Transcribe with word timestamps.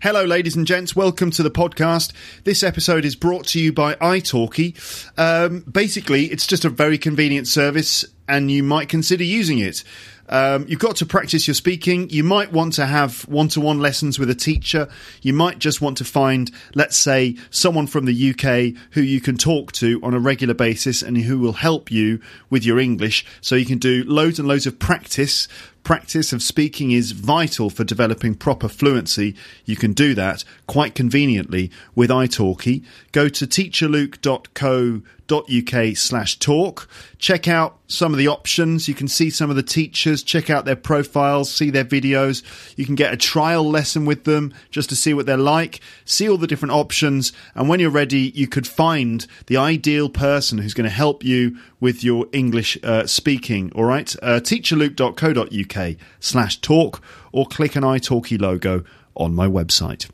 Hello, 0.00 0.22
ladies 0.24 0.54
and 0.54 0.64
gents. 0.64 0.94
Welcome 0.94 1.32
to 1.32 1.42
the 1.42 1.50
podcast. 1.50 2.12
This 2.44 2.62
episode 2.62 3.04
is 3.04 3.16
brought 3.16 3.48
to 3.48 3.60
you 3.60 3.72
by 3.72 3.96
italki. 3.96 4.76
Um, 5.18 5.64
basically, 5.68 6.26
it's 6.26 6.46
just 6.46 6.64
a 6.64 6.68
very 6.68 6.98
convenient 6.98 7.48
service, 7.48 8.04
and 8.28 8.48
you 8.48 8.62
might 8.62 8.88
consider 8.88 9.24
using 9.24 9.58
it. 9.58 9.82
Um, 10.28 10.66
you've 10.68 10.78
got 10.78 10.94
to 10.96 11.06
practice 11.06 11.48
your 11.48 11.54
speaking. 11.54 12.10
You 12.10 12.22
might 12.22 12.52
want 12.52 12.74
to 12.74 12.86
have 12.86 13.22
one 13.22 13.48
to 13.48 13.60
one 13.60 13.80
lessons 13.80 14.20
with 14.20 14.30
a 14.30 14.36
teacher. 14.36 14.88
You 15.20 15.32
might 15.32 15.58
just 15.58 15.80
want 15.80 15.96
to 15.96 16.04
find, 16.04 16.52
let's 16.76 16.96
say, 16.96 17.36
someone 17.50 17.88
from 17.88 18.04
the 18.04 18.30
UK 18.30 18.80
who 18.92 19.00
you 19.00 19.20
can 19.20 19.36
talk 19.36 19.72
to 19.72 19.98
on 20.04 20.14
a 20.14 20.20
regular 20.20 20.54
basis 20.54 21.02
and 21.02 21.18
who 21.18 21.40
will 21.40 21.54
help 21.54 21.90
you 21.90 22.20
with 22.50 22.64
your 22.64 22.78
English. 22.78 23.26
So 23.40 23.56
you 23.56 23.66
can 23.66 23.78
do 23.78 24.04
loads 24.06 24.38
and 24.38 24.46
loads 24.46 24.66
of 24.66 24.78
practice 24.78 25.48
practice 25.88 26.32
of 26.34 26.42
speaking 26.42 26.90
is 26.90 27.12
vital 27.12 27.70
for 27.70 27.82
developing 27.82 28.34
proper 28.34 28.68
fluency. 28.68 29.34
You 29.64 29.74
can 29.74 29.94
do 29.94 30.14
that 30.16 30.44
quite 30.66 30.94
conveniently 30.94 31.70
with 31.94 32.10
italki. 32.10 32.84
Go 33.12 33.30
to 33.30 33.46
teacherluke.co.uk 33.46 35.96
slash 35.96 36.38
talk. 36.38 36.90
Check 37.16 37.48
out 37.48 37.78
some 37.86 38.12
of 38.12 38.18
the 38.18 38.28
options. 38.28 38.86
You 38.86 38.94
can 38.94 39.08
see 39.08 39.30
some 39.30 39.48
of 39.48 39.56
the 39.56 39.62
teachers, 39.62 40.22
check 40.22 40.50
out 40.50 40.66
their 40.66 40.76
profiles, 40.76 41.50
see 41.50 41.70
their 41.70 41.86
videos. 41.86 42.42
You 42.76 42.84
can 42.84 42.94
get 42.94 43.14
a 43.14 43.16
trial 43.16 43.66
lesson 43.66 44.04
with 44.04 44.24
them 44.24 44.52
just 44.70 44.90
to 44.90 44.96
see 44.96 45.14
what 45.14 45.24
they're 45.24 45.38
like, 45.38 45.80
see 46.04 46.28
all 46.28 46.36
the 46.36 46.46
different 46.46 46.72
options. 46.72 47.32
And 47.54 47.66
when 47.66 47.80
you're 47.80 47.88
ready, 47.88 48.30
you 48.34 48.46
could 48.46 48.66
find 48.66 49.26
the 49.46 49.56
ideal 49.56 50.10
person 50.10 50.58
who's 50.58 50.74
going 50.74 50.84
to 50.84 50.94
help 50.94 51.24
you 51.24 51.56
with 51.80 52.04
your 52.04 52.26
English 52.32 52.76
uh, 52.82 53.06
speaking. 53.06 53.72
All 53.74 53.84
right. 53.84 54.14
Uh, 54.22 54.40
teacherluke.co.uk 54.40 55.77
slash 56.20 56.60
talk 56.60 57.02
or 57.32 57.46
click 57.46 57.76
an 57.76 57.82
italki 57.82 58.40
logo 58.40 58.84
on 59.14 59.34
my 59.34 59.46
website. 59.46 60.08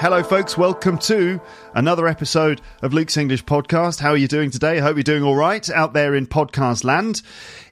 Hello, 0.00 0.22
folks. 0.22 0.56
Welcome 0.56 0.96
to 0.98 1.40
another 1.74 2.08
episode 2.08 2.62
of 2.80 2.94
Luke's 2.94 3.18
English 3.18 3.44
Podcast. 3.44 4.00
How 4.00 4.10
are 4.10 4.16
you 4.16 4.28
doing 4.28 4.50
today? 4.50 4.78
I 4.78 4.80
hope 4.80 4.96
you're 4.96 5.02
doing 5.02 5.22
all 5.22 5.36
right 5.36 5.68
out 5.68 5.92
there 5.92 6.14
in 6.14 6.26
podcast 6.26 6.84
land. 6.84 7.20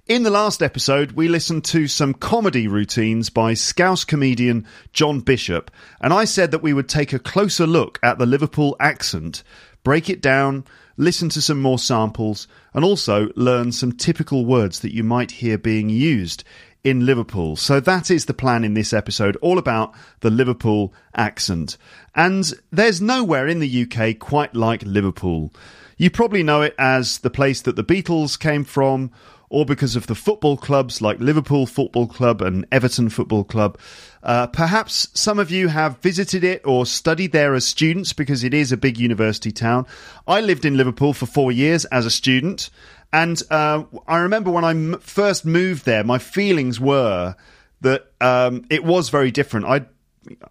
In 0.09 0.23
the 0.23 0.31
last 0.31 0.63
episode, 0.63 1.13
we 1.13 1.29
listened 1.29 1.65
to 1.67 1.87
some 1.87 2.15
comedy 2.15 2.67
routines 2.67 3.29
by 3.29 3.53
Scouse 3.53 4.07
comedian 4.07 4.67
John 4.95 5.21
Bishop, 5.21 5.71
and 6.01 6.15
I 6.15 6.25
said 6.25 6.51
that 6.51 6.63
we 6.63 6.73
would 6.73 6.89
take 6.89 7.13
a 7.13 7.19
closer 7.19 7.67
look 7.67 7.99
at 8.03 8.17
the 8.17 8.25
Liverpool 8.25 8.75
accent, 8.81 9.43
break 9.85 10.09
it 10.09 10.23
down, 10.23 10.65
listen 10.97 11.29
to 11.29 11.43
some 11.43 11.61
more 11.61 11.79
samples, 11.79 12.49
and 12.73 12.87
also 12.87 13.29
learn 13.37 13.71
some 13.71 13.93
typical 13.93 14.47
words 14.47 14.81
that 14.81 14.95
you 14.95 15.05
might 15.05 15.31
hear 15.31 15.59
being 15.59 15.91
used 15.91 16.43
in 16.83 17.05
Liverpool. 17.05 17.55
So 17.55 17.79
that 17.79 18.11
is 18.11 18.25
the 18.25 18.33
plan 18.33 18.65
in 18.65 18.73
this 18.73 18.95
episode, 18.95 19.37
all 19.43 19.59
about 19.59 19.95
the 20.21 20.31
Liverpool 20.31 20.95
accent. 21.17 21.77
And 22.15 22.51
there's 22.73 23.03
nowhere 23.03 23.47
in 23.47 23.59
the 23.59 23.83
UK 23.83 24.19
quite 24.19 24.55
like 24.55 24.83
Liverpool. 24.85 25.53
You 25.99 26.11
probably 26.11 26.43
know 26.43 26.63
it 26.63 26.75
as 26.79 27.19
the 27.19 27.29
place 27.29 27.61
that 27.63 27.77
the 27.77 27.85
Beatles 27.85 28.39
came 28.39 28.65
from, 28.65 29.11
or 29.51 29.65
because 29.65 29.97
of 29.97 30.07
the 30.07 30.15
football 30.15 30.57
clubs 30.57 31.01
like 31.01 31.19
Liverpool 31.21 31.67
Football 31.67 32.07
Club 32.07 32.43
and 32.43 32.67
Everton 32.71 33.09
Football 33.09 33.45
Club. 33.45 33.79
Uh, 34.23 34.47
perhaps 34.47 35.09
some 35.15 35.39
of 35.39 35.51
you 35.51 35.69
have 35.69 35.99
visited 35.99 36.45
it 36.45 36.61
or 36.65 36.85
studied 36.85 37.33
there 37.33 37.55
as 37.55 37.65
students 37.65 38.13
because 38.13 38.45
it 38.45 38.53
is 38.53 38.73
a 38.73 38.77
big 38.77 38.99
university 38.99 39.53
town. 39.53 39.87
I 40.27 40.41
lived 40.41 40.65
in 40.65 40.77
Liverpool 40.77 41.13
for 41.13 41.27
four 41.27 41.53
years 41.53 41.85
as 41.87 42.05
a 42.05 42.11
student, 42.11 42.71
and 43.13 43.43
uh, 43.51 43.85
I 44.07 44.19
remember 44.19 44.51
when 44.51 44.65
I 44.65 44.71
m- 44.71 44.99
first 45.01 45.45
moved 45.45 45.85
there, 45.87 46.05
my 46.05 46.19
feelings 46.19 46.79
were 46.79 47.37
that 47.81 48.11
um, 48.21 48.65
it 48.71 48.85
was 48.85 49.09
very 49.09 49.31
different. 49.31 49.67
I 49.67 49.87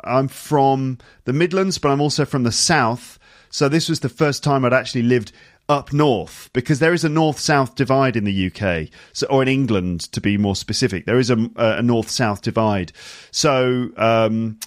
I'm 0.04 0.28
from 0.28 0.98
the 1.26 1.34
Midlands, 1.34 1.78
but 1.78 1.90
I'm 1.90 2.02
also 2.02 2.26
from 2.26 2.44
the 2.44 2.52
South. 2.52 3.20
So 3.50 3.70
this 3.70 3.90
was 3.90 4.00
the 4.00 4.10
first 4.10 4.44
time 4.44 4.66
I'd 4.66 4.74
actually 4.74 5.04
lived 5.04 5.32
up 5.70 5.92
north 5.92 6.50
because 6.54 6.80
there 6.80 6.94
is 6.94 7.04
a 7.04 7.10
north 7.10 7.40
south 7.40 7.76
divide 7.76 8.16
in 8.16 8.24
the 8.24 8.48
UK, 8.48 8.90
so, 9.14 9.28
or 9.28 9.42
in 9.42 9.48
England 9.48 10.12
to 10.14 10.22
be 10.22 10.38
more 10.38 10.56
specific. 10.56 11.06
There 11.06 11.20
is 11.20 11.30
a, 11.30 11.50
a 11.58 11.82
north 11.82 12.10
south 12.10 12.42
divide. 12.42 12.94
So 13.32 13.90
um, 13.98 14.60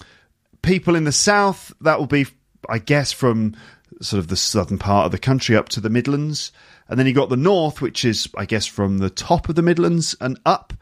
people 0.61 0.95
in 0.95 1.05
the 1.05 1.11
south, 1.11 1.73
that 1.81 1.99
will 1.99 2.07
be, 2.07 2.27
I 2.69 2.77
guess, 2.77 3.11
from 3.11 3.55
sort 4.01 4.19
of 4.19 4.27
the 4.27 4.35
southern 4.35 4.77
part 4.77 5.05
of 5.05 5.11
the 5.11 5.17
country 5.17 5.55
up 5.55 5.69
to 5.69 5.81
the 5.81 5.89
Midlands. 5.89 6.51
And 6.87 6.99
then 6.99 7.07
you 7.07 7.13
got 7.13 7.29
the 7.29 7.37
north, 7.37 7.81
which 7.81 8.03
is, 8.05 8.27
I 8.37 8.45
guess, 8.45 8.65
from 8.65 8.97
the 8.97 9.09
top 9.09 9.49
of 9.49 9.55
the 9.55 9.61
Midlands 9.61 10.15
and 10.19 10.39
up. 10.45 10.73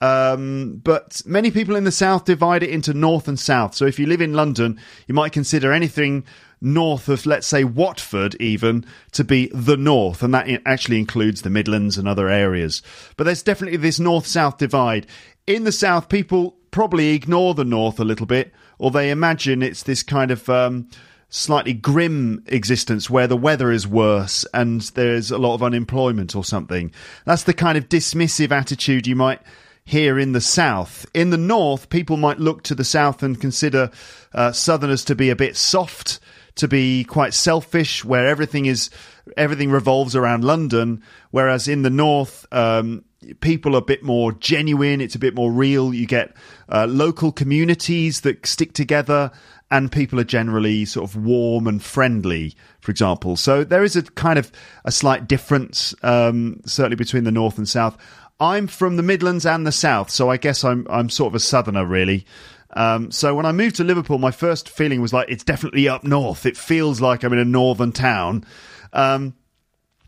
Um, 0.00 0.80
but 0.82 1.22
many 1.24 1.52
people 1.52 1.76
in 1.76 1.84
the 1.84 1.92
south 1.92 2.24
divide 2.24 2.64
it 2.64 2.70
into 2.70 2.92
north 2.92 3.28
and 3.28 3.38
south. 3.38 3.74
So 3.74 3.84
if 3.84 4.00
you 4.00 4.06
live 4.06 4.20
in 4.20 4.32
London, 4.32 4.80
you 5.06 5.14
might 5.14 5.32
consider 5.32 5.72
anything 5.72 6.24
north 6.62 7.08
of, 7.08 7.26
let's 7.26 7.46
say, 7.46 7.64
Watford, 7.64 8.34
even 8.40 8.84
to 9.12 9.24
be 9.24 9.50
the 9.52 9.76
north, 9.76 10.22
and 10.22 10.32
that 10.32 10.48
actually 10.64 10.98
includes 10.98 11.42
the 11.42 11.50
Midlands 11.50 11.98
and 11.98 12.08
other 12.08 12.28
areas. 12.28 12.82
But 13.16 13.24
there's 13.24 13.42
definitely 13.42 13.78
this 13.78 14.00
north 14.00 14.26
south 14.26 14.58
divide. 14.58 15.06
In 15.46 15.64
the 15.64 15.72
south, 15.72 16.08
people 16.08 16.56
probably 16.70 17.10
ignore 17.10 17.54
the 17.54 17.64
north 17.64 17.98
a 18.00 18.04
little 18.04 18.26
bit, 18.26 18.52
or 18.78 18.90
they 18.90 19.10
imagine 19.10 19.62
it's 19.62 19.82
this 19.82 20.02
kind 20.02 20.30
of. 20.30 20.48
Um, 20.48 20.88
slightly 21.34 21.72
grim 21.72 22.44
existence 22.44 23.08
where 23.08 23.26
the 23.26 23.38
weather 23.38 23.72
is 23.72 23.88
worse 23.88 24.44
and 24.52 24.82
there's 24.82 25.30
a 25.30 25.38
lot 25.38 25.54
of 25.54 25.62
unemployment 25.62 26.36
or 26.36 26.44
something. 26.44 26.92
That's 27.24 27.44
the 27.44 27.54
kind 27.54 27.78
of 27.78 27.88
dismissive 27.88 28.50
attitude 28.50 29.06
you 29.06 29.16
might 29.16 29.40
here 29.84 30.18
in 30.18 30.32
the 30.32 30.40
south. 30.40 31.06
In 31.14 31.30
the 31.30 31.38
north, 31.38 31.88
people 31.88 32.16
might 32.16 32.38
look 32.38 32.62
to 32.64 32.74
the 32.74 32.84
south 32.84 33.22
and 33.22 33.40
consider 33.40 33.90
uh, 34.32 34.52
southerners 34.52 35.04
to 35.06 35.14
be 35.14 35.30
a 35.30 35.36
bit 35.36 35.56
soft, 35.56 36.20
to 36.56 36.68
be 36.68 37.04
quite 37.04 37.34
selfish, 37.34 38.04
where 38.04 38.26
everything 38.26 38.66
is 38.66 38.90
everything 39.36 39.70
revolves 39.70 40.16
around 40.16 40.44
London. 40.44 41.02
Whereas 41.30 41.68
in 41.68 41.82
the 41.82 41.90
north, 41.90 42.46
um, 42.52 43.04
people 43.40 43.74
are 43.74 43.78
a 43.78 43.82
bit 43.82 44.02
more 44.02 44.32
genuine. 44.32 45.00
It's 45.00 45.14
a 45.14 45.20
bit 45.20 45.34
more 45.34 45.50
real. 45.50 45.94
You 45.94 46.06
get 46.06 46.34
uh, 46.68 46.86
local 46.88 47.32
communities 47.32 48.22
that 48.22 48.46
stick 48.46 48.72
together. 48.72 49.30
And 49.70 49.90
people 49.90 50.20
are 50.20 50.24
generally 50.24 50.84
sort 50.84 51.08
of 51.08 51.16
warm 51.16 51.66
and 51.66 51.82
friendly, 51.82 52.54
for 52.80 52.90
example. 52.90 53.36
So 53.36 53.64
there 53.64 53.82
is 53.82 53.96
a 53.96 54.02
kind 54.02 54.38
of 54.38 54.52
a 54.84 54.92
slight 54.92 55.26
difference, 55.26 55.94
um, 56.02 56.60
certainly 56.66 56.96
between 56.96 57.24
the 57.24 57.32
north 57.32 57.56
and 57.56 57.66
south. 57.66 57.96
I'm 58.38 58.66
from 58.66 58.96
the 58.96 59.02
Midlands 59.02 59.46
and 59.46 59.66
the 59.66 59.72
South, 59.72 60.10
so 60.10 60.28
I 60.28 60.36
guess 60.36 60.64
I'm 60.64 60.86
I'm 60.90 61.08
sort 61.08 61.30
of 61.30 61.36
a 61.36 61.40
southerner 61.40 61.86
really. 61.86 62.26
Um, 62.74 63.10
so 63.10 63.34
when 63.34 63.46
I 63.46 63.52
moved 63.52 63.76
to 63.76 63.84
Liverpool, 63.84 64.18
my 64.18 64.30
first 64.30 64.68
feeling 64.68 65.00
was 65.00 65.12
like 65.12 65.28
it's 65.28 65.44
definitely 65.44 65.88
up 65.88 66.04
north. 66.04 66.46
It 66.46 66.56
feels 66.56 67.00
like 67.00 67.22
I'm 67.22 67.32
in 67.32 67.38
a 67.38 67.44
northern 67.44 67.92
town. 67.92 68.44
Um, 68.92 69.34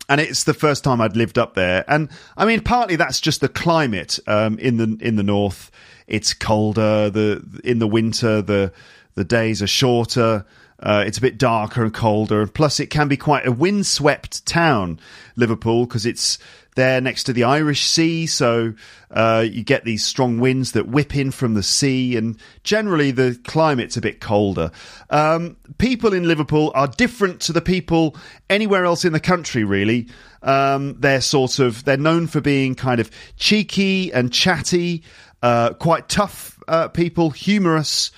and 0.08 0.20
it's 0.20 0.44
the 0.44 0.54
first 0.54 0.84
time 0.84 1.00
I'd 1.00 1.16
lived 1.16 1.38
up 1.38 1.54
there. 1.54 1.84
And 1.88 2.10
I 2.36 2.44
mean, 2.44 2.60
partly 2.60 2.96
that's 2.96 3.20
just 3.20 3.40
the 3.40 3.48
climate 3.48 4.18
um, 4.26 4.58
in 4.58 4.76
the 4.76 4.96
in 5.00 5.16
the 5.16 5.22
north. 5.22 5.70
It's 6.06 6.34
colder. 6.34 7.10
The 7.10 7.60
in 7.64 7.78
the 7.78 7.88
winter, 7.88 8.42
the 8.42 8.72
the 9.14 9.24
days 9.24 9.62
are 9.62 9.66
shorter. 9.66 10.44
Uh, 10.80 11.04
it's 11.06 11.16
a 11.16 11.20
bit 11.20 11.38
darker 11.38 11.82
and 11.82 11.94
colder, 11.94 12.42
and 12.42 12.52
plus 12.52 12.80
it 12.80 12.88
can 12.90 13.08
be 13.08 13.16
quite 13.16 13.46
a 13.46 13.52
windswept 13.52 14.44
town, 14.44 14.98
Liverpool, 15.36 15.86
because 15.86 16.04
it's 16.04 16.38
there 16.74 17.00
next 17.00 17.24
to 17.24 17.32
the 17.32 17.44
Irish 17.44 17.84
Sea, 17.84 18.26
so 18.26 18.74
uh, 19.10 19.44
you 19.48 19.62
get 19.62 19.84
these 19.84 20.04
strong 20.04 20.38
winds 20.40 20.72
that 20.72 20.88
whip 20.88 21.16
in 21.16 21.30
from 21.30 21.54
the 21.54 21.62
sea, 21.62 22.16
and 22.16 22.38
generally 22.62 23.10
the 23.10 23.38
climate's 23.44 23.96
a 23.96 24.00
bit 24.00 24.20
colder. 24.20 24.70
Um, 25.10 25.56
people 25.78 26.12
in 26.12 26.26
Liverpool 26.26 26.72
are 26.74 26.88
different 26.88 27.40
to 27.42 27.52
the 27.52 27.60
people 27.60 28.16
anywhere 28.50 28.84
else 28.84 29.04
in 29.04 29.12
the 29.12 29.20
country, 29.20 29.64
really. 29.64 30.08
Um, 30.42 31.00
they're 31.00 31.20
sort 31.20 31.58
of 31.58 31.84
they're 31.84 31.96
known 31.96 32.26
for 32.26 32.40
being 32.40 32.74
kind 32.74 33.00
of 33.00 33.10
cheeky 33.36 34.12
and 34.12 34.32
chatty. 34.32 35.04
Uh, 35.42 35.74
quite 35.74 36.08
tough 36.08 36.58
uh, 36.68 36.88
people, 36.88 37.30
humorous, 37.30 38.10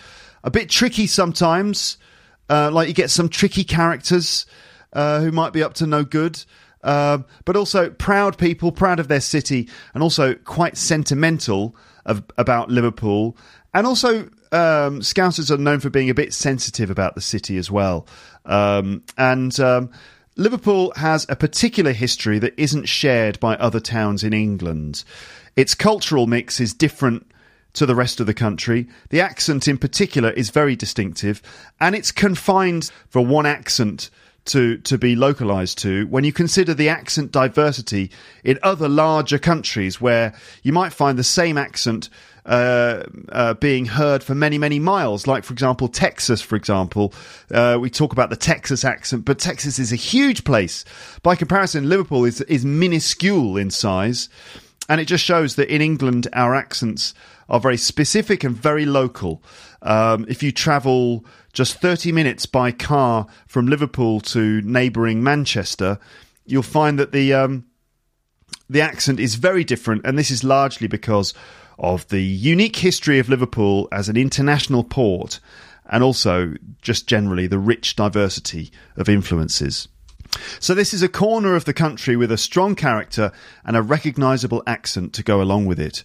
a 0.44 0.50
bit 0.50 0.70
tricky 0.70 1.06
sometimes. 1.06 1.98
Uh, 2.48 2.70
like 2.70 2.88
you 2.88 2.94
get 2.94 3.10
some 3.10 3.28
tricky 3.28 3.64
characters 3.64 4.46
uh, 4.92 5.20
who 5.20 5.32
might 5.32 5.52
be 5.52 5.62
up 5.62 5.74
to 5.74 5.86
no 5.86 6.04
good. 6.04 6.42
Um, 6.86 7.24
but 7.44 7.56
also 7.56 7.90
proud 7.90 8.38
people, 8.38 8.70
proud 8.70 9.00
of 9.00 9.08
their 9.08 9.20
city, 9.20 9.68
and 9.92 10.02
also 10.02 10.34
quite 10.34 10.76
sentimental 10.76 11.74
of, 12.06 12.22
about 12.38 12.70
Liverpool. 12.70 13.36
And 13.74 13.86
also, 13.86 14.20
um, 14.52 15.00
Scousers 15.00 15.50
are 15.50 15.58
known 15.58 15.80
for 15.80 15.90
being 15.90 16.10
a 16.10 16.14
bit 16.14 16.32
sensitive 16.32 16.88
about 16.88 17.16
the 17.16 17.20
city 17.20 17.56
as 17.56 17.70
well. 17.72 18.06
Um, 18.44 19.02
and 19.18 19.58
um, 19.58 19.90
Liverpool 20.36 20.92
has 20.94 21.26
a 21.28 21.34
particular 21.34 21.92
history 21.92 22.38
that 22.38 22.54
isn't 22.56 22.86
shared 22.86 23.40
by 23.40 23.56
other 23.56 23.80
towns 23.80 24.22
in 24.22 24.32
England. 24.32 25.02
Its 25.56 25.74
cultural 25.74 26.28
mix 26.28 26.60
is 26.60 26.72
different 26.72 27.26
to 27.72 27.84
the 27.84 27.96
rest 27.96 28.20
of 28.20 28.26
the 28.26 28.34
country. 28.34 28.86
The 29.10 29.20
accent, 29.20 29.66
in 29.66 29.76
particular, 29.76 30.30
is 30.30 30.50
very 30.50 30.76
distinctive, 30.76 31.42
and 31.80 31.96
it's 31.96 32.12
confined 32.12 32.92
for 33.08 33.26
one 33.26 33.44
accent 33.44 34.08
to, 34.46 34.78
to 34.78 34.98
be 34.98 35.16
localized 35.16 35.78
to 35.78 36.06
when 36.06 36.24
you 36.24 36.32
consider 36.32 36.74
the 36.74 36.88
accent 36.88 37.32
diversity 37.32 38.10
in 38.44 38.58
other 38.62 38.88
larger 38.88 39.38
countries 39.38 40.00
where 40.00 40.34
you 40.62 40.72
might 40.72 40.92
find 40.92 41.18
the 41.18 41.24
same 41.24 41.58
accent 41.58 42.08
uh, 42.46 43.02
uh, 43.30 43.54
being 43.54 43.86
heard 43.86 44.22
for 44.22 44.34
many, 44.34 44.56
many 44.56 44.78
miles. 44.78 45.26
Like, 45.26 45.42
for 45.42 45.52
example, 45.52 45.88
Texas, 45.88 46.40
for 46.40 46.54
example. 46.54 47.12
Uh, 47.50 47.76
we 47.80 47.90
talk 47.90 48.12
about 48.12 48.30
the 48.30 48.36
Texas 48.36 48.84
accent, 48.84 49.24
but 49.24 49.38
Texas 49.38 49.78
is 49.78 49.92
a 49.92 49.96
huge 49.96 50.44
place. 50.44 50.84
By 51.24 51.34
comparison, 51.34 51.88
Liverpool 51.88 52.24
is, 52.24 52.40
is 52.42 52.64
minuscule 52.64 53.56
in 53.56 53.70
size. 53.70 54.28
And 54.88 55.00
it 55.00 55.06
just 55.06 55.24
shows 55.24 55.56
that 55.56 55.74
in 55.74 55.82
England, 55.82 56.28
our 56.32 56.54
accents 56.54 57.14
are 57.48 57.58
very 57.58 57.76
specific 57.76 58.44
and 58.44 58.56
very 58.56 58.86
local. 58.86 59.42
Um, 59.82 60.26
if 60.28 60.42
you 60.42 60.52
travel 60.52 61.24
just 61.56 61.80
30 61.80 62.12
minutes 62.12 62.44
by 62.44 62.70
car 62.70 63.26
from 63.46 63.66
Liverpool 63.66 64.20
to 64.20 64.60
neighbouring 64.60 65.22
Manchester, 65.22 65.98
you'll 66.44 66.62
find 66.62 66.98
that 66.98 67.12
the 67.12 67.32
um, 67.32 67.64
the 68.68 68.82
accent 68.82 69.18
is 69.18 69.36
very 69.36 69.64
different, 69.64 70.04
and 70.04 70.18
this 70.18 70.30
is 70.30 70.44
largely 70.44 70.86
because 70.86 71.32
of 71.78 72.06
the 72.08 72.20
unique 72.20 72.76
history 72.76 73.18
of 73.18 73.30
Liverpool 73.30 73.88
as 73.90 74.10
an 74.10 74.18
international 74.18 74.84
port, 74.84 75.40
and 75.86 76.04
also 76.04 76.52
just 76.82 77.06
generally 77.06 77.46
the 77.46 77.58
rich 77.58 77.96
diversity 77.96 78.70
of 78.98 79.08
influences. 79.08 79.88
So, 80.60 80.74
this 80.74 80.92
is 80.92 81.02
a 81.02 81.08
corner 81.08 81.56
of 81.56 81.64
the 81.64 81.72
country 81.72 82.16
with 82.16 82.30
a 82.30 82.36
strong 82.36 82.74
character 82.74 83.32
and 83.64 83.78
a 83.78 83.82
recognisable 83.82 84.62
accent 84.66 85.14
to 85.14 85.22
go 85.22 85.40
along 85.40 85.64
with 85.64 85.80
it. 85.80 86.04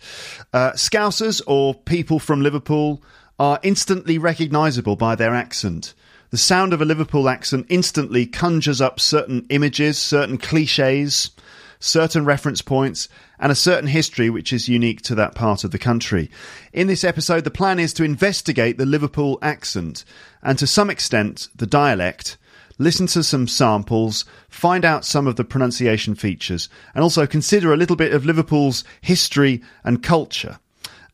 Uh, 0.54 0.72
Scousers, 0.72 1.42
or 1.46 1.74
people 1.74 2.20
from 2.20 2.40
Liverpool, 2.40 3.04
are 3.42 3.60
instantly 3.64 4.20
recognisable 4.20 4.96
by 4.96 5.16
their 5.16 5.34
accent. 5.34 5.96
The 6.30 6.38
sound 6.38 6.74
of 6.74 6.82
a 6.82 6.86
Liverpool 6.86 7.28
accent 7.28 7.66
instantly 7.70 8.28
conjures 8.28 8.80
up 8.80 9.00
certain 9.00 9.48
images, 9.50 9.98
certain 9.98 10.38
cliches, 10.38 11.32
certain 11.80 12.24
reference 12.24 12.62
points, 12.62 13.10
and 13.40 13.52
a 13.52 13.56
certain 13.56 13.90
history 13.90 14.30
which 14.30 14.54
is 14.54 14.70
unique 14.70 15.02
to 15.02 15.16
that 15.16 15.34
part 15.34 15.64
of 15.64 15.72
the 15.72 15.80
country. 15.80 16.30
In 16.72 16.86
this 16.86 17.04
episode, 17.04 17.44
the 17.44 17.50
plan 17.50 17.80
is 17.80 17.94
to 17.94 18.04
investigate 18.04 18.78
the 18.78 18.86
Liverpool 18.86 19.40
accent 19.42 20.06
and 20.44 20.60
to 20.60 20.68
some 20.68 20.92
extent 20.92 21.48
the 21.56 21.66
dialect, 21.66 22.38
listen 22.78 23.08
to 23.08 23.24
some 23.24 23.48
samples, 23.48 24.24
find 24.50 24.86
out 24.86 25.04
some 25.04 25.26
of 25.26 25.36
the 25.36 25.44
pronunciation 25.44 26.14
features, 26.14 26.70
and 26.94 27.02
also 27.02 27.26
consider 27.26 27.74
a 27.74 27.78
little 27.78 27.96
bit 27.96 28.14
of 28.14 28.24
Liverpool's 28.24 28.84
history 29.02 29.64
and 29.84 30.04
culture. 30.04 30.60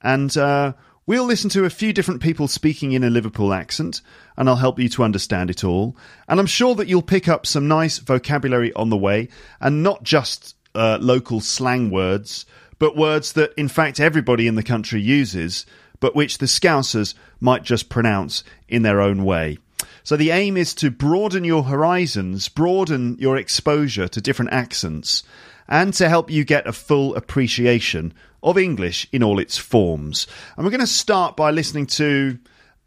And 0.04 0.36
uh, 0.36 0.74
We'll 1.08 1.24
listen 1.24 1.50
to 1.52 1.64
a 1.64 1.70
few 1.70 1.94
different 1.94 2.22
people 2.22 2.50
speaking 2.50 2.92
in 2.92 3.02
a 3.02 3.10
Liverpool 3.10 3.54
accent, 3.54 4.02
and 4.36 4.50
I'll 4.50 4.58
help 4.58 4.78
you 4.78 4.90
to 4.90 5.06
understand 5.06 5.50
it 5.50 5.64
all. 5.64 5.96
And 6.28 6.38
I'm 6.38 6.46
sure 6.46 6.76
that 6.76 6.90
you'll 6.90 7.02
pick 7.02 7.30
up 7.30 7.46
some 7.46 7.66
nice 7.66 7.98
vocabulary 7.98 8.74
on 8.74 8.90
the 8.90 8.98
way, 8.98 9.30
and 9.62 9.82
not 9.82 10.04
just 10.04 10.58
uh, 10.76 10.98
local 11.00 11.40
slang 11.40 11.92
words, 11.92 12.46
but 12.78 12.98
words 12.98 13.32
that, 13.34 13.54
in 13.56 13.70
fact, 13.70 14.02
everybody 14.02 14.48
in 14.48 14.56
the 14.56 14.64
country 14.64 15.00
uses, 15.00 15.66
but 16.02 16.14
which 16.14 16.40
the 16.40 16.46
Scousers 16.46 17.14
might 17.40 17.64
just 17.64 17.88
pronounce 17.88 18.44
in 18.68 18.82
their 18.82 19.00
own 19.00 19.24
way. 19.24 19.60
So 20.04 20.18
the 20.18 20.32
aim 20.32 20.58
is 20.58 20.76
to 20.76 20.92
broaden 20.92 21.46
your 21.46 21.64
horizons, 21.64 22.50
broaden 22.50 23.16
your 23.18 23.38
exposure 23.38 24.10
to 24.10 24.20
different 24.20 24.52
accents, 24.52 25.24
and 25.70 25.94
to 25.94 26.10
help 26.10 26.30
you 26.30 26.44
get 26.44 26.68
a 26.68 26.74
full 26.74 27.16
appreciation 27.16 28.14
of 28.44 28.58
English 28.58 29.08
in 29.12 29.24
all 29.24 29.40
its 29.40 29.58
forms. 29.58 30.28
And 30.56 30.66
we're 30.66 30.72
going 30.72 30.82
to 30.82 30.88
start 30.88 31.36
by 31.36 31.52
listening 31.52 31.88
to 31.88 32.38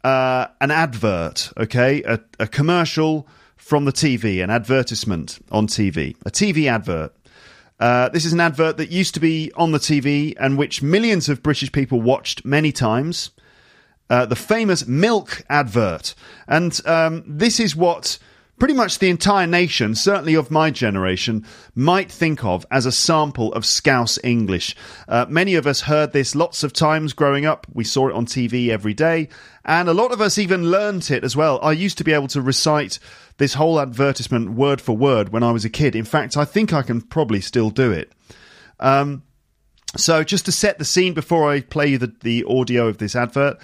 uh, 0.03 0.47
an 0.59 0.71
advert, 0.71 1.51
okay? 1.57 2.01
A, 2.03 2.19
a 2.39 2.47
commercial 2.47 3.27
from 3.55 3.85
the 3.85 3.91
TV, 3.91 4.43
an 4.43 4.49
advertisement 4.49 5.39
on 5.51 5.67
TV, 5.67 6.15
a 6.25 6.31
TV 6.31 6.67
advert. 6.67 7.15
Uh, 7.79 8.09
this 8.09 8.25
is 8.25 8.33
an 8.33 8.39
advert 8.39 8.77
that 8.77 8.91
used 8.91 9.13
to 9.15 9.19
be 9.19 9.51
on 9.55 9.71
the 9.71 9.79
TV 9.79 10.35
and 10.39 10.57
which 10.57 10.81
millions 10.81 11.29
of 11.29 11.41
British 11.41 11.71
people 11.71 12.01
watched 12.01 12.45
many 12.45 12.71
times. 12.71 13.31
Uh, 14.09 14.25
the 14.25 14.35
famous 14.35 14.85
milk 14.85 15.43
advert. 15.49 16.13
And 16.47 16.79
um, 16.85 17.23
this 17.25 17.59
is 17.59 17.75
what 17.75 18.19
pretty 18.61 18.75
much 18.75 18.99
the 18.99 19.09
entire 19.09 19.47
nation, 19.47 19.95
certainly 19.95 20.35
of 20.35 20.51
my 20.51 20.69
generation, 20.69 21.43
might 21.73 22.11
think 22.11 22.45
of 22.45 22.63
as 22.69 22.85
a 22.85 22.91
sample 22.91 23.51
of 23.53 23.65
Scouse 23.65 24.19
English. 24.23 24.75
Uh, 25.07 25.25
many 25.27 25.55
of 25.55 25.65
us 25.65 25.81
heard 25.81 26.13
this 26.13 26.35
lots 26.35 26.63
of 26.63 26.71
times 26.71 27.11
growing 27.11 27.43
up. 27.43 27.65
We 27.73 27.83
saw 27.83 28.09
it 28.09 28.13
on 28.13 28.27
TV 28.27 28.69
every 28.69 28.93
day, 28.93 29.29
and 29.65 29.89
a 29.89 29.95
lot 29.95 30.11
of 30.11 30.21
us 30.21 30.37
even 30.37 30.69
learnt 30.69 31.09
it 31.09 31.23
as 31.23 31.35
well. 31.35 31.59
I 31.63 31.71
used 31.71 31.97
to 31.97 32.03
be 32.03 32.13
able 32.13 32.27
to 32.27 32.39
recite 32.39 32.99
this 33.37 33.55
whole 33.55 33.81
advertisement 33.81 34.51
word 34.51 34.79
for 34.79 34.95
word 34.95 35.29
when 35.29 35.41
I 35.41 35.51
was 35.51 35.65
a 35.65 35.69
kid. 35.69 35.95
In 35.95 36.05
fact, 36.05 36.37
I 36.37 36.45
think 36.45 36.71
I 36.71 36.83
can 36.83 37.01
probably 37.01 37.41
still 37.41 37.71
do 37.71 37.91
it. 37.91 38.11
Um, 38.79 39.23
so, 39.97 40.23
just 40.23 40.45
to 40.45 40.51
set 40.51 40.77
the 40.77 40.85
scene 40.85 41.15
before 41.15 41.49
I 41.49 41.61
play 41.61 41.87
you 41.87 41.97
the, 41.97 42.13
the 42.21 42.45
audio 42.47 42.87
of 42.87 42.99
this 42.99 43.15
advert, 43.15 43.57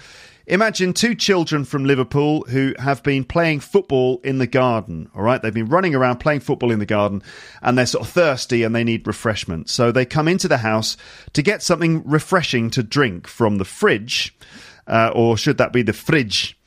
Imagine 0.48 0.94
two 0.94 1.14
children 1.14 1.66
from 1.66 1.84
Liverpool 1.84 2.40
who 2.48 2.74
have 2.78 3.02
been 3.02 3.22
playing 3.22 3.60
football 3.60 4.18
in 4.24 4.38
the 4.38 4.46
garden. 4.46 5.10
All 5.14 5.20
right, 5.20 5.42
they've 5.42 5.52
been 5.52 5.68
running 5.68 5.94
around 5.94 6.20
playing 6.20 6.40
football 6.40 6.70
in 6.70 6.78
the 6.78 6.86
garden 6.86 7.22
and 7.60 7.76
they're 7.76 7.84
sort 7.84 8.06
of 8.06 8.10
thirsty 8.10 8.62
and 8.62 8.74
they 8.74 8.82
need 8.82 9.06
refreshment. 9.06 9.68
So 9.68 9.92
they 9.92 10.06
come 10.06 10.26
into 10.26 10.48
the 10.48 10.56
house 10.56 10.96
to 11.34 11.42
get 11.42 11.62
something 11.62 12.02
refreshing 12.08 12.70
to 12.70 12.82
drink 12.82 13.26
from 13.26 13.58
the 13.58 13.66
fridge, 13.66 14.34
uh, 14.86 15.10
or 15.14 15.36
should 15.36 15.58
that 15.58 15.74
be 15.74 15.82
the 15.82 15.92
fridge? 15.92 16.58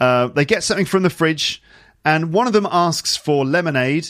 Uh, 0.00 0.26
they 0.26 0.44
get 0.44 0.64
something 0.64 0.86
from 0.86 1.04
the 1.04 1.10
fridge 1.10 1.62
and 2.04 2.32
one 2.32 2.48
of 2.48 2.52
them 2.52 2.66
asks 2.68 3.16
for 3.16 3.46
lemonade 3.46 4.08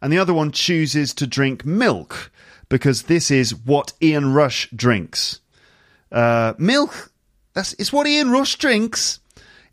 and 0.00 0.10
the 0.10 0.18
other 0.18 0.32
one 0.32 0.50
chooses 0.50 1.12
to 1.12 1.26
drink 1.26 1.66
milk 1.66 2.32
because 2.70 3.02
this 3.02 3.30
is 3.30 3.54
what 3.54 3.92
Ian 4.00 4.32
Rush 4.32 4.70
drinks. 4.70 5.40
Uh, 6.10 6.54
milk 6.56 7.11
that's 7.54 7.72
it's 7.74 7.92
what 7.92 8.06
Ian 8.06 8.30
Rush 8.30 8.56
drinks. 8.56 9.20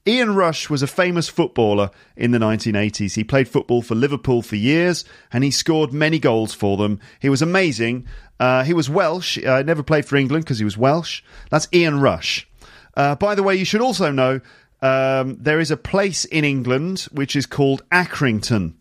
Ian 0.07 0.33
Rush 0.33 0.69
was 0.69 0.81
a 0.81 0.88
famous 0.88 1.27
footballer 1.29 1.91
in 2.15 2.31
the 2.31 2.39
1980s. 2.39 3.15
He 3.15 3.24
played 3.24 3.48
football 3.48 3.81
for 3.81 3.95
Liverpool 3.95 4.41
for 4.41 4.55
years 4.55 5.05
and 5.31 5.43
he 5.43 5.51
scored 5.51 5.93
many 5.93 6.19
goals 6.19 6.53
for 6.53 6.77
them. 6.77 7.00
He 7.19 7.29
was 7.29 7.41
amazing. 7.41 8.07
Uh, 8.39 8.63
he 8.63 8.74
was 8.74 8.89
Welsh. 8.89 9.38
Uh, 9.43 9.62
never 9.62 9.83
played 9.83 10.05
for 10.05 10.15
England 10.15 10.45
because 10.45 10.57
he 10.57 10.65
was 10.65 10.77
Welsh. 10.77 11.21
That's 11.51 11.67
Ian 11.74 12.00
Rush. 12.00 12.48
Uh, 12.95 13.15
by 13.15 13.36
the 13.36 13.43
way, 13.43 13.55
you 13.55 13.65
should 13.65 13.81
also 13.81 14.12
know 14.12 14.39
um, 14.81 15.38
there 15.39 15.59
is 15.59 15.69
a 15.69 15.77
place 15.77 16.25
in 16.25 16.43
England 16.43 17.07
which 17.12 17.36
is 17.36 17.45
called 17.45 17.88
Accrington. 17.89 18.74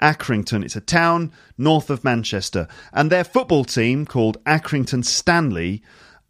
Accrington. 0.00 0.64
It's 0.64 0.76
a 0.76 0.80
town 0.80 1.32
north 1.56 1.88
of 1.88 2.02
Manchester. 2.02 2.66
And 2.92 3.10
their 3.10 3.24
football 3.24 3.64
team, 3.64 4.04
called 4.04 4.42
Accrington 4.44 5.04
Stanley, 5.04 5.82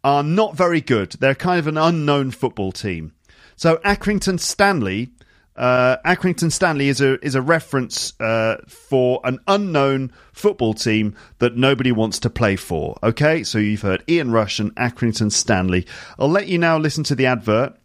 are 0.03 0.23
not 0.23 0.55
very 0.55 0.81
good. 0.81 1.13
They're 1.13 1.35
kind 1.35 1.59
of 1.59 1.67
an 1.67 1.77
unknown 1.77 2.31
football 2.31 2.71
team. 2.71 3.13
So 3.55 3.77
Accrington 3.77 4.39
Stanley, 4.39 5.11
uh, 5.55 5.97
Accrington 6.05 6.51
Stanley 6.51 6.89
is 6.89 6.99
a 6.99 7.23
is 7.23 7.35
a 7.35 7.41
reference 7.41 8.19
uh, 8.19 8.57
for 8.67 9.21
an 9.23 9.39
unknown 9.47 10.11
football 10.31 10.73
team 10.73 11.15
that 11.39 11.55
nobody 11.55 11.91
wants 11.91 12.19
to 12.19 12.29
play 12.29 12.55
for. 12.55 12.97
Okay, 13.03 13.43
so 13.43 13.59
you've 13.59 13.81
heard 13.81 14.03
Ian 14.09 14.31
Rush 14.31 14.59
and 14.59 14.73
Accrington 14.75 15.31
Stanley. 15.31 15.85
I'll 16.17 16.29
let 16.29 16.47
you 16.47 16.57
now 16.57 16.77
listen 16.77 17.03
to 17.05 17.15
the 17.15 17.27
advert 17.27 17.77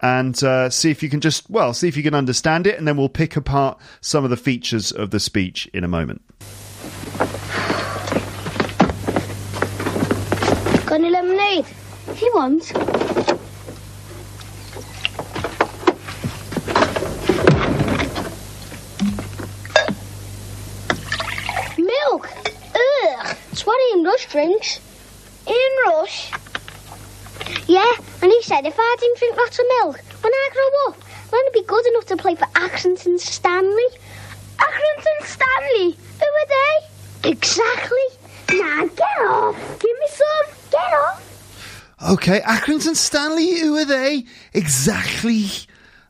and 0.00 0.42
uh, 0.42 0.68
see 0.68 0.90
if 0.90 1.02
you 1.02 1.08
can 1.08 1.20
just 1.20 1.48
well 1.48 1.72
see 1.72 1.88
if 1.88 1.96
you 1.96 2.02
can 2.02 2.14
understand 2.14 2.66
it, 2.66 2.76
and 2.76 2.86
then 2.86 2.96
we'll 2.96 3.08
pick 3.08 3.36
apart 3.36 3.78
some 4.00 4.24
of 4.24 4.30
the 4.30 4.36
features 4.36 4.90
of 4.90 5.10
the 5.10 5.20
speech 5.20 5.68
in 5.72 5.84
a 5.84 5.88
moment. 5.88 6.20
Any 10.94 11.10
lemonade? 11.10 11.66
If 12.06 12.22
you 12.22 12.32
want. 12.34 12.72
Milk! 21.78 22.30
Ugh! 22.74 23.36
It's 23.52 23.66
what 23.66 23.80
Ian 23.90 24.04
Rush 24.04 24.26
drinks. 24.26 24.80
Ian 25.46 25.56
Rush? 25.86 26.30
Yeah, 27.66 27.92
and 28.22 28.30
he 28.30 28.42
said 28.42 28.54
said 28.54 28.66
if 28.66 28.76
I 28.78 28.96
didn't 29.00 29.18
drink 29.18 29.36
lots 29.36 29.58
of 29.58 29.64
milk, 29.80 30.00
when 30.22 30.32
I 30.32 30.48
grow 30.52 30.92
up, 30.92 31.02
I'm 31.24 31.30
going 31.30 31.44
to 31.46 31.50
be 31.52 31.64
good 31.66 31.86
enough 31.86 32.06
to 32.06 32.16
play 32.16 32.34
for 32.36 32.46
Accrington 32.54 33.18
Stanley. 33.18 33.88
Accrington 34.58 35.26
Stanley? 35.26 35.96
Who 36.20 36.26
are 36.40 36.48
they? 36.56 37.30
Exactly. 37.30 38.23
Now 38.60 38.86
get 38.86 39.26
off. 39.26 39.78
Give 39.80 39.98
me 39.98 40.06
some. 40.08 40.54
Get 40.70 40.92
off. 40.92 42.00
Okay, 42.10 42.40
Accrington 42.40 42.96
Stanley, 42.96 43.60
who 43.60 43.76
are 43.76 43.84
they? 43.84 44.24
Exactly. 44.52 45.46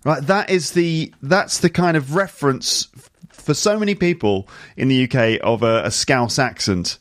Right, 0.04 0.22
that 0.26 0.50
is 0.50 0.72
the 0.72 1.12
that's 1.22 1.58
the 1.60 1.70
kind 1.70 1.96
of 1.96 2.14
reference 2.14 2.88
for 3.30 3.54
so 3.54 3.78
many 3.78 3.94
people 3.94 4.48
in 4.76 4.88
the 4.88 5.04
UK 5.04 5.40
of 5.42 5.62
a, 5.62 5.84
a 5.84 5.90
Scouse 5.90 6.38
accent. 6.38 6.98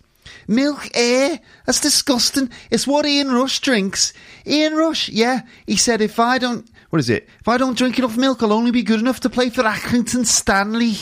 Milk 0.47 0.89
air? 0.93 1.39
That's 1.65 1.79
disgusting. 1.79 2.50
It's 2.69 2.85
what 2.85 3.05
Ian 3.05 3.31
Rush 3.31 3.59
drinks. 3.62 4.13
Ian 4.45 4.75
Rush, 4.75 5.09
yeah. 5.09 5.41
He 5.65 5.77
said 5.77 6.01
if 6.01 6.19
I 6.19 6.38
don't 6.38 6.69
what 6.93 7.00
is 7.00 7.09
it? 7.09 7.27
If 7.39 7.47
I 7.47 7.57
don't 7.57 7.75
drink 7.75 7.97
enough 7.97 8.17
milk, 8.17 8.43
I'll 8.43 8.53
only 8.53 8.69
be 8.69 8.83
good 8.83 9.00
enough 9.00 9.21
to 9.21 9.29
play 9.29 9.50
for 9.50 9.63
Accrington 9.63 10.27
Stanley. 10.27 10.93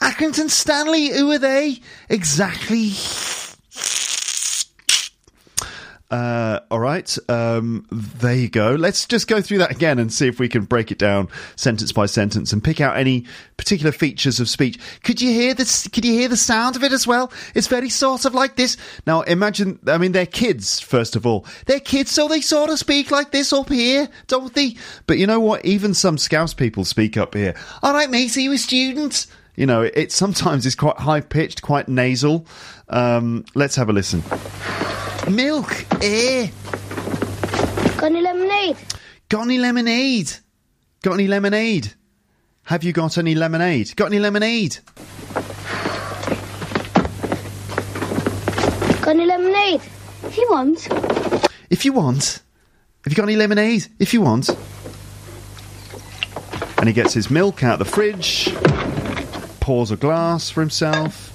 Accrington 0.00 0.48
Stanley, 0.48 1.08
who 1.08 1.30
are 1.30 1.38
they? 1.38 1.80
Exactly. 2.08 2.92
Uh, 6.10 6.60
all 6.70 6.80
right. 6.80 7.18
Um, 7.28 7.86
there 7.90 8.34
you 8.34 8.48
go. 8.48 8.74
Let's 8.74 9.04
just 9.04 9.28
go 9.28 9.42
through 9.42 9.58
that 9.58 9.70
again 9.70 9.98
and 9.98 10.10
see 10.10 10.26
if 10.26 10.40
we 10.40 10.48
can 10.48 10.64
break 10.64 10.90
it 10.90 10.96
down 10.98 11.28
sentence 11.54 11.92
by 11.92 12.06
sentence 12.06 12.50
and 12.50 12.64
pick 12.64 12.80
out 12.80 12.96
any 12.96 13.26
particular 13.58 13.92
features 13.92 14.40
of 14.40 14.48
speech. 14.48 14.78
Could 15.02 15.20
you 15.20 15.32
hear 15.32 15.52
this? 15.52 15.86
Could 15.88 16.06
you 16.06 16.14
hear 16.14 16.28
the 16.28 16.36
sound 16.36 16.76
of 16.76 16.82
it 16.82 16.92
as 16.92 17.06
well? 17.06 17.30
It's 17.54 17.66
very 17.66 17.90
sort 17.90 18.24
of 18.24 18.32
like 18.32 18.56
this. 18.56 18.78
Now 19.06 19.20
imagine, 19.22 19.78
I 19.86 19.98
mean, 19.98 20.12
they're 20.12 20.24
kids, 20.24 20.80
first 20.80 21.14
of 21.14 21.26
all. 21.26 21.44
They're 21.66 21.78
kids, 21.78 22.10
so 22.10 22.26
they 22.26 22.40
sort 22.40 22.70
of 22.70 22.78
speak 22.78 23.10
like 23.10 23.30
this 23.30 23.52
up 23.52 23.68
here, 23.68 24.08
don't 24.28 24.54
they? 24.54 24.76
But 25.06 25.18
you 25.18 25.26
know 25.26 25.40
what? 25.40 25.64
Even 25.66 25.92
some 25.92 26.16
Scouse 26.16 26.54
people 26.54 26.86
speak 26.86 27.18
up 27.18 27.34
here. 27.34 27.54
All 27.82 27.92
right, 27.92 28.08
mate, 28.08 28.34
are 28.34 28.40
you 28.40 28.52
a 28.52 28.58
student? 28.58 29.26
You 29.58 29.66
know, 29.66 29.82
it 29.82 30.12
sometimes 30.12 30.66
is 30.66 30.76
quite 30.76 30.98
high 30.98 31.20
pitched, 31.20 31.62
quite 31.62 31.88
nasal. 31.88 32.46
Um, 32.88 33.44
let's 33.56 33.74
have 33.74 33.88
a 33.88 33.92
listen. 33.92 34.22
Milk, 35.28 35.84
eh? 36.00 36.48
Got 37.96 38.04
any 38.04 38.20
lemonade? 38.20 38.76
Got 39.28 39.42
any 39.42 39.58
lemonade? 39.58 40.32
Got 41.02 41.14
any 41.14 41.26
lemonade? 41.26 41.92
Have 42.66 42.84
you 42.84 42.92
got 42.92 43.18
any 43.18 43.34
lemonade? 43.34 43.96
Got 43.96 44.12
any 44.12 44.20
lemonade? 44.20 44.78
Got 49.02 49.08
any 49.08 49.26
lemonade? 49.26 49.80
If 50.22 50.36
you 50.36 50.46
want. 50.52 50.86
If 51.68 51.84
you 51.84 51.92
want. 51.92 52.42
Have 53.02 53.12
you 53.12 53.16
got 53.16 53.24
any 53.24 53.34
lemonade? 53.34 53.88
If 53.98 54.14
you 54.14 54.20
want. 54.20 54.50
And 56.78 56.86
he 56.86 56.92
gets 56.92 57.12
his 57.12 57.28
milk 57.28 57.64
out 57.64 57.80
the 57.80 57.84
fridge, 57.84 58.54
pours 59.68 59.90
a 59.90 59.96
glass 59.98 60.48
for 60.48 60.62
himself. 60.62 61.30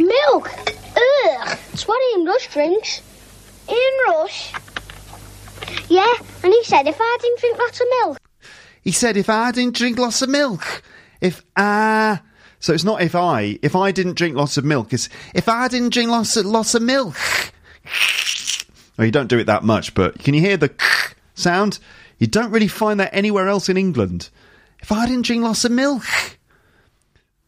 Milk? 0.00 0.50
Ugh. 0.96 1.58
It's 1.70 1.86
what 1.86 2.00
Ian 2.14 2.24
Rush 2.24 2.48
drinks. 2.50 3.02
Ian 3.68 3.98
Rush? 4.08 4.54
Yeah, 5.90 6.10
and 6.42 6.50
he 6.50 6.64
said 6.64 6.86
if 6.86 6.96
I 6.98 7.18
didn't 7.20 7.40
drink 7.40 7.58
lots 7.58 7.78
of 7.78 7.86
milk, 8.00 8.18
He 8.80 8.90
said 8.90 9.18
if 9.18 9.28
I 9.28 9.50
didn't 9.50 9.76
drink 9.76 9.98
lots 9.98 10.22
of 10.22 10.30
milk, 10.30 10.82
if 11.20 11.42
I. 11.54 12.20
So 12.58 12.72
it's 12.72 12.84
not 12.84 13.02
if 13.02 13.14
I. 13.14 13.58
If 13.60 13.76
I 13.76 13.92
didn't 13.92 14.16
drink 14.16 14.34
lots 14.34 14.56
of 14.56 14.64
milk, 14.64 14.94
it's 14.94 15.10
if 15.34 15.50
I 15.50 15.68
didn't 15.68 15.92
drink 15.92 16.08
lots 16.10 16.38
of, 16.38 16.46
lots 16.46 16.74
of 16.74 16.80
milk. 16.80 17.16
Well, 18.96 19.06
you 19.06 19.12
don't 19.12 19.28
do 19.28 19.38
it 19.38 19.44
that 19.46 19.64
much, 19.64 19.94
but 19.94 20.18
can 20.18 20.34
you 20.34 20.40
hear 20.40 20.58
the 20.58 20.70
sound? 21.34 21.78
You 22.18 22.26
don't 22.26 22.50
really 22.50 22.68
find 22.68 23.00
that 23.00 23.14
anywhere 23.14 23.48
else 23.48 23.70
in 23.70 23.78
England. 23.78 24.28
If 24.80 24.92
I 24.92 25.06
didn't 25.06 25.24
drink 25.26 25.42
lots 25.42 25.64
of 25.64 25.72
milk. 25.72 26.04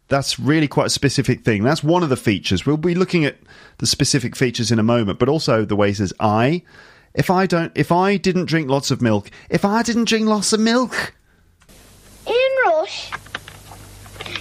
That's 0.08 0.38
really 0.38 0.68
quite 0.68 0.86
a 0.86 0.90
specific 0.90 1.44
thing. 1.44 1.62
That's 1.62 1.82
one 1.82 2.02
of 2.02 2.08
the 2.08 2.16
features. 2.16 2.66
We'll 2.66 2.76
be 2.76 2.94
looking 2.94 3.24
at 3.24 3.38
the 3.78 3.86
specific 3.86 4.36
features 4.36 4.70
in 4.70 4.78
a 4.78 4.82
moment, 4.82 5.18
but 5.18 5.28
also 5.28 5.64
the 5.64 5.76
way 5.76 5.88
he 5.88 5.94
says 5.94 6.12
I. 6.20 6.62
If 7.14 7.30
I 7.30 7.46
don't, 7.46 7.72
if 7.74 7.90
I 7.92 8.16
didn't 8.16 8.46
drink 8.46 8.68
lots 8.68 8.90
of 8.90 9.00
milk, 9.00 9.30
if 9.48 9.64
I 9.64 9.82
didn't 9.82 10.08
drink 10.08 10.26
lots 10.26 10.52
of 10.52 10.60
milk, 10.60 11.14
Ian 12.26 12.52
Rush? 12.66 13.10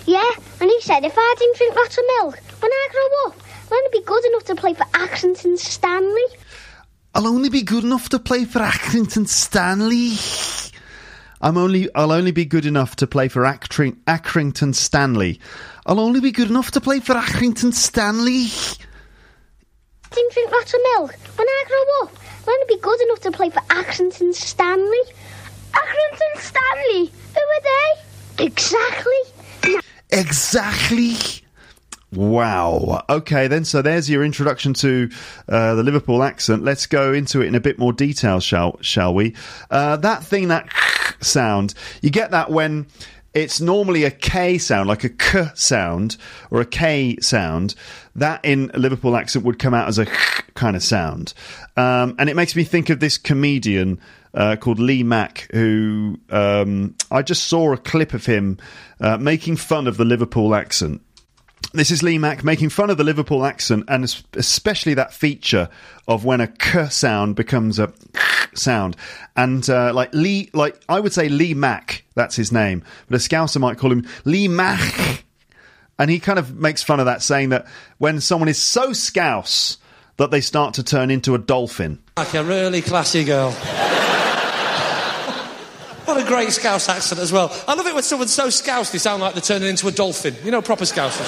Yeah, 0.06 0.30
and 0.60 0.70
he 0.70 0.82
said 0.82 1.06
if 1.06 1.14
I 1.16 1.36
didn't 1.38 1.58
drink 1.58 1.76
lots 1.76 1.98
of 1.98 2.04
milk, 2.20 2.40
when 2.62 2.72
I 2.72 2.88
grow 2.92 3.30
up, 3.30 3.44
going 3.74 3.84
to 3.92 4.00
be 4.00 4.06
good 4.06 4.26
enough 4.26 4.44
to 4.44 4.56
play 4.56 4.74
for 4.74 4.84
Accrington 4.84 5.58
Stanley. 5.58 6.26
I'll 7.16 7.28
only 7.28 7.50
be 7.50 7.64
good 7.64 7.84
enough 7.84 8.10
to 8.10 8.20
play 8.20 8.46
for 8.46 8.60
Accrington 8.60 9.28
Stanley. 9.28 10.14
I'm 11.44 11.58
only 11.58 11.94
I'll 11.94 12.14
only 12.14 12.32
be 12.32 12.46
good 12.46 12.66
enough 12.66 12.96
to 12.96 13.06
play 13.06 13.28
for 13.28 13.42
Accring, 13.42 13.98
Accrington 14.06 14.74
Stanley. 14.74 15.42
I'll 15.86 16.00
only 16.00 16.22
be 16.22 16.32
good 16.32 16.50
enough 16.50 16.72
to 16.72 16.80
play 16.80 17.02
for 17.02 17.16
Accrington 17.16 17.74
Stanley. 17.74 18.48
Didn't 20.10 20.32
drink 20.32 20.52
lots 20.54 20.74
of 20.74 20.80
milk. 20.94 21.12
When 21.36 21.48
I 21.48 21.64
grow 21.68 22.08
up, 22.08 22.16
I'm 22.40 22.46
going 22.46 22.60
to 22.62 22.66
be 22.70 22.80
good 22.80 23.02
enough 23.02 23.20
to 23.22 23.32
play 23.32 23.50
for 23.50 23.60
Accrington 23.60 24.34
Stanley. 24.34 25.02
Accrington 25.74 26.40
Stanley? 26.40 27.12
Who 27.34 27.42
are 27.42 27.62
they? 28.38 28.46
Exactly. 28.46 29.82
Exactly. 30.12 31.43
Wow. 32.16 33.04
Okay, 33.10 33.48
then. 33.48 33.66
So 33.66 33.82
there's 33.82 34.10
your 34.10 34.24
introduction 34.24 34.74
to 34.76 35.10
uh, 35.50 35.76
the 35.76 35.84
Liverpool 35.84 36.22
accent. 36.22 36.64
Let's 36.64 36.86
go 36.86 37.12
into 37.12 37.42
it 37.42 37.48
in 37.48 37.56
a 37.56 37.60
bit 37.60 37.80
more 37.80 37.92
detail, 37.92 38.40
shall 38.40 38.78
shall 38.82 39.14
we? 39.14 39.36
Uh, 39.72 39.98
that 39.98 40.24
thing, 40.24 40.50
that 40.50 40.72
sound, 41.22 41.74
you 42.02 42.12
get 42.12 42.32
that 42.32 42.52
when 42.52 42.88
it's 43.34 43.60
normally 43.60 44.04
a 44.04 44.12
K 44.12 44.60
sound, 44.60 44.88
like 44.88 45.04
a 45.04 45.10
K 45.10 45.50
sound 45.56 46.18
or 46.52 46.62
a 46.62 46.66
K 46.66 47.18
sound. 47.20 47.74
That 48.16 48.46
in 48.46 48.70
a 48.76 48.78
Liverpool 48.80 49.16
accent 49.16 49.44
would 49.46 49.58
come 49.58 49.74
out 49.74 49.88
as 49.88 49.98
a 49.98 50.06
kind 50.54 50.76
of 50.76 50.84
sound, 50.84 51.34
um, 51.76 52.16
and 52.20 52.30
it 52.30 52.36
makes 52.36 52.56
me 52.56 52.64
think 52.64 52.90
of 52.90 53.00
this 53.00 53.18
comedian. 53.18 54.00
Uh, 54.36 54.56
called 54.56 54.80
Lee 54.80 55.04
Mack, 55.04 55.48
who 55.52 56.20
um, 56.32 56.96
I 57.12 57.22
just 57.22 57.44
saw 57.44 57.72
a 57.72 57.78
clip 57.78 58.16
of 58.16 58.26
him 58.26 58.58
uh, 59.00 59.16
making 59.20 59.58
fun 59.58 59.86
of 59.86 59.98
the 59.98 60.06
Liverpool 60.06 60.56
accent. 60.56 61.04
This 61.72 61.90
is 61.90 62.04
Lee 62.04 62.18
Mack 62.18 62.44
making 62.44 62.70
fun 62.70 62.90
of 62.90 62.98
the 62.98 63.04
Liverpool 63.04 63.46
accent 63.46 63.86
and 63.88 64.04
especially 64.36 64.94
that 64.94 65.14
feature 65.14 65.70
of 66.08 66.26
when 66.26 66.42
a 66.42 66.48
k 66.48 66.88
sound 66.90 67.36
becomes 67.36 67.80
a 67.80 67.92
sound. 68.54 68.96
And 69.36 69.68
uh, 69.70 69.94
like 69.94 70.14
Lee, 70.14 70.50
like 70.54 70.80
I 70.88 71.00
would 71.00 71.14
say 71.14 71.30
Lee 71.30 71.54
Mack, 71.54 72.04
that's 72.16 72.36
his 72.36 72.52
name, 72.52 72.84
but 73.08 73.16
a 73.16 73.20
Scouser 73.20 73.60
might 73.60 73.78
call 73.78 73.92
him 73.92 74.08
Lee 74.26 74.48
Mack. 74.48 75.26
And 76.00 76.10
he 76.10 76.20
kind 76.20 76.40
of 76.40 76.56
makes 76.56 76.82
fun 76.82 77.00
of 77.00 77.06
that, 77.06 77.22
saying 77.22 77.50
that 77.50 77.68
when 78.00 78.20
someone 78.20 78.50
is 78.50 78.60
so 78.60 78.94
scouse 78.94 79.78
that 80.18 80.32
they 80.32 80.42
start 80.42 80.74
to 80.76 80.84
turn 80.84 81.12
into 81.12 81.36
a 81.36 81.38
dolphin. 81.38 82.02
Like 82.18 82.34
a 82.34 82.44
really 82.44 82.82
classy 82.82 83.24
girl. 83.24 83.56
What 86.06 86.22
a 86.22 86.28
great 86.28 86.52
Scouse 86.52 86.90
accent 86.90 87.22
as 87.22 87.32
well. 87.32 87.50
I 87.68 87.76
love 87.76 87.88
it 87.88 87.94
when 87.94 88.04
someone's 88.04 88.34
so 88.34 88.50
Scouse 88.50 88.92
they 88.92 88.98
sound 88.98 89.22
like 89.22 89.34
they're 89.34 89.42
turning 89.42 89.70
into 89.70 89.88
a 89.88 89.92
dolphin. 89.92 90.36
You 90.44 90.52
know, 90.52 90.62
proper 90.62 90.84
Scousers. 90.84 91.26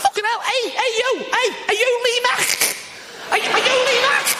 Fucking 0.00 0.24
hell, 0.24 0.40
hey, 0.40 0.70
hey, 0.70 0.90
you, 0.98 1.18
hey, 1.24 1.54
are 1.68 1.74
you 1.74 2.00
Lee 2.04 2.20
Mack? 2.22 2.76
Are, 3.30 3.32
are 3.32 3.38
you 3.38 3.86
Lee 3.86 4.00
Mack? 4.02 4.39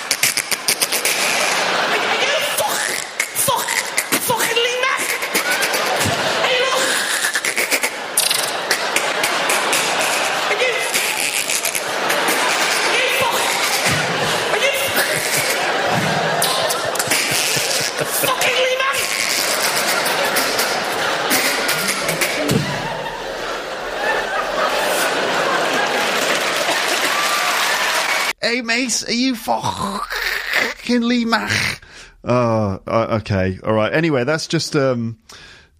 Hey, 28.51 28.63
mate, 28.63 29.05
are 29.07 29.13
you 29.13 29.37
fucking 29.37 31.03
Lee 31.03 31.25
Mack? 31.25 31.85
Oh, 32.25 32.81
uh, 32.85 33.19
okay, 33.21 33.61
all 33.63 33.73
right. 33.73 33.95
Anyway, 33.95 34.25
that's 34.25 34.49
just 34.49 34.75
um, 34.75 35.21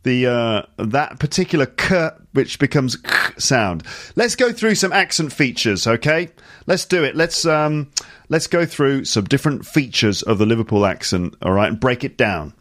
the 0.05 0.29
uh, 0.29 0.63
that 0.79 1.19
particular 1.19 1.67
k 1.67 2.11
which 2.33 2.61
becomes 2.61 2.95
k 2.95 3.33
sound. 3.39 3.83
Let's 4.15 4.37
go 4.37 4.53
through 4.53 4.77
some 4.77 4.93
accent 4.93 5.33
features, 5.33 5.89
okay? 5.89 6.29
Let's 6.69 6.85
do 6.85 7.03
it. 7.03 7.17
Let's 7.17 7.45
um, 7.45 7.91
let's 8.29 8.47
go 8.47 8.65
through 8.65 9.05
some 9.05 9.25
different 9.25 9.67
features 9.67 10.23
of 10.23 10.39
the 10.39 10.47
Liverpool 10.47 10.87
accent, 10.87 11.35
all 11.43 11.51
right, 11.51 11.71
and 11.71 11.81
break 11.81 12.05
it 12.05 12.17
down. 12.17 12.55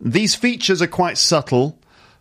These 0.00 0.36
features 0.36 0.80
are 0.80 0.86
quite 0.86 1.18
subtle, 1.18 1.76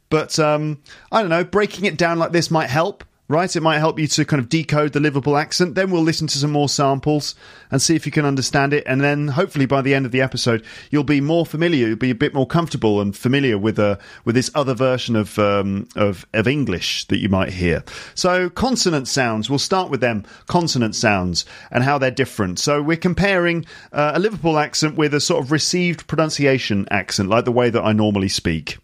but 0.10 0.40
um, 0.40 0.82
I 1.12 1.22
don't 1.22 1.30
know. 1.30 1.44
Breaking 1.44 1.86
it 1.86 1.96
down 1.96 2.18
like 2.18 2.32
this 2.32 2.50
might 2.50 2.72
help. 2.72 3.04
Right? 3.30 3.56
It 3.56 3.62
might 3.62 3.78
help 3.78 4.00
you 4.00 4.08
to 4.08 4.26
kind 4.26 4.42
of 4.42 4.50
decode 4.50 4.92
the 4.92 5.00
Liverpool 5.00 5.38
accent. 5.38 5.76
Then 5.76 5.92
we'll 5.92 6.02
listen 6.02 6.28
to 6.28 6.38
some 6.38 6.52
more 6.52 6.68
samples 6.68 7.36
and 7.70 7.80
see 7.80 7.96
if 7.96 8.08
you 8.08 8.12
can 8.12 8.26
understand 8.26 8.74
it. 8.74 8.84
And 8.88 9.00
then 9.00 9.30
hopefully 9.30 9.68
by 9.68 9.82
the 9.82 9.94
end 9.94 10.08
of 10.08 10.12
the 10.12 10.22
episode, 10.22 10.66
you'll 10.90 11.04
be 11.04 11.22
more 11.22 11.46
familiar, 11.46 11.88
you'll 11.88 11.96
be 11.96 12.10
a 12.10 12.16
bit 12.16 12.34
more 12.34 12.48
comfortable 12.48 13.00
and 13.00 13.16
familiar 13.16 13.58
with 13.58 13.78
uh, 13.78 13.98
with 14.26 14.34
this 14.34 14.50
other 14.56 14.74
version 14.74 15.16
of, 15.16 15.38
um, 15.38 15.88
of 15.96 16.26
of 16.34 16.48
English 16.48 17.06
that 17.06 17.20
you 17.20 17.30
might 17.30 17.50
hear. 17.50 17.84
So 18.16 18.50
consonant 18.50 19.08
sounds, 19.08 19.48
we'll 19.50 19.60
start 19.60 19.92
with 19.92 20.02
them. 20.02 20.26
Consonant 20.48 20.96
sounds 20.96 21.46
and 21.72 21.84
how 21.84 22.00
they're 22.00 22.10
different. 22.10 22.58
So 22.58 22.82
we're 22.82 22.98
comparing 22.98 23.66
uh, 23.94 24.14
a 24.16 24.20
Liverpool 24.20 24.58
accent 24.58 24.96
with 24.96 25.14
a 25.14 25.22
sort 25.22 25.44
of 25.44 25.52
received 25.52 26.08
pronunciation 26.08 26.88
accent, 26.90 27.30
like 27.30 27.46
the 27.46 27.52
way 27.52 27.70
that 27.70 27.84
I 27.84 27.94
normally 27.94 28.30
speak. 28.30 28.80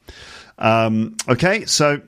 Um, 0.59 1.17
okay, 1.27 1.65
so 1.65 2.01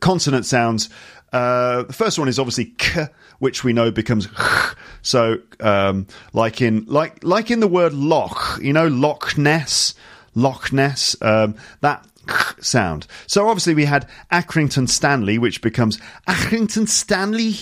consonant 0.00 0.44
sounds. 0.46 0.90
Uh, 1.32 1.84
the 1.84 1.92
first 1.92 2.18
one 2.18 2.28
is 2.28 2.38
obviously 2.38 2.66
k, 2.78 3.06
which 3.38 3.62
we 3.64 3.72
know 3.72 3.90
becomes 3.90 4.26
h. 4.26 4.74
So, 5.02 5.38
um, 5.60 6.06
like 6.32 6.60
in 6.60 6.84
like 6.86 7.22
like 7.24 7.50
in 7.50 7.60
the 7.60 7.68
word 7.68 7.92
loch, 7.92 8.58
you 8.60 8.72
know, 8.72 8.88
Loch 8.88 9.38
Ness, 9.38 9.94
Loch 10.34 10.72
Ness, 10.72 11.16
um, 11.22 11.56
that 11.80 12.06
sound. 12.60 13.06
So 13.26 13.48
obviously 13.48 13.74
we 13.74 13.84
had 13.84 14.08
Accrington 14.30 14.88
Stanley, 14.88 15.38
which 15.38 15.62
becomes 15.62 15.98
Accrington 16.28 16.88
Stanley, 16.88 17.54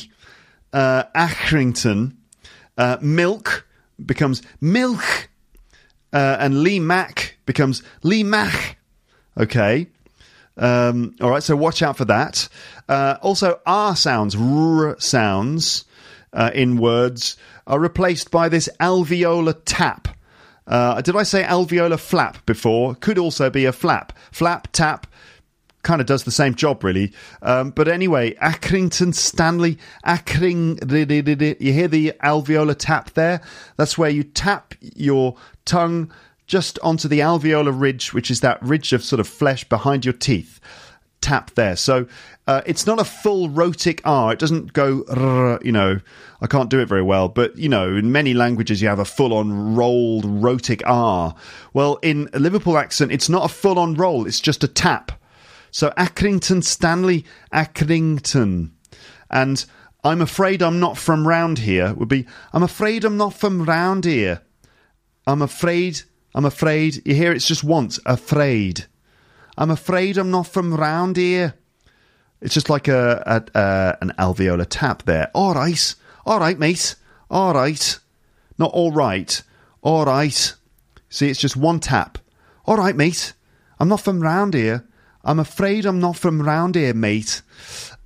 uh, 0.73 1.05
Accrington. 1.15 2.15
Uh, 2.77 2.97
milk 3.01 3.67
becomes 4.05 4.41
milk, 4.61 5.29
uh, 6.13 6.37
and 6.39 6.63
Lee 6.63 6.79
Mack 6.79 7.37
becomes 7.45 7.83
Lee 8.05 8.23
Mack. 8.23 8.79
Okay. 9.37 9.89
Um, 10.59 11.15
all 11.21 11.31
right, 11.31 11.43
so 11.43 11.57
watch 11.57 11.83
out 11.83 11.97
for 11.97 12.05
that. 12.07 12.49
Uh, 12.89 13.17
also, 13.23 13.61
R 13.65 13.95
sounds, 13.97 14.35
R 14.37 14.97
sounds 14.99 15.85
uh, 16.33 16.51
in 16.55 16.79
words 16.79 17.37
are 17.67 17.79
replaced 17.79 18.31
by 18.31 18.49
this 18.49 18.69
alveolar 18.81 19.61
tap. 19.65 20.09
Uh, 20.67 21.01
did 21.01 21.17
I 21.17 21.23
say 21.23 21.43
alveolar 21.45 21.99
flap 21.99 22.45
before? 22.45 22.95
Could 22.95 23.19
also 23.19 23.49
be 23.49 23.65
a 23.65 23.73
flap. 23.73 24.13
Flap, 24.33 24.69
tap, 24.73 25.07
kind 25.83 26.01
of 26.01 26.07
does 26.07 26.25
the 26.25 26.31
same 26.31 26.55
job, 26.55 26.85
really. 26.85 27.13
Um, 27.41 27.71
but 27.71 27.89
anyway, 27.89 28.35
Accrington 28.35 29.15
Stanley, 29.15 29.79
Accring, 30.05 30.79
you 31.61 31.73
hear 31.73 31.89
the 31.89 32.13
alveolar 32.23 32.77
tap 32.77 33.11
there? 33.11 33.41
That's 33.77 33.97
where 33.97 34.11
you 34.11 34.25
tap 34.25 34.75
your 34.81 35.37
tongue 35.65 36.13
just 36.49 36.79
onto 36.81 37.07
the 37.07 37.21
alveolar 37.21 37.79
ridge, 37.79 38.13
which 38.13 38.31
is 38.31 38.41
that 38.41 38.61
ridge 38.63 38.93
of 38.93 39.05
sort 39.05 39.21
of 39.21 39.29
flesh 39.29 39.63
behind 39.65 40.05
your 40.05 40.15
teeth. 40.15 40.59
Tap 41.21 41.51
there. 41.55 41.77
So 41.77 42.09
uh, 42.47 42.63
it's 42.65 42.87
not 42.87 43.01
a 43.01 43.05
full 43.05 43.51
rhotic 43.51 44.01
R. 44.05 44.33
It 44.33 44.39
doesn't 44.39 44.73
go, 44.73 45.59
you 45.63 45.73
know, 45.73 46.01
I 46.41 46.47
can't 46.47 46.71
do 46.71 46.81
it 46.81 46.87
very 46.87 47.03
well, 47.03 47.29
but, 47.29 47.57
you 47.59 47.69
know, 47.69 47.95
in 47.95 48.11
many 48.11 48.35
languages 48.35 48.81
you 48.81 48.89
have 48.89 48.99
a 48.99 49.05
full 49.05 49.35
on 49.35 49.77
rolled 49.77 50.25
rhotic 50.25 50.83
R. 50.87 51.35
Well, 51.75 51.99
in 52.03 52.29
a 52.33 52.39
Liverpool 52.39 52.79
accent, 52.79 53.13
it's 53.13 53.29
not 53.29 53.45
a 53.45 53.53
full 53.53 53.79
on 53.79 53.95
roll, 53.95 54.27
it's 54.27 54.41
just 54.41 54.65
a 54.65 54.69
tap. 54.69 55.13
So 55.71 55.91
Accrington 55.99 56.65
Stanley, 56.65 57.25
Accrington. 57.53 58.71
And 59.31 59.65
I'm 60.03 60.23
afraid 60.23 60.63
I'm 60.63 60.81
not 60.81 60.97
from 60.97 61.29
round 61.29 61.59
here 61.59 61.93
would 61.93 62.09
be, 62.09 62.27
I'm 62.55 62.63
afraid 62.63 63.05
I'm 63.05 63.19
not 63.19 63.35
from 63.35 63.65
round 63.65 64.07
here. 64.07 64.41
I'm 65.27 65.43
afraid 65.43 66.03
I'm 66.35 66.45
afraid. 66.45 67.03
You 67.07 67.15
hear 67.15 67.33
it's 67.33 67.47
just 67.47 67.65
once. 67.65 67.99
Afraid. 68.07 68.87
I'm 69.57 69.71
afraid 69.71 70.17
I'm 70.17 70.31
not 70.31 70.47
from 70.47 70.75
round 70.75 71.17
here. 71.17 71.55
It's 72.41 72.55
just 72.55 72.71
like 72.71 72.87
a, 72.87 73.23
a, 73.55 73.59
a 73.59 73.99
an 74.01 74.13
alveolar 74.19 74.67
tap 74.69 75.03
there. 75.03 75.31
All 75.35 75.55
right, 75.55 75.95
all 76.25 76.39
right, 76.39 76.59
mate. 76.59 76.95
All 77.31 77.53
right, 77.53 77.99
not 78.59 78.71
all 78.73 78.93
right. 78.93 79.43
All 79.83 80.05
right. 80.05 80.55
See, 81.11 81.29
it's 81.29 81.41
just 81.41 81.57
one 81.57 81.81
tap. 81.81 82.19
All 82.67 82.77
right, 82.77 82.95
mate. 82.95 83.33
I'm 83.81 83.89
not 83.89 84.01
from 84.01 84.21
round 84.21 84.55
here. 84.55 84.87
I'm 85.25 85.39
afraid 85.39 85.87
I'm 85.87 86.01
not 86.01 86.17
from 86.17 86.43
round 86.43 86.75
here, 86.75 86.95
mate. 86.95 87.43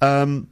Um, 0.00 0.48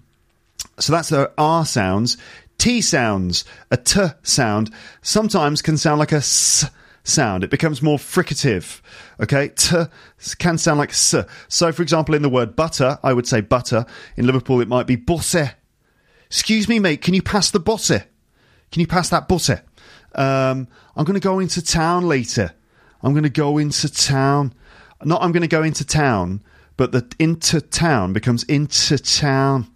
so 0.79 0.93
that's 0.93 1.09
the 1.09 1.33
R 1.39 1.65
sounds. 1.65 2.17
T 2.59 2.83
sounds, 2.83 3.47
a 3.71 3.79
T 3.79 4.03
sound, 4.23 4.71
sometimes 5.01 5.63
can 5.63 5.79
sound 5.79 5.99
like 5.99 6.13
a 6.13 6.17
S 6.17 6.69
sound. 7.05 7.45
It 7.45 7.51
becomes 7.51 7.83
more 7.83 7.99
fricative. 7.99 8.81
Okay, 9.21 9.49
t 9.49 9.77
can 10.39 10.59
sound 10.59 10.79
like 10.79 10.91
s. 10.91 11.15
So, 11.49 11.73
for 11.73 11.83
example, 11.83 12.15
in 12.15 12.23
the 12.23 12.29
word 12.29 12.57
butter, 12.57 12.99
I 13.03 13.13
would 13.13 13.27
say 13.27 13.41
butter. 13.41 13.87
In 14.17 14.27
Liverpool, 14.27 14.61
it 14.61 14.69
might 14.69 14.87
be 14.87 14.97
bosse. 14.97 15.55
Excuse 16.27 16.69
me, 16.69 16.79
mate. 16.79 17.03
Can 17.03 17.15
you 17.15 17.23
pass 17.23 17.51
the 17.51 17.61
bosse? 17.61 17.89
Can 18.71 18.81
you 18.81 18.87
pass 18.87 19.09
that 19.09 19.29
butter? 19.29 19.63
Um, 20.15 20.69
I'm 20.97 21.05
going 21.05 21.19
to 21.19 21.21
go 21.21 21.39
into 21.39 21.63
town 21.63 22.07
later. 22.07 22.55
I'm 23.03 23.13
going 23.13 23.25
to 23.25 23.31
go 23.31 23.59
into 23.59 23.89
town. 23.89 24.55
Not 25.03 25.23
I'm 25.23 25.33
going 25.33 25.43
to 25.43 25.49
go 25.49 25.63
into 25.63 25.85
town, 25.85 26.43
but 26.77 26.93
the 26.93 27.11
into 27.19 27.61
town 27.61 28.13
becomes 28.13 28.45
into 28.45 28.99
town 28.99 29.67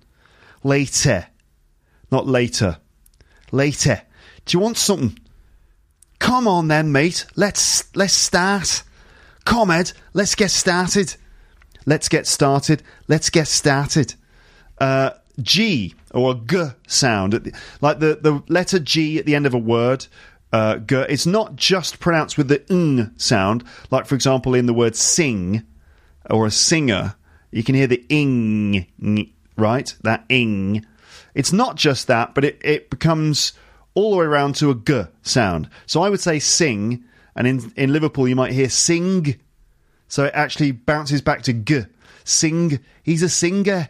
later, 0.63 1.27
not 2.11 2.27
later. 2.27 2.79
Later. 3.51 4.03
Do 4.45 4.57
you 4.57 4.61
want 4.61 4.77
something? 4.77 5.19
Come 6.19 6.49
on 6.49 6.69
then, 6.69 6.93
mate. 6.93 7.27
Let's 7.37 7.95
let's 7.95 8.15
start. 8.15 8.83
Come, 9.45 9.71
Ed. 9.71 9.93
Let's 10.13 10.35
get 10.35 10.51
started. 10.51 11.17
Let's 11.87 12.09
get 12.09 12.27
started. 12.27 12.83
Let's 13.09 13.31
get 13.31 13.49
started. 13.49 14.15
Uh, 14.79 15.11
G 15.41 15.95
or 16.13 16.33
a 16.33 16.35
G 16.35 16.71
sound, 16.87 17.53
like 17.81 17.99
the, 17.99 18.19
the 18.21 18.43
letter 18.49 18.79
G 18.79 19.19
at 19.19 19.27
the 19.27 19.35
end 19.35 19.47
of 19.47 19.55
a 19.55 19.59
word. 19.59 20.07
Uh, 20.53 20.77
G. 20.77 20.97
It's 21.09 21.27
not 21.27 21.57
just 21.57 21.99
pronounced 21.99 22.39
with 22.39 22.49
the 22.49 22.65
ng 22.73 23.11
sound, 23.17 23.65
like 23.91 24.07
for 24.07 24.15
example 24.15 24.55
in 24.55 24.67
the 24.67 24.75
word 24.75 24.95
sing 24.97 25.65
or 26.31 26.47
a 26.47 26.51
singer. 26.51 27.17
You 27.51 27.63
can 27.63 27.75
hear 27.75 27.87
the 27.87 28.05
ing, 28.09 29.33
right? 29.57 29.95
That 30.03 30.25
ing. 30.29 30.87
It's 31.35 31.53
not 31.53 31.77
just 31.77 32.07
that, 32.07 32.35
but 32.35 32.45
it, 32.45 32.61
it 32.63 32.91
becomes 32.91 33.53
all 33.95 34.11
the 34.11 34.17
way 34.17 34.25
around 34.25 34.57
to 34.57 34.71
a 34.71 34.75
g 34.75 35.05
sound. 35.23 35.69
So 35.87 36.03
I 36.03 36.11
would 36.11 36.21
say 36.21 36.39
sing, 36.39 37.05
and 37.37 37.47
in 37.47 37.73
in 37.77 37.93
Liverpool 37.93 38.29
you 38.29 38.37
might 38.37 38.53
hear 38.53 38.69
sing. 38.69 39.41
So 40.09 40.25
it 40.25 40.35
actually 40.35 40.73
bounces 40.73 41.23
back 41.23 41.43
to 41.43 41.53
g. 41.53 41.83
Sing. 42.25 42.81
He's 43.03 43.23
a 43.23 43.29
singer. 43.29 43.89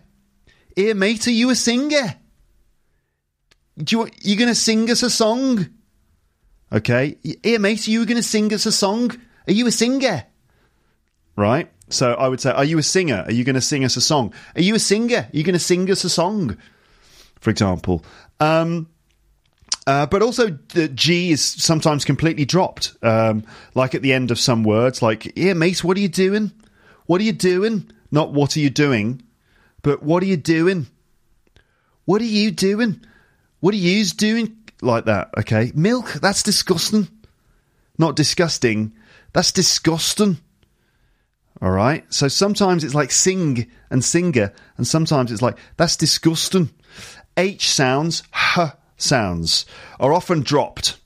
Here, 0.74 0.94
mate, 0.94 1.26
are 1.28 1.30
you 1.30 1.50
a 1.50 1.54
singer? 1.54 2.16
Do 3.78 3.96
you 3.96 4.08
you 4.22 4.46
to 4.46 4.54
sing 4.54 4.90
us 4.90 5.02
a 5.02 5.10
song? 5.10 5.68
Okay. 6.72 7.16
Here, 7.42 7.58
mate, 7.58 7.86
are 7.86 7.90
you 7.90 8.04
to 8.06 8.22
sing 8.22 8.52
us 8.52 8.66
a 8.66 8.72
song? 8.72 9.10
Are 9.46 9.52
you 9.52 9.66
a 9.66 9.70
singer? 9.70 10.24
Right. 11.36 11.70
So 11.88 12.14
I 12.14 12.28
would 12.28 12.40
say, 12.40 12.50
are 12.50 12.64
you 12.64 12.78
a 12.78 12.82
singer? 12.82 13.24
Are 13.26 13.32
you 13.32 13.44
going 13.44 13.54
to 13.54 13.60
sing 13.60 13.84
us 13.84 13.96
a 13.96 14.00
song? 14.00 14.32
Are 14.56 14.62
you 14.62 14.74
a 14.74 14.78
singer? 14.78 15.28
Are 15.32 15.36
you 15.36 15.44
going 15.44 15.54
to 15.54 15.58
sing 15.58 15.90
us 15.90 16.02
a 16.04 16.10
song? 16.10 16.56
For 17.40 17.50
example. 17.50 18.04
Um, 18.40 18.88
uh, 19.86 20.06
but 20.06 20.22
also, 20.22 20.48
the 20.48 20.88
G 20.88 21.30
is 21.30 21.44
sometimes 21.44 22.04
completely 22.04 22.44
dropped, 22.46 22.94
um, 23.02 23.44
like 23.74 23.94
at 23.94 24.02
the 24.02 24.12
end 24.12 24.30
of 24.30 24.38
some 24.38 24.64
words, 24.64 25.02
like, 25.02 25.36
yeah, 25.36 25.52
mate, 25.52 25.84
what 25.84 25.96
are 25.96 26.00
you 26.00 26.08
doing? 26.08 26.52
What 27.06 27.20
are 27.20 27.24
you 27.24 27.32
doing? 27.32 27.90
Not 28.10 28.32
what 28.32 28.56
are 28.56 28.60
you 28.60 28.70
doing, 28.70 29.22
but 29.82 30.02
what 30.02 30.22
are 30.22 30.26
you 30.26 30.38
doing? 30.38 30.86
What 32.06 32.22
are 32.22 32.26
you 32.26 32.50
doing? 32.50 33.04
What 33.60 33.74
are 33.74 33.78
you 33.78 34.04
doing? 34.04 34.56
Like 34.80 35.04
that, 35.06 35.30
okay? 35.38 35.72
Milk, 35.74 36.12
that's 36.14 36.42
disgusting. 36.42 37.08
Not 37.98 38.16
disgusting, 38.16 38.94
that's 39.32 39.52
disgusting. 39.52 40.38
All 41.60 41.70
right? 41.70 42.04
So 42.12 42.28
sometimes 42.28 42.84
it's 42.84 42.94
like 42.94 43.10
sing 43.10 43.70
and 43.90 44.04
singer, 44.04 44.52
and 44.76 44.86
sometimes 44.86 45.30
it's 45.30 45.42
like, 45.42 45.58
that's 45.76 45.96
disgusting. 45.96 46.70
H 47.36 47.70
sounds, 47.70 48.22
h 48.56 48.70
sounds 48.96 49.66
are 49.98 50.12
often 50.12 50.40
dropped, 50.40 50.98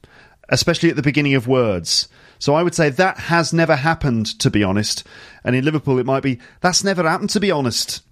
especially 0.49 0.91
at 0.91 0.97
the 0.97 1.03
beginning 1.03 1.35
of 1.35 1.49
words. 1.49 2.09
So 2.39 2.55
I 2.55 2.63
would 2.63 2.75
say 2.75 2.91
that 2.91 3.19
has 3.19 3.53
never 3.53 3.77
happened, 3.77 4.27
to 4.39 4.51
be 4.51 4.63
honest. 4.63 5.05
And 5.45 5.57
in 5.57 5.65
Liverpool, 5.65 5.99
it 5.99 6.07
might 6.07 6.23
be 6.23 6.39
that's 6.61 6.85
never 6.85 7.03
happened, 7.03 7.31
to 7.31 7.41
be 7.41 7.51
honest. 7.51 8.03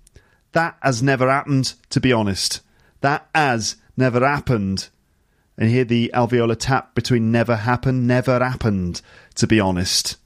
That 0.52 0.76
has 0.82 1.02
never 1.02 1.30
happened, 1.30 1.74
to 1.90 2.00
be 2.00 2.12
honest. 2.12 2.60
That 3.02 3.28
has 3.34 3.76
never 3.96 4.26
happened. 4.26 4.88
And 5.58 5.70
here 5.70 5.84
the 5.84 6.10
alveolar 6.14 6.56
tap 6.58 6.94
between 6.94 7.30
never 7.32 7.56
happened, 7.56 8.06
never 8.06 8.38
happened, 8.38 9.00
to 9.36 9.46
be 9.46 9.60
honest. 9.60 10.16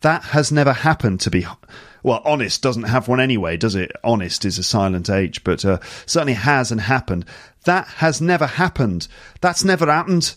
That 0.00 0.24
has 0.24 0.50
never 0.50 0.72
happened, 0.72 1.20
to 1.20 1.30
be 1.30 1.46
well, 2.02 2.22
honest 2.24 2.62
doesn't 2.62 2.84
have 2.84 3.08
one 3.08 3.20
anyway, 3.20 3.56
does 3.56 3.74
it? 3.74 3.92
Honest 4.02 4.44
is 4.44 4.58
a 4.58 4.62
silent 4.62 5.08
H, 5.08 5.44
but 5.44 5.64
uh, 5.64 5.78
certainly 6.06 6.34
has 6.34 6.72
and 6.72 6.80
happened. 6.80 7.24
That 7.64 7.86
has 7.86 8.20
never 8.20 8.46
happened. 8.46 9.08
That's 9.40 9.64
never 9.64 9.86
happened. 9.86 10.34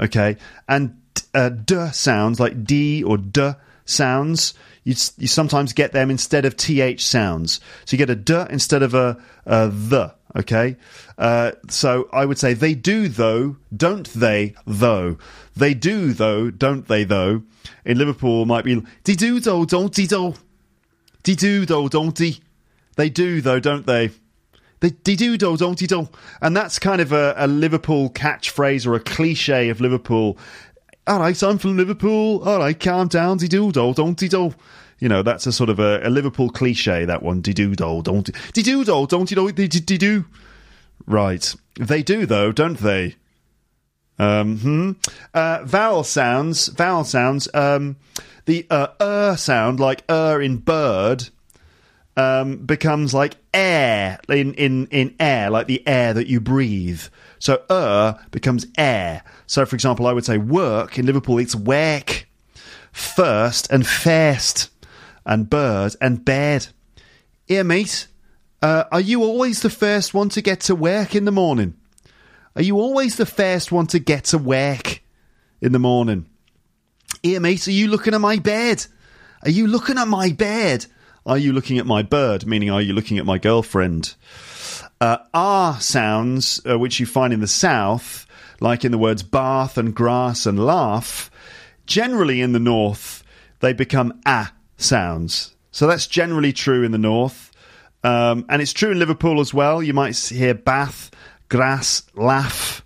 Okay, 0.00 0.36
and 0.68 1.00
uh, 1.34 1.50
d 1.50 1.88
sounds 1.92 2.40
like 2.40 2.64
d 2.64 3.02
or 3.02 3.18
d 3.18 3.52
sounds. 3.84 4.54
You 4.84 4.94
you 5.18 5.28
sometimes 5.28 5.72
get 5.72 5.92
them 5.92 6.10
instead 6.10 6.44
of 6.44 6.56
th 6.56 7.00
sounds. 7.00 7.60
So 7.84 7.94
you 7.94 7.98
get 7.98 8.10
a 8.10 8.16
d 8.16 8.44
instead 8.50 8.82
of 8.82 8.94
a, 8.94 9.20
a 9.44 9.68
the. 9.68 10.14
Okay, 10.34 10.76
uh, 11.18 11.52
so 11.68 12.08
I 12.10 12.24
would 12.24 12.38
say 12.38 12.54
they 12.54 12.74
do 12.74 13.08
though, 13.08 13.56
don't 13.76 14.08
they? 14.14 14.54
Though 14.66 15.18
they 15.54 15.74
do 15.74 16.14
though, 16.14 16.50
don't 16.50 16.88
they? 16.88 17.04
Though 17.04 17.42
in 17.84 17.98
Liverpool 17.98 18.46
might 18.46 18.64
be 18.64 18.82
de 19.04 19.14
do 19.14 19.40
though, 19.40 19.66
don't 19.66 19.92
de 19.92 20.06
do, 20.06 20.34
de 21.22 21.34
do 21.34 21.66
though, 21.66 21.88
don't 21.88 22.14
de. 22.14 22.40
They 22.96 23.08
do 23.08 23.40
though, 23.40 23.60
don't 23.60 23.86
they? 23.86 24.10
They, 24.80 24.90
they 25.04 25.14
do 25.14 25.38
though, 25.38 25.56
don't 25.56 25.78
they? 25.78 25.86
Do 25.86 26.08
and 26.40 26.56
that's 26.56 26.78
kind 26.78 27.00
of 27.00 27.12
a, 27.12 27.34
a 27.36 27.46
Liverpool 27.46 28.10
catchphrase 28.10 28.86
or 28.86 28.94
a 28.94 29.00
cliche 29.00 29.68
of 29.68 29.80
Liverpool. 29.80 30.36
All 31.06 31.20
right, 31.20 31.40
I'm 31.42 31.58
from 31.58 31.76
Liverpool. 31.76 32.42
All 32.42 32.58
right, 32.58 32.78
calm 32.78 33.08
down, 33.08 33.38
de 33.38 33.48
do 33.48 33.72
though, 33.72 33.92
don't 33.92 34.18
de 34.18 34.28
do. 34.28 34.54
You 34.98 35.08
know, 35.08 35.22
that's 35.22 35.46
a 35.46 35.52
sort 35.52 35.70
of 35.70 35.78
a, 35.78 36.00
a 36.04 36.10
Liverpool 36.10 36.50
cliche. 36.50 37.04
That 37.04 37.22
one, 37.22 37.40
de 37.40 37.52
do 37.52 37.74
do, 37.74 38.02
don't 38.02 38.30
de 38.52 38.62
do 38.62 38.84
do, 38.84 39.06
don't 39.06 39.28
de 39.28 39.34
do, 39.34 39.68
de 39.68 39.98
do. 39.98 40.24
Right, 41.06 41.54
they 41.78 42.02
do 42.02 42.26
though, 42.26 42.52
don't 42.52 42.78
they? 42.78 43.16
Um, 44.18 44.58
hmm. 44.58 44.90
uh, 45.34 45.60
vowel 45.64 46.04
sounds, 46.04 46.68
vowel 46.68 47.04
sounds. 47.04 47.48
Um, 47.54 47.96
the 48.44 48.66
uh, 48.70 48.88
er 49.00 49.36
sound, 49.36 49.80
like 49.80 50.04
er 50.10 50.40
in 50.40 50.58
bird, 50.58 51.28
um, 52.16 52.58
becomes 52.58 53.14
like 53.14 53.36
air 53.54 54.18
in, 54.28 54.54
in, 54.54 54.86
in 54.88 55.14
air, 55.18 55.50
like 55.50 55.66
the 55.66 55.86
air 55.86 56.12
that 56.14 56.26
you 56.26 56.40
breathe. 56.40 57.02
So 57.38 57.62
er 57.70 58.18
becomes 58.30 58.66
air. 58.76 59.22
So, 59.46 59.64
for 59.66 59.76
example, 59.76 60.06
I 60.06 60.12
would 60.12 60.24
say 60.24 60.38
work 60.38 60.98
in 60.98 61.06
Liverpool, 61.06 61.38
it's 61.38 61.54
work. 61.54 62.26
First 62.92 63.70
and 63.70 63.86
first, 63.86 64.68
and 65.24 65.48
bird 65.48 65.96
and 66.00 66.24
bed. 66.24 66.68
Here, 67.46 67.64
mate, 67.64 68.06
uh, 68.60 68.84
are 68.92 69.00
you 69.00 69.22
always 69.22 69.62
the 69.62 69.70
first 69.70 70.14
one 70.14 70.28
to 70.30 70.42
get 70.42 70.60
to 70.62 70.74
work 70.74 71.14
in 71.14 71.24
the 71.24 71.32
morning? 71.32 71.74
Are 72.54 72.62
you 72.62 72.76
always 72.76 73.16
the 73.16 73.26
first 73.26 73.72
one 73.72 73.86
to 73.88 73.98
get 73.98 74.24
to 74.24 74.38
work 74.38 75.02
in 75.60 75.72
the 75.72 75.78
morning? 75.78 76.26
Here, 77.22 77.38
mate, 77.38 77.68
are 77.68 77.72
you 77.72 77.86
looking 77.86 78.14
at 78.14 78.20
my 78.20 78.40
bed? 78.40 78.84
Are 79.44 79.50
you 79.50 79.68
looking 79.68 79.96
at 79.96 80.08
my 80.08 80.32
bed? 80.32 80.86
Are 81.24 81.38
you 81.38 81.52
looking 81.52 81.78
at 81.78 81.86
my 81.86 82.02
bird? 82.02 82.44
Meaning, 82.44 82.70
are 82.70 82.82
you 82.82 82.94
looking 82.94 83.16
at 83.18 83.24
my 83.24 83.38
girlfriend? 83.38 84.16
Uh, 85.00 85.18
R 85.32 85.80
sounds, 85.80 86.60
uh, 86.68 86.76
which 86.76 86.98
you 86.98 87.06
find 87.06 87.32
in 87.32 87.38
the 87.38 87.46
south, 87.46 88.26
like 88.58 88.84
in 88.84 88.90
the 88.90 88.98
words 88.98 89.22
bath 89.22 89.78
and 89.78 89.94
grass 89.94 90.46
and 90.46 90.66
laugh, 90.66 91.30
generally 91.86 92.40
in 92.40 92.50
the 92.50 92.58
north, 92.58 93.22
they 93.60 93.72
become 93.72 94.20
ah 94.26 94.52
sounds. 94.76 95.54
So 95.70 95.86
that's 95.86 96.08
generally 96.08 96.52
true 96.52 96.82
in 96.82 96.90
the 96.90 96.98
north. 96.98 97.52
Um, 98.02 98.46
and 98.48 98.60
it's 98.60 98.72
true 98.72 98.90
in 98.90 98.98
Liverpool 98.98 99.40
as 99.40 99.54
well. 99.54 99.80
You 99.80 99.94
might 99.94 100.16
hear 100.16 100.54
bath, 100.54 101.12
grass, 101.48 102.02
laugh. 102.16 102.84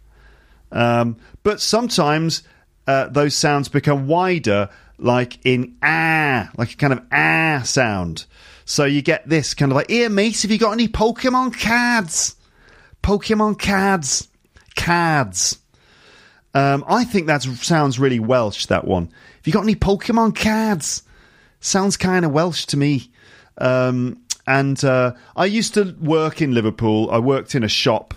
Um, 0.70 1.16
but 1.42 1.62
sometimes 1.62 2.42
uh, 2.86 3.08
those 3.08 3.34
sounds 3.34 3.68
become 3.68 4.06
wider, 4.06 4.68
like 4.98 5.38
in 5.44 5.76
ah, 5.82 6.50
like 6.56 6.72
a 6.72 6.76
kind 6.76 6.92
of 6.92 7.02
ah 7.12 7.62
sound. 7.64 8.26
So 8.64 8.84
you 8.84 9.02
get 9.02 9.28
this 9.28 9.54
kind 9.54 9.70
of 9.70 9.76
like, 9.76 9.90
here, 9.90 10.08
mate, 10.08 10.42
have 10.42 10.50
you 10.50 10.58
got 10.58 10.72
any 10.72 10.88
Pokemon 10.88 11.60
cards? 11.60 12.34
Pokemon 13.02 13.58
cards. 13.60 14.28
Cards. 14.74 15.58
Um, 16.52 16.84
I 16.88 17.04
think 17.04 17.26
that 17.26 17.42
sounds 17.42 17.98
really 17.98 18.18
Welsh, 18.18 18.66
that 18.66 18.84
one. 18.84 19.04
Have 19.04 19.46
you 19.46 19.52
got 19.52 19.62
any 19.62 19.76
Pokemon 19.76 20.34
cards? 20.34 21.02
Sounds 21.60 21.96
kind 21.96 22.24
of 22.24 22.32
Welsh 22.32 22.66
to 22.66 22.76
me. 22.76 23.10
Um, 23.58 24.22
and 24.46 24.82
uh, 24.84 25.12
I 25.36 25.46
used 25.46 25.74
to 25.74 25.94
work 26.00 26.42
in 26.42 26.52
Liverpool. 26.52 27.10
I 27.10 27.18
worked 27.18 27.54
in 27.54 27.62
a 27.62 27.68
shop. 27.68 28.14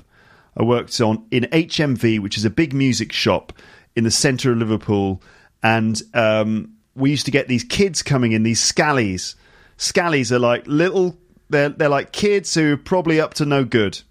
I 0.58 0.64
worked 0.64 1.00
on 1.00 1.26
in 1.32 1.44
HMV, 1.44 2.20
which 2.20 2.38
is 2.38 2.46
a 2.46 2.50
big 2.50 2.74
music 2.74 3.12
shop 3.12 3.54
in 3.96 4.04
the 4.04 4.12
centre 4.12 4.52
of 4.52 4.58
Liverpool. 4.58 5.22
And 5.62 6.02
um, 6.14 6.74
we 6.96 7.12
used 7.12 7.26
to 7.26 7.32
get 7.32 7.48
these 7.48 7.64
kids 7.64 8.02
coming 8.04 8.32
in, 8.32 8.44
these 8.44 8.62
scallies. 8.62 9.36
Scallies 9.78 10.32
are 10.32 10.40
like 10.40 10.66
little, 10.68 11.18
they're, 11.50 11.70
they're 11.70 11.90
like 11.90 12.12
kids 12.12 12.54
who 12.54 12.74
are 12.74 12.78
probably 12.78 13.20
up 13.20 13.36
to 13.36 13.46
no 13.46 13.64
good, 13.64 14.02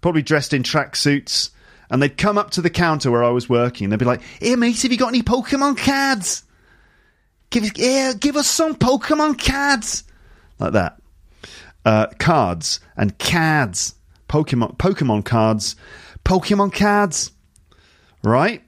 probably 0.00 0.22
dressed 0.22 0.52
in 0.52 0.62
tracksuits. 0.62 1.50
And 1.88 2.02
they'd 2.02 2.16
come 2.16 2.36
up 2.36 2.50
to 2.52 2.62
the 2.62 2.70
counter 2.70 3.12
where 3.12 3.22
I 3.22 3.30
was 3.30 3.48
working. 3.48 3.90
They'd 3.90 3.98
be 3.98 4.04
like, 4.04 4.22
Here, 4.40 4.56
mate, 4.56 4.82
have 4.82 4.90
you 4.90 4.98
got 4.98 5.08
any 5.08 5.22
Pokemon 5.22 5.78
cards? 5.78 6.42
Give, 7.50 7.64
yeah, 7.76 8.12
give 8.18 8.36
us 8.36 8.48
some 8.48 8.74
Pokemon 8.74 9.42
cards. 9.44 10.02
Like 10.58 10.72
that. 10.72 11.00
Uh, 11.84 12.06
cards 12.18 12.80
and 12.96 13.16
cards. 13.18 13.94
Pokemon, 14.28 14.76
Pokemon 14.78 15.24
cards. 15.24 15.76
Pokemon 16.24 16.74
cards. 16.74 17.30
Right? 18.24 18.64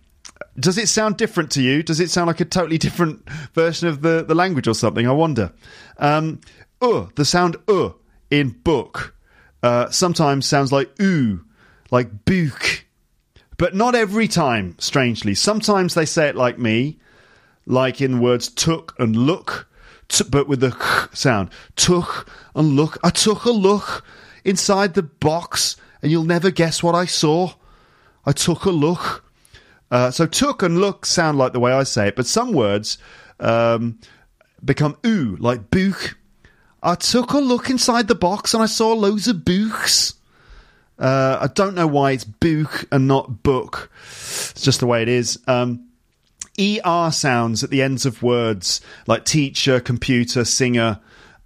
Does 0.59 0.79
it 0.79 0.88
sound 0.88 1.16
different 1.16 1.51
to 1.53 1.62
you? 1.62 1.83
Does 1.83 2.01
it 2.01 2.11
sound 2.11 2.27
like 2.27 2.40
a 2.40 2.44
totally 2.44 2.79
different 2.79 3.29
version 3.55 3.88
of 3.88 4.03
the, 4.03 4.25
the 4.27 4.35
language 4.35 4.66
or 4.66 4.75
something? 4.75 5.07
I 5.07 5.12
wonder. 5.12 5.53
Um, 5.99 6.40
uh, 6.81 7.07
the 7.16 7.25
sound 7.25 7.57
uh 7.68 7.90
in 8.31 8.51
book 8.51 9.14
uh, 9.62 9.90
sometimes 9.90 10.47
sounds 10.47 10.73
like 10.73 10.90
ooh, 11.01 11.44
like 11.90 12.25
book. 12.25 12.85
But 13.57 13.75
not 13.75 13.94
every 13.94 14.29
time, 14.29 14.77
strangely. 14.79 15.35
Sometimes 15.35 15.94
they 15.94 16.05
say 16.05 16.29
it 16.29 16.37
like 16.37 16.59
me, 16.59 16.99
like 17.66 18.01
in 18.01 18.21
words 18.21 18.49
took 18.49 18.94
and 19.01 19.16
look, 19.16 19.68
t- 20.09 20.25
but 20.29 20.47
with 20.47 20.61
the 20.61 20.71
k 20.71 21.09
sound. 21.12 21.51
Took 21.75 22.31
and 22.55 22.77
look. 22.77 22.99
I 23.03 23.11
took 23.11 23.44
a 23.44 23.51
look 23.51 24.05
inside 24.44 24.94
the 24.94 25.03
box, 25.03 25.77
and 26.03 26.11
you'll 26.12 26.25
never 26.25 26.51
guess 26.51 26.83
what 26.83 26.94
I 26.94 27.07
saw. 27.07 27.55
I 28.25 28.33
took 28.33 28.64
a 28.64 28.71
look. 28.71 29.25
Uh, 29.90 30.11
so 30.11 30.27
took 30.27 30.62
and 30.62 30.81
look 30.81 31.07
sound 31.07 31.38
like 31.38 31.53
the 31.53 31.61
way 31.61 31.72
I 31.72 31.83
say 31.83 32.09
it, 32.09 32.16
but 32.16 32.27
some 32.27 32.53
words 32.53 32.98
um, 33.40 33.98
become 34.64 34.96
ooh, 35.07 35.37
like 35.40 35.70
book. 35.70 36.16
I 36.83 36.94
took 36.94 37.33
a 37.33 37.38
look 37.38 37.70
inside 37.70 38.09
the 38.09 38.14
box 38.14 38.55
and 38.55 38.62
I 38.62 38.66
saw 38.66 38.92
loads 38.92 39.29
of 39.29 39.44
books. 39.44 40.14
Uh, 40.98 41.38
I 41.40 41.46
don't 41.48 41.74
know 41.74 41.87
why 41.87 42.12
it's 42.12 42.24
book 42.24 42.87
and 42.90 43.07
not 43.07 43.42
book. 43.42 43.90
It's 44.11 44.62
just 44.62 44.81
the 44.81 44.87
way 44.87 45.03
it 45.03 45.09
is. 45.09 45.38
Um, 45.46 45.88
ER 46.59 47.11
sounds 47.12 47.62
at 47.62 47.70
the 47.70 47.83
ends 47.83 48.05
of 48.05 48.22
words 48.22 48.81
like 49.07 49.24
teacher, 49.24 49.81
computer, 49.81 50.44
singer. 50.44 51.01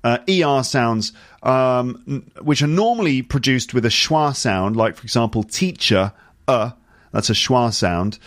Uh, 0.04 0.18
ER 0.28 0.64
sounds, 0.64 1.12
um, 1.44 2.26
which 2.40 2.60
are 2.60 2.66
normally 2.66 3.22
produced 3.22 3.72
with 3.72 3.84
a 3.84 3.88
schwa 3.88 4.34
sound, 4.34 4.74
like, 4.74 4.96
for 4.96 5.04
example, 5.04 5.44
teacher, 5.44 6.12
uh, 6.48 6.72
that's 7.12 7.30
a 7.30 7.34
schwa 7.34 7.72
sound. 7.72 8.18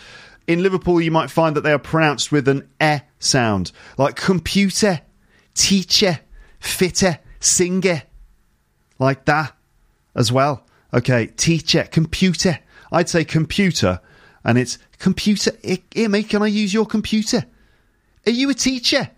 In 0.46 0.62
Liverpool, 0.62 1.00
you 1.00 1.10
might 1.10 1.30
find 1.30 1.56
that 1.56 1.62
they 1.62 1.72
are 1.72 1.78
pronounced 1.78 2.30
with 2.30 2.46
an 2.46 2.68
e 2.80 2.98
sound, 3.18 3.72
like 3.98 4.14
computer, 4.14 5.00
teacher, 5.54 6.20
fitter, 6.60 7.18
singer, 7.40 8.02
like 8.98 9.24
that 9.24 9.54
as 10.14 10.30
well. 10.30 10.64
Okay, 10.94 11.26
teacher, 11.26 11.84
computer. 11.90 12.60
I'd 12.92 13.08
say 13.08 13.24
computer, 13.24 14.00
and 14.44 14.56
it's 14.56 14.78
computer. 14.98 15.50
Here, 15.92 16.08
mate, 16.08 16.28
can 16.28 16.42
I 16.42 16.46
use 16.46 16.72
your 16.72 16.86
computer? 16.86 17.44
Are 18.24 18.30
you 18.32 18.48
a 18.50 18.54
teacher? 18.54 19.10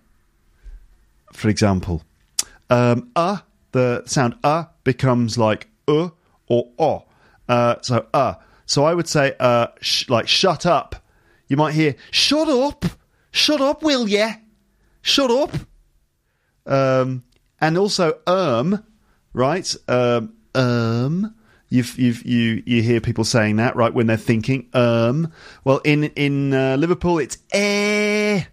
For 1.34 1.50
example, 1.50 2.02
um, 2.70 3.10
uh, 3.14 3.38
the 3.72 4.02
sound 4.06 4.38
uh 4.42 4.64
becomes 4.82 5.36
like 5.36 5.68
uh 5.86 6.08
or 6.46 6.68
oh. 6.78 7.04
Uh, 7.48 7.76
so 7.82 8.06
uh. 8.14 8.34
So 8.68 8.84
I 8.84 8.92
would 8.92 9.08
say 9.08 9.34
uh, 9.40 9.68
sh- 9.80 10.08
like 10.10 10.28
shut 10.28 10.66
up. 10.66 10.94
You 11.48 11.56
might 11.56 11.72
hear 11.72 11.96
shut 12.10 12.48
up, 12.48 12.84
shut 13.30 13.62
up, 13.62 13.82
will 13.82 14.06
ya? 14.06 14.34
Shut 15.00 15.30
up. 15.30 15.54
Um, 16.66 17.24
and 17.60 17.78
also 17.78 18.18
um, 18.26 18.84
right? 19.32 19.74
Um, 19.88 20.34
um. 20.54 21.34
You've, 21.70 21.98
you've, 21.98 22.24
you 22.24 22.62
you 22.64 22.82
hear 22.82 22.98
people 23.00 23.24
saying 23.24 23.56
that 23.56 23.76
right 23.76 23.92
when 23.92 24.06
they're 24.06 24.16
thinking 24.18 24.68
um. 24.74 25.32
Well, 25.64 25.78
in 25.78 26.04
in 26.04 26.52
uh, 26.52 26.76
Liverpool, 26.76 27.18
it's 27.18 27.38
eh. 27.50 28.44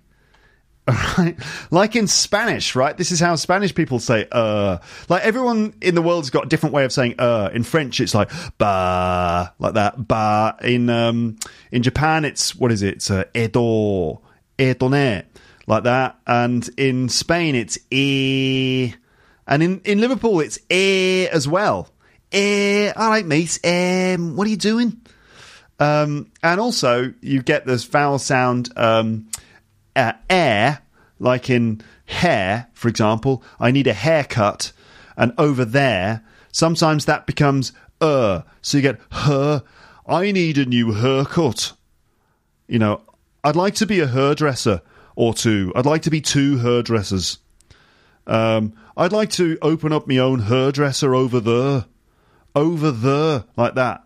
Right, 1.18 1.36
like 1.72 1.96
in 1.96 2.06
Spanish, 2.06 2.76
right? 2.76 2.96
This 2.96 3.12
is 3.12 3.20
how 3.20 3.36
Spanish 3.38 3.74
people 3.74 3.98
say 3.98 4.28
"uh." 4.32 4.78
Like 5.10 5.24
everyone 5.24 5.74
in 5.82 5.96
the 5.96 6.02
world's 6.02 6.30
got 6.30 6.46
a 6.46 6.48
different 6.48 6.76
way 6.76 6.86
of 6.86 6.92
saying 6.92 7.16
"uh." 7.18 7.50
In 7.52 7.64
French, 7.64 8.00
it's 8.00 8.14
like 8.14 8.30
"ba," 8.60 9.52
like 9.58 9.74
that. 9.74 10.08
"Ba." 10.08 10.56
In 10.62 10.92
um, 10.92 11.38
in 11.72 11.82
Japan, 11.82 12.24
it's 12.24 12.56
what 12.56 12.72
is 12.72 12.84
it? 12.84 12.96
It's 12.96 13.10
uh, 13.10 13.24
"edo," 13.34 14.22
"etone," 14.60 15.24
like 15.66 15.84
that. 15.86 16.20
And 16.28 16.70
in 16.78 17.10
Spain, 17.10 17.56
it's 17.56 17.80
"e," 17.90 18.94
and 19.48 19.64
in 19.64 19.82
in 19.86 20.00
Liverpool, 20.00 20.40
it's 20.40 20.60
"e" 20.70 21.28
as 21.30 21.48
well. 21.48 21.90
"E." 22.32 22.90
All 22.90 23.10
right, 23.10 23.26
mate. 23.26 23.58
Um, 23.64 24.36
what 24.36 24.46
are 24.46 24.52
you 24.52 24.58
doing? 24.58 25.02
Um, 25.80 26.32
and 26.44 26.60
also, 26.60 27.14
you 27.22 27.42
get 27.42 27.66
this 27.66 27.86
vowel 27.86 28.20
sound. 28.20 28.72
Um, 28.76 29.28
uh, 29.96 30.14
air, 30.30 30.82
like 31.20 31.50
in 31.50 31.82
hair, 32.06 32.68
for 32.74 32.88
example, 32.88 33.44
I 33.60 33.72
need 33.72 33.88
a 33.88 33.94
haircut, 33.94 34.72
and 35.18 35.34
over 35.38 35.66
there, 35.66 36.24
sometimes 36.52 37.06
that 37.06 37.26
becomes 37.26 37.72
er. 38.02 38.44
So 38.62 38.78
you 38.78 38.82
get 38.82 39.00
her. 39.12 39.64
I 40.08 40.32
need 40.32 40.58
a 40.58 40.66
new 40.66 40.94
haircut. 40.94 41.74
You 42.68 42.80
know, 42.80 43.02
I'd 43.44 43.56
like 43.56 43.76
to 43.76 43.86
be 43.86 44.00
a 44.00 44.08
hairdresser 44.08 44.82
or 45.16 45.34
two. 45.34 45.72
I'd 45.76 45.86
like 45.86 46.04
to 46.04 46.10
be 46.10 46.22
two 46.22 46.58
hairdressers. 46.58 47.40
Um, 48.28 48.74
I'd 48.98 49.12
like 49.12 49.30
to 49.32 49.58
open 49.62 49.94
up 49.94 50.08
my 50.08 50.18
own 50.18 50.40
hairdresser 50.40 51.14
over 51.16 51.40
there. 51.40 51.86
Over 52.56 52.92
there, 52.92 53.44
like 53.58 53.76
that. 53.76 54.05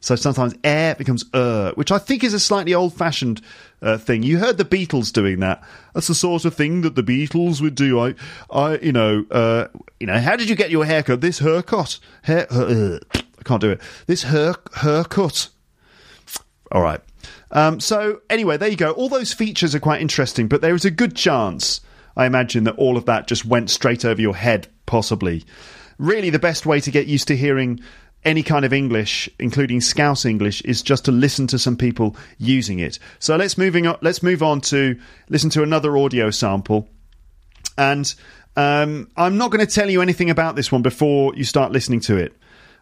So 0.00 0.16
sometimes 0.16 0.54
air 0.64 0.94
becomes 0.94 1.24
er, 1.34 1.72
which 1.74 1.92
I 1.92 1.98
think 1.98 2.24
is 2.24 2.32
a 2.32 2.40
slightly 2.40 2.74
old 2.74 2.94
fashioned 2.94 3.42
uh, 3.82 3.98
thing. 3.98 4.22
You 4.22 4.38
heard 4.38 4.56
the 4.56 4.64
Beatles 4.64 5.12
doing 5.12 5.40
that. 5.40 5.62
That's 5.94 6.06
the 6.06 6.14
sort 6.14 6.46
of 6.46 6.54
thing 6.54 6.80
that 6.82 6.94
the 6.94 7.02
Beatles 7.02 7.60
would 7.60 7.74
do. 7.74 8.00
I, 8.00 8.14
I, 8.50 8.78
you 8.78 8.92
know, 8.92 9.26
uh, 9.30 9.68
you 9.98 10.06
know, 10.06 10.18
how 10.18 10.36
did 10.36 10.48
you 10.48 10.56
get 10.56 10.70
your 10.70 10.86
haircut? 10.86 11.20
This 11.20 11.38
haircut, 11.38 11.98
hair, 12.22 12.46
uh, 12.50 12.98
I 13.14 13.42
can't 13.44 13.60
do 13.60 13.70
it. 13.70 13.80
This 14.06 14.22
hair 14.22 14.54
haircut. 14.76 15.48
All 16.72 16.82
right. 16.82 17.00
Um, 17.50 17.80
so 17.80 18.20
anyway, 18.30 18.56
there 18.56 18.68
you 18.70 18.76
go. 18.76 18.92
All 18.92 19.08
those 19.08 19.34
features 19.34 19.74
are 19.74 19.80
quite 19.80 20.00
interesting, 20.00 20.48
but 20.48 20.62
there 20.62 20.74
is 20.74 20.84
a 20.84 20.90
good 20.90 21.14
chance, 21.14 21.80
I 22.16 22.24
imagine, 22.24 22.64
that 22.64 22.76
all 22.76 22.96
of 22.96 23.04
that 23.06 23.26
just 23.26 23.44
went 23.44 23.68
straight 23.68 24.04
over 24.04 24.20
your 24.20 24.36
head, 24.36 24.68
possibly. 24.86 25.44
Really, 25.98 26.30
the 26.30 26.38
best 26.38 26.64
way 26.64 26.80
to 26.80 26.90
get 26.90 27.06
used 27.06 27.28
to 27.28 27.36
hearing 27.36 27.80
any 28.24 28.42
kind 28.42 28.64
of 28.64 28.72
English, 28.72 29.30
including 29.38 29.80
Scouse 29.80 30.24
English, 30.24 30.60
is 30.62 30.82
just 30.82 31.06
to 31.06 31.12
listen 31.12 31.46
to 31.48 31.58
some 31.58 31.76
people 31.76 32.16
using 32.38 32.78
it. 32.78 32.98
So 33.18 33.36
let's 33.36 33.56
moving 33.56 33.86
on. 33.86 33.98
Let's 34.02 34.22
move 34.22 34.42
on 34.42 34.60
to 34.62 34.98
listen 35.28 35.50
to 35.50 35.62
another 35.62 35.96
audio 35.96 36.30
sample, 36.30 36.88
and 37.78 38.12
um, 38.56 39.08
I'm 39.16 39.38
not 39.38 39.50
going 39.50 39.64
to 39.64 39.72
tell 39.72 39.88
you 39.88 40.02
anything 40.02 40.30
about 40.30 40.56
this 40.56 40.70
one 40.70 40.82
before 40.82 41.34
you 41.34 41.44
start 41.44 41.72
listening 41.72 42.00
to 42.00 42.16
it. 42.16 42.34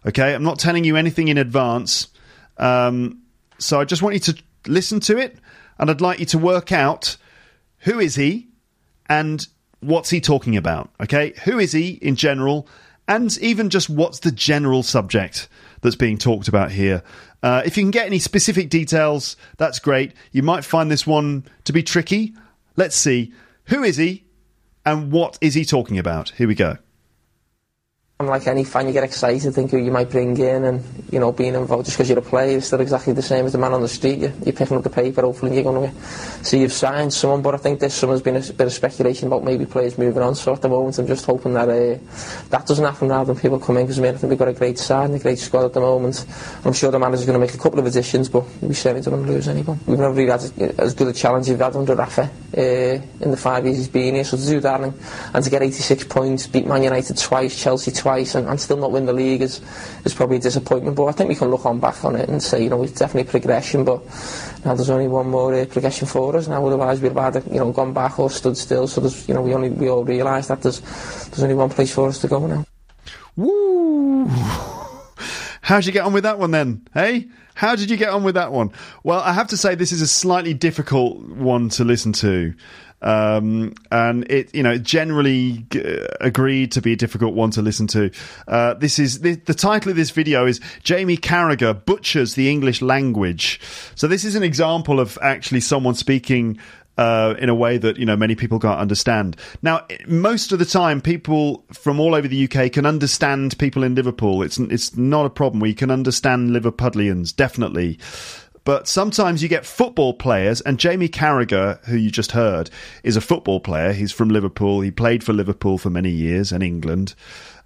Okay, 0.06 0.34
I'm 0.34 0.42
not 0.42 0.58
telling 0.58 0.84
you 0.84 0.96
anything 0.96 1.28
in 1.28 1.38
advance. 1.38 2.08
Um, 2.56 3.22
so 3.58 3.80
I 3.80 3.84
just 3.84 4.02
want 4.02 4.14
you 4.14 4.20
to 4.20 4.42
listen 4.66 5.00
to 5.00 5.18
it, 5.18 5.38
and 5.78 5.90
I'd 5.90 6.00
like 6.00 6.18
you 6.20 6.26
to 6.26 6.38
work 6.38 6.72
out 6.72 7.16
who 7.80 8.00
is 8.00 8.16
he 8.16 8.48
and 9.08 9.46
what's 9.80 10.10
he 10.10 10.20
talking 10.20 10.56
about. 10.56 10.90
Okay, 11.00 11.34
who 11.44 11.58
is 11.58 11.72
he 11.72 11.90
in 11.90 12.16
general? 12.16 12.66
And 13.08 13.36
even 13.38 13.70
just 13.70 13.88
what's 13.90 14.20
the 14.20 14.30
general 14.30 14.82
subject 14.82 15.48
that's 15.80 15.96
being 15.96 16.18
talked 16.18 16.46
about 16.46 16.70
here. 16.70 17.02
Uh, 17.42 17.62
if 17.64 17.76
you 17.76 17.82
can 17.82 17.90
get 17.90 18.06
any 18.06 18.18
specific 18.18 18.68
details, 18.68 19.36
that's 19.56 19.78
great. 19.78 20.12
You 20.32 20.42
might 20.42 20.64
find 20.64 20.90
this 20.90 21.06
one 21.06 21.44
to 21.64 21.72
be 21.72 21.82
tricky. 21.82 22.34
Let's 22.76 22.96
see. 22.96 23.32
Who 23.66 23.82
is 23.82 23.96
he 23.96 24.24
and 24.84 25.10
what 25.10 25.38
is 25.40 25.54
he 25.54 25.64
talking 25.64 25.98
about? 25.98 26.30
Here 26.30 26.48
we 26.48 26.54
go. 26.54 26.78
I'm 28.20 28.26
like 28.26 28.48
any 28.48 28.64
fan, 28.64 28.88
you 28.88 28.92
get 28.92 29.04
excited, 29.04 29.54
think 29.54 29.70
who 29.70 29.78
you 29.78 29.92
might 29.92 30.10
bring 30.10 30.36
in 30.38 30.64
and, 30.64 30.84
you 31.12 31.20
know, 31.20 31.30
being 31.30 31.54
involved 31.54 31.84
just 31.84 31.96
because 31.96 32.08
you're 32.08 32.18
a 32.18 32.22
player, 32.22 32.56
it's 32.58 32.66
still 32.66 32.80
exactly 32.80 33.12
the 33.12 33.22
same 33.22 33.46
as 33.46 33.52
the 33.52 33.58
man 33.58 33.72
on 33.72 33.80
the 33.80 33.86
street. 33.86 34.18
You're, 34.18 34.32
you're 34.44 34.54
picking 34.54 34.76
up 34.76 34.82
the 34.82 34.90
paper, 34.90 35.22
hopefully 35.22 35.54
you're 35.54 35.62
going 35.62 35.88
to 35.88 36.04
see 36.44 36.58
you've 36.58 36.72
signed 36.72 37.14
someone, 37.14 37.42
but 37.42 37.54
I 37.54 37.58
think 37.58 37.78
this 37.78 37.94
summer's 37.94 38.20
been 38.20 38.34
a 38.34 38.40
bit 38.40 38.66
of 38.66 38.72
speculation 38.72 39.28
about 39.28 39.44
maybe 39.44 39.66
players 39.66 39.96
moving 39.98 40.20
on, 40.20 40.34
so 40.34 40.52
at 40.52 40.62
the 40.62 40.68
moment 40.68 40.98
I'm 40.98 41.06
just 41.06 41.26
hoping 41.26 41.54
that 41.54 41.68
uh, 41.68 41.96
that 42.48 42.66
doesn't 42.66 42.84
happen 42.84 43.06
rather 43.06 43.32
than 43.32 43.40
people 43.40 43.60
come 43.60 43.76
in, 43.76 43.84
because 43.84 44.00
I 44.00 44.02
mean, 44.02 44.16
I 44.16 44.18
think 44.18 44.30
we've 44.30 44.38
got 44.40 44.48
a 44.48 44.52
great 44.52 44.80
side 44.80 45.10
and 45.10 45.14
a 45.14 45.22
great 45.22 45.38
squad 45.38 45.66
at 45.66 45.72
the 45.74 45.80
moment. 45.80 46.26
I'm 46.64 46.72
sure 46.72 46.90
the 46.90 46.98
manager's 46.98 47.24
going 47.24 47.38
to 47.38 47.46
make 47.46 47.54
a 47.54 47.58
couple 47.58 47.78
of 47.78 47.86
additions, 47.86 48.28
but 48.28 48.42
we 48.60 48.74
certainly 48.74 49.04
don't 49.04 49.14
want 49.14 49.26
to 49.28 49.32
lose 49.32 49.46
anyone. 49.46 49.78
We've 49.86 49.96
never 49.96 50.12
really 50.12 50.32
had 50.32 50.40
as 50.80 50.92
good 50.92 51.06
a 51.06 51.12
challenge 51.12 51.48
we've 51.48 51.60
had 51.60 51.76
under 51.76 51.94
Rafa 51.94 52.28
uh, 52.56 52.60
in 52.60 53.30
the 53.30 53.36
five 53.36 53.64
years 53.64 53.76
he's 53.76 53.88
been 53.88 54.16
here, 54.16 54.24
so 54.24 54.36
to 54.36 54.44
do 54.44 54.58
that 54.58 54.80
and, 54.80 54.92
and 55.34 55.44
to 55.44 55.50
get 55.50 55.62
86 55.62 56.02
points, 56.02 56.48
beat 56.48 56.66
Man 56.66 56.82
United 56.82 57.16
twice, 57.16 57.62
Chelsea 57.62 57.92
twice, 57.92 58.07
and, 58.34 58.48
and 58.48 58.60
still 58.60 58.76
not 58.76 58.92
win 58.92 59.06
the 59.06 59.12
league 59.12 59.42
is, 59.42 59.60
is 60.04 60.14
probably 60.14 60.36
a 60.36 60.40
disappointment. 60.40 60.96
But 60.96 61.06
I 61.06 61.12
think 61.12 61.28
we 61.28 61.34
can 61.34 61.48
look 61.50 61.66
on 61.66 61.78
back 61.78 62.04
on 62.04 62.16
it 62.16 62.28
and 62.28 62.42
say, 62.42 62.62
you 62.62 62.70
know, 62.70 62.82
it's 62.82 62.98
definitely 62.98 63.30
progression. 63.30 63.84
But 63.84 64.02
now 64.64 64.74
there's 64.74 64.90
only 64.90 65.08
one 65.08 65.28
more 65.28 65.54
uh, 65.54 65.66
progression 65.66 66.06
for 66.08 66.36
us. 66.36 66.48
Now 66.48 66.66
otherwise 66.66 67.00
we'd 67.00 67.08
have 67.08 67.18
either, 67.18 67.42
you 67.52 67.58
know, 67.58 67.72
gone 67.72 67.92
back 67.92 68.18
or 68.18 68.30
stood 68.30 68.56
still. 68.56 68.86
So 68.88 69.00
there's, 69.00 69.28
you 69.28 69.34
know, 69.34 69.42
we 69.42 69.54
only 69.54 69.70
we 69.70 69.88
all 69.88 70.04
realise 70.04 70.48
that 70.48 70.62
there's 70.62 70.80
there's 70.80 71.42
only 71.42 71.54
one 71.54 71.70
place 71.70 71.92
for 71.94 72.08
us 72.08 72.20
to 72.22 72.28
go 72.28 72.46
now. 72.46 72.64
Woo! 73.36 74.26
How'd 75.60 75.84
you 75.84 75.92
get 75.92 76.04
on 76.04 76.12
with 76.12 76.24
that 76.24 76.38
one 76.38 76.50
then? 76.50 76.88
Hey? 76.94 77.28
How 77.54 77.74
did 77.74 77.90
you 77.90 77.96
get 77.96 78.10
on 78.10 78.22
with 78.22 78.36
that 78.36 78.52
one? 78.52 78.70
Well, 79.02 79.18
I 79.18 79.32
have 79.32 79.48
to 79.48 79.56
say 79.56 79.74
this 79.74 79.90
is 79.90 80.00
a 80.00 80.06
slightly 80.06 80.54
difficult 80.54 81.18
one 81.18 81.68
to 81.70 81.84
listen 81.84 82.12
to. 82.14 82.54
Um, 83.00 83.74
and 83.92 84.28
it, 84.30 84.54
you 84.54 84.62
know, 84.62 84.76
generally 84.76 85.64
g- 85.70 86.06
agreed 86.20 86.72
to 86.72 86.82
be 86.82 86.94
a 86.94 86.96
difficult 86.96 87.34
one 87.34 87.50
to 87.52 87.62
listen 87.62 87.86
to. 87.88 88.10
Uh, 88.48 88.74
this 88.74 88.98
is 88.98 89.20
the, 89.20 89.34
the, 89.34 89.54
title 89.54 89.90
of 89.90 89.96
this 89.96 90.10
video 90.10 90.46
is 90.46 90.60
Jamie 90.82 91.16
Carragher 91.16 91.84
butchers 91.84 92.34
the 92.34 92.50
English 92.50 92.82
language. 92.82 93.60
So 93.94 94.08
this 94.08 94.24
is 94.24 94.34
an 94.34 94.42
example 94.42 94.98
of 94.98 95.18
actually 95.22 95.60
someone 95.60 95.94
speaking. 95.94 96.58
Uh, 96.96 97.36
in 97.38 97.48
a 97.48 97.54
way 97.54 97.78
that 97.78 97.96
you 97.96 98.04
know 98.04 98.16
many 98.16 98.34
people 98.34 98.58
can't 98.58 98.80
understand. 98.80 99.36
Now, 99.62 99.86
most 100.08 100.50
of 100.50 100.58
the 100.58 100.64
time, 100.64 101.00
people 101.00 101.64
from 101.72 102.00
all 102.00 102.12
over 102.12 102.26
the 102.26 102.50
UK 102.50 102.72
can 102.72 102.84
understand 102.84 103.56
people 103.56 103.84
in 103.84 103.94
Liverpool. 103.94 104.42
It's 104.42 104.58
it's 104.58 104.96
not 104.96 105.24
a 105.24 105.30
problem. 105.30 105.60
We 105.60 105.74
can 105.74 105.92
understand 105.92 106.50
Liverpudlians 106.50 107.36
definitely. 107.36 108.00
But 108.68 108.86
sometimes 108.86 109.42
you 109.42 109.48
get 109.48 109.64
football 109.64 110.12
players, 110.12 110.60
and 110.60 110.78
Jamie 110.78 111.08
Carragher, 111.08 111.82
who 111.86 111.96
you 111.96 112.10
just 112.10 112.32
heard, 112.32 112.68
is 113.02 113.16
a 113.16 113.22
football 113.22 113.60
player. 113.60 113.94
He's 113.94 114.12
from 114.12 114.28
Liverpool. 114.28 114.82
He 114.82 114.90
played 114.90 115.24
for 115.24 115.32
Liverpool 115.32 115.78
for 115.78 115.88
many 115.88 116.10
years 116.10 116.52
and 116.52 116.62
England. 116.62 117.14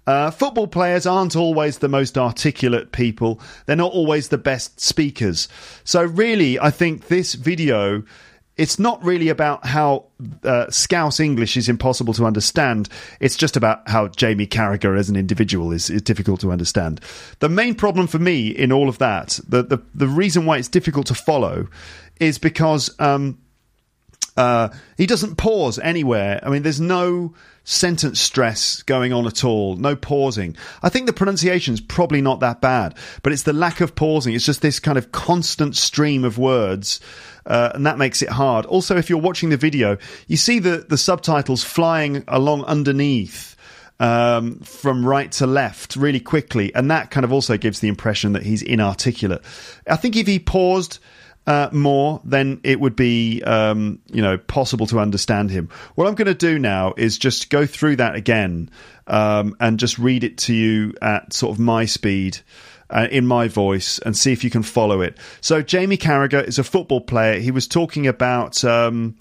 Uh, 0.07 0.31
football 0.31 0.65
players 0.65 1.05
aren't 1.05 1.35
always 1.35 1.79
the 1.79 1.89
most 1.89 2.17
articulate 2.17 2.93
people. 2.93 3.41
They're 3.65 3.75
not 3.75 3.91
always 3.91 4.29
the 4.29 4.37
best 4.37 4.79
speakers. 4.79 5.49
So, 5.83 6.05
really, 6.05 6.57
I 6.57 6.71
think 6.71 7.09
this 7.09 7.33
video 7.33 8.03
it's 8.55 8.77
not 8.77 9.03
really 9.03 9.29
about 9.29 9.65
how 9.65 10.05
uh, 10.43 10.69
Scouse 10.69 11.19
English 11.19 11.57
is 11.57 11.67
impossible 11.67 12.13
to 12.13 12.25
understand. 12.25 12.87
It's 13.19 13.35
just 13.35 13.57
about 13.57 13.87
how 13.89 14.09
Jamie 14.09 14.47
Carragher 14.47 14.97
as 14.97 15.09
an 15.09 15.15
individual 15.15 15.71
is, 15.71 15.89
is 15.89 16.01
difficult 16.01 16.39
to 16.41 16.51
understand. 16.51 17.01
The 17.39 17.49
main 17.49 17.73
problem 17.73 18.07
for 18.07 18.19
me 18.19 18.49
in 18.49 18.71
all 18.71 18.89
of 18.89 18.99
that, 18.99 19.39
the, 19.47 19.63
the, 19.63 19.79
the 19.95 20.07
reason 20.07 20.45
why 20.45 20.57
it's 20.57 20.67
difficult 20.67 21.07
to 21.07 21.15
follow, 21.15 21.67
is 22.19 22.37
because 22.37 22.93
um, 22.99 23.39
uh, 24.37 24.69
he 24.97 25.05
doesn't 25.05 25.35
pause 25.35 25.79
anywhere. 25.79 26.39
I 26.43 26.49
mean, 26.49 26.63
there's 26.63 26.81
no 26.81 27.33
sentence 27.65 28.19
stress 28.19 28.83
going 28.83 29.13
on 29.13 29.25
at 29.25 29.43
all, 29.43 29.77
no 29.77 29.95
pausing. 29.95 30.57
I 30.81 30.89
think 30.89 31.05
the 31.05 31.13
pronunciation's 31.13 31.79
probably 31.79 32.21
not 32.21 32.41
that 32.41 32.59
bad, 32.59 32.95
but 33.21 33.31
it's 33.31 33.43
the 33.43 33.53
lack 33.53 33.79
of 33.79 33.95
pausing. 33.95 34.33
It's 34.33 34.45
just 34.45 34.61
this 34.61 34.79
kind 34.79 34.97
of 34.97 35.11
constant 35.11 35.75
stream 35.75 36.25
of 36.25 36.37
words 36.37 36.99
uh, 37.45 37.71
and 37.73 37.85
that 37.85 37.97
makes 37.97 38.21
it 38.21 38.29
hard. 38.29 38.65
Also, 38.65 38.97
if 38.97 39.09
you're 39.09 39.19
watching 39.19 39.49
the 39.49 39.57
video, 39.57 39.97
you 40.27 40.37
see 40.37 40.59
the, 40.59 40.85
the 40.87 40.97
subtitles 40.97 41.63
flying 41.63 42.23
along 42.27 42.63
underneath. 42.65 43.51
Um, 43.99 44.59
from 44.61 45.05
right 45.05 45.31
to 45.33 45.47
left 45.47 45.95
really 45.95 46.19
quickly, 46.19 46.73
and 46.75 46.91
that 46.91 47.09
kind 47.09 47.23
of 47.23 47.31
also 47.31 47.57
gives 47.57 47.79
the 47.79 47.87
impression 47.87 48.33
that 48.33 48.43
he's 48.43 48.61
inarticulate. 48.61 49.41
I 49.87 49.95
think 49.95 50.17
if 50.17 50.27
he 50.27 50.39
paused 50.39 50.99
uh, 51.45 51.69
more, 51.71 52.21
then 52.23 52.61
it 52.63 52.79
would 52.79 52.95
be 52.95 53.41
um, 53.43 53.99
you 54.11 54.21
know 54.21 54.37
possible 54.37 54.87
to 54.87 54.99
understand 54.99 55.51
him. 55.51 55.69
What 55.95 56.07
I'm 56.07 56.15
going 56.15 56.27
to 56.27 56.33
do 56.33 56.57
now 56.57 56.93
is 56.95 57.17
just 57.17 57.49
go 57.49 57.65
through 57.65 57.97
that 57.97 58.15
again 58.15 58.69
um, 59.07 59.55
and 59.59 59.79
just 59.79 59.99
read 59.99 60.23
it 60.23 60.37
to 60.39 60.53
you 60.53 60.93
at 61.01 61.33
sort 61.33 61.53
of 61.53 61.59
my 61.59 61.85
speed 61.85 62.39
uh, 62.89 63.07
in 63.11 63.25
my 63.25 63.47
voice 63.47 63.99
and 63.99 64.15
see 64.15 64.31
if 64.31 64.43
you 64.43 64.49
can 64.49 64.63
follow 64.63 65.01
it. 65.01 65.17
So, 65.41 65.61
Jamie 65.61 65.97
Carragher 65.97 66.43
is 66.43 66.59
a 66.59 66.63
football 66.63 67.01
player. 67.01 67.39
He 67.39 67.51
was 67.51 67.67
talking 67.67 68.07
about. 68.07 68.63
Um, 68.63 69.15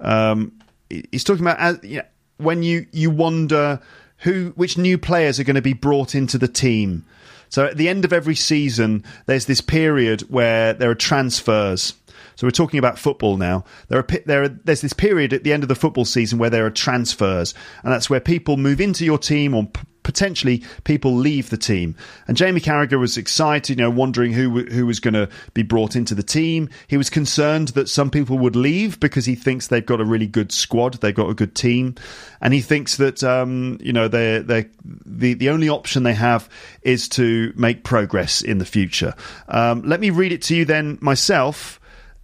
um, 0.00 0.52
he's 0.90 1.24
talking 1.24 1.46
about 1.46 1.82
you 1.84 1.98
know, 1.98 2.04
when 2.36 2.62
you 2.62 2.86
you 2.92 3.10
wonder 3.10 3.80
who 4.18 4.52
which 4.56 4.76
new 4.76 4.98
players 4.98 5.40
are 5.40 5.44
going 5.44 5.56
to 5.56 5.62
be 5.62 5.72
brought 5.72 6.14
into 6.14 6.38
the 6.38 6.48
team. 6.48 7.04
So 7.52 7.66
at 7.66 7.76
the 7.76 7.90
end 7.90 8.06
of 8.06 8.14
every 8.14 8.34
season, 8.34 9.04
there's 9.26 9.44
this 9.44 9.60
period 9.60 10.22
where 10.22 10.72
there 10.72 10.88
are 10.88 10.94
transfers. 10.94 11.92
So 12.34 12.46
we're 12.46 12.50
talking 12.50 12.78
about 12.78 12.98
football 12.98 13.36
now. 13.36 13.66
There 13.88 13.98
are 13.98 14.06
there 14.24 14.44
are, 14.44 14.48
there's 14.48 14.80
this 14.80 14.94
period 14.94 15.34
at 15.34 15.44
the 15.44 15.52
end 15.52 15.62
of 15.62 15.68
the 15.68 15.74
football 15.74 16.06
season 16.06 16.38
where 16.38 16.48
there 16.48 16.64
are 16.64 16.70
transfers, 16.70 17.52
and 17.84 17.92
that's 17.92 18.08
where 18.08 18.20
people 18.20 18.56
move 18.56 18.80
into 18.80 19.04
your 19.04 19.18
team 19.18 19.54
or 19.54 19.66
p- 19.66 19.82
potentially 20.02 20.62
people 20.84 21.14
leave 21.14 21.50
the 21.50 21.56
team. 21.56 21.94
And 22.26 22.36
Jamie 22.36 22.60
Carragher 22.60 22.98
was 22.98 23.16
excited, 23.16 23.70
you 23.70 23.76
know, 23.76 23.90
wondering 23.90 24.32
who 24.32 24.64
who 24.64 24.86
was 24.86 25.00
going 25.00 25.14
to 25.14 25.28
be 25.54 25.62
brought 25.62 25.96
into 25.96 26.14
the 26.14 26.22
team. 26.22 26.68
He 26.88 26.96
was 26.96 27.10
concerned 27.10 27.68
that 27.68 27.88
some 27.88 28.10
people 28.10 28.38
would 28.38 28.56
leave 28.56 29.00
because 29.00 29.24
he 29.26 29.34
thinks 29.34 29.68
they've 29.68 29.84
got 29.84 30.00
a 30.00 30.04
really 30.04 30.26
good 30.26 30.52
squad, 30.52 30.94
they've 30.94 31.14
got 31.14 31.30
a 31.30 31.34
good 31.34 31.54
team, 31.54 31.94
and 32.40 32.52
he 32.52 32.60
thinks 32.60 32.96
that 32.96 33.22
um, 33.22 33.78
you 33.80 33.92
know 33.92 34.08
they 34.08 34.38
they 34.38 34.66
the 34.84 35.34
the 35.34 35.50
only 35.50 35.68
option 35.68 36.02
they 36.02 36.14
have 36.14 36.48
is 36.82 37.08
to 37.10 37.52
make 37.56 37.84
progress 37.84 38.42
in 38.42 38.58
the 38.58 38.66
future. 38.66 39.14
Um, 39.48 39.82
let 39.82 40.00
me 40.00 40.10
read 40.10 40.32
it 40.32 40.42
to 40.42 40.56
you 40.56 40.64
then 40.64 40.98
myself 41.00 41.80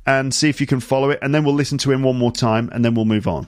and 0.07 0.33
see 0.33 0.49
if 0.49 0.61
you 0.61 0.67
can 0.67 0.81
follow 0.81 1.11
it, 1.11 1.19
and 1.21 1.35
then 1.35 1.45
we'll 1.45 1.55
listen 1.55 1.77
to 1.79 1.93
him 1.93 2.03
one 2.03 2.17
more 2.17 2.33
time, 2.33 2.71
and 2.73 2.83
then 2.85 2.95
we'll 2.95 3.05
move 3.05 3.29
on. 3.29 3.47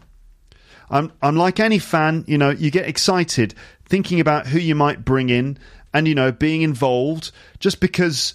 I'm, 0.90 1.12
I'm 1.22 1.36
like 1.36 1.60
any 1.60 1.78
fan, 1.78 2.24
you 2.26 2.36
know, 2.36 2.50
you 2.50 2.70
get 2.70 2.86
excited 2.86 3.54
thinking 3.90 4.20
about 4.20 4.46
who 4.46 4.58
you 4.58 4.74
might 4.74 5.04
bring 5.04 5.28
in 5.28 5.58
and 5.92 6.08
you 6.08 6.14
know 6.14 6.32
being 6.32 6.62
involved 6.62 7.32
just 7.58 7.80
because 7.80 8.32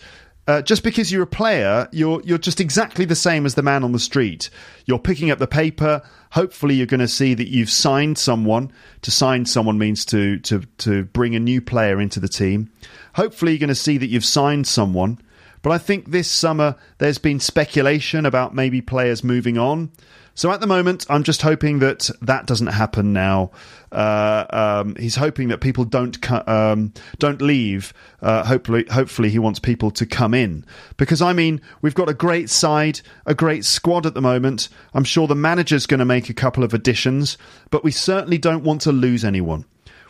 uh, 0.48 0.62
just 0.62 0.84
because 0.84 1.12
you're 1.12 1.24
a 1.24 1.28
player, 1.28 1.90
you're 1.92 2.22
you're 2.24 2.38
just 2.38 2.60
exactly 2.60 3.04
the 3.04 3.16
same 3.16 3.48
as 3.48 3.56
the 3.56 3.64
man 3.64 3.84
on 3.84 3.94
the 3.94 4.00
street. 4.00 4.52
You're 4.86 5.00
picking 5.00 5.32
up 5.32 5.40
the 5.40 5.48
paper. 5.48 6.04
Hopefully, 6.32 6.76
you're 6.76 6.86
going 6.86 7.00
to 7.00 7.08
see 7.08 7.34
that 7.34 7.48
you've 7.48 7.70
signed 7.70 8.20
someone. 8.20 8.72
To 9.02 9.12
sign 9.12 9.46
someone 9.46 9.80
means 9.80 10.06
to 10.06 10.38
to 10.40 10.62
to 10.80 11.06
bring 11.06 11.34
a 11.34 11.40
new 11.40 11.62
player 11.62 12.00
into 12.00 12.20
the 12.20 12.28
team. 12.28 12.72
Hopefully, 13.16 13.54
you're 13.54 13.60
going 13.60 13.70
to 13.70 13.76
see 13.76 13.98
that 13.98 14.10
you've 14.10 14.26
signed 14.26 14.68
someone. 14.68 15.20
But 15.64 15.72
I 15.72 15.80
think 15.80 16.12
this 16.12 16.30
summer 16.30 16.76
there's 17.00 17.18
been 17.18 17.40
speculation 17.40 18.28
about 18.28 18.54
maybe 18.54 18.82
players 18.82 19.24
moving 19.24 19.58
on. 19.58 19.92
So 20.36 20.52
at 20.52 20.60
the 20.60 20.68
moment, 20.68 21.08
I'm 21.10 21.24
just 21.24 21.42
hoping 21.42 21.80
that 21.80 22.10
that 22.22 22.46
doesn't 22.46 22.68
happen 22.68 23.14
now. 23.14 23.52
Uh, 23.96 24.46
um, 24.84 24.96
he's 24.98 25.16
hoping 25.16 25.48
that 25.48 25.62
people 25.62 25.86
don't 25.86 26.20
um, 26.50 26.92
don't 27.18 27.42
leave. 27.42 27.94
Uh, 28.22 28.44
hopefully, 28.44 28.86
hopefully 28.92 29.30
he 29.30 29.40
wants 29.40 29.58
people 29.58 29.90
to 29.90 30.06
come 30.06 30.34
in 30.34 30.66
because 30.98 31.22
I 31.22 31.32
mean 31.32 31.62
we've 31.82 31.96
got 31.96 32.10
a 32.10 32.14
great 32.14 32.50
side, 32.50 33.00
a 33.26 33.34
great 33.34 33.64
squad 33.64 34.06
at 34.06 34.14
the 34.14 34.22
moment. 34.22 34.68
I'm 34.94 35.06
sure 35.06 35.28
the 35.28 35.36
manager's 35.36 35.86
going 35.86 36.00
to 36.00 36.06
make 36.06 36.30
a 36.30 36.34
couple 36.34 36.62
of 36.62 36.74
additions, 36.74 37.38
but 37.72 37.86
we 37.86 37.92
certainly 37.92 38.38
don't 38.38 38.66
want 38.66 38.82
to 38.82 38.92
lose 38.92 39.24
anyone. 39.24 39.64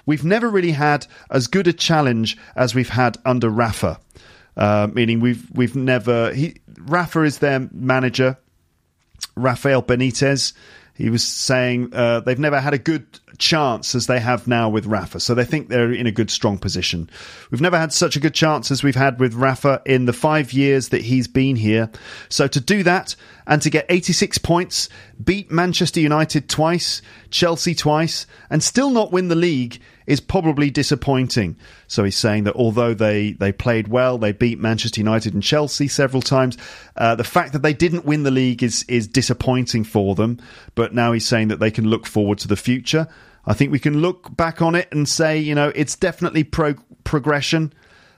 We've 0.07 0.25
never 0.25 0.49
really 0.49 0.71
had 0.71 1.05
as 1.29 1.45
good 1.45 1.67
a 1.67 1.73
challenge 1.73 2.37
as 2.55 2.73
we've 2.73 2.89
had 2.89 3.19
under 3.23 3.49
Rafa. 3.49 3.99
Uh, 4.57 4.87
meaning 4.91 5.19
we've 5.19 5.47
we've 5.51 5.75
never 5.75 6.33
he 6.33 6.55
Rafa 6.79 7.21
is 7.21 7.37
their 7.37 7.69
manager 7.71 8.37
Rafael 9.35 9.83
Benitez. 9.83 10.53
He 10.95 11.09
was 11.09 11.23
saying 11.23 11.93
uh, 11.93 12.21
they've 12.21 12.39
never 12.39 12.61
had 12.61 12.73
a 12.73 12.77
good 12.77 13.05
chance 13.37 13.95
as 13.95 14.07
they 14.07 14.21
have 14.21 14.47
now 14.47 14.69
with 14.69 14.85
Rafa, 14.85 15.19
so 15.19 15.35
they 15.35 15.43
think 15.43 15.67
they're 15.67 15.91
in 15.91 16.07
a 16.07 16.11
good, 16.11 16.31
strong 16.31 16.57
position. 16.57 17.09
We've 17.51 17.59
never 17.59 17.77
had 17.77 17.91
such 17.91 18.15
a 18.15 18.21
good 18.21 18.33
chance 18.33 18.71
as 18.71 18.81
we've 18.81 18.95
had 18.95 19.19
with 19.19 19.33
Rafa 19.33 19.81
in 19.85 20.05
the 20.05 20.13
five 20.13 20.53
years 20.53 20.89
that 20.89 21.01
he's 21.01 21.27
been 21.27 21.57
here. 21.57 21.89
So 22.29 22.47
to 22.47 22.61
do 22.61 22.81
that 22.83 23.17
and 23.45 23.61
to 23.61 23.69
get 23.69 23.85
86 23.89 24.37
points, 24.37 24.87
beat 25.21 25.51
Manchester 25.51 25.99
United 25.99 26.47
twice, 26.47 27.01
Chelsea 27.29 27.75
twice, 27.75 28.25
and 28.49 28.63
still 28.63 28.89
not 28.89 29.11
win 29.11 29.27
the 29.27 29.35
league 29.35 29.81
is 30.07 30.19
probably 30.19 30.69
disappointing. 30.69 31.57
So 31.87 32.03
he's 32.03 32.17
saying 32.17 32.43
that 32.45 32.55
although 32.55 32.93
they, 32.93 33.31
they 33.33 33.51
played 33.51 33.87
well, 33.87 34.17
they 34.17 34.31
beat 34.31 34.59
Manchester 34.59 34.99
United 35.01 35.33
and 35.33 35.43
Chelsea 35.43 35.87
several 35.87 36.21
times, 36.21 36.57
uh, 36.95 37.15
the 37.15 37.23
fact 37.23 37.53
that 37.53 37.61
they 37.61 37.73
didn't 37.73 38.05
win 38.05 38.23
the 38.23 38.31
league 38.31 38.63
is, 38.63 38.83
is 38.87 39.07
disappointing 39.07 39.83
for 39.83 40.15
them. 40.15 40.39
But 40.75 40.93
now 40.93 41.11
he's 41.11 41.27
saying 41.27 41.49
that 41.49 41.59
they 41.59 41.71
can 41.71 41.89
look 41.89 42.05
forward 42.05 42.39
to 42.39 42.47
the 42.47 42.55
future. 42.55 43.07
I 43.45 43.53
think 43.53 43.71
we 43.71 43.79
can 43.79 44.01
look 44.01 44.35
back 44.35 44.61
on 44.61 44.75
it 44.75 44.87
and 44.91 45.07
say, 45.07 45.37
you 45.37 45.55
know, 45.55 45.71
it's 45.75 45.95
definitely 45.95 46.43
pro- 46.43 46.75
progression, 47.03 47.73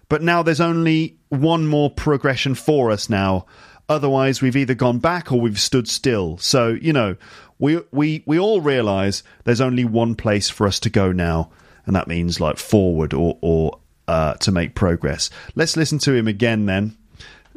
but 0.10 0.22
now 0.22 0.42
there's 0.42 0.62
only 0.62 1.18
one 1.30 1.68
more 1.68 1.90
progression 1.90 2.56
for 2.56 2.92
us 2.92 3.10
now. 3.10 3.46
Otherwise, 3.90 4.42
we've 4.42 4.56
either 4.58 4.74
gone 4.74 5.00
back 5.00 5.32
or 5.32 5.40
we've 5.40 5.60
stood 5.60 5.88
still. 5.88 6.38
So, 6.38 6.70
you 6.70 6.92
know, 6.92 7.16
we 7.60 7.82
we 7.92 8.24
we 8.26 8.38
all 8.40 8.62
realise 8.62 9.24
there's 9.46 9.62
only 9.62 9.86
one 9.86 10.16
place 10.16 10.50
for 10.50 10.68
us 10.68 10.80
to 10.82 10.90
go 10.90 11.12
now, 11.12 11.52
and 11.88 11.96
that 11.96 12.08
means 12.08 12.40
like 12.40 12.58
forward 12.58 13.14
or 13.14 13.38
or 13.42 13.80
uh, 14.08 14.36
to 14.36 14.52
make 14.52 14.76
progress. 14.76 15.30
Let's 15.56 15.76
listen 15.76 15.98
to 16.00 16.14
him 16.14 16.28
again 16.28 16.66
then, 16.68 16.96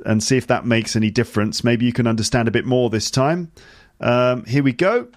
and 0.06 0.22
see 0.22 0.36
if 0.36 0.46
that 0.46 0.64
makes 0.64 0.96
any 0.96 1.10
difference. 1.10 1.62
Maybe 1.62 1.84
you 1.84 1.92
can 1.92 2.06
understand 2.06 2.48
a 2.48 2.52
bit 2.52 2.64
more 2.64 2.88
this 2.88 3.10
time. 3.10 3.52
Um, 4.00 4.44
here 4.46 4.62
we 4.62 4.72
go. 4.72 5.08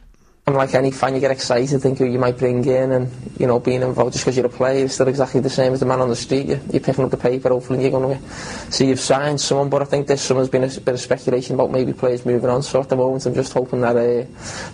Unlike 0.46 0.76
any 0.76 0.92
fan, 0.92 1.16
you 1.16 1.22
get 1.22 1.32
excited, 1.32 1.82
think 1.82 2.00
who 2.00 2.06
you 2.06 2.20
might 2.20 2.38
bring 2.38 2.66
in, 2.66 2.92
and 2.92 3.10
you 3.40 3.48
know, 3.48 3.62
being 3.62 3.82
involved 3.82 4.12
just 4.12 4.26
because 4.26 4.36
you're 4.36 4.46
a 4.46 4.50
player 4.50 4.84
is 4.84 4.94
still 4.94 5.08
exactly 5.08 5.40
the 5.40 5.50
same 5.50 5.72
as 5.72 5.80
the 5.80 5.86
man 5.86 6.02
on 6.02 6.10
the 6.10 6.18
street. 6.18 6.48
You, 6.48 6.60
you're 6.70 6.82
picking 6.82 7.06
up 7.06 7.12
the 7.12 7.18
paper, 7.18 7.48
hopefully 7.48 7.82
you're 7.82 7.92
going 7.92 8.20
to 8.20 8.30
see 8.70 8.88
you've 8.88 9.00
signed 9.00 9.40
someone. 9.40 9.70
But 9.70 9.84
I 9.84 9.86
think 9.86 10.06
this 10.08 10.22
summer's 10.22 10.50
been 10.50 10.66
a 10.66 10.68
bit 10.68 10.90
of 10.90 11.00
speculation 11.00 11.56
about 11.56 11.72
maybe 11.72 11.94
players 11.94 12.26
moving 12.26 12.50
on. 12.50 12.62
So 12.62 12.82
at 12.82 12.90
the 12.90 12.98
moment, 12.98 13.26
I'm 13.26 13.34
just 13.34 13.54
hoping 13.54 13.80
that 13.82 13.96
uh, 13.96 14.26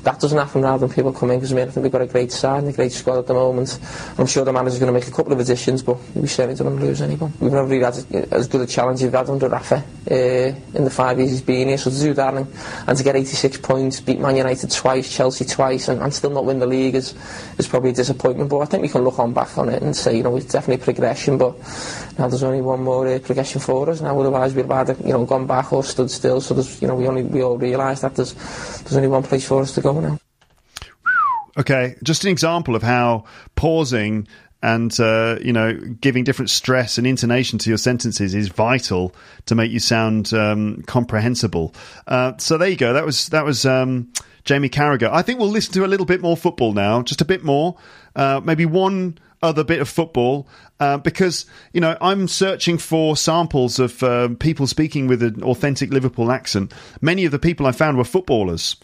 that 0.02 0.20
doesn't 0.20 0.40
happen 0.40 0.64
rather 0.64 0.88
than 0.88 0.96
people 0.96 1.14
coming 1.14 1.36
in 1.36 1.40
because 1.40 1.54
I, 1.54 1.56
mean, 1.56 1.68
I 1.68 1.72
think 1.72 1.84
we've 1.84 1.92
got 1.92 2.02
a 2.02 2.08
great 2.08 2.32
side 2.32 2.64
and 2.64 2.70
a 2.70 2.76
great 2.76 2.92
squad 2.92 3.20
at 3.20 3.28
the 3.28 3.36
moment. 3.36 3.80
I'm 4.18 4.26
sure 4.26 4.44
the 4.44 4.52
manager's 4.52 4.80
going 4.80 4.92
to 4.92 5.00
make 5.00 5.08
a 5.08 5.16
couple 5.16 5.34
of 5.34 5.40
additions, 5.40 5.84
but 5.84 6.00
we 6.16 6.28
certainly 6.28 6.58
don't 6.58 6.66
want 6.66 6.80
to 6.80 6.86
lose 6.88 7.04
anyone. 7.04 7.32
We've 7.40 7.52
never 7.52 7.68
really 7.68 7.86
had 7.86 8.34
as 8.34 8.48
good 8.48 8.62
a 8.62 8.66
challenge 8.66 9.02
as 9.02 9.04
we've 9.04 9.14
had 9.14 9.30
under 9.30 9.48
Rafa 9.48 9.84
uh, 10.10 10.16
in 10.16 10.84
the 10.84 10.90
five 10.90 11.20
years 11.20 11.30
he's 11.30 11.42
been 11.44 11.68
here. 11.68 11.78
So 11.78 11.92
to 11.92 12.00
do 12.00 12.14
that 12.16 12.34
and, 12.34 12.48
and 12.88 12.98
to 12.98 13.04
get 13.04 13.16
86 13.16 13.60
points, 13.60 14.02
beat 14.02 14.20
Man 14.20 14.36
United 14.36 14.72
twice, 14.72 15.16
Chelsea 15.16 15.46
twice, 15.46 15.59
and, 15.60 16.02
and 16.02 16.14
still 16.14 16.30
not 16.30 16.46
win 16.46 16.60
the 16.60 16.66
league 16.66 16.96
is, 16.96 17.14
is 17.58 17.68
probably 17.68 17.90
a 17.90 17.94
disappointment. 17.94 18.50
But 18.50 18.60
I 18.60 18.66
think 18.66 18.82
we 18.82 18.90
can 18.90 19.04
look 19.04 19.20
on 19.20 19.34
back 19.34 19.58
on 19.58 19.70
it 19.70 19.82
and 19.82 19.96
say, 19.96 20.16
you 20.16 20.24
know, 20.24 20.36
it's 20.36 20.52
definitely 20.52 20.84
progression, 20.84 21.38
but 21.38 21.56
now 22.18 22.28
there's 22.28 22.44
only 22.44 22.62
one 22.62 22.84
more 22.84 23.08
uh, 23.08 23.20
progression 23.20 23.62
for 23.62 23.90
us. 23.90 24.02
Now 24.02 24.20
otherwise 24.20 24.56
we'd 24.56 24.64
have 24.64 24.90
either, 24.90 24.96
you 25.06 25.14
know, 25.14 25.26
gone 25.26 25.48
back 25.48 25.74
or 25.74 25.84
stood 25.84 26.10
still. 26.10 26.42
So 26.42 26.54
there's, 26.54 26.82
you 26.82 26.88
know, 26.88 26.96
we 26.96 27.08
only 27.08 27.24
we 27.24 27.44
all 27.44 27.58
realise 27.58 28.02
that 28.02 28.16
there's 28.16 28.34
there's 28.34 28.96
only 28.96 29.10
one 29.10 29.24
place 29.24 29.48
for 29.48 29.62
us 29.62 29.76
to 29.76 29.82
go 29.82 30.00
now. 30.00 30.20
Okay, 31.58 31.96
just 32.04 32.24
an 32.24 32.32
example 32.32 32.76
of 32.76 32.84
how 32.84 33.26
pausing 33.56 34.28
and 34.62 35.00
uh, 35.00 35.38
you 35.42 35.54
know 35.54 35.74
giving 35.74 36.24
different 36.24 36.50
stress 36.50 36.98
and 36.98 37.08
intonation 37.08 37.60
to 37.60 37.70
your 37.70 37.78
sentences 37.78 38.34
is 38.34 38.50
vital 38.50 39.14
to 39.46 39.56
make 39.56 39.72
you 39.72 39.80
sound 39.80 40.34
um, 40.34 40.84
comprehensible. 40.86 41.74
Uh, 42.08 42.34
so 42.38 42.58
there 42.58 42.70
you 42.70 42.76
go. 42.76 42.94
That 42.94 43.06
was 43.06 43.30
that 43.30 43.46
was 43.46 43.66
um, 43.66 44.12
Jamie 44.44 44.70
Carragher. 44.70 45.10
I 45.12 45.22
think 45.22 45.40
we'll 45.40 45.50
listen 45.50 45.74
to 45.74 45.86
a 45.86 45.88
little 45.88 46.06
bit 46.06 46.22
more 46.22 46.38
football 46.38 46.74
now, 46.74 47.02
just 47.02 47.22
a 47.22 47.26
bit 47.26 47.44
more, 47.44 47.78
uh, 48.16 48.42
maybe 48.44 48.66
one 48.66 49.18
other 49.42 49.64
bit 49.64 49.80
of 49.80 49.88
football 49.88 50.48
uh, 50.80 50.98
because 50.98 51.46
you 51.74 51.82
know 51.82 51.98
I'm 52.02 52.28
searching 52.28 52.78
for 52.78 53.16
samples 53.16 53.80
of 53.80 54.02
uh, 54.04 54.30
people 54.40 54.68
speaking 54.68 55.08
with 55.08 55.24
an 55.24 55.44
authentic 55.44 55.92
Liverpool 55.92 56.32
accent. 56.32 56.74
Many 57.02 57.26
of 57.26 57.32
the 57.32 57.40
people 57.40 57.66
I 57.66 57.72
found 57.72 57.98
were 57.98 58.04
footballers. 58.04 58.76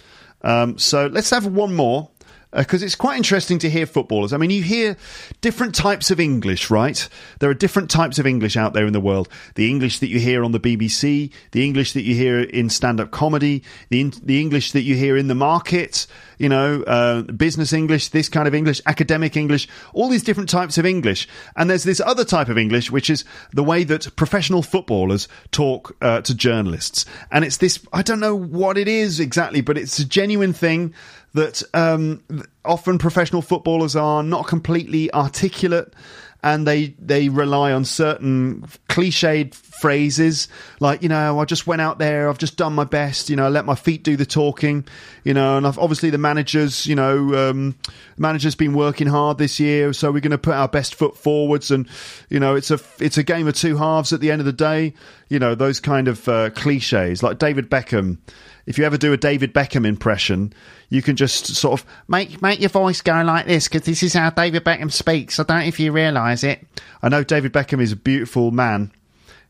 Um, 0.41 0.77
so 0.77 1.07
let's 1.07 1.29
have 1.31 1.45
one 1.45 1.73
more 1.73 2.09
because 2.55 2.81
uh, 2.81 2.85
it's 2.85 2.95
quite 2.95 3.17
interesting 3.17 3.59
to 3.59 3.69
hear 3.69 3.85
footballers. 3.85 4.33
I 4.33 4.37
mean, 4.37 4.49
you 4.49 4.63
hear 4.63 4.97
different 5.41 5.75
types 5.75 6.11
of 6.11 6.19
English, 6.19 6.69
right? 6.69 7.07
There 7.39 7.49
are 7.49 7.55
different 7.55 7.89
types 7.89 8.19
of 8.19 8.25
English 8.25 8.57
out 8.57 8.73
there 8.73 8.85
in 8.85 8.93
the 8.93 8.99
world. 8.99 9.29
The 9.55 9.69
English 9.69 9.99
that 9.99 10.07
you 10.07 10.19
hear 10.19 10.43
on 10.43 10.51
the 10.51 10.59
BBC, 10.59 11.31
the 11.51 11.65
English 11.65 11.93
that 11.93 12.03
you 12.03 12.15
hear 12.15 12.39
in 12.39 12.69
stand-up 12.69 13.11
comedy, 13.11 13.63
the 13.89 14.05
the 14.23 14.39
English 14.39 14.71
that 14.73 14.81
you 14.81 14.95
hear 14.95 15.17
in 15.17 15.27
the 15.27 15.35
market, 15.35 16.07
you 16.37 16.49
know, 16.49 16.83
uh, 16.83 17.21
business 17.23 17.73
English, 17.73 18.09
this 18.09 18.29
kind 18.29 18.47
of 18.47 18.53
English, 18.53 18.81
academic 18.85 19.37
English, 19.37 19.67
all 19.93 20.09
these 20.09 20.23
different 20.23 20.49
types 20.49 20.77
of 20.77 20.85
English. 20.85 21.27
And 21.55 21.69
there's 21.69 21.83
this 21.83 21.99
other 21.99 22.25
type 22.25 22.49
of 22.49 22.57
English, 22.57 22.91
which 22.91 23.09
is 23.09 23.25
the 23.51 23.63
way 23.63 23.83
that 23.85 24.15
professional 24.15 24.61
footballers 24.61 25.27
talk 25.51 25.95
uh, 26.01 26.21
to 26.21 26.35
journalists. 26.35 27.05
And 27.31 27.45
it's 27.45 27.57
this, 27.57 27.79
I 27.93 28.01
don't 28.01 28.19
know 28.19 28.35
what 28.35 28.77
it 28.77 28.87
is 28.87 29.19
exactly, 29.19 29.61
but 29.61 29.77
it's 29.77 29.99
a 29.99 30.05
genuine 30.05 30.53
thing 30.53 30.93
that 31.35 31.61
um, 31.73 32.23
often 32.63 32.97
professional 32.97 33.41
footballers 33.41 33.95
are 33.95 34.23
not 34.23 34.47
completely 34.47 35.13
articulate 35.13 35.93
and 36.41 36.67
they 36.67 36.95
they 36.99 37.27
rely 37.27 37.73
on 37.73 37.83
certain 37.83 38.61
cliched 38.87 39.53
phrases 39.53 40.47
like 40.79 41.01
you 41.01 41.09
know 41.09 41.39
I 41.39 41.45
just 41.45 41.67
went 41.67 41.81
out 41.81 41.97
there 41.97 42.29
I've 42.29 42.37
just 42.37 42.55
done 42.55 42.73
my 42.73 42.83
best 42.85 43.29
you 43.29 43.35
know 43.35 43.45
I 43.45 43.49
let 43.49 43.65
my 43.65 43.75
feet 43.75 44.03
do 44.03 44.15
the 44.15 44.25
talking 44.25 44.87
you 45.23 45.33
know 45.33 45.57
and 45.57 45.67
I've, 45.67 45.79
obviously 45.79 46.09
the 46.11 46.19
managers 46.19 46.85
you 46.85 46.95
know 46.95 47.49
um, 47.49 47.75
manager's 48.15 48.55
been 48.55 48.73
working 48.73 49.07
hard 49.07 49.37
this 49.37 49.59
year 49.59 49.91
so 49.91 50.11
we're 50.11 50.21
going 50.21 50.31
to 50.31 50.37
put 50.37 50.53
our 50.53 50.69
best 50.69 50.95
foot 50.95 51.17
forwards 51.17 51.71
and 51.71 51.89
you 52.29 52.39
know 52.39 52.55
it's 52.55 52.71
a 52.71 52.79
it's 52.99 53.17
a 53.17 53.23
game 53.23 53.47
of 53.47 53.55
two 53.55 53.75
halves 53.75 54.13
at 54.13 54.21
the 54.21 54.31
end 54.31 54.39
of 54.39 54.45
the 54.45 54.53
day 54.53 54.93
you 55.29 55.39
know 55.39 55.55
those 55.55 55.79
kind 55.79 56.07
of 56.07 56.27
uh, 56.27 56.49
cliches 56.51 57.23
like 57.23 57.39
David 57.39 57.69
Beckham 57.69 58.17
if 58.65 58.77
you 58.77 58.85
ever 58.85 58.97
do 58.97 59.13
a 59.13 59.17
David 59.17 59.53
Beckham 59.53 59.85
impression, 59.85 60.53
you 60.89 61.01
can 61.01 61.15
just 61.15 61.47
sort 61.55 61.79
of 61.79 61.85
make 62.07 62.41
make 62.41 62.59
your 62.59 62.69
voice 62.69 63.01
go 63.01 63.21
like 63.21 63.45
this 63.45 63.67
because 63.67 63.83
this 63.83 64.03
is 64.03 64.13
how 64.13 64.29
David 64.29 64.63
Beckham 64.63 64.91
speaks. 64.91 65.39
I 65.39 65.43
don't 65.43 65.59
know 65.59 65.65
if 65.65 65.79
you 65.79 65.91
realise 65.91 66.43
it. 66.43 66.65
I 67.01 67.09
know 67.09 67.23
David 67.23 67.53
Beckham 67.53 67.81
is 67.81 67.91
a 67.91 67.97
beautiful 67.97 68.51
man. 68.51 68.91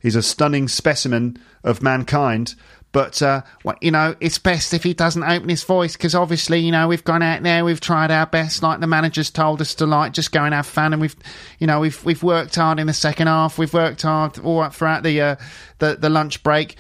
He's 0.02 0.16
a 0.16 0.22
stunning 0.22 0.68
specimen 0.68 1.38
of 1.64 1.82
mankind. 1.82 2.56
But 2.96 3.22
uh, 3.22 3.42
well, 3.66 3.76
you 3.82 3.92
know, 3.92 4.16
it's 4.22 4.38
best 4.38 4.74
if 4.74 4.84
he 4.84 4.94
doesn't 4.94 5.22
open 5.22 5.50
his 5.50 5.66
voice 5.66 5.98
because 5.98 6.16
obviously, 6.16 6.60
you 6.60 6.72
know, 6.72 6.88
we've 6.88 7.04
gone 7.04 7.22
out 7.22 7.44
there, 7.44 7.66
we've 7.66 7.82
tried 7.82 8.10
our 8.10 8.26
best, 8.26 8.64
like 8.64 8.80
the 8.80 8.88
manager's 8.88 9.30
told 9.30 9.60
us 9.60 9.76
to, 9.76 9.86
like 9.86 10.14
just 10.14 10.32
go 10.32 10.46
and 10.46 10.54
have 10.54 10.66
fun, 10.66 10.94
and 10.94 11.02
we've, 11.02 11.16
you 11.60 11.68
know, 11.68 11.82
we've 11.82 12.06
we've 12.06 12.24
worked 12.24 12.56
hard 12.56 12.80
in 12.80 12.88
the 12.88 12.94
second 12.94 13.28
half, 13.28 13.58
we've 13.58 13.74
worked 13.74 14.04
hard 14.04 14.40
all 14.40 14.70
throughout 14.70 15.04
the 15.04 15.20
uh, 15.20 15.36
the 15.80 15.98
the 15.98 16.10
lunch 16.10 16.42
break 16.42 16.78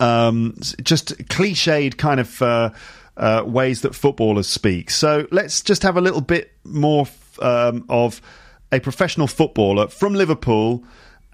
um, 0.00 0.54
just 0.82 1.16
cliched 1.28 1.96
kind 1.96 2.20
of 2.20 2.42
uh, 2.42 2.70
uh, 3.16 3.42
ways 3.46 3.82
that 3.82 3.94
footballers 3.94 4.46
speak. 4.46 4.90
So 4.90 5.26
let's 5.30 5.62
just 5.62 5.82
have 5.84 5.96
a 5.96 6.00
little 6.00 6.20
bit 6.20 6.52
more 6.64 7.06
um, 7.40 7.86
of 7.88 8.20
a 8.70 8.80
professional 8.80 9.26
footballer 9.26 9.88
from 9.88 10.14
Liverpool. 10.14 10.84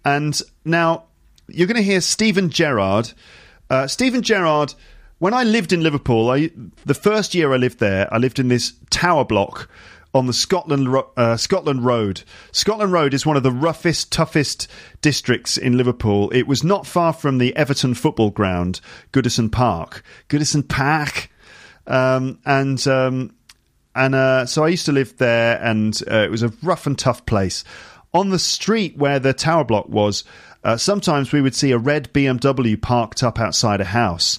And 0.05 0.41
now 0.65 1.07
you're 1.49 1.67
going 1.67 1.77
to 1.77 1.83
hear 1.83 2.01
Steven 2.01 2.51
Gerrard. 2.51 3.13
Uh, 3.71 3.87
Steven 3.87 4.23
Gerrard, 4.23 4.75
when 5.19 5.35
I 5.35 5.45
lived 5.45 5.73
in 5.73 5.83
Liverpool, 5.83 6.31
I, 6.31 6.51
the 6.85 6.95
first 6.95 7.35
year 7.35 7.53
I 7.53 7.57
lived 7.57 7.79
there, 7.79 8.13
I 8.13 8.19
lived 8.19 8.39
in 8.39 8.49
this 8.49 8.75
tower 8.91 9.25
block 9.25 9.69
on 10.15 10.27
the 10.27 10.33
Scotland 10.33 10.89
uh, 11.17 11.37
Scotland 11.37 11.85
Road. 11.85 12.23
Scotland 12.53 12.93
Road 12.93 13.15
is 13.15 13.27
one 13.27 13.37
of 13.37 13.43
the 13.43 13.51
roughest, 13.51 14.13
toughest 14.13 14.69
districts 15.03 15.57
in 15.57 15.77
Liverpool. 15.77 16.31
It 16.31 16.47
was 16.47 16.63
not 16.63 16.87
far 16.87 17.13
from 17.13 17.39
the 17.39 17.55
Everton 17.57 17.95
football 17.95 18.31
ground, 18.31 18.81
Goodison 19.13 19.51
Park. 19.51 20.05
Goodison 20.29 20.69
Park, 20.69 21.31
um, 21.87 22.39
and 22.47 22.87
um, 22.87 23.35
and 23.95 24.15
uh, 24.15 24.47
so 24.47 24.65
I 24.65 24.69
used 24.69 24.87
to 24.87 24.93
live 24.93 25.17
there, 25.17 25.61
and 25.61 26.01
uh, 26.11 26.19
it 26.19 26.31
was 26.31 26.43
a 26.43 26.53
rough 26.63 26.87
and 26.87 26.99
tough 26.99 27.27
place. 27.27 27.65
On 28.13 28.31
the 28.31 28.39
street 28.39 28.97
where 28.97 29.19
the 29.19 29.33
tower 29.33 29.65
block 29.65 29.89
was, 29.89 30.23
uh, 30.65 30.77
sometimes 30.77 31.31
we 31.31 31.43
would 31.43 31.55
see 31.55 31.71
a 31.71 31.79
red 31.79 32.13
BMW 32.13 32.81
parked 32.81 33.23
up 33.23 33.39
outside 33.39 33.81
a 33.81 33.85
house. 33.85 34.39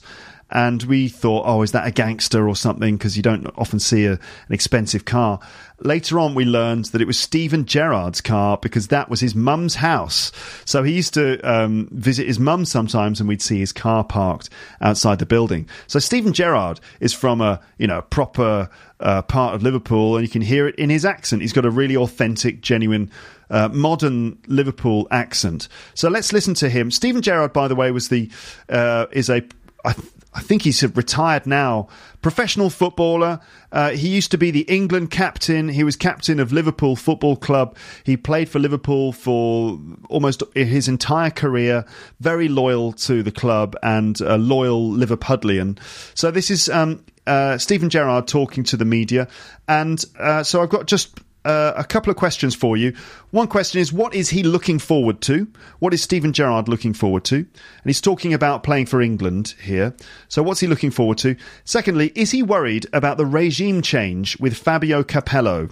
And 0.51 0.83
we 0.83 1.09
thought, 1.09 1.43
oh, 1.47 1.63
is 1.63 1.71
that 1.71 1.87
a 1.87 1.91
gangster 1.91 2.47
or 2.47 2.55
something? 2.55 2.97
Because 2.97 3.17
you 3.17 3.23
don't 3.23 3.47
often 3.57 3.79
see 3.79 4.05
a, 4.05 4.13
an 4.13 4.19
expensive 4.51 5.03
car. 5.03 5.39
Later 5.79 6.19
on, 6.19 6.35
we 6.35 6.45
learned 6.45 6.85
that 6.85 7.01
it 7.01 7.07
was 7.07 7.19
Steven 7.19 7.65
Gerrard's 7.65 8.21
car 8.21 8.57
because 8.61 8.87
that 8.89 9.09
was 9.09 9.19
his 9.19 9.33
mum's 9.35 9.75
house. 9.75 10.31
So 10.63 10.83
he 10.83 10.93
used 10.93 11.15
to 11.15 11.39
um, 11.41 11.89
visit 11.91 12.27
his 12.27 12.39
mum 12.39 12.63
sometimes, 12.63 13.19
and 13.19 13.27
we'd 13.27 13.41
see 13.41 13.59
his 13.59 13.73
car 13.73 14.03
parked 14.03 14.49
outside 14.81 15.17
the 15.19 15.25
building. 15.25 15.67
So 15.87 15.99
Steven 15.99 16.31
Gerrard 16.31 16.79
is 16.99 17.11
from 17.11 17.41
a 17.41 17.59
you 17.77 17.87
know 17.87 18.03
proper 18.03 18.69
uh, 18.99 19.23
part 19.23 19.55
of 19.55 19.63
Liverpool, 19.63 20.15
and 20.15 20.25
you 20.25 20.31
can 20.31 20.43
hear 20.43 20.67
it 20.67 20.75
in 20.75 20.89
his 20.89 21.05
accent. 21.05 21.41
He's 21.41 21.53
got 21.53 21.65
a 21.65 21.71
really 21.71 21.97
authentic, 21.97 22.61
genuine 22.61 23.11
uh, 23.49 23.69
modern 23.69 24.37
Liverpool 24.47 25.07
accent. 25.11 25.67
So 25.93 26.09
let's 26.09 26.33
listen 26.33 26.53
to 26.55 26.69
him. 26.69 26.91
Steven 26.91 27.21
Gerrard, 27.21 27.53
by 27.53 27.67
the 27.67 27.75
way, 27.75 27.91
was 27.91 28.09
the 28.09 28.29
uh, 28.69 29.07
is 29.11 29.29
a 29.29 29.41
I, 29.85 29.93
th- 29.93 30.07
I 30.33 30.41
think 30.41 30.63
he's 30.63 30.83
retired 30.83 31.47
now. 31.47 31.87
Professional 32.21 32.69
footballer. 32.69 33.39
Uh, 33.71 33.91
he 33.91 34.09
used 34.09 34.31
to 34.31 34.37
be 34.37 34.51
the 34.51 34.63
England 34.63 35.11
captain. 35.11 35.69
He 35.69 35.83
was 35.83 35.95
captain 35.95 36.39
of 36.39 36.51
Liverpool 36.51 36.95
Football 36.95 37.37
Club. 37.37 37.77
He 38.03 38.17
played 38.17 38.49
for 38.49 38.59
Liverpool 38.59 39.13
for 39.13 39.79
almost 40.09 40.43
his 40.53 40.87
entire 40.89 41.29
career. 41.29 41.85
Very 42.19 42.49
loyal 42.49 42.91
to 42.93 43.23
the 43.23 43.31
club 43.31 43.77
and 43.81 44.19
a 44.21 44.37
loyal 44.37 44.89
Liverpudlian. 44.89 45.79
So 46.15 46.31
this 46.31 46.51
is 46.51 46.67
um, 46.67 47.05
uh, 47.25 47.57
Steven 47.57 47.89
Gerrard 47.89 48.27
talking 48.27 48.63
to 48.65 48.77
the 48.77 48.85
media. 48.85 49.29
And 49.69 50.03
uh, 50.19 50.43
so 50.43 50.61
I've 50.61 50.69
got 50.69 50.87
just 50.87 51.19
uh, 51.45 51.73
a 51.77 51.83
couple 51.83 52.09
of 52.11 52.17
questions 52.17 52.55
for 52.55 52.75
you. 52.75 52.93
One 53.31 53.47
question 53.47 53.79
is, 53.79 53.93
what 53.93 54.13
is 54.15 54.29
he 54.29 54.43
looking 54.43 54.79
forward 54.79 55.21
to? 55.21 55.47
What 55.79 55.93
is 55.93 56.01
Steven 56.01 56.33
Gerrard 56.33 56.67
looking 56.67 56.93
forward 56.93 57.23
to? 57.25 57.35
And 57.35 57.47
he's 57.85 58.01
talking 58.01 58.33
about 58.33 58.63
playing 58.63 58.87
for 58.87 59.01
England 59.01 59.53
here. 59.61 59.95
So, 60.27 60.41
what's 60.41 60.59
he 60.59 60.67
looking 60.67 60.91
forward 60.91 61.19
to? 61.19 61.35
Secondly, 61.63 62.11
is 62.15 62.31
he 62.31 62.41
worried 62.41 62.87
about 62.91 63.17
the 63.17 63.25
regime 63.25 63.81
change 63.81 64.39
with 64.39 64.57
Fabio 64.57 65.03
Capello? 65.03 65.69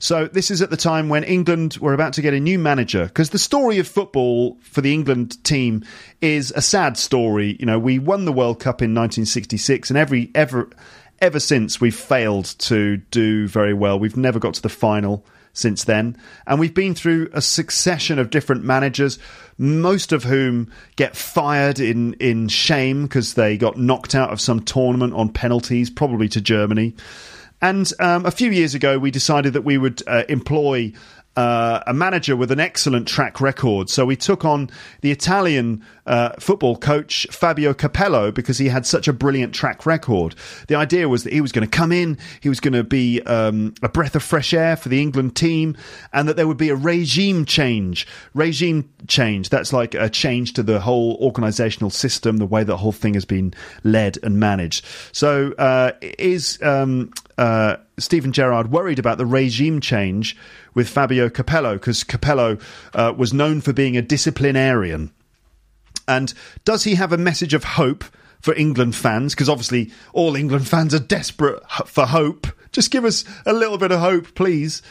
So, 0.00 0.26
this 0.26 0.50
is 0.50 0.60
at 0.60 0.70
the 0.70 0.76
time 0.76 1.08
when 1.08 1.22
England 1.22 1.78
were 1.80 1.94
about 1.94 2.14
to 2.14 2.22
get 2.22 2.34
a 2.34 2.40
new 2.40 2.58
manager 2.58 3.04
because 3.04 3.30
the 3.30 3.38
story 3.38 3.78
of 3.78 3.86
football 3.86 4.58
for 4.62 4.80
the 4.80 4.92
England 4.92 5.42
team 5.44 5.84
is 6.20 6.52
a 6.56 6.62
sad 6.62 6.96
story. 6.96 7.56
You 7.60 7.66
know, 7.66 7.78
we 7.78 7.98
won 8.00 8.24
the 8.24 8.32
World 8.32 8.58
Cup 8.58 8.82
in 8.82 8.90
1966, 8.90 9.90
and 9.90 9.98
every 9.98 10.30
ever 10.34 10.68
ever 11.22 11.38
since 11.40 11.80
we've 11.80 11.94
failed 11.94 12.46
to 12.58 12.96
do 12.96 13.46
very 13.46 13.72
well. 13.72 13.98
We've 13.98 14.16
never 14.16 14.40
got 14.40 14.54
to 14.54 14.62
the 14.62 14.68
final 14.68 15.24
since 15.52 15.84
then. 15.84 16.16
And 16.48 16.58
we've 16.58 16.74
been 16.74 16.94
through 16.94 17.30
a 17.32 17.40
succession 17.40 18.18
of 18.18 18.30
different 18.30 18.64
managers, 18.64 19.20
most 19.56 20.12
of 20.12 20.24
whom 20.24 20.70
get 20.96 21.16
fired 21.16 21.78
in, 21.78 22.14
in 22.14 22.48
shame 22.48 23.04
because 23.04 23.34
they 23.34 23.56
got 23.56 23.78
knocked 23.78 24.16
out 24.16 24.32
of 24.32 24.40
some 24.40 24.60
tournament 24.64 25.14
on 25.14 25.32
penalties, 25.32 25.90
probably 25.90 26.28
to 26.28 26.40
Germany. 26.40 26.94
And 27.60 27.90
um, 28.00 28.26
a 28.26 28.32
few 28.32 28.50
years 28.50 28.74
ago, 28.74 28.98
we 28.98 29.12
decided 29.12 29.52
that 29.52 29.62
we 29.62 29.78
would 29.78 30.02
uh, 30.08 30.24
employ 30.28 30.92
uh, 31.36 31.80
a 31.86 31.94
manager 31.94 32.36
with 32.36 32.50
an 32.50 32.60
excellent 32.60 33.08
track 33.08 33.40
record. 33.40 33.88
So 33.88 34.04
we 34.04 34.16
took 34.16 34.44
on 34.44 34.70
the 35.00 35.10
Italian 35.10 35.84
uh, 36.06 36.30
football 36.38 36.76
coach 36.76 37.26
Fabio 37.30 37.72
Capello 37.72 38.30
because 38.34 38.58
he 38.58 38.68
had 38.68 38.84
such 38.86 39.08
a 39.08 39.12
brilliant 39.12 39.54
track 39.54 39.86
record. 39.86 40.34
The 40.68 40.74
idea 40.74 41.08
was 41.08 41.24
that 41.24 41.32
he 41.32 41.40
was 41.40 41.52
going 41.52 41.68
to 41.68 41.76
come 41.76 41.92
in, 41.92 42.18
he 42.40 42.48
was 42.48 42.60
going 42.60 42.74
to 42.74 42.84
be 42.84 43.22
um, 43.22 43.74
a 43.82 43.88
breath 43.88 44.16
of 44.16 44.22
fresh 44.22 44.52
air 44.52 44.76
for 44.76 44.88
the 44.88 45.00
England 45.00 45.36
team, 45.36 45.76
and 46.12 46.28
that 46.28 46.36
there 46.36 46.46
would 46.46 46.56
be 46.58 46.68
a 46.68 46.76
regime 46.76 47.44
change. 47.44 48.06
Regime 48.34 48.90
change, 49.06 49.48
that's 49.48 49.72
like 49.72 49.94
a 49.94 50.10
change 50.10 50.52
to 50.54 50.62
the 50.62 50.80
whole 50.80 51.18
organisational 51.20 51.92
system, 51.92 52.38
the 52.38 52.46
way 52.46 52.64
the 52.64 52.76
whole 52.76 52.92
thing 52.92 53.14
has 53.14 53.24
been 53.24 53.54
led 53.84 54.18
and 54.22 54.38
managed. 54.38 54.84
So 55.12 55.52
uh, 55.52 55.92
is 56.00 56.60
um, 56.62 57.12
uh, 57.38 57.76
Steven 57.98 58.32
Gerrard 58.32 58.70
worried 58.70 58.98
about 58.98 59.18
the 59.18 59.26
regime 59.26 59.80
change 59.80 60.36
with 60.74 60.88
Fabio 60.88 61.28
Capello 61.28 61.74
because 61.74 62.04
Capello 62.04 62.60
uh, 62.94 63.12
was 63.16 63.32
known 63.32 63.60
for 63.60 63.72
being 63.72 63.96
a 63.96 64.02
disciplinarian. 64.02 65.12
And 66.08 66.34
does 66.64 66.84
he 66.84 66.96
have 66.96 67.12
a 67.12 67.18
message 67.18 67.54
of 67.54 67.64
hope 67.64 68.04
for 68.40 68.54
England 68.54 68.96
fans? 68.96 69.34
Because 69.34 69.48
obviously, 69.48 69.92
all 70.12 70.36
England 70.36 70.68
fans 70.68 70.94
are 70.94 70.98
desperate 70.98 71.62
for 71.86 72.06
hope. 72.06 72.46
Just 72.72 72.90
give 72.90 73.04
us 73.04 73.24
a 73.46 73.52
little 73.52 73.78
bit 73.78 73.92
of 73.92 74.00
hope, 74.00 74.34
please. 74.34 74.82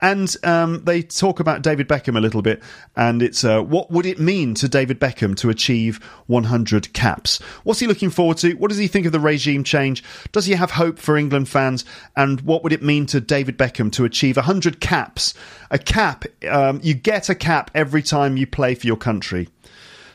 And 0.00 0.34
um, 0.44 0.84
they 0.84 1.02
talk 1.02 1.40
about 1.40 1.62
David 1.62 1.88
Beckham 1.88 2.16
a 2.16 2.20
little 2.20 2.42
bit, 2.42 2.62
and 2.96 3.20
it's 3.20 3.42
uh, 3.42 3.60
what 3.62 3.90
would 3.90 4.06
it 4.06 4.20
mean 4.20 4.54
to 4.54 4.68
David 4.68 5.00
Beckham 5.00 5.36
to 5.38 5.50
achieve 5.50 5.96
100 6.26 6.92
caps? 6.92 7.38
What's 7.64 7.80
he 7.80 7.86
looking 7.86 8.10
forward 8.10 8.36
to? 8.38 8.54
What 8.54 8.68
does 8.68 8.78
he 8.78 8.86
think 8.86 9.06
of 9.06 9.12
the 9.12 9.20
regime 9.20 9.64
change? 9.64 10.04
Does 10.30 10.46
he 10.46 10.52
have 10.52 10.70
hope 10.70 10.98
for 10.98 11.16
England 11.16 11.48
fans? 11.48 11.84
And 12.16 12.40
what 12.42 12.62
would 12.62 12.72
it 12.72 12.82
mean 12.82 13.06
to 13.06 13.20
David 13.20 13.58
Beckham 13.58 13.90
to 13.92 14.04
achieve 14.04 14.36
100 14.36 14.80
caps? 14.80 15.34
A 15.70 15.78
cap, 15.78 16.24
um, 16.48 16.80
you 16.82 16.94
get 16.94 17.28
a 17.28 17.34
cap 17.34 17.70
every 17.74 18.02
time 18.02 18.36
you 18.36 18.46
play 18.46 18.74
for 18.74 18.86
your 18.86 18.96
country. 18.96 19.48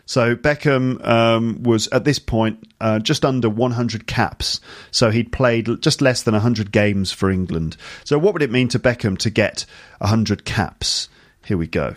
So 0.06 0.36
Beckham 0.36 1.06
um, 1.08 1.64
was 1.64 1.88
at 1.88 2.04
this 2.04 2.20
point 2.20 2.68
uh, 2.82 3.00
just 3.00 3.24
under 3.24 3.50
100 3.50 4.06
caps. 4.06 4.60
So 4.92 5.12
he'd 5.12 5.32
played 5.32 5.82
just 5.82 6.02
less 6.02 6.24
than 6.24 6.34
100 6.34 6.72
games 6.72 7.12
for 7.12 7.30
England. 7.30 7.78
So 8.04 8.18
what 8.18 8.34
would 8.34 8.42
it 8.42 8.52
mean 8.52 8.68
to 8.70 8.80
Beckham 8.80 9.18
to 9.20 9.30
get 9.30 9.66
100 10.00 10.46
caps? 10.46 11.10
Here 11.46 11.58
we 11.58 11.68
go. 11.68 11.96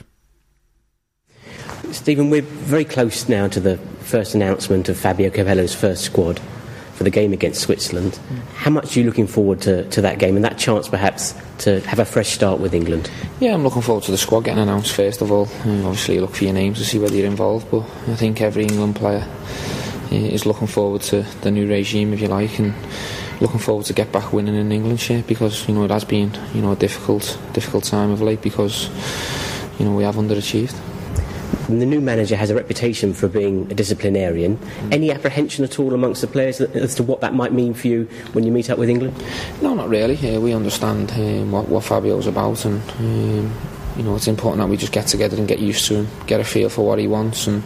Steven, 1.93 2.31
we're 2.31 2.43
very 2.43 2.85
close 2.85 3.29
now 3.29 3.49
to 3.49 3.61
the 3.61 3.79
first 4.01 4.35
announcement 4.35 4.89
of 4.89 4.99
Fabio 4.99 5.31
Capello's 5.31 5.75
first 5.75 6.05
squad 6.05 6.41
for 6.97 7.05
the 7.05 7.11
game 7.11 7.33
against 7.33 7.61
Switzerland. 7.61 8.19
How 8.55 8.71
much 8.71 8.97
are 8.97 9.01
you 9.01 9.07
looking 9.07 9.27
forward 9.27 9.61
to, 9.63 9.89
to 9.91 10.01
that 10.01 10.19
game 10.19 10.35
and 10.35 10.45
that 10.45 10.59
chance 10.59 10.89
perhaps 10.89 11.35
to 11.59 11.81
have 11.83 11.99
a 11.99 12.05
fresh 12.05 12.31
start 12.31 12.59
with 12.59 12.75
England? 12.75 13.11
Yeah, 13.39 13.55
I'm 13.55 13.63
looking 13.63 13.83
forward 13.83 14.05
to 14.05 14.11
the 14.11 14.19
squad 14.19 14.45
getting 14.45 14.63
announced 14.63 14.93
first 14.93 15.21
of 15.21 15.31
all. 15.31 15.49
And 15.65 15.85
obviously, 15.85 16.19
look 16.21 16.35
for 16.35 16.45
your 16.45 16.55
names 16.55 16.79
to 16.79 16.85
see 16.85 16.99
whether 16.99 17.15
you're 17.15 17.27
involved, 17.27 17.71
but 17.71 17.83
I 18.09 18.17
think 18.17 18.41
every 18.41 18.65
England 18.65 18.97
player 18.97 19.27
eh, 20.11 20.17
is 20.17 20.47
looking 20.47 20.67
forward 20.67 21.03
to 21.03 21.23
the 21.43 21.51
new 21.51 21.69
regime, 21.69 22.15
if 22.15 22.21
you 22.21 22.29
like, 22.29 22.59
and 22.59 22.75
looking 23.41 23.61
forward 23.61 23.85
to 23.87 23.93
get 23.93 24.11
back 24.13 24.33
winning 24.33 24.55
in 24.55 24.73
England 24.73 24.99
shit 24.99 25.27
because 25.27 25.69
you 25.69 25.75
know 25.75 25.85
it 25.85 25.91
has 25.91 26.05
been 26.05 26.33
you 26.55 26.63
know 26.63 26.73
a 26.73 26.77
difficult 26.77 27.39
difficult 27.53 27.85
time 27.85 28.11
of 28.11 28.23
late 28.23 28.41
because 28.41 28.89
you 29.79 29.85
know 29.85 29.95
we 29.95 30.05
have 30.05 30.15
underachieved. 30.15 30.75
And 31.69 31.83
the 31.83 31.87
new 31.87 32.01
manager 32.01 32.37
has 32.37 32.51
a 32.51 32.55
reputation 32.55 33.13
for 33.13 33.29
being 33.29 33.71
a 33.71 33.75
disciplinarian. 33.75 34.59
Any 34.93 35.11
apprehension 35.11 35.65
at 35.65 35.79
all 35.79 35.95
amongst 35.95 36.21
the 36.21 36.27
players 36.27 36.61
as 36.61 36.95
to 36.97 37.03
what 37.03 37.21
that 37.21 37.35
might 37.35 37.53
mean 37.53 37.75
for 37.75 37.89
you 37.89 38.05
when 38.33 38.45
you 38.45 38.53
meet 38.53 38.71
up 38.71 38.79
with 38.79 38.89
England? 38.89 39.15
No, 39.63 39.75
not 39.75 39.89
really. 39.89 40.17
Uh, 40.17 40.41
we 40.41 40.53
understand 40.53 41.11
um, 41.13 41.51
what, 41.51 41.69
what 41.69 41.85
Fabio's 41.85 42.27
about, 42.27 42.65
and 42.65 42.81
um, 42.99 43.53
you 43.97 44.03
know 44.03 44.15
it's 44.15 44.29
important 44.29 44.61
that 44.61 44.69
we 44.69 44.77
just 44.77 44.93
get 44.93 45.07
together 45.07 45.37
and 45.37 45.49
get 45.49 45.59
used 45.59 45.87
to 45.87 45.97
him, 45.97 46.09
get 46.27 46.41
a 46.41 46.45
feel 46.45 46.69
for 46.69 46.87
what 46.87 46.99
he 46.99 47.09
wants, 47.09 47.47
and 47.47 47.63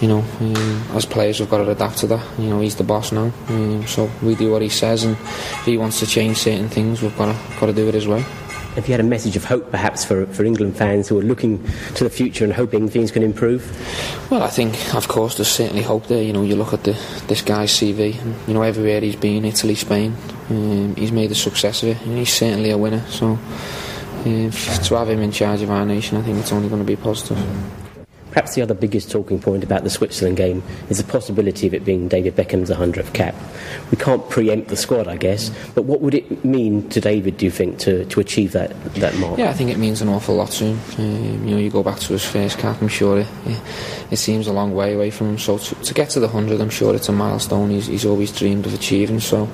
you 0.00 0.08
know, 0.08 0.24
um, 0.40 0.82
as 0.92 1.06
players 1.06 1.40
we've 1.40 1.50
got 1.50 1.58
to 1.58 1.70
adapt 1.70 1.98
to 1.98 2.06
that. 2.06 2.38
You 2.38 2.50
know, 2.50 2.60
he's 2.60 2.76
the 2.76 2.84
boss 2.84 3.12
now, 3.12 3.32
um, 3.48 3.86
so 3.86 4.10
we 4.22 4.34
do 4.34 4.50
what 4.50 4.62
he 4.62 4.68
says, 4.68 5.04
and 5.04 5.16
if 5.16 5.64
he 5.64 5.78
wants 5.78 6.00
to 6.00 6.06
change 6.06 6.38
certain 6.38 6.68
things, 6.68 7.02
we've 7.02 7.16
got 7.16 7.32
to 7.32 7.60
got 7.60 7.66
to 7.66 7.72
do 7.72 7.88
it 7.88 7.94
his 7.94 8.06
way. 8.06 8.24
If 8.76 8.88
you 8.88 8.92
had 8.92 9.00
a 9.00 9.08
message 9.08 9.36
of 9.36 9.44
hope, 9.44 9.70
perhaps, 9.70 10.04
for, 10.04 10.26
for 10.26 10.44
England 10.44 10.76
fans 10.76 11.08
who 11.08 11.18
are 11.18 11.22
looking 11.22 11.64
to 11.94 12.04
the 12.04 12.10
future 12.10 12.44
and 12.44 12.52
hoping 12.52 12.88
things 12.88 13.10
can 13.10 13.22
improve? 13.22 13.64
Well, 14.30 14.42
I 14.42 14.48
think, 14.48 14.94
of 14.94 15.08
course, 15.08 15.36
there's 15.36 15.48
certainly 15.48 15.82
hope 15.82 16.06
there. 16.08 16.22
You 16.22 16.32
know, 16.32 16.42
you 16.42 16.56
look 16.56 16.74
at 16.74 16.84
the, 16.84 16.92
this 17.26 17.40
guy's 17.40 17.72
CV, 17.72 18.20
and, 18.20 18.34
you 18.46 18.54
know, 18.54 18.62
everywhere 18.62 19.00
he's 19.00 19.16
been, 19.16 19.44
Italy, 19.44 19.74
Spain, 19.74 20.14
um, 20.50 20.94
he's 20.94 21.12
made 21.12 21.30
a 21.30 21.34
success 21.34 21.82
of 21.82 21.90
it, 21.90 22.02
and 22.02 22.18
he's 22.18 22.32
certainly 22.32 22.70
a 22.70 22.78
winner. 22.78 23.00
So, 23.08 23.38
uh, 24.20 24.50
to 24.50 24.94
have 24.94 25.08
him 25.08 25.20
in 25.20 25.32
charge 25.32 25.62
of 25.62 25.70
our 25.70 25.86
nation, 25.86 26.18
I 26.18 26.22
think 26.22 26.38
it's 26.38 26.52
only 26.52 26.68
going 26.68 26.82
to 26.82 26.86
be 26.86 26.96
positive. 26.96 27.38
Perhaps 28.36 28.54
the 28.54 28.60
other 28.60 28.74
biggest 28.74 29.10
talking 29.10 29.40
point 29.40 29.64
about 29.64 29.82
the 29.82 29.88
Switzerland 29.88 30.36
game 30.36 30.62
is 30.90 30.98
the 30.98 31.10
possibility 31.10 31.66
of 31.66 31.72
it 31.72 31.86
being 31.86 32.06
David 32.06 32.36
Beckham's 32.36 32.68
100th 32.68 33.14
cap. 33.14 33.34
We 33.90 33.96
can't 33.96 34.28
preempt 34.28 34.68
the 34.68 34.76
squad, 34.76 35.08
I 35.08 35.16
guess, 35.16 35.50
but 35.74 35.86
what 35.86 36.02
would 36.02 36.12
it 36.12 36.44
mean 36.44 36.86
to 36.90 37.00
David, 37.00 37.38
do 37.38 37.46
you 37.46 37.50
think, 37.50 37.78
to, 37.78 38.04
to 38.04 38.20
achieve 38.20 38.52
that, 38.52 38.78
that 38.96 39.16
mark? 39.16 39.38
Yeah, 39.38 39.48
I 39.48 39.54
think 39.54 39.70
it 39.70 39.78
means 39.78 40.02
an 40.02 40.10
awful 40.10 40.34
lot 40.34 40.50
to 40.50 40.74
him. 40.74 40.80
Um, 40.98 41.48
you 41.48 41.54
know, 41.54 41.56
you 41.56 41.70
go 41.70 41.82
back 41.82 41.98
to 41.98 42.12
his 42.12 42.26
first 42.26 42.58
cap, 42.58 42.82
I'm 42.82 42.88
sure 42.88 43.20
it, 43.20 43.26
it 44.10 44.18
seems 44.18 44.48
a 44.48 44.52
long 44.52 44.74
way 44.74 44.92
away 44.92 45.10
from 45.10 45.30
him. 45.30 45.38
So 45.38 45.56
to, 45.56 45.74
to 45.74 45.94
get 45.94 46.10
to 46.10 46.20
the 46.20 46.26
100, 46.26 46.60
I'm 46.60 46.68
sure 46.68 46.94
it's 46.94 47.08
a 47.08 47.12
milestone 47.12 47.70
he's, 47.70 47.86
he's 47.86 48.04
always 48.04 48.36
dreamed 48.36 48.66
of 48.66 48.74
achieving. 48.74 49.18
So 49.18 49.48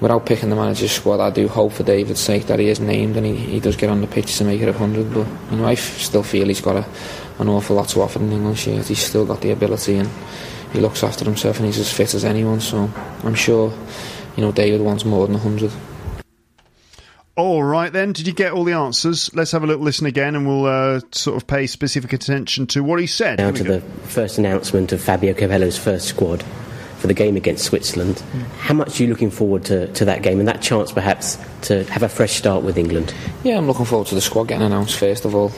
without 0.00 0.24
picking 0.24 0.50
the 0.50 0.56
manager's 0.56 0.92
squad, 0.92 1.18
I 1.18 1.30
do 1.30 1.48
hope 1.48 1.72
for 1.72 1.82
David's 1.82 2.20
sake 2.20 2.46
that 2.46 2.60
he 2.60 2.68
is 2.68 2.78
named 2.78 3.16
and 3.16 3.26
he, 3.26 3.34
he 3.34 3.58
does 3.58 3.74
get 3.74 3.90
on 3.90 4.00
the 4.02 4.06
pitch 4.06 4.36
to 4.38 4.44
make 4.44 4.60
it 4.60 4.68
a 4.68 4.72
hundred. 4.72 5.12
But 5.12 5.26
you 5.50 5.56
know, 5.56 5.64
I 5.64 5.72
f- 5.72 5.98
still 5.98 6.22
feel 6.22 6.46
he's 6.46 6.60
got 6.60 6.76
a, 6.76 6.86
an 7.38 7.48
awful 7.48 7.76
lot 7.76 7.88
to 7.90 8.02
offer 8.02 8.18
in 8.20 8.32
England 8.32 8.58
shirt. 8.58 8.86
He's 8.86 8.98
still 8.98 9.24
got 9.24 9.40
the 9.40 9.50
ability 9.50 9.96
and 9.96 10.08
he 10.72 10.80
looks 10.80 11.02
after 11.02 11.24
himself 11.24 11.56
and 11.58 11.66
he's 11.66 11.78
as 11.78 11.92
fit 11.92 12.14
as 12.14 12.24
anyone. 12.24 12.60
So 12.60 12.90
I'm 13.24 13.34
sure, 13.34 13.72
you 14.36 14.42
know, 14.42 14.52
David 14.52 14.80
wants 14.80 15.04
more 15.04 15.26
than 15.26 15.36
a 15.36 15.38
hundred. 15.38 15.72
All 17.36 17.62
right, 17.62 17.92
then. 17.92 18.12
Did 18.12 18.26
you 18.26 18.32
get 18.32 18.52
all 18.52 18.64
the 18.64 18.72
answers? 18.72 19.32
Let's 19.32 19.52
have 19.52 19.62
a 19.62 19.66
little 19.68 19.84
listen 19.84 20.06
again, 20.06 20.34
and 20.34 20.44
we'll 20.44 20.66
uh, 20.66 21.00
sort 21.12 21.36
of 21.36 21.46
pay 21.46 21.68
specific 21.68 22.12
attention 22.12 22.66
to 22.68 22.82
what 22.82 22.98
he 22.98 23.06
said. 23.06 23.38
Now 23.38 23.52
to 23.52 23.62
go. 23.62 23.78
the 23.78 23.80
first 24.08 24.38
announcement 24.38 24.90
of 24.90 25.00
Fabio 25.00 25.34
Capello's 25.34 25.78
first 25.78 26.08
squad 26.08 26.42
for 26.98 27.06
the 27.06 27.14
game 27.14 27.36
against 27.36 27.64
Switzerland. 27.64 28.20
How 28.58 28.74
much 28.74 28.98
are 28.98 29.04
you 29.04 29.08
looking 29.08 29.30
forward 29.30 29.64
to, 29.66 29.86
to 29.92 30.04
that 30.06 30.22
game 30.22 30.40
and 30.40 30.48
that 30.48 30.60
chance 30.60 30.90
perhaps 30.90 31.38
to 31.62 31.84
have 31.84 32.02
a 32.02 32.08
fresh 32.08 32.32
start 32.32 32.64
with 32.64 32.76
England? 32.76 33.14
Yeah, 33.44 33.56
I'm 33.56 33.68
looking 33.68 33.84
forward 33.84 34.08
to 34.08 34.16
the 34.16 34.20
squad 34.20 34.48
getting 34.48 34.66
announced 34.66 34.96
first 34.96 35.24
of 35.24 35.32
all. 35.32 35.52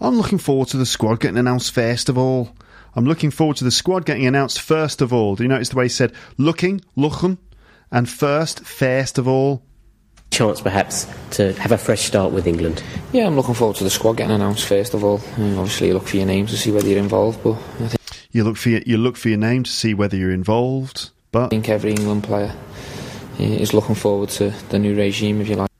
I'm 0.00 0.16
looking 0.16 0.38
forward 0.38 0.68
to 0.68 0.76
the 0.76 0.86
squad 0.86 1.20
getting 1.20 1.38
announced 1.38 1.72
first 1.72 2.08
of 2.08 2.18
all. 2.18 2.54
I'm 2.96 3.04
looking 3.06 3.30
forward 3.30 3.56
to 3.58 3.64
the 3.64 3.70
squad 3.70 4.04
getting 4.06 4.26
announced 4.26 4.60
first 4.60 5.00
of 5.00 5.12
all. 5.12 5.34
Do 5.36 5.42
you 5.42 5.48
notice 5.48 5.70
the 5.70 5.76
way 5.76 5.84
he 5.86 5.88
said 5.88 6.12
looking, 6.38 6.80
looking, 6.96 7.38
and 7.90 8.08
first, 8.08 8.60
first 8.64 9.18
of 9.18 9.26
all? 9.26 9.62
Chance 10.30 10.60
perhaps 10.62 11.06
to 11.32 11.52
have 11.54 11.72
a 11.72 11.78
fresh 11.78 12.02
start 12.02 12.32
with 12.32 12.46
England. 12.46 12.82
Yeah, 13.12 13.26
I'm 13.26 13.36
looking 13.36 13.54
forward 13.54 13.76
to 13.76 13.84
the 13.84 13.90
squad 13.90 14.14
getting 14.14 14.34
announced 14.34 14.66
first 14.66 14.94
of 14.94 15.04
all. 15.04 15.18
Uh, 15.38 15.58
obviously, 15.60 15.88
you 15.88 15.94
look 15.94 16.06
for 16.08 16.16
your 16.16 16.26
names 16.26 16.50
to 16.50 16.56
see 16.56 16.70
whether 16.72 16.88
you're 16.88 16.98
involved, 16.98 17.42
but 17.42 17.52
I 17.80 17.88
think 17.88 18.00
You 18.32 18.44
look 18.44 18.56
for 18.56 18.70
your, 18.70 18.80
you 18.84 18.96
look 18.98 19.16
for 19.16 19.28
your 19.28 19.38
name 19.38 19.62
to 19.62 19.70
see 19.70 19.94
whether 19.94 20.16
you're 20.16 20.32
involved, 20.32 21.10
but 21.30 21.44
I 21.46 21.48
think 21.48 21.68
every 21.68 21.92
England 21.92 22.24
player 22.24 22.52
uh, 23.38 23.42
is 23.42 23.72
looking 23.74 23.94
forward 23.94 24.28
to 24.30 24.50
the 24.70 24.78
new 24.78 24.96
regime, 24.96 25.40
if 25.40 25.48
you 25.48 25.54
like. 25.56 25.70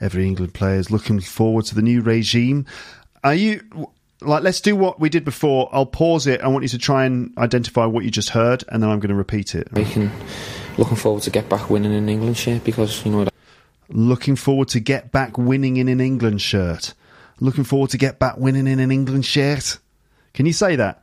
every 0.00 0.26
England 0.26 0.54
player 0.54 0.76
is 0.78 0.90
looking 0.90 1.20
forward 1.20 1.66
to 1.66 1.74
the 1.74 1.82
new 1.82 2.00
regime. 2.00 2.64
Are 3.22 3.34
you 3.34 3.62
like? 4.20 4.42
Let's 4.42 4.60
do 4.60 4.76
what 4.76 5.00
we 5.00 5.08
did 5.08 5.24
before. 5.24 5.68
I'll 5.72 5.86
pause 5.86 6.26
it. 6.26 6.40
I 6.40 6.48
want 6.48 6.62
you 6.62 6.68
to 6.70 6.78
try 6.78 7.04
and 7.04 7.32
identify 7.38 7.84
what 7.86 8.04
you 8.04 8.10
just 8.10 8.30
heard, 8.30 8.64
and 8.68 8.82
then 8.82 8.90
I'm 8.90 9.00
going 9.00 9.10
to 9.10 9.14
repeat 9.14 9.54
it. 9.54 9.68
Looking 10.78 10.96
forward 10.96 11.22
to 11.24 11.30
get 11.30 11.48
back 11.48 11.68
winning 11.68 11.92
in 11.92 12.08
England 12.08 12.36
shirt 12.36 12.64
because 12.64 13.04
you 13.04 13.12
know 13.12 13.28
Looking 13.92 14.36
forward 14.36 14.68
to 14.68 14.80
get 14.80 15.10
back 15.10 15.36
winning 15.36 15.76
in 15.76 15.88
an 15.88 16.00
England 16.00 16.40
shirt. 16.40 16.94
Looking 17.40 17.64
forward 17.64 17.90
to 17.90 17.98
get 17.98 18.20
back 18.20 18.36
winning 18.36 18.68
in 18.68 18.78
an 18.78 18.92
England 18.92 19.26
shirt. 19.26 19.78
Can 20.32 20.46
you 20.46 20.52
say 20.52 20.76
that? 20.76 21.02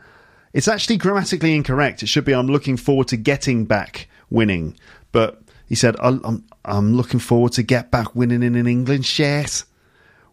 It's 0.53 0.69
actually 0.69 0.97
grammatically 0.97 1.53
incorrect. 1.53 2.01
It 2.01 2.07
should 2.07 2.23
be 2.23 2.33
I'm 2.33 2.47
looking 2.47 2.77
forward 2.77 3.09
to 3.09 3.17
getting 3.17 3.65
back 3.65 4.07
winning. 4.29 4.77
But 5.11 5.41
he 5.67 5.75
said 5.75 5.97
I'm, 5.99 6.45
I'm 6.63 6.93
looking 6.93 7.19
forward 7.19 7.51
to 7.53 7.63
get 7.63 7.91
back 7.91 8.15
winning 8.15 8.41
in 8.41 8.55
an 8.55 8.67
England 8.67 9.05
shirt. 9.05 9.65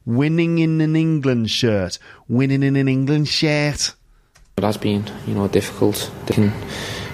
Winning 0.07 0.59
in 0.59 0.80
an 0.80 0.96
England 0.96 1.50
shirt. 1.50 1.98
Winning 2.28 2.62
in 2.62 2.76
an 2.76 2.88
England 2.88 3.28
shirt. 3.28 3.94
it 4.57 4.62
has 4.64 4.76
been 4.76 5.05
you 5.26 5.34
know 5.34 5.48
difficult. 5.48 6.11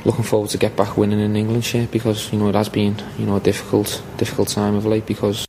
Looking 0.05 0.25
forward 0.25 0.51
to 0.51 0.59
get 0.59 0.77
back 0.77 0.97
winning 0.97 1.21
in 1.21 1.37
England 1.37 1.65
shirt 1.65 1.91
because 1.91 2.33
you 2.33 2.39
know 2.39 2.49
it 2.49 2.55
has 2.55 2.69
been 2.71 2.97
you 3.19 3.27
know 3.27 3.37
a 3.37 3.41
difficult 3.41 4.03
difficult 4.17 4.49
time 4.49 4.75
of 4.75 4.87
late 4.87 5.07
because 5.07 5.47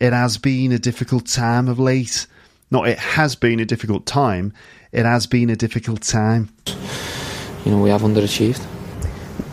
It 0.00 0.12
has 0.12 0.36
been 0.38 0.72
a 0.72 0.78
difficult 0.78 1.26
time 1.26 1.68
of 1.68 1.78
late. 1.78 2.26
Not 2.70 2.88
it 2.88 2.98
has 2.98 3.36
been 3.36 3.60
a 3.60 3.64
difficult 3.64 4.04
time. 4.06 4.52
It 4.90 5.04
has 5.04 5.26
been 5.26 5.50
a 5.50 5.56
difficult 5.56 6.02
time. 6.02 6.48
you 7.64 7.70
know 7.72 7.80
we 7.80 7.90
have 7.90 8.02
underachieved. 8.02 8.60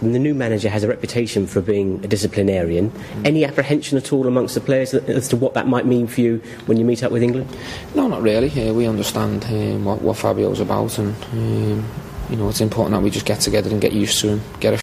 And 0.01 0.15
the 0.15 0.19
new 0.19 0.33
manager 0.33 0.69
has 0.69 0.83
a 0.83 0.87
reputation 0.87 1.45
for 1.45 1.61
being 1.61 2.03
a 2.05 2.07
disciplinarian. 2.07 2.91
Any 3.25 3.43
apprehension 3.43 3.97
at 3.97 4.13
all 4.13 4.27
amongst 4.27 4.55
the 4.55 4.61
players 4.61 4.93
as 4.93 5.27
to 5.29 5.35
what 5.35 5.53
that 5.55 5.67
might 5.67 5.85
mean 5.85 6.07
for 6.07 6.21
you 6.21 6.41
when 6.67 6.77
you 6.77 6.85
meet 6.85 7.03
up 7.03 7.11
with 7.11 7.21
England? 7.21 7.49
No, 7.95 8.07
not 8.07 8.21
really. 8.21 8.49
Uh, 8.49 8.73
we 8.73 8.87
understand 8.87 9.43
um, 9.45 9.83
what, 9.85 10.01
what 10.01 10.17
Fabio's 10.17 10.59
about, 10.59 10.97
and 10.97 11.15
um, 11.33 11.85
you 12.29 12.37
know 12.37 12.47
it's 12.49 12.61
important 12.61 12.95
that 12.95 13.03
we 13.03 13.09
just 13.09 13.25
get 13.25 13.41
together 13.41 13.69
and 13.69 13.81
get 13.81 13.91
used 13.91 14.19
to 14.21 14.29
him. 14.29 14.41
Get 14.59 14.73
a 14.75 14.81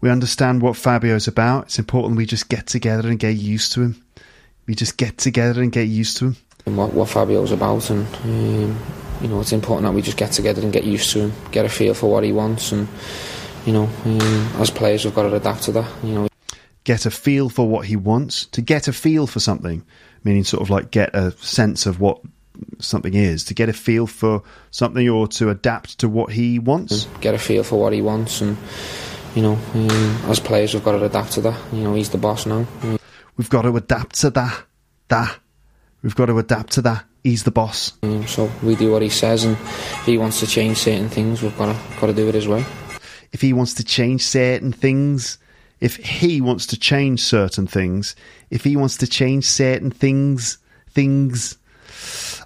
We 0.00 0.10
understand 0.10 0.62
what 0.62 0.76
Fabio's 0.76 1.28
about. 1.28 1.66
It's 1.66 1.78
important 1.78 2.16
we 2.16 2.26
just 2.26 2.48
get 2.48 2.66
together 2.66 3.08
and 3.08 3.18
get 3.18 3.36
used 3.36 3.72
to 3.74 3.82
him. 3.82 4.02
We 4.66 4.74
just 4.74 4.96
get 4.96 5.18
together 5.18 5.62
and 5.62 5.70
get 5.70 5.88
used 5.88 6.16
to 6.18 6.26
him. 6.26 6.36
and 6.66 6.76
what, 6.76 6.92
what 6.94 7.08
Fabio's 7.08 7.52
about, 7.52 7.90
and 7.90 8.06
um, 8.24 8.78
you 9.20 9.28
know 9.28 9.40
it's 9.40 9.52
important 9.52 9.84
that 9.84 9.94
we 9.94 10.02
just 10.02 10.16
get 10.16 10.32
together 10.32 10.62
and 10.62 10.72
get 10.72 10.84
used 10.84 11.10
to 11.12 11.20
him, 11.20 11.32
get 11.50 11.64
a 11.64 11.68
feel 11.68 11.94
for 11.94 12.10
what 12.10 12.24
he 12.24 12.32
wants, 12.32 12.72
and 12.72 12.88
you 13.66 13.72
know 13.72 13.88
um, 14.04 14.20
as 14.60 14.70
players 14.70 15.04
we've 15.04 15.14
got 15.14 15.22
to 15.22 15.34
adapt 15.34 15.64
to 15.64 15.72
that. 15.72 16.04
You 16.04 16.14
know, 16.14 16.28
Get 16.84 17.06
a 17.06 17.10
feel 17.12 17.48
for 17.48 17.68
what 17.68 17.86
he 17.86 17.94
wants. 17.94 18.46
To 18.46 18.60
get 18.60 18.88
a 18.88 18.92
feel 18.92 19.28
for 19.28 19.38
something, 19.38 19.84
meaning 20.24 20.42
sort 20.42 20.62
of 20.62 20.70
like 20.70 20.90
get 20.90 21.14
a 21.14 21.30
sense 21.32 21.86
of 21.86 22.00
what 22.00 22.20
something 22.80 23.14
is. 23.14 23.44
To 23.44 23.54
get 23.54 23.68
a 23.68 23.72
feel 23.72 24.08
for 24.08 24.42
something 24.72 25.08
or 25.08 25.28
to 25.28 25.50
adapt 25.50 25.98
to 25.98 26.08
what 26.08 26.32
he 26.32 26.58
wants. 26.58 27.06
get 27.20 27.34
a 27.34 27.38
feel 27.38 27.62
for 27.62 27.80
what 27.80 27.92
he 27.92 28.02
wants, 28.02 28.40
and 28.40 28.56
you 29.36 29.42
know 29.42 29.56
um, 29.74 29.90
as 30.28 30.40
players 30.40 30.74
we've 30.74 30.84
got 30.84 30.92
to 30.98 31.04
adapt 31.04 31.32
to 31.32 31.40
that. 31.42 31.72
You 31.72 31.84
know 31.84 31.94
he's 31.94 32.10
the 32.10 32.18
boss 32.18 32.46
now. 32.46 32.66
We've 33.36 33.50
got 33.50 33.62
to 33.62 33.76
adapt 33.76 34.16
to 34.20 34.30
that. 34.30 34.64
That. 35.06 35.38
We've 36.02 36.16
got 36.16 36.26
to 36.26 36.38
adapt 36.38 36.72
to 36.72 36.82
that. 36.82 37.04
He's 37.22 37.44
the 37.44 37.52
boss. 37.52 37.92
Um, 38.02 38.26
so 38.26 38.50
we 38.64 38.74
do 38.74 38.90
what 38.90 39.02
he 39.02 39.08
says, 39.08 39.44
and 39.44 39.56
if 39.56 40.04
he 40.04 40.18
wants 40.18 40.40
to 40.40 40.48
change 40.48 40.78
certain 40.78 41.08
things, 41.08 41.42
we've 41.42 41.56
got 41.56 41.66
to 41.66 42.00
got 42.00 42.08
to 42.08 42.12
do 42.12 42.28
it 42.28 42.34
his 42.34 42.48
way. 42.48 42.64
If 43.32 43.40
he 43.40 43.52
wants 43.52 43.74
to 43.74 43.84
change 43.84 44.22
certain 44.22 44.72
things, 44.72 45.38
if 45.80 45.96
he 45.96 46.40
wants 46.40 46.66
to 46.66 46.78
change 46.78 47.20
certain 47.22 47.66
things, 47.66 48.14
if 48.50 48.62
he 48.62 48.76
wants 48.76 48.98
to 48.98 49.06
change 49.06 49.46
certain 49.46 49.90
things, 49.90 50.58
things. 50.90 51.58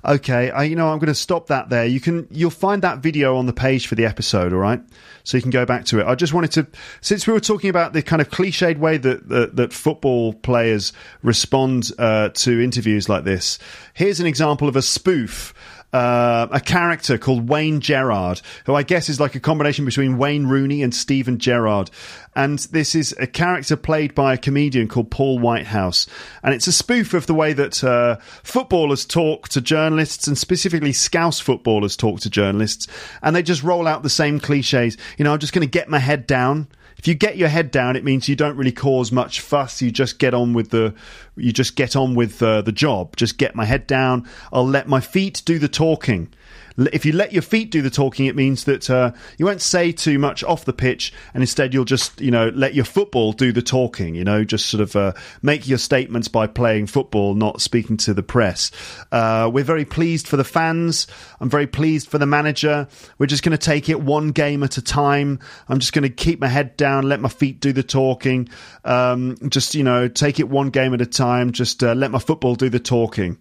Okay, 0.04 0.50
I, 0.50 0.64
you 0.64 0.76
know, 0.76 0.88
I'm 0.88 0.98
going 0.98 1.08
to 1.08 1.14
stop 1.14 1.48
that 1.48 1.68
there. 1.68 1.84
You 1.84 1.98
can, 2.00 2.28
you'll 2.30 2.50
find 2.50 2.82
that 2.82 2.98
video 2.98 3.36
on 3.36 3.46
the 3.46 3.52
page 3.52 3.88
for 3.88 3.94
the 3.94 4.06
episode, 4.06 4.52
all 4.52 4.58
right? 4.58 4.80
So 5.24 5.36
you 5.36 5.42
can 5.42 5.50
go 5.50 5.66
back 5.66 5.84
to 5.86 5.98
it. 5.98 6.06
I 6.06 6.14
just 6.14 6.32
wanted 6.32 6.52
to, 6.52 6.66
since 7.00 7.26
we 7.26 7.32
were 7.32 7.40
talking 7.40 7.68
about 7.68 7.92
the 7.92 8.02
kind 8.02 8.22
of 8.22 8.30
cliched 8.30 8.78
way 8.78 8.96
that 8.98 9.28
that, 9.28 9.56
that 9.56 9.72
football 9.72 10.32
players 10.32 10.92
respond 11.22 11.90
uh, 11.98 12.28
to 12.30 12.62
interviews 12.62 13.08
like 13.08 13.24
this, 13.24 13.58
here's 13.94 14.20
an 14.20 14.26
example 14.26 14.68
of 14.68 14.76
a 14.76 14.82
spoof 14.82 15.52
uh, 15.96 16.48
a 16.50 16.60
character 16.60 17.16
called 17.16 17.48
Wayne 17.48 17.80
Gerard, 17.80 18.42
who 18.66 18.74
I 18.74 18.82
guess 18.82 19.08
is 19.08 19.18
like 19.18 19.34
a 19.34 19.40
combination 19.40 19.84
between 19.86 20.18
Wayne 20.18 20.46
Rooney 20.46 20.82
and 20.82 20.94
Steven 20.94 21.38
Gerrard. 21.38 21.90
And 22.34 22.58
this 22.58 22.94
is 22.94 23.14
a 23.18 23.26
character 23.26 23.76
played 23.76 24.14
by 24.14 24.34
a 24.34 24.38
comedian 24.38 24.88
called 24.88 25.10
Paul 25.10 25.38
Whitehouse. 25.38 26.06
And 26.42 26.52
it's 26.52 26.66
a 26.66 26.72
spoof 26.72 27.14
of 27.14 27.26
the 27.26 27.34
way 27.34 27.54
that 27.54 27.82
uh, 27.82 28.16
footballers 28.42 29.06
talk 29.06 29.48
to 29.48 29.60
journalists, 29.62 30.26
and 30.26 30.36
specifically 30.36 30.92
Scouse 30.92 31.40
footballers 31.40 31.96
talk 31.96 32.20
to 32.20 32.30
journalists. 32.30 32.86
And 33.22 33.34
they 33.34 33.42
just 33.42 33.62
roll 33.62 33.86
out 33.86 34.02
the 34.02 34.10
same 34.10 34.38
cliches. 34.38 34.98
You 35.16 35.24
know, 35.24 35.32
I'm 35.32 35.38
just 35.38 35.54
going 35.54 35.66
to 35.66 35.70
get 35.70 35.88
my 35.88 35.98
head 35.98 36.26
down. 36.26 36.68
If 36.98 37.06
you 37.06 37.14
get 37.14 37.36
your 37.36 37.48
head 37.48 37.70
down, 37.70 37.94
it 37.94 38.04
means 38.04 38.28
you 38.28 38.36
don't 38.36 38.56
really 38.56 38.72
cause 38.72 39.12
much 39.12 39.40
fuss. 39.40 39.82
You 39.82 39.90
just 39.90 40.18
get 40.18 40.34
on 40.34 40.54
with 40.54 40.70
the, 40.70 40.94
you 41.36 41.52
just 41.52 41.76
get 41.76 41.94
on 41.94 42.14
with 42.14 42.42
uh, 42.42 42.62
the 42.62 42.72
job. 42.72 43.16
Just 43.16 43.38
get 43.38 43.54
my 43.54 43.64
head 43.64 43.86
down. 43.86 44.26
I'll 44.52 44.66
let 44.66 44.88
my 44.88 45.00
feet 45.00 45.42
do 45.44 45.58
the 45.58 45.68
talking. 45.68 46.32
If 46.78 47.06
you 47.06 47.12
let 47.12 47.32
your 47.32 47.42
feet 47.42 47.70
do 47.70 47.80
the 47.80 47.90
talking, 47.90 48.26
it 48.26 48.36
means 48.36 48.64
that 48.64 48.90
uh, 48.90 49.12
you 49.38 49.46
won't 49.46 49.62
say 49.62 49.92
too 49.92 50.18
much 50.18 50.44
off 50.44 50.64
the 50.64 50.72
pitch, 50.72 51.12
and 51.32 51.42
instead 51.42 51.72
you'll 51.72 51.84
just, 51.86 52.20
you 52.20 52.30
know, 52.30 52.48
let 52.50 52.74
your 52.74 52.84
football 52.84 53.32
do 53.32 53.52
the 53.52 53.62
talking. 53.62 54.14
You 54.14 54.24
know, 54.24 54.44
just 54.44 54.66
sort 54.66 54.82
of 54.82 54.94
uh, 54.94 55.12
make 55.42 55.66
your 55.66 55.78
statements 55.78 56.28
by 56.28 56.46
playing 56.46 56.88
football, 56.88 57.34
not 57.34 57.60
speaking 57.60 57.96
to 57.98 58.14
the 58.14 58.22
press. 58.22 58.70
Uh, 59.10 59.50
we're 59.52 59.64
very 59.64 59.84
pleased 59.84 60.28
for 60.28 60.36
the 60.36 60.44
fans. 60.44 61.06
I'm 61.40 61.48
very 61.48 61.66
pleased 61.66 62.08
for 62.08 62.18
the 62.18 62.26
manager. 62.26 62.88
We're 63.18 63.26
just 63.26 63.42
going 63.42 63.56
to 63.56 63.64
take 63.64 63.88
it 63.88 64.00
one 64.00 64.32
game 64.32 64.62
at 64.62 64.76
a 64.76 64.82
time. 64.82 65.40
I'm 65.68 65.78
just 65.78 65.92
going 65.92 66.02
to 66.02 66.10
keep 66.10 66.40
my 66.40 66.48
head 66.48 66.76
down, 66.76 67.08
let 67.08 67.20
my 67.20 67.28
feet 67.28 67.60
do 67.60 67.72
the 67.72 67.82
talking. 67.82 68.48
Um, 68.84 69.36
just, 69.48 69.74
you 69.74 69.82
know, 69.82 70.08
take 70.08 70.40
it 70.40 70.48
one 70.48 70.70
game 70.70 70.92
at 70.94 71.00
a 71.00 71.06
time. 71.06 71.52
Just 71.52 71.82
uh, 71.82 71.94
let 71.94 72.10
my 72.10 72.18
football 72.18 72.54
do 72.54 72.68
the 72.68 72.80
talking. 72.80 73.38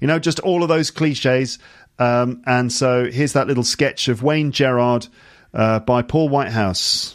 You 0.00 0.08
know, 0.08 0.18
just 0.18 0.40
all 0.40 0.62
of 0.62 0.68
those 0.68 0.90
cliches. 0.90 1.58
Um, 1.98 2.42
and 2.46 2.72
so 2.72 3.10
here's 3.10 3.34
that 3.34 3.46
little 3.46 3.64
sketch 3.64 4.08
of 4.08 4.22
Wayne 4.22 4.50
Gerard 4.50 5.06
uh, 5.52 5.80
by 5.80 6.02
Paul 6.02 6.28
Whitehouse. 6.28 7.14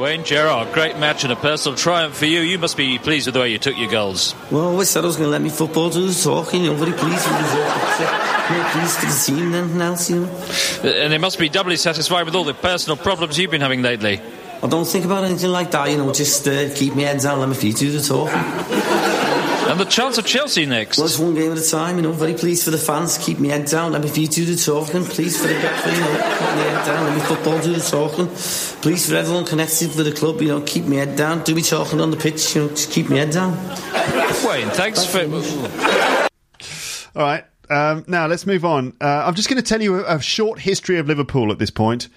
Wayne 0.00 0.24
Gerard, 0.24 0.72
great 0.72 0.96
match 0.98 1.24
and 1.24 1.32
a 1.32 1.36
personal 1.36 1.76
triumph 1.76 2.16
for 2.16 2.24
you. 2.24 2.40
You 2.40 2.58
must 2.58 2.78
be 2.78 2.98
pleased 2.98 3.26
with 3.26 3.34
the 3.34 3.40
way 3.40 3.50
you 3.52 3.58
took 3.58 3.76
your 3.76 3.90
goals. 3.90 4.34
Well, 4.50 4.62
I 4.62 4.64
always 4.70 4.88
said 4.88 5.04
I 5.04 5.06
was 5.08 5.16
going 5.16 5.26
to 5.26 5.30
let 5.30 5.42
me 5.42 5.50
football 5.50 5.90
do 5.90 6.06
the 6.06 6.14
talking. 6.14 6.64
You 6.64 6.70
know, 6.70 6.76
very 6.76 6.96
pleased 6.96 7.28
with 7.28 7.36
the 7.36 7.42
result. 7.42 8.10
Very 8.48 8.70
pleased 8.70 8.96
for 8.96 9.06
the 9.06 9.22
team 9.26 9.46
and 9.48 9.54
anything 9.54 9.80
else, 9.82 10.08
you 10.08 10.20
know. 10.20 10.90
And 10.90 11.12
they 11.12 11.18
must 11.18 11.38
be 11.38 11.50
doubly 11.50 11.76
satisfied 11.76 12.24
with 12.24 12.34
all 12.34 12.44
the 12.44 12.54
personal 12.54 12.96
problems 12.96 13.38
you've 13.38 13.50
been 13.50 13.60
having 13.60 13.82
lately. 13.82 14.22
I 14.62 14.66
don't 14.66 14.84
think 14.84 15.04
about 15.06 15.24
anything 15.24 15.50
like 15.50 15.70
that, 15.70 15.90
you 15.90 15.96
know, 15.96 16.12
just 16.12 16.46
uh, 16.46 16.68
keep 16.74 16.94
my 16.94 17.02
head 17.02 17.20
down, 17.20 17.40
let 17.40 17.48
my 17.48 17.54
feet 17.54 17.76
do 17.76 17.90
the 17.90 18.00
talking. 18.00 18.34
And 19.70 19.78
the 19.78 19.84
chance 19.84 20.18
of 20.18 20.26
Chelsea 20.26 20.66
next. 20.66 20.98
Well, 20.98 21.06
it's 21.06 21.18
one 21.18 21.34
game 21.34 21.52
at 21.52 21.58
a 21.58 21.70
time, 21.70 21.96
you 21.96 22.02
know. 22.02 22.10
Very 22.10 22.34
pleased 22.34 22.64
for 22.64 22.72
the 22.72 22.78
fans 22.78 23.16
keep 23.18 23.38
me 23.38 23.50
head 23.50 23.66
down. 23.66 23.94
And 23.94 24.04
if 24.04 24.18
you 24.18 24.26
do 24.26 24.44
the 24.44 24.56
talking, 24.56 25.04
pleased 25.04 25.40
for 25.40 25.46
the 25.46 25.54
gaffer, 25.54 25.90
you 25.90 26.00
know, 26.00 26.10
keep 26.10 26.56
me 26.56 26.62
head 26.62 26.86
down. 26.86 27.04
Let 27.04 27.14
me 27.14 27.22
football 27.22 27.60
do 27.60 27.72
the 27.72 27.80
talking. 27.80 28.26
Pleased 28.82 29.08
for 29.08 29.14
everyone 29.14 29.44
connected 29.44 29.94
with 29.94 30.06
the 30.06 30.12
club, 30.12 30.42
you 30.42 30.48
know, 30.48 30.60
keep 30.62 30.86
me 30.86 30.96
head 30.96 31.14
down. 31.14 31.44
Do 31.44 31.54
me 31.54 31.62
talking 31.62 32.00
on 32.00 32.10
the 32.10 32.16
pitch, 32.16 32.56
you 32.56 32.62
know, 32.62 32.68
just 32.70 32.90
keep 32.90 33.08
me 33.08 33.18
head 33.18 33.30
down. 33.30 33.56
Wayne, 34.44 34.70
thanks 34.70 35.04
for. 35.04 35.20
All 37.14 37.22
right. 37.22 37.44
Um, 37.70 38.04
now 38.08 38.26
let's 38.26 38.46
move 38.46 38.64
on. 38.64 38.94
Uh, 39.00 39.22
I'm 39.24 39.36
just 39.36 39.48
going 39.48 39.62
to 39.62 39.68
tell 39.68 39.80
you 39.80 40.04
a, 40.04 40.16
a 40.16 40.20
short 40.20 40.58
history 40.58 40.98
of 40.98 41.06
Liverpool 41.06 41.52
at 41.52 41.60
this 41.60 41.70
point. 41.70 42.08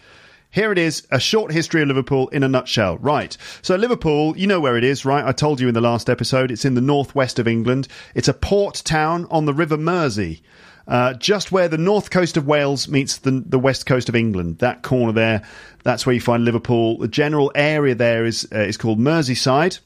Here 0.54 0.72
it 0.72 0.78
is, 0.78 1.08
a 1.10 1.20
short 1.20 1.52
history 1.52 1.82
of 1.82 1.88
Liverpool 1.88 2.28
in 2.28 2.44
a 2.44 2.48
nutshell. 2.48 3.00
Right. 3.00 3.36
So 3.64 3.76
Liverpool, 3.76 4.38
you 4.38 4.46
know 4.46 4.60
where 4.60 4.78
it 4.78 4.84
is, 4.84 5.04
right? 5.04 5.26
I 5.26 5.32
told 5.32 5.60
you 5.60 5.68
in 5.68 5.74
the 5.74 5.82
last 5.82 6.12
episode, 6.12 6.52
it's 6.52 6.64
in 6.64 6.76
the 6.76 6.80
northwest 6.80 7.40
of 7.40 7.48
England. 7.48 7.88
It's 8.14 8.28
a 8.28 8.36
port 8.36 8.84
town 8.86 9.26
on 9.32 9.46
the 9.46 9.54
River 9.54 9.78
Mersey. 9.78 10.44
Uh, 10.88 11.14
just 11.14 11.52
where 11.52 11.70
the 11.70 11.78
north 11.78 12.10
coast 12.10 12.36
of 12.36 12.46
Wales 12.46 12.88
meets 12.88 13.18
the, 13.18 13.44
the 13.46 13.60
west 13.60 13.86
coast 13.86 14.10
of 14.10 14.16
England, 14.16 14.60
that 14.60 14.84
corner 14.84 15.14
there, 15.14 15.42
that's 15.84 16.06
where 16.06 16.14
you 16.14 16.22
find 16.22 16.44
Liverpool. 16.44 16.98
The 16.98 17.08
general 17.08 17.52
area 17.56 17.96
there 17.96 18.26
is 18.26 18.48
uh, 18.54 18.60
is 18.60 18.78
called 18.78 19.00
Merseyside, 19.00 19.80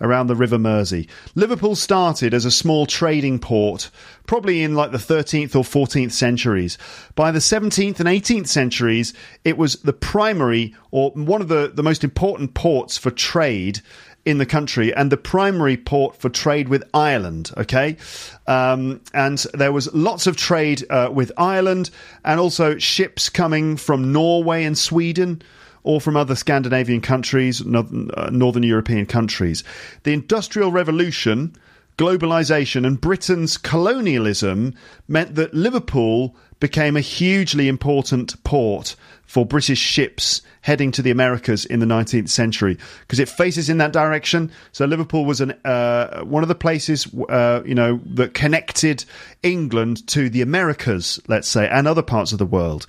around 0.00 0.26
the 0.26 0.34
River 0.34 0.58
Mersey. 0.58 1.08
Liverpool 1.34 1.76
started 1.76 2.34
as 2.34 2.44
a 2.44 2.50
small 2.50 2.86
trading 2.86 3.38
port, 3.38 3.90
probably 4.26 4.62
in 4.62 4.74
like 4.74 4.92
the 4.92 4.98
13th 4.98 5.54
or 5.54 5.62
14th 5.62 6.12
centuries. 6.12 6.78
By 7.14 7.30
the 7.30 7.38
17th 7.38 8.00
and 8.00 8.08
18th 8.08 8.48
centuries, 8.48 9.14
it 9.44 9.56
was 9.56 9.76
the 9.76 9.92
primary 9.92 10.74
or 10.90 11.10
one 11.12 11.40
of 11.40 11.48
the, 11.48 11.72
the 11.74 11.82
most 11.82 12.04
important 12.04 12.54
ports 12.54 12.98
for 12.98 13.10
trade 13.10 13.80
in 14.24 14.38
the 14.38 14.46
country 14.46 14.94
and 14.94 15.12
the 15.12 15.16
primary 15.16 15.76
port 15.76 16.16
for 16.16 16.28
trade 16.28 16.68
with 16.68 16.82
Ireland. 16.94 17.50
Okay. 17.56 17.96
Um, 18.46 19.00
and 19.12 19.38
there 19.52 19.72
was 19.72 19.92
lots 19.94 20.26
of 20.26 20.36
trade 20.36 20.84
uh, 20.90 21.10
with 21.12 21.30
Ireland 21.36 21.90
and 22.24 22.40
also 22.40 22.78
ships 22.78 23.28
coming 23.28 23.76
from 23.76 24.12
Norway 24.12 24.64
and 24.64 24.76
Sweden 24.76 25.42
or 25.82 26.00
from 26.00 26.16
other 26.16 26.34
Scandinavian 26.34 27.02
countries, 27.02 27.64
northern, 27.64 28.10
uh, 28.16 28.30
northern 28.30 28.62
European 28.62 29.04
countries. 29.04 29.62
The 30.04 30.14
Industrial 30.14 30.72
Revolution, 30.72 31.54
globalization, 31.98 32.86
and 32.86 32.98
Britain's 32.98 33.58
colonialism 33.58 34.74
meant 35.06 35.34
that 35.34 35.52
Liverpool 35.52 36.34
became 36.64 36.96
a 36.96 37.00
hugely 37.02 37.68
important 37.68 38.42
port 38.42 38.96
for 39.26 39.44
British 39.44 39.78
ships 39.78 40.40
heading 40.62 40.90
to 40.90 41.02
the 41.02 41.10
Americas 41.10 41.66
in 41.66 41.78
the 41.78 41.84
19th 41.84 42.30
century 42.30 42.78
because 43.02 43.18
it 43.18 43.28
faces 43.28 43.68
in 43.68 43.76
that 43.76 43.92
direction. 43.92 44.50
So 44.72 44.86
Liverpool 44.86 45.26
was 45.26 45.42
an 45.42 45.50
uh, 45.66 46.22
one 46.24 46.42
of 46.42 46.48
the 46.48 46.54
places 46.54 47.06
uh, 47.28 47.60
you 47.66 47.74
know 47.74 48.00
that 48.14 48.32
connected 48.32 49.04
England 49.42 50.06
to 50.08 50.30
the 50.30 50.40
Americas, 50.40 51.20
let's 51.28 51.48
say, 51.48 51.68
and 51.68 51.86
other 51.86 52.00
parts 52.00 52.32
of 52.32 52.38
the 52.38 52.46
world. 52.46 52.86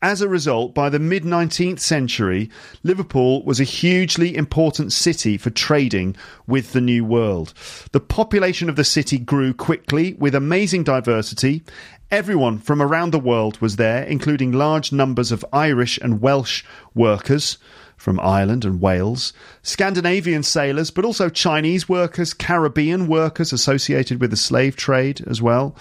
As 0.00 0.22
a 0.22 0.28
result, 0.28 0.74
by 0.74 0.90
the 0.90 1.00
mid 1.00 1.24
19th 1.24 1.80
century, 1.80 2.48
Liverpool 2.84 3.42
was 3.44 3.58
a 3.58 3.64
hugely 3.64 4.36
important 4.36 4.92
city 4.92 5.36
for 5.36 5.50
trading 5.50 6.14
with 6.46 6.72
the 6.72 6.80
New 6.80 7.04
World. 7.04 7.52
The 7.90 7.98
population 7.98 8.68
of 8.68 8.76
the 8.76 8.84
city 8.84 9.18
grew 9.18 9.52
quickly 9.52 10.14
with 10.14 10.36
amazing 10.36 10.84
diversity. 10.84 11.64
Everyone 12.12 12.58
from 12.58 12.80
around 12.80 13.10
the 13.10 13.18
world 13.18 13.60
was 13.60 13.74
there, 13.74 14.04
including 14.04 14.52
large 14.52 14.92
numbers 14.92 15.32
of 15.32 15.44
Irish 15.52 15.98
and 15.98 16.20
Welsh 16.20 16.62
workers 16.94 17.58
from 17.96 18.20
Ireland 18.20 18.64
and 18.64 18.80
Wales, 18.80 19.32
Scandinavian 19.62 20.44
sailors, 20.44 20.92
but 20.92 21.04
also 21.04 21.28
Chinese 21.28 21.88
workers, 21.88 22.32
Caribbean 22.32 23.08
workers 23.08 23.52
associated 23.52 24.20
with 24.20 24.30
the 24.30 24.36
slave 24.36 24.76
trade 24.76 25.24
as 25.26 25.42
well. 25.42 25.74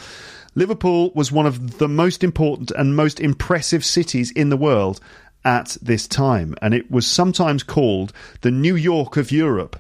Liverpool 0.58 1.12
was 1.14 1.32
one 1.32 1.46
of 1.46 1.78
the 1.78 1.88
most 1.88 2.24
important 2.24 2.72
and 2.72 2.96
most 2.96 3.20
impressive 3.20 3.86
cities 3.86 4.32
in 4.32 4.50
the 4.50 4.58
world 4.58 5.00
at 5.46 5.78
this 5.84 6.08
time, 6.08 6.56
and 6.64 6.74
it 6.74 6.90
was 6.90 7.06
sometimes 7.06 7.62
called 7.62 8.12
the 8.42 8.50
New 8.50 8.76
York 8.76 9.18
of 9.18 9.32
Europe. 9.32 9.80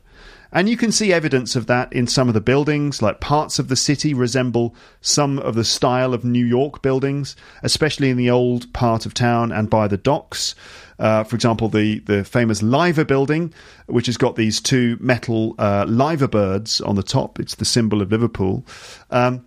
And 0.51 0.69
you 0.69 0.78
can 0.78 0.91
see 0.91 1.11
evidence 1.11 1.55
of 1.55 1.65
that 1.65 1.91
in 1.91 2.05
some 2.05 2.28
of 2.28 2.36
the 2.36 2.41
buildings, 2.41 3.01
like 3.01 3.19
parts 3.19 3.57
of 3.57 3.69
the 3.69 3.75
city 3.75 4.13
resemble 4.13 4.75
some 5.01 5.39
of 5.39 5.55
the 5.55 5.65
style 5.65 6.13
of 6.13 6.23
New 6.23 6.45
York 6.45 6.84
buildings, 6.84 7.36
especially 7.63 8.11
in 8.11 8.17
the 8.17 8.30
old 8.30 8.71
part 8.71 9.07
of 9.07 9.15
town 9.15 9.51
and 9.51 9.71
by 9.71 9.88
the 9.88 9.97
docks. 9.97 10.53
Uh, 10.99 11.23
for 11.23 11.36
example, 11.36 11.69
the, 11.69 12.01
the 12.01 12.23
famous 12.23 12.61
Liver 12.61 13.03
building, 13.03 13.51
which 13.88 14.05
has 14.05 14.15
got 14.15 14.36
these 14.36 14.61
two 14.61 14.95
metal 14.99 15.55
uh, 15.57 15.86
liver 15.88 16.28
birds 16.28 16.82
on 16.82 16.95
the 16.95 17.01
top. 17.01 17.39
It's 17.39 17.55
the 17.55 17.65
symbol 17.65 17.99
of 17.99 18.11
Liverpool. 18.11 18.63
Um, 19.09 19.43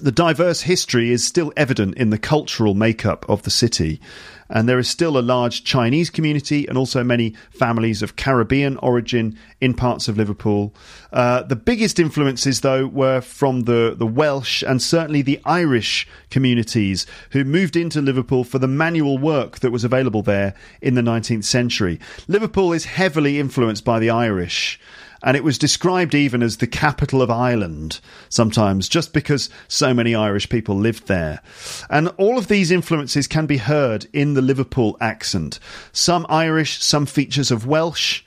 the 0.00 0.12
diverse 0.12 0.62
history 0.62 1.10
is 1.10 1.24
still 1.24 1.52
evident 1.56 1.96
in 1.96 2.10
the 2.10 2.18
cultural 2.18 2.74
makeup 2.74 3.28
of 3.28 3.42
the 3.42 3.50
city, 3.50 4.00
and 4.48 4.68
there 4.68 4.78
is 4.78 4.88
still 4.88 5.16
a 5.16 5.20
large 5.20 5.64
Chinese 5.64 6.10
community 6.10 6.66
and 6.66 6.76
also 6.76 7.02
many 7.02 7.34
families 7.50 8.02
of 8.02 8.16
Caribbean 8.16 8.76
origin 8.78 9.38
in 9.60 9.74
parts 9.74 10.08
of 10.08 10.16
Liverpool. 10.16 10.74
Uh, 11.12 11.42
the 11.42 11.56
biggest 11.56 11.98
influences, 11.98 12.60
though, 12.60 12.86
were 12.86 13.20
from 13.20 13.62
the, 13.62 13.94
the 13.96 14.06
Welsh 14.06 14.62
and 14.62 14.82
certainly 14.82 15.22
the 15.22 15.40
Irish 15.44 16.06
communities 16.30 17.06
who 17.30 17.44
moved 17.44 17.76
into 17.76 18.00
Liverpool 18.00 18.44
for 18.44 18.58
the 18.58 18.68
manual 18.68 19.18
work 19.18 19.60
that 19.60 19.72
was 19.72 19.84
available 19.84 20.22
there 20.22 20.54
in 20.80 20.94
the 20.94 21.02
19th 21.02 21.44
century. 21.44 21.98
Liverpool 22.28 22.72
is 22.72 22.84
heavily 22.84 23.38
influenced 23.38 23.84
by 23.84 23.98
the 23.98 24.10
Irish 24.10 24.78
and 25.22 25.36
it 25.36 25.44
was 25.44 25.58
described 25.58 26.14
even 26.14 26.42
as 26.42 26.56
the 26.56 26.66
capital 26.66 27.22
of 27.22 27.30
Ireland 27.30 28.00
sometimes, 28.28 28.88
just 28.88 29.12
because 29.12 29.48
so 29.68 29.94
many 29.94 30.14
Irish 30.14 30.48
people 30.48 30.76
lived 30.76 31.06
there. 31.06 31.40
And 31.88 32.08
all 32.18 32.38
of 32.38 32.48
these 32.48 32.70
influences 32.70 33.26
can 33.26 33.46
be 33.46 33.58
heard 33.58 34.06
in 34.12 34.34
the 34.34 34.42
Liverpool 34.42 34.96
accent. 35.00 35.58
Some 35.92 36.26
Irish, 36.28 36.82
some 36.82 37.06
features 37.06 37.50
of 37.50 37.66
Welsh, 37.66 38.22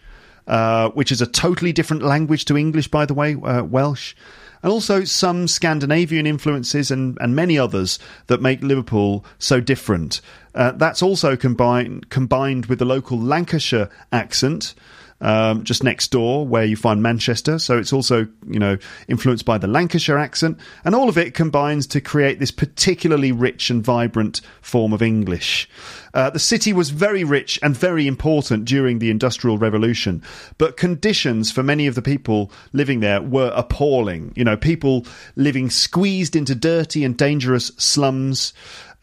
uh, 0.47 0.89
which 0.89 1.11
is 1.11 1.21
a 1.21 1.27
totally 1.27 1.73
different 1.73 2.03
language 2.03 2.45
to 2.45 2.57
English, 2.57 2.87
by 2.87 3.05
the 3.05 3.13
way, 3.13 3.35
uh, 3.35 3.63
Welsh. 3.63 4.15
And 4.63 4.71
also 4.71 5.03
some 5.03 5.47
Scandinavian 5.47 6.25
influences 6.25 6.89
and, 6.89 7.17
and 7.21 7.35
many 7.35 7.59
others 7.59 7.99
that 8.27 8.41
make 8.41 8.63
Liverpool 8.63 9.23
so 9.37 9.59
different. 9.59 10.21
Uh, 10.55 10.71
that's 10.71 11.03
also 11.03 11.35
combined 11.35 12.09
combined 12.09 12.65
with 12.65 12.79
the 12.79 12.85
local 12.85 13.19
Lancashire 13.19 13.89
accent, 14.11 14.73
um, 15.21 15.63
just 15.63 15.83
next 15.83 16.11
door 16.11 16.45
where 16.45 16.65
you 16.65 16.75
find 16.75 17.01
Manchester. 17.01 17.57
So 17.59 17.77
it's 17.77 17.93
also, 17.93 18.27
you 18.47 18.59
know, 18.59 18.77
influenced 19.07 19.45
by 19.45 19.57
the 19.57 19.67
Lancashire 19.67 20.17
accent. 20.17 20.59
And 20.83 20.93
all 20.93 21.09
of 21.09 21.17
it 21.17 21.33
combines 21.33 21.87
to 21.87 22.01
create 22.01 22.39
this 22.39 22.51
particularly 22.51 23.31
rich 23.31 23.69
and 23.69 23.83
vibrant 23.83 24.41
form 24.61 24.93
of 24.93 25.01
English. 25.01 25.69
Uh, 26.13 26.29
the 26.29 26.39
city 26.39 26.71
was 26.73 26.91
very 26.91 27.23
rich 27.23 27.59
and 27.61 27.75
very 27.75 28.07
important 28.07 28.65
during 28.65 28.99
the 28.99 29.09
Industrial 29.09 29.57
Revolution, 29.57 30.23
but 30.57 30.77
conditions 30.77 31.51
for 31.51 31.61
many 31.61 31.87
of 31.87 31.95
the 31.95 32.01
people 32.01 32.51
living 32.71 33.01
there 33.01 33.21
were 33.21 33.51
appalling. 33.53 34.31
You 34.35 34.45
know, 34.45 34.55
people 34.55 35.05
living 35.35 35.69
squeezed 35.69 36.35
into 36.35 36.55
dirty 36.55 37.03
and 37.03 37.17
dangerous 37.17 37.67
slums. 37.77 38.53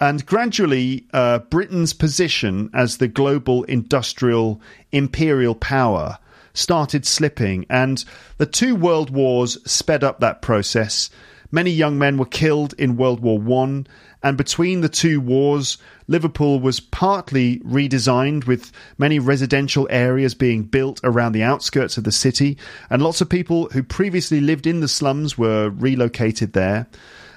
And 0.01 0.27
gradually, 0.27 1.07
uh, 1.13 1.41
Britain's 1.41 1.93
position 1.93 2.71
as 2.75 2.97
the 2.97 3.09
global 3.09 3.65
industrial 3.65 4.61
imperial 4.91 5.55
power 5.55 6.19
started 6.55 7.07
slipping, 7.07 7.67
and 7.71 8.05
the 8.39 8.47
two 8.47 8.75
world 8.75 9.11
wars 9.11 9.59
sped 9.65 10.05
up 10.05 10.21
that 10.21 10.43
process. 10.43 11.09
Many 11.51 11.71
young 11.71 11.99
men 11.99 12.17
were 12.17 12.27
killed 12.27 12.75
in 12.79 12.97
World 12.97 13.21
War 13.21 13.39
One, 13.39 13.87
and 14.23 14.37
between 14.37 14.81
the 14.81 14.89
two 14.89 15.21
wars, 15.21 15.79
Liverpool 16.07 16.61
was 16.61 16.81
partly 16.81 17.59
redesigned 17.61 18.47
with 18.47 18.73
many 18.99 19.19
residential 19.19 19.87
areas 19.91 20.35
being 20.35 20.63
built 20.63 21.01
around 21.05 21.33
the 21.33 21.43
outskirts 21.43 21.97
of 21.97 22.05
the 22.05 22.13
city, 22.13 22.57
and 22.91 23.03
lots 23.03 23.21
of 23.21 23.29
people 23.29 23.69
who 23.73 23.83
previously 23.83 24.41
lived 24.41 24.67
in 24.67 24.81
the 24.81 24.89
slums 24.89 25.37
were 25.37 25.71
relocated 25.71 26.53
there 26.53 26.87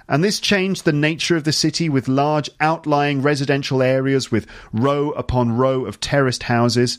and 0.08 0.24
this 0.24 0.40
changed 0.40 0.86
the 0.86 0.94
nature 0.94 1.36
of 1.36 1.44
the 1.44 1.52
city 1.52 1.90
with 1.90 2.08
large 2.08 2.50
outlying 2.60 3.22
residential 3.22 3.82
areas 3.82 4.32
with 4.32 4.48
row 4.74 5.12
upon 5.12 5.58
row 5.58 5.86
of 5.86 6.00
terraced 6.00 6.44
houses. 6.44 6.98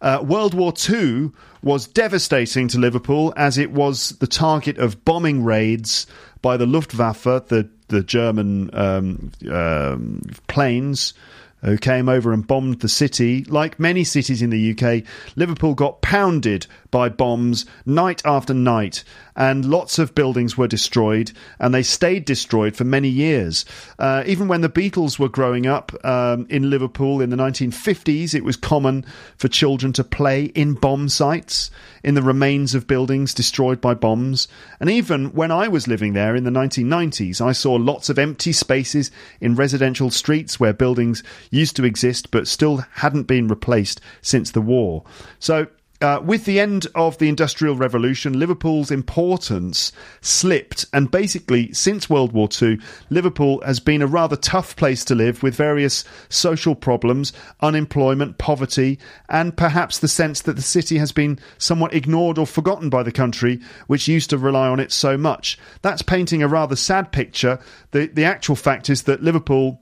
Uh, 0.00 0.24
World 0.26 0.54
War 0.54 0.72
II 0.88 1.30
was 1.62 1.86
devastating 1.86 2.68
to 2.68 2.78
Liverpool 2.78 3.32
as 3.36 3.58
it 3.58 3.72
was 3.72 4.10
the 4.18 4.26
target 4.26 4.78
of 4.78 5.04
bombing 5.04 5.44
raids 5.44 6.06
by 6.42 6.56
the 6.56 6.66
Luftwaffe, 6.66 7.24
the, 7.48 7.68
the 7.88 8.02
German 8.02 8.70
um, 8.74 9.32
um, 9.50 10.22
planes 10.46 11.14
who 11.62 11.76
came 11.76 12.08
over 12.08 12.32
and 12.32 12.46
bombed 12.46 12.80
the 12.80 12.88
city. 12.88 13.44
Like 13.44 13.80
many 13.80 14.04
cities 14.04 14.42
in 14.42 14.50
the 14.50 14.70
UK, 14.70 15.02
Liverpool 15.36 15.74
got 15.74 16.02
pounded 16.02 16.66
by 16.96 17.10
bombs 17.10 17.66
night 17.84 18.22
after 18.24 18.54
night, 18.54 19.04
and 19.36 19.66
lots 19.66 19.98
of 19.98 20.14
buildings 20.14 20.56
were 20.56 20.66
destroyed, 20.66 21.30
and 21.58 21.74
they 21.74 21.82
stayed 21.82 22.24
destroyed 22.24 22.74
for 22.74 22.84
many 22.84 23.10
years. 23.10 23.66
Uh, 23.98 24.22
even 24.24 24.48
when 24.48 24.62
the 24.62 24.68
Beatles 24.70 25.18
were 25.18 25.28
growing 25.28 25.66
up 25.66 25.92
um, 26.06 26.46
in 26.48 26.70
Liverpool 26.70 27.20
in 27.20 27.28
the 27.28 27.36
1950s, 27.36 28.34
it 28.34 28.44
was 28.44 28.56
common 28.56 29.04
for 29.36 29.46
children 29.46 29.92
to 29.92 30.02
play 30.02 30.44
in 30.44 30.72
bomb 30.72 31.10
sites, 31.10 31.70
in 32.02 32.14
the 32.14 32.22
remains 32.22 32.74
of 32.74 32.86
buildings 32.86 33.34
destroyed 33.34 33.78
by 33.78 33.92
bombs. 33.92 34.48
And 34.80 34.88
even 34.88 35.34
when 35.34 35.50
I 35.50 35.68
was 35.68 35.86
living 35.86 36.14
there 36.14 36.34
in 36.34 36.44
the 36.44 36.50
1990s, 36.50 37.42
I 37.42 37.52
saw 37.52 37.74
lots 37.74 38.08
of 38.08 38.18
empty 38.18 38.54
spaces 38.54 39.10
in 39.38 39.54
residential 39.54 40.08
streets 40.10 40.58
where 40.58 40.72
buildings 40.72 41.22
used 41.50 41.76
to 41.76 41.84
exist 41.84 42.30
but 42.30 42.48
still 42.48 42.78
hadn't 42.94 43.24
been 43.24 43.48
replaced 43.48 44.00
since 44.22 44.50
the 44.50 44.62
war. 44.62 45.04
So, 45.38 45.66
uh, 46.00 46.20
with 46.22 46.44
the 46.44 46.60
end 46.60 46.86
of 46.94 47.18
the 47.18 47.28
Industrial 47.28 47.74
Revolution, 47.74 48.38
Liverpool's 48.38 48.90
importance 48.90 49.92
slipped, 50.20 50.86
and 50.92 51.10
basically, 51.10 51.72
since 51.72 52.10
World 52.10 52.32
War 52.32 52.48
II, 52.60 52.78
Liverpool 53.10 53.62
has 53.64 53.80
been 53.80 54.02
a 54.02 54.06
rather 54.06 54.36
tough 54.36 54.76
place 54.76 55.04
to 55.06 55.14
live 55.14 55.42
with 55.42 55.54
various 55.54 56.04
social 56.28 56.74
problems, 56.74 57.32
unemployment, 57.60 58.38
poverty, 58.38 58.98
and 59.28 59.56
perhaps 59.56 59.98
the 59.98 60.08
sense 60.08 60.42
that 60.42 60.56
the 60.56 60.62
city 60.62 60.98
has 60.98 61.12
been 61.12 61.38
somewhat 61.58 61.94
ignored 61.94 62.38
or 62.38 62.46
forgotten 62.46 62.90
by 62.90 63.02
the 63.02 63.12
country, 63.12 63.60
which 63.86 64.08
used 64.08 64.30
to 64.30 64.38
rely 64.38 64.68
on 64.68 64.80
it 64.80 64.92
so 64.92 65.16
much. 65.16 65.58
That's 65.82 66.02
painting 66.02 66.42
a 66.42 66.48
rather 66.48 66.76
sad 66.76 67.12
picture. 67.12 67.58
The, 67.92 68.06
the 68.06 68.24
actual 68.24 68.56
fact 68.56 68.90
is 68.90 69.04
that 69.04 69.22
Liverpool 69.22 69.80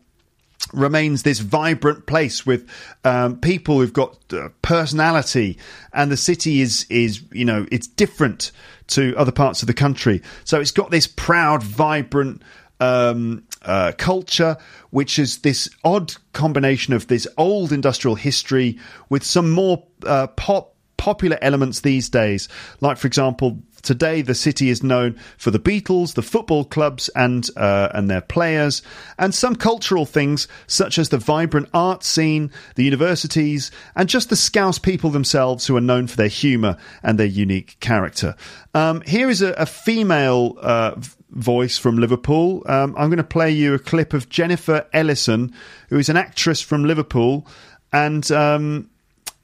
remains 0.73 1.23
this 1.23 1.39
vibrant 1.39 2.07
place 2.07 2.45
with 2.45 2.69
um, 3.05 3.39
people 3.39 3.79
who've 3.79 3.93
got 3.93 4.19
uh, 4.33 4.49
personality, 4.63 5.59
and 5.93 6.11
the 6.11 6.17
city 6.17 6.61
is 6.61 6.87
is 6.91 7.23
you 7.33 7.45
know 7.45 7.67
it's 7.71 7.87
different 7.87 8.53
to 8.89 9.15
other 9.17 9.33
parts 9.33 9.63
of 9.63 9.67
the 9.67 9.75
country. 9.75 10.23
So 10.45 10.61
it's 10.61 10.71
got 10.71 10.91
this 10.91 11.07
proud, 11.07 11.63
vibrant. 11.63 12.43
Um, 12.81 13.45
uh, 13.63 13.93
culture, 13.97 14.59
which 14.91 15.19
is 15.19 15.39
this 15.39 15.71
odd 15.85 16.13
combination 16.33 16.93
of 16.93 17.07
this 17.07 17.27
old 17.39 17.73
industrial 17.73 18.15
history 18.15 18.79
with 19.09 19.25
some 19.25 19.51
more 19.51 19.87
uh, 20.05 20.27
pop 20.27 20.74
popular 21.05 21.37
elements 21.43 21.81
these 21.81 22.09
days. 22.09 22.49
Like, 22.81 22.97
for 22.97 23.07
example, 23.07 23.59
today 23.83 24.23
the 24.23 24.35
city 24.35 24.71
is 24.71 24.83
known 24.83 25.21
for 25.37 25.51
the 25.51 25.59
Beatles, 25.59 26.15
the 26.15 26.23
football 26.23 26.65
clubs, 26.65 27.11
and 27.11 27.47
uh, 27.59 27.91
and 27.93 28.09
their 28.09 28.23
players, 28.23 28.81
and 29.19 29.35
some 29.35 29.55
cultural 29.55 30.07
things 30.07 30.49
such 30.67 30.99
as 30.99 31.11
the 31.11 31.19
vibrant 31.19 31.69
art 31.75 32.05
scene, 32.05 32.51
the 32.77 32.85
universities, 32.85 33.71
and 33.95 34.09
just 34.09 34.31
the 34.31 34.37
Scouse 34.37 34.79
people 34.79 35.11
themselves, 35.11 35.67
who 35.67 35.77
are 35.77 35.83
known 35.83 36.07
for 36.07 36.17
their 36.17 36.29
humour 36.29 36.79
and 37.03 37.19
their 37.19 37.27
unique 37.27 37.77
character. 37.81 38.35
Um, 38.73 39.03
here 39.03 39.29
is 39.29 39.43
a, 39.43 39.53
a 39.53 39.67
female. 39.67 40.57
Uh, 40.61 40.95
voice 41.31 41.77
from 41.77 41.99
Liverpool. 41.99 42.63
Um, 42.67 42.95
I'm 42.97 43.09
going 43.09 43.17
to 43.17 43.25
play 43.25 43.51
you 43.51 43.75
a 43.75 43.79
clip 43.81 44.15
of 44.15 44.29
Jennifer 44.29 44.87
Ellison, 44.93 45.53
who 45.89 45.99
is 45.99 46.09
an 46.09 46.17
actress 46.17 46.61
from 46.61 46.85
Liverpool, 46.85 47.45
and 47.93 48.31
um, 48.31 48.89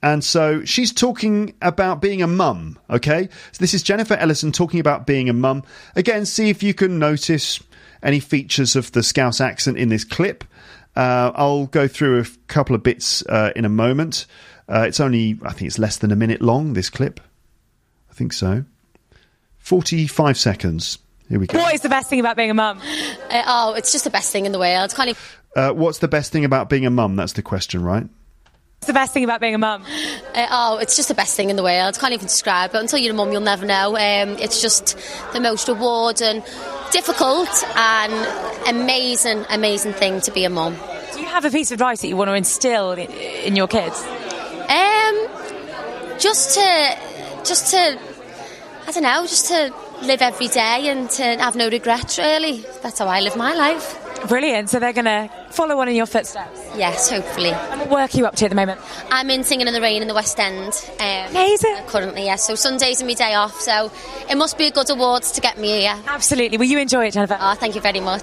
and 0.02 0.24
so 0.24 0.64
she's 0.64 0.92
talking 0.92 1.54
about 1.60 2.00
being 2.00 2.22
a 2.22 2.26
mum, 2.26 2.78
okay? 2.88 3.28
So 3.52 3.58
this 3.58 3.74
is 3.74 3.82
Jennifer 3.82 4.14
Ellison 4.14 4.50
talking 4.52 4.80
about 4.80 5.06
being 5.06 5.28
a 5.28 5.32
mum. 5.32 5.62
Again, 5.94 6.24
see 6.24 6.48
if 6.48 6.62
you 6.62 6.72
can 6.72 6.98
notice 6.98 7.60
any 8.02 8.20
features 8.20 8.76
of 8.76 8.92
the 8.92 9.02
Scouse 9.02 9.40
accent 9.40 9.76
in 9.76 9.90
this 9.90 10.04
clip. 10.04 10.44
Uh, 10.96 11.32
I'll 11.34 11.66
go 11.66 11.86
through 11.86 12.20
a 12.20 12.24
couple 12.46 12.74
of 12.74 12.82
bits 12.82 13.22
uh, 13.26 13.52
in 13.54 13.64
a 13.64 13.68
moment. 13.68 14.26
Uh, 14.68 14.84
it's 14.88 15.00
only, 15.00 15.38
I 15.42 15.52
think 15.52 15.68
it's 15.68 15.78
less 15.78 15.98
than 15.98 16.10
a 16.12 16.16
minute 16.16 16.40
long, 16.40 16.72
this 16.72 16.88
clip. 16.88 17.20
I 18.10 18.14
think 18.14 18.32
so. 18.32 18.64
45 19.58 20.38
seconds. 20.38 20.98
Here 21.28 21.38
we 21.38 21.46
go. 21.46 21.58
What 21.58 21.74
is 21.74 21.82
the 21.82 21.88
best 21.88 22.08
thing 22.08 22.20
about 22.20 22.36
being 22.36 22.50
a 22.50 22.54
mum? 22.54 22.80
Uh, 23.30 23.42
oh, 23.46 23.74
it's 23.74 23.92
just 23.92 24.04
the 24.04 24.10
best 24.10 24.32
thing 24.32 24.46
in 24.46 24.52
the 24.52 24.58
world. 24.58 24.94
Can't 24.94 25.10
even. 25.10 25.22
Uh, 25.54 25.72
what's 25.72 25.98
the 25.98 26.08
best 26.08 26.32
thing 26.32 26.44
about 26.44 26.68
being 26.68 26.86
a 26.86 26.90
mum? 26.90 27.16
That's 27.16 27.34
the 27.34 27.42
question, 27.42 27.82
right? 27.82 28.08
What's 28.80 28.86
the 28.86 28.94
best 28.94 29.12
thing 29.12 29.24
about 29.24 29.42
being 29.42 29.54
a 29.54 29.58
mum? 29.58 29.84
Uh, 30.34 30.46
oh, 30.50 30.78
it's 30.78 30.96
just 30.96 31.08
the 31.08 31.14
best 31.14 31.36
thing 31.36 31.50
in 31.50 31.56
the 31.56 31.62
world. 31.62 31.98
I 31.98 32.00
can't 32.00 32.14
even 32.14 32.28
describe 32.28 32.74
it. 32.74 32.78
Until 32.78 32.98
you're 32.98 33.12
a 33.12 33.14
mum, 33.14 33.30
you'll 33.30 33.42
never 33.42 33.66
know. 33.66 33.88
Um, 33.88 34.38
it's 34.38 34.62
just 34.62 34.96
the 35.34 35.40
most 35.40 35.68
rewarding, 35.68 36.42
difficult, 36.90 37.50
and 37.76 38.74
amazing, 38.74 39.44
amazing 39.50 39.92
thing 39.92 40.22
to 40.22 40.30
be 40.30 40.44
a 40.44 40.48
mum. 40.48 40.76
Do 41.12 41.20
you 41.20 41.26
have 41.26 41.44
a 41.44 41.50
piece 41.50 41.70
of 41.70 41.74
advice 41.74 42.00
that 42.00 42.08
you 42.08 42.16
want 42.16 42.28
to 42.28 42.34
instill 42.34 42.92
in, 42.92 43.10
in 43.10 43.54
your 43.54 43.68
kids? 43.68 44.02
Um, 44.02 45.28
just 46.18 46.54
to, 46.54 46.98
just 47.44 47.72
to, 47.72 47.98
I 48.86 48.92
don't 48.92 49.02
know, 49.02 49.26
just 49.26 49.48
to 49.48 49.74
live 50.02 50.22
every 50.22 50.48
day 50.48 50.88
and 50.88 51.08
to 51.10 51.22
have 51.22 51.56
no 51.56 51.68
regrets. 51.68 52.18
Really, 52.18 52.64
that's 52.82 52.98
how 52.98 53.06
I 53.06 53.20
live 53.20 53.36
my 53.36 53.54
life. 53.54 53.98
Brilliant. 54.28 54.68
So 54.68 54.78
they're 54.78 54.92
going 54.92 55.06
to 55.06 55.30
follow 55.50 55.78
on 55.80 55.88
in 55.88 55.94
your 55.94 56.06
footsteps. 56.06 56.60
Yes, 56.76 57.10
hopefully. 57.10 57.50
And 57.50 57.80
what 57.80 57.90
work 57.90 58.14
are 58.14 58.18
you 58.18 58.26
up 58.26 58.36
to 58.36 58.44
at 58.44 58.48
the 58.48 58.54
moment? 58.54 58.80
I'm 59.10 59.30
in 59.30 59.44
Singing 59.44 59.66
in 59.66 59.72
the 59.72 59.80
Rain 59.80 60.02
in 60.02 60.08
the 60.08 60.14
West 60.14 60.38
End. 60.38 60.74
Um, 61.00 61.30
Amazing. 61.30 61.76
Currently, 61.86 62.24
yes. 62.24 62.46
So 62.46 62.54
Sundays 62.54 63.02
are 63.02 63.06
my 63.06 63.14
day 63.14 63.34
off. 63.34 63.60
So 63.60 63.90
it 64.28 64.36
must 64.36 64.58
be 64.58 64.66
a 64.66 64.70
good 64.70 64.90
awards 64.90 65.32
to 65.32 65.40
get 65.40 65.58
me 65.58 65.80
here. 65.80 65.96
Absolutely. 66.06 66.58
Will 66.58 66.66
you 66.66 66.78
enjoy 66.78 67.06
it, 67.06 67.12
Jennifer? 67.12 67.38
Oh, 67.40 67.54
thank 67.54 67.74
you 67.74 67.80
very 67.80 68.00
much. 68.00 68.22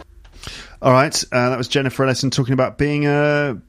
All 0.79 0.91
right, 0.91 1.23
uh, 1.31 1.49
that 1.49 1.57
was 1.57 1.67
Jennifer 1.67 2.03
Ellison 2.03 2.29
talking 2.29 2.53
about 2.53 2.77
being 2.77 3.07
a. 3.07 3.59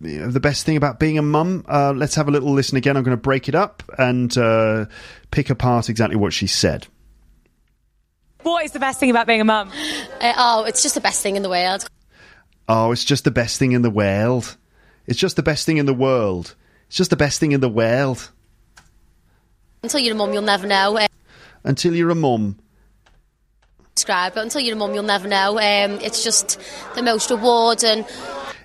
You 0.00 0.20
know, 0.20 0.30
the 0.30 0.40
best 0.40 0.66
thing 0.66 0.76
about 0.76 0.98
being 0.98 1.18
a 1.18 1.22
mum. 1.22 1.64
Uh, 1.68 1.92
let's 1.94 2.14
have 2.16 2.26
a 2.26 2.30
little 2.30 2.52
listen 2.52 2.76
again. 2.76 2.96
I'm 2.96 3.04
going 3.04 3.16
to 3.16 3.22
break 3.22 3.48
it 3.48 3.54
up 3.54 3.82
and 3.96 4.36
uh, 4.36 4.86
pick 5.30 5.50
apart 5.50 5.88
exactly 5.88 6.16
what 6.16 6.32
she 6.32 6.46
said. 6.48 6.88
What 8.44 8.64
is 8.64 8.70
the 8.72 8.78
best 8.78 9.00
thing 9.00 9.10
about 9.10 9.26
being 9.26 9.40
a 9.40 9.44
mum? 9.44 9.70
Uh, 10.20 10.32
oh, 10.36 10.64
it's 10.64 10.82
just 10.82 10.94
the 10.94 11.00
best 11.00 11.22
thing 11.22 11.36
in 11.36 11.42
the 11.42 11.48
world. 11.48 11.86
Oh, 12.68 12.92
it's 12.92 13.04
just 13.04 13.24
the 13.24 13.30
best 13.30 13.58
thing 13.58 13.72
in 13.72 13.82
the 13.82 13.90
world. 13.90 14.56
It's 15.06 15.18
just 15.18 15.36
the 15.36 15.42
best 15.42 15.66
thing 15.66 15.78
in 15.78 15.86
the 15.86 15.94
world. 15.94 16.54
It's 16.86 16.96
just 16.96 17.10
the 17.10 17.16
best 17.16 17.40
thing 17.40 17.52
in 17.52 17.60
the 17.60 17.68
world. 17.68 18.30
Until 19.82 20.00
you're 20.00 20.14
a 20.14 20.16
mum, 20.16 20.32
you'll 20.32 20.42
never 20.42 20.66
know. 20.66 20.96
Uh, 20.96 21.08
Until 21.64 21.94
you're 21.94 22.10
a 22.10 22.14
mum. 22.14 22.58
describe 23.94 24.36
it. 24.36 24.40
Until 24.40 24.60
you're 24.60 24.76
a 24.76 24.78
mum, 24.78 24.94
you'll 24.94 25.02
never 25.02 25.28
know. 25.28 25.52
Um, 25.58 25.98
it's 26.00 26.22
just 26.24 26.58
the 26.94 27.02
most 27.02 27.30
rewarding. 27.30 28.04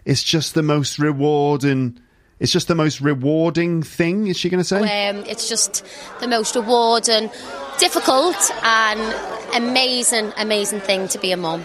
It's 0.06 0.24
just 0.24 0.54
the 0.56 0.64
most 0.64 1.00
rewarding. 1.00 2.00
It's 2.40 2.52
just 2.52 2.68
the 2.68 2.76
most 2.76 3.02
rewarding 3.02 3.84
thing. 3.84 4.28
Is 4.28 4.38
she 4.38 4.50
going 4.50 4.62
to 4.62 4.64
say? 4.64 5.10
Um, 5.10 5.26
it's 5.28 5.50
just 5.50 5.86
the 6.22 6.28
most 6.28 6.56
rewarding, 6.56 7.30
difficult, 7.78 8.52
and 8.64 9.00
amazing, 9.56 10.32
amazing 10.38 10.80
thing 10.80 11.08
to 11.10 11.20
be 11.20 11.32
a 11.32 11.38
mum. 11.38 11.64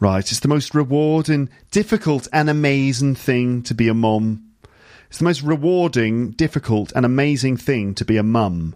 Right. 0.00 0.20
It's 0.20 0.40
the 0.40 0.48
most 0.48 0.74
rewarding, 0.74 1.50
difficult, 1.70 2.28
and 2.32 2.48
amazing 2.48 3.14
thing 3.14 3.62
to 3.64 3.74
be 3.74 3.88
a 3.88 3.94
mum. 3.94 4.42
It's 5.08 5.18
the 5.18 5.24
most 5.24 5.42
rewarding, 5.42 6.30
difficult, 6.30 6.92
and 6.94 7.04
amazing 7.04 7.58
thing 7.58 7.94
to 7.96 8.04
be 8.04 8.16
a 8.16 8.22
mum. 8.22 8.74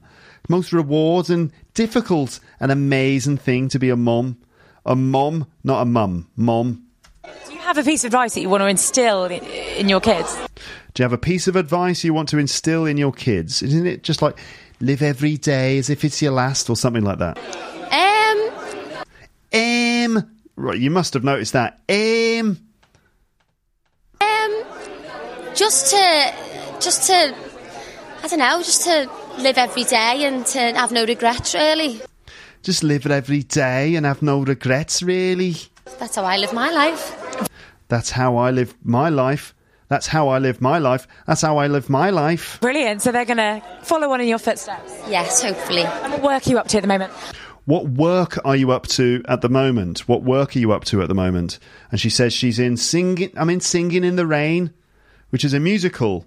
Most 0.49 0.75
rewarding, 0.75 1.53
difficult, 1.73 2.41
and 2.61 2.71
amazing 2.71 3.39
thing 3.39 3.69
to 3.69 3.79
be 3.79 3.89
a 3.89 3.97
mum. 3.97 4.37
A 4.85 4.95
mom, 4.95 5.47
not 5.63 5.81
a 5.81 5.85
mum. 5.87 6.29
Mom. 6.37 6.85
Do 7.65 7.69
you 7.69 7.77
have 7.79 7.79
a 7.79 7.83
piece 7.83 8.05
of 8.05 8.09
advice 8.09 8.35
that 8.35 8.43
you 8.43 8.51
want 8.51 8.61
to 8.61 8.67
instill 8.67 9.25
in, 9.25 9.43
in 9.43 9.89
your 9.89 10.01
kids? 10.01 10.37
Do 10.93 11.03
you 11.03 11.05
have 11.05 11.15
a 11.15 11.19
piece 11.19 11.49
of 11.49 11.57
advice 11.57 12.05
you 12.05 12.13
want 12.13 12.29
to 12.29 12.39
instill 12.39 12.85
in 12.85 12.99
your 12.99 13.11
kids? 13.11 13.63
Isn't 13.63 13.87
it 13.87 14.03
just 14.03 14.21
like 14.21 14.39
live 14.81 15.01
every 15.01 15.39
day 15.39 15.79
as 15.79 15.89
if 15.89 16.05
it's 16.05 16.21
your 16.21 16.33
last 16.33 16.69
or 16.69 16.77
something 16.77 17.03
like 17.03 17.19
that? 17.21 17.39
Um, 17.91 18.51
Um, 19.55 20.31
right, 20.57 20.79
you 20.79 20.91
must 20.91 21.15
have 21.15 21.25
noticed 21.25 21.55
that. 21.55 21.81
Um, 21.89 22.59
um, 24.21 24.65
just 25.55 25.91
to, 25.91 26.35
just 26.81 27.07
to, 27.07 27.35
I 28.23 28.29
don't 28.29 28.41
know, 28.41 28.59
just 28.59 28.83
to 28.85 29.11
live 29.39 29.57
every 29.57 29.85
day 29.85 30.25
and 30.25 30.45
to 30.47 30.59
have 30.59 30.93
no 30.93 31.07
regrets. 31.07 31.55
Really, 31.55 32.03
just 32.63 32.83
live 32.85 33.07
it 33.07 33.11
every 33.11 33.43
day 33.43 33.95
and 33.95 34.05
have 34.05 34.21
no 34.21 34.43
regrets, 34.43 35.03
really. 35.03 35.57
that's 35.99 36.17
how 36.17 36.25
I 36.25 36.37
live 36.37 36.53
my 36.53 36.71
life. 36.71 37.24
That's 37.95 38.11
how 38.11 38.39
I 38.39 38.51
live 38.51 38.75
my 38.83 39.09
life. 39.09 39.55
That's 39.87 40.09
how 40.09 40.27
I 40.27 40.41
live 40.41 40.61
my 40.61 40.81
life. 40.81 41.07
That's 41.29 41.43
how 41.43 41.59
I 41.59 41.69
live 41.69 41.89
my 41.89 42.11
life. 42.11 42.59
Brilliant. 42.61 43.03
So 43.03 43.13
they're 43.13 43.25
going 43.25 43.37
to 43.37 43.63
follow 43.83 44.11
on 44.11 44.21
in 44.21 44.27
your 44.27 44.41
footsteps. 44.41 44.93
Yes, 45.09 45.41
hopefully. 45.41 45.85
And 45.85 46.13
what 46.15 46.21
work 46.21 46.45
are 46.49 46.51
you 46.51 46.59
up 46.59 46.67
to 46.67 46.79
at 46.79 46.83
the 46.83 46.89
moment? 46.89 47.13
What 47.67 47.87
work 47.87 48.45
are 48.45 48.57
you 48.57 48.73
up 48.73 48.89
to 48.89 49.23
at 49.29 49.43
the 49.43 49.49
moment? 49.49 50.09
What 50.09 50.25
work 50.25 50.57
are 50.57 50.59
you 50.59 50.73
up 50.73 50.83
to 50.87 51.03
at 51.03 51.09
the 51.09 51.15
moment? 51.15 51.61
And 51.93 52.01
she 52.01 52.11
says 52.11 52.33
she's 52.33 52.59
in 52.59 52.77
singing. 52.77 53.31
I'm 53.37 53.49
in 53.49 53.61
Singing 53.61 54.03
in 54.03 54.17
the 54.17 54.27
Rain, 54.27 54.75
which 55.31 55.45
is 55.45 55.55
a 55.55 55.61
musical. 55.61 56.27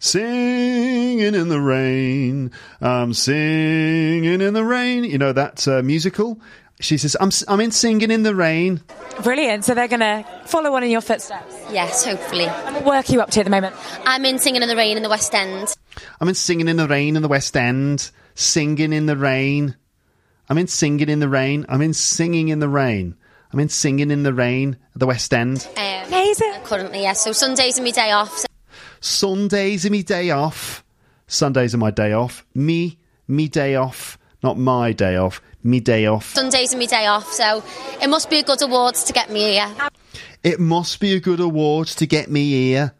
Singing 0.00 1.34
in 1.34 1.48
the 1.48 1.60
rain, 1.60 2.50
I'm 2.82 3.14
singing 3.14 4.42
in 4.42 4.52
the 4.54 4.64
rain. 4.64 5.04
You 5.04 5.16
know 5.18 5.32
that 5.32 5.66
uh, 5.66 5.82
musical. 5.82 6.38
She 6.80 6.98
says, 6.98 7.16
I'm, 7.20 7.30
I'm 7.48 7.60
in 7.60 7.70
Singing 7.70 8.10
in 8.10 8.22
the 8.22 8.34
Rain. 8.34 8.82
Brilliant. 9.22 9.64
So 9.64 9.74
they're 9.74 9.88
going 9.88 10.00
to 10.00 10.24
follow 10.44 10.70
one 10.70 10.82
in 10.84 10.90
your 10.90 11.00
footsteps. 11.00 11.56
Yes, 11.70 12.04
hopefully. 12.04 12.46
And 12.46 12.76
what 12.76 12.84
work 12.84 13.08
are 13.08 13.12
you 13.12 13.20
up 13.22 13.30
to 13.30 13.40
at 13.40 13.44
the 13.44 13.50
moment? 13.50 13.74
I'm 14.04 14.24
in 14.26 14.38
Singing 14.38 14.62
in 14.62 14.68
the 14.68 14.76
Rain 14.76 14.96
in 14.96 15.02
the 15.02 15.08
West 15.08 15.34
End. 15.34 15.74
I'm 16.20 16.28
in 16.28 16.34
Singing 16.34 16.68
in 16.68 16.76
the 16.76 16.86
Rain 16.86 17.16
in 17.16 17.22
the 17.22 17.28
West 17.28 17.56
End. 17.56 18.10
Singing 18.34 18.92
in 18.92 19.06
the 19.06 19.16
Rain. 19.16 19.74
I'm 20.50 20.58
in 20.58 20.66
Singing 20.66 21.08
in 21.08 21.18
the 21.20 21.28
Rain. 21.28 21.64
I'm 21.68 21.80
in 21.80 21.94
Singing 21.94 22.48
in 22.48 22.58
the 22.58 22.68
Rain. 22.68 23.16
I'm 23.52 23.60
in 23.60 23.70
Singing 23.70 24.10
in 24.10 24.22
the 24.22 24.34
Rain 24.34 24.76
at 24.94 25.00
the 25.00 25.06
West 25.06 25.32
End. 25.32 25.66
Um, 25.78 26.06
Amazing. 26.08 26.52
Currently, 26.64 27.00
yes. 27.00 27.24
So 27.24 27.32
Sundays 27.32 27.78
are 27.80 27.82
my 27.82 27.90
day 27.90 28.10
off. 28.10 28.40
So 28.40 28.46
Sundays 29.00 29.86
are 29.86 29.90
me 29.90 30.02
day 30.02 30.30
off. 30.30 30.84
Sundays 31.26 31.74
are 31.74 31.78
my 31.78 31.90
day 31.90 32.12
off. 32.12 32.44
Me, 32.54 32.98
me 33.26 33.48
day 33.48 33.76
off. 33.76 34.18
Not 34.46 34.58
my 34.58 34.92
day 34.92 35.16
off. 35.16 35.42
Me 35.64 35.80
day 35.80 36.06
off. 36.06 36.32
Sundays 36.32 36.72
are 36.72 36.78
my 36.78 36.86
day 36.86 37.06
off. 37.06 37.32
So 37.32 37.64
it 38.00 38.08
must 38.08 38.30
be 38.30 38.38
a 38.38 38.44
good 38.44 38.62
award 38.62 38.94
to 38.94 39.12
get 39.12 39.28
me 39.28 39.40
here. 39.40 39.74
It 40.44 40.60
must 40.60 41.00
be 41.00 41.14
a 41.14 41.18
good 41.18 41.40
award 41.40 41.88
to 41.88 42.06
get 42.06 42.30
me 42.30 42.48
here. 42.48 42.94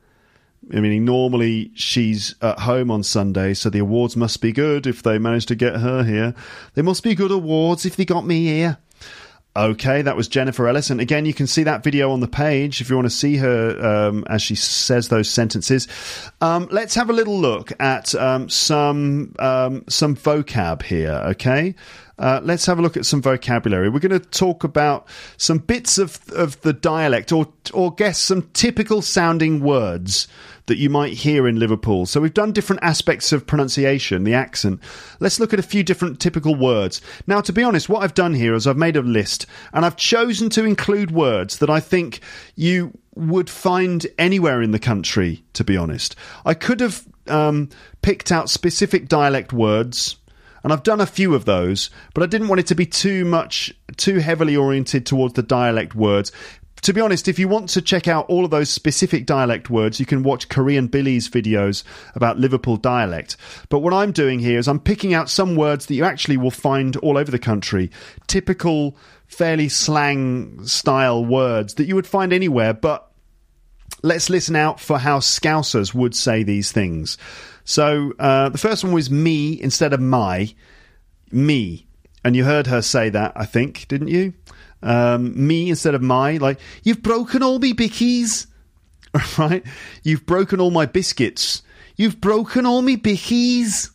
I 0.74 0.80
mean, 0.80 1.04
normally 1.04 1.70
she's 1.76 2.34
at 2.42 2.58
home 2.58 2.90
on 2.90 3.04
Sunday, 3.04 3.54
so 3.54 3.70
the 3.70 3.78
awards 3.78 4.16
must 4.16 4.42
be 4.42 4.50
good 4.50 4.88
if 4.88 5.04
they 5.04 5.18
managed 5.18 5.46
to 5.46 5.54
get 5.54 5.76
her 5.76 6.02
here. 6.02 6.34
They 6.74 6.82
must 6.82 7.04
be 7.04 7.14
good 7.14 7.30
awards 7.30 7.86
if 7.86 7.94
they 7.94 8.04
got 8.04 8.26
me 8.26 8.46
here. 8.46 8.78
Okay, 9.56 10.02
that 10.02 10.16
was 10.16 10.28
Jennifer 10.28 10.68
Ellis. 10.68 10.90
And 10.90 11.00
again, 11.00 11.24
you 11.24 11.32
can 11.32 11.46
see 11.46 11.62
that 11.62 11.82
video 11.82 12.12
on 12.12 12.20
the 12.20 12.28
page 12.28 12.82
if 12.82 12.90
you 12.90 12.96
want 12.96 13.06
to 13.06 13.10
see 13.10 13.36
her 13.38 13.80
um, 13.80 14.22
as 14.28 14.42
she 14.42 14.54
says 14.54 15.08
those 15.08 15.30
sentences. 15.30 15.88
Um, 16.42 16.68
let's 16.70 16.94
have 16.94 17.08
a 17.08 17.14
little 17.14 17.38
look 17.38 17.72
at 17.80 18.14
um, 18.14 18.50
some 18.50 19.34
um, 19.38 19.84
some 19.88 20.14
vocab 20.14 20.82
here. 20.82 21.22
Okay, 21.28 21.74
uh, 22.18 22.40
let's 22.42 22.66
have 22.66 22.78
a 22.78 22.82
look 22.82 22.98
at 22.98 23.06
some 23.06 23.22
vocabulary. 23.22 23.88
We're 23.88 24.00
going 24.00 24.20
to 24.20 24.28
talk 24.28 24.62
about 24.62 25.08
some 25.38 25.56
bits 25.56 25.96
of 25.96 26.20
of 26.32 26.60
the 26.60 26.74
dialect, 26.74 27.32
or 27.32 27.50
or 27.72 27.94
guess 27.94 28.18
some 28.18 28.50
typical 28.52 29.00
sounding 29.00 29.60
words 29.60 30.28
that 30.66 30.78
you 30.78 30.90
might 30.90 31.12
hear 31.12 31.46
in 31.46 31.58
Liverpool. 31.58 32.06
So 32.06 32.20
we've 32.20 32.34
done 32.34 32.52
different 32.52 32.82
aspects 32.82 33.32
of 33.32 33.46
pronunciation, 33.46 34.24
the 34.24 34.34
accent. 34.34 34.80
Let's 35.20 35.40
look 35.40 35.52
at 35.52 35.58
a 35.58 35.64
few 35.64 35.82
different 35.82 36.20
typical 36.20 36.54
words. 36.54 37.00
Now, 37.26 37.40
to 37.40 37.52
be 37.52 37.62
honest, 37.62 37.88
what 37.88 38.02
I've 38.02 38.14
done 38.14 38.34
here 38.34 38.54
is 38.54 38.66
I've 38.66 38.76
made 38.76 38.96
a 38.96 39.02
list 39.02 39.46
and 39.72 39.84
I've 39.84 39.96
chosen 39.96 40.50
to 40.50 40.64
include 40.64 41.10
words 41.10 41.58
that 41.58 41.70
I 41.70 41.80
think 41.80 42.20
you 42.54 42.96
would 43.14 43.48
find 43.48 44.06
anywhere 44.18 44.60
in 44.60 44.72
the 44.72 44.78
country, 44.78 45.44
to 45.54 45.64
be 45.64 45.76
honest. 45.76 46.16
I 46.44 46.54
could 46.54 46.80
have 46.80 47.06
um, 47.28 47.70
picked 48.02 48.30
out 48.30 48.50
specific 48.50 49.08
dialect 49.08 49.52
words 49.52 50.16
and 50.66 50.72
I've 50.72 50.82
done 50.82 51.00
a 51.00 51.06
few 51.06 51.32
of 51.36 51.44
those, 51.44 51.90
but 52.12 52.24
I 52.24 52.26
didn't 52.26 52.48
want 52.48 52.58
it 52.58 52.66
to 52.66 52.74
be 52.74 52.86
too 52.86 53.24
much, 53.24 53.72
too 53.96 54.18
heavily 54.18 54.56
oriented 54.56 55.06
towards 55.06 55.34
the 55.34 55.42
dialect 55.44 55.94
words. 55.94 56.32
To 56.82 56.92
be 56.92 57.00
honest, 57.00 57.26
if 57.26 57.38
you 57.38 57.48
want 57.48 57.70
to 57.70 57.82
check 57.82 58.06
out 58.06 58.26
all 58.28 58.44
of 58.44 58.50
those 58.50 58.70
specific 58.70 59.26
dialect 59.26 59.70
words, 59.70 59.98
you 59.98 60.06
can 60.06 60.22
watch 60.22 60.48
Korean 60.48 60.86
Billy's 60.86 61.28
videos 61.28 61.82
about 62.14 62.38
Liverpool 62.38 62.76
dialect. 62.76 63.36
But 63.70 63.80
what 63.80 63.92
I'm 63.92 64.12
doing 64.12 64.38
here 64.38 64.58
is 64.58 64.68
I'm 64.68 64.78
picking 64.78 65.14
out 65.14 65.30
some 65.30 65.56
words 65.56 65.86
that 65.86 65.94
you 65.94 66.04
actually 66.04 66.36
will 66.36 66.50
find 66.50 66.94
all 66.98 67.18
over 67.18 67.30
the 67.30 67.38
country. 67.38 67.90
Typical, 68.26 68.96
fairly 69.26 69.68
slang 69.68 70.64
style 70.66 71.24
words 71.24 71.74
that 71.74 71.86
you 71.86 71.94
would 71.94 72.06
find 72.06 72.32
anywhere, 72.32 72.74
but 72.74 73.10
let's 74.02 74.30
listen 74.30 74.54
out 74.54 74.78
for 74.78 74.98
how 74.98 75.18
Scousers 75.18 75.94
would 75.94 76.14
say 76.14 76.42
these 76.42 76.70
things. 76.70 77.18
So 77.64 78.12
uh, 78.18 78.50
the 78.50 78.58
first 78.58 78.84
one 78.84 78.92
was 78.92 79.10
me 79.10 79.60
instead 79.60 79.92
of 79.92 80.00
my. 80.00 80.54
Me. 81.32 81.86
And 82.22 82.36
you 82.36 82.44
heard 82.44 82.68
her 82.68 82.82
say 82.82 83.08
that, 83.10 83.32
I 83.34 83.44
think, 83.44 83.88
didn't 83.88 84.08
you? 84.08 84.34
Um, 84.82 85.46
me 85.46 85.70
instead 85.70 85.94
of 85.94 86.02
my. 86.02 86.36
Like, 86.36 86.60
you've 86.82 87.02
broken 87.02 87.42
all 87.42 87.58
me 87.58 87.72
bickies. 87.72 88.46
Right? 89.38 89.64
You've 90.02 90.26
broken 90.26 90.60
all 90.60 90.70
my 90.70 90.84
biscuits. 90.84 91.62
You've 91.96 92.20
broken 92.20 92.66
all 92.66 92.82
me 92.82 92.98
bickies. 92.98 93.90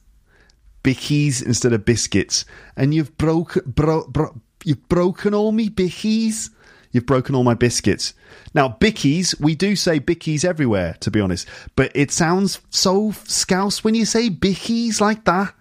Bickies 0.84 1.46
instead 1.46 1.74
of 1.74 1.86
biscuits. 1.86 2.44
And 2.76 2.94
you've 2.94 3.16
broken 3.18 3.62
bro, 3.68 4.08
bro, 4.08 4.42
you've 4.64 4.88
broken 4.90 5.36
all 5.36 5.52
me 5.52 5.70
bickies. 5.70 6.50
You've 6.92 7.06
broken 7.06 7.36
all 7.36 7.44
my 7.44 7.54
biscuits. 7.54 8.14
Now, 8.54 8.76
bickies, 8.80 9.40
we 9.40 9.56
do 9.56 9.76
say 9.76 10.00
bickies 10.00 10.44
everywhere, 10.44 10.98
to 11.02 11.12
be 11.12 11.22
honest, 11.22 11.48
but 11.76 11.92
it 11.96 12.12
sounds 12.12 12.60
so 12.70 13.14
scouse 13.26 13.84
when 13.84 13.96
you 13.96 14.06
say 14.06 14.30
bickies 14.30 15.00
like 15.00 15.24
that. 15.26 15.54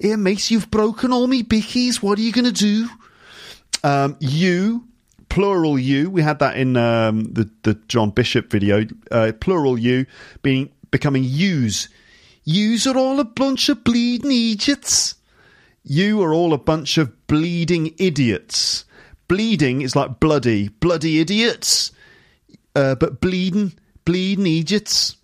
Here, 0.00 0.16
mate, 0.16 0.50
you've 0.50 0.70
broken 0.70 1.12
all 1.12 1.26
me 1.26 1.42
bickies. 1.42 2.02
What 2.02 2.18
are 2.18 2.22
you 2.22 2.32
going 2.32 2.46
to 2.46 2.52
do? 2.52 2.88
Um, 3.86 4.16
you, 4.18 4.88
plural 5.28 5.78
you, 5.78 6.10
we 6.10 6.20
had 6.20 6.40
that 6.40 6.56
in 6.56 6.76
um, 6.76 7.22
the, 7.32 7.48
the 7.62 7.74
John 7.86 8.10
Bishop 8.10 8.50
video, 8.50 8.84
uh, 9.12 9.30
plural 9.38 9.78
you 9.78 10.06
being 10.42 10.70
becoming 10.90 11.22
yous. 11.22 11.88
Yous 12.42 12.88
are 12.88 12.96
all 12.96 13.20
a 13.20 13.24
bunch 13.24 13.68
of 13.68 13.84
bleeding 13.84 14.32
idiots. 14.32 15.14
You 15.84 16.20
are 16.22 16.34
all 16.34 16.52
a 16.52 16.58
bunch 16.58 16.98
of 16.98 17.28
bleeding 17.28 17.94
idiots. 17.96 18.84
Bleeding 19.28 19.82
is 19.82 19.94
like 19.94 20.18
bloody, 20.18 20.66
bloody 20.66 21.20
idiots. 21.20 21.92
Uh, 22.74 22.96
but 22.96 23.20
bleeding, 23.20 23.72
bleeding 24.04 24.48
idiots. 24.48 25.14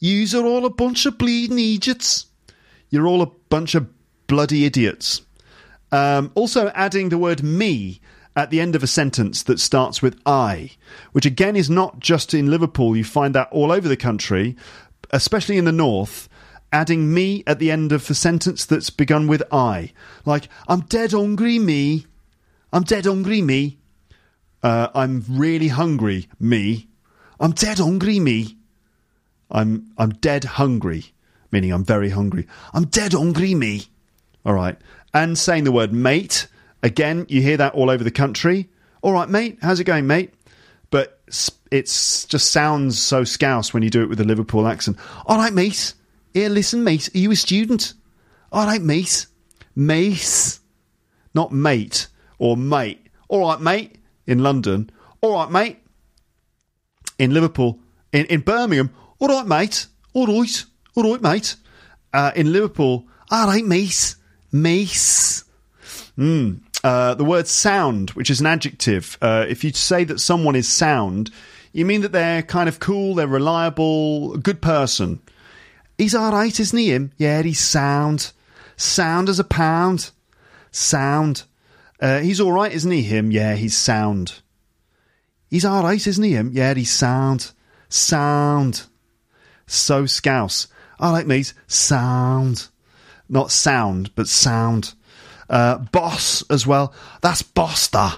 Yous 0.00 0.34
are 0.34 0.44
all 0.44 0.66
a 0.66 0.70
bunch 0.70 1.06
of 1.06 1.16
bleeding 1.16 1.60
idiots. 1.60 2.26
You're 2.90 3.06
all 3.06 3.22
a 3.22 3.30
bunch 3.50 3.76
of 3.76 3.86
bloody 4.26 4.64
idiots. 4.64 5.20
Um, 5.94 6.32
also, 6.34 6.72
adding 6.74 7.10
the 7.10 7.18
word 7.18 7.44
me 7.44 8.00
at 8.34 8.50
the 8.50 8.60
end 8.60 8.74
of 8.74 8.82
a 8.82 8.88
sentence 8.88 9.44
that 9.44 9.60
starts 9.60 10.02
with 10.02 10.20
I, 10.26 10.72
which 11.12 11.24
again 11.24 11.54
is 11.54 11.70
not 11.70 12.00
just 12.00 12.34
in 12.34 12.50
Liverpool, 12.50 12.96
you 12.96 13.04
find 13.04 13.32
that 13.36 13.46
all 13.52 13.70
over 13.70 13.86
the 13.86 13.96
country, 13.96 14.56
especially 15.12 15.56
in 15.56 15.66
the 15.66 15.70
north. 15.70 16.28
Adding 16.72 17.14
me 17.14 17.44
at 17.46 17.60
the 17.60 17.70
end 17.70 17.92
of 17.92 18.10
a 18.10 18.14
sentence 18.14 18.64
that's 18.64 18.90
begun 18.90 19.28
with 19.28 19.44
I. 19.52 19.92
Like, 20.24 20.48
I'm 20.66 20.80
dead 20.80 21.12
hungry, 21.12 21.60
me. 21.60 22.06
I'm 22.72 22.82
dead 22.82 23.04
hungry, 23.04 23.40
me. 23.40 23.78
Uh, 24.64 24.88
I'm 24.96 25.24
really 25.28 25.68
hungry, 25.68 26.28
me. 26.40 26.88
I'm 27.38 27.52
dead 27.52 27.78
hungry, 27.78 28.18
me. 28.18 28.56
I'm 29.48 29.92
I'm 29.96 30.10
dead 30.10 30.42
hungry, 30.42 31.12
meaning 31.52 31.72
I'm 31.72 31.84
very 31.84 32.10
hungry. 32.10 32.48
I'm 32.72 32.86
dead 32.86 33.12
hungry, 33.12 33.54
me. 33.54 33.84
All 34.44 34.54
right. 34.54 34.76
And 35.14 35.38
saying 35.38 35.64
the 35.64 35.72
word 35.72 35.92
mate, 35.92 36.48
again, 36.82 37.24
you 37.28 37.40
hear 37.40 37.56
that 37.56 37.74
all 37.74 37.88
over 37.88 38.04
the 38.04 38.10
country. 38.10 38.68
All 39.00 39.12
right, 39.12 39.28
mate, 39.28 39.58
how's 39.62 39.80
it 39.80 39.84
going, 39.84 40.06
mate? 40.06 40.34
But 40.90 41.20
it's 41.70 42.24
just 42.26 42.52
sounds 42.52 43.00
so 43.00 43.24
scouse 43.24 43.72
when 43.72 43.82
you 43.82 43.90
do 43.90 44.02
it 44.02 44.08
with 44.08 44.20
a 44.20 44.24
Liverpool 44.24 44.66
accent. 44.66 44.96
All 45.26 45.38
right, 45.38 45.52
mate. 45.52 45.94
Here, 46.32 46.48
listen, 46.48 46.84
mate. 46.84 47.08
Are 47.14 47.18
you 47.18 47.30
a 47.30 47.36
student? 47.36 47.94
All 48.52 48.66
right, 48.66 48.82
mate. 48.82 49.26
Mace. 49.76 50.60
Not 51.34 51.52
mate 51.52 52.08
or 52.38 52.56
mate. 52.56 53.06
All 53.28 53.48
right, 53.48 53.60
mate. 53.60 53.96
In 54.26 54.42
London. 54.42 54.90
All 55.20 55.34
right, 55.34 55.50
mate. 55.50 55.78
In 57.18 57.32
Liverpool. 57.34 57.80
In, 58.12 58.26
in 58.26 58.40
Birmingham. 58.40 58.90
All 59.18 59.28
right, 59.28 59.46
mate. 59.46 59.86
All 60.12 60.26
right. 60.26 60.64
All 60.96 61.12
right, 61.12 61.22
mate. 61.22 61.56
Uh, 62.12 62.30
in 62.36 62.52
Liverpool. 62.52 63.06
All 63.30 63.48
right, 63.48 63.64
mate. 63.64 64.14
Mace. 64.54 65.42
Mm. 66.16 66.60
Uh, 66.84 67.14
the 67.14 67.24
word 67.24 67.48
sound, 67.48 68.10
which 68.10 68.30
is 68.30 68.38
an 68.40 68.46
adjective, 68.46 69.18
uh, 69.20 69.44
if 69.48 69.64
you 69.64 69.72
say 69.72 70.04
that 70.04 70.20
someone 70.20 70.54
is 70.54 70.68
sound, 70.68 71.32
you 71.72 71.84
mean 71.84 72.02
that 72.02 72.12
they're 72.12 72.42
kind 72.42 72.68
of 72.68 72.78
cool, 72.78 73.16
they're 73.16 73.26
reliable, 73.26 74.36
good 74.36 74.62
person. 74.62 75.20
He's 75.98 76.14
all 76.14 76.30
right, 76.30 76.58
isn't 76.58 76.78
he? 76.78 76.92
Him? 76.92 77.10
Yeah, 77.16 77.42
he's 77.42 77.58
sound. 77.58 78.30
Sound 78.76 79.28
as 79.28 79.40
a 79.40 79.44
pound. 79.44 80.10
Sound. 80.70 81.42
Uh, 81.98 82.20
he's 82.20 82.40
all 82.40 82.52
right, 82.52 82.72
isn't 82.72 82.90
he? 82.90 83.02
Him? 83.02 83.32
Yeah, 83.32 83.56
he's 83.56 83.76
sound. 83.76 84.40
He's 85.50 85.64
all 85.64 85.82
right, 85.82 86.06
isn't 86.06 86.22
he? 86.22 86.34
Him? 86.34 86.50
Yeah, 86.52 86.74
he's 86.74 86.92
sound. 86.92 87.50
Sound. 87.88 88.82
So 89.66 90.06
scouse. 90.06 90.68
I 91.00 91.10
like 91.10 91.26
me. 91.26 91.42
Sound. 91.66 92.68
Not 93.28 93.50
sound, 93.50 94.14
but 94.14 94.28
sound. 94.28 94.94
Uh, 95.48 95.78
boss 95.78 96.42
as 96.50 96.66
well. 96.66 96.92
That's 97.20 97.42
Boster. 97.42 98.12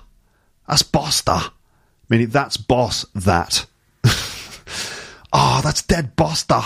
That's 0.69 0.83
Boster. 0.83 1.41
Meaning 2.09 2.29
that's 2.29 2.57
boss 2.57 3.05
that. 3.15 3.67
oh, 5.33 5.61
that's 5.65 5.83
dead 5.83 6.15
Boster. 6.15 6.63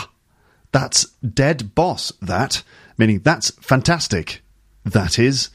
That's 0.72 1.04
dead 1.16 1.74
boss 1.74 2.12
that. 2.22 2.62
Meaning 2.98 3.20
that's 3.20 3.50
fantastic. 3.52 4.42
That 4.84 5.18
is. 5.18 5.50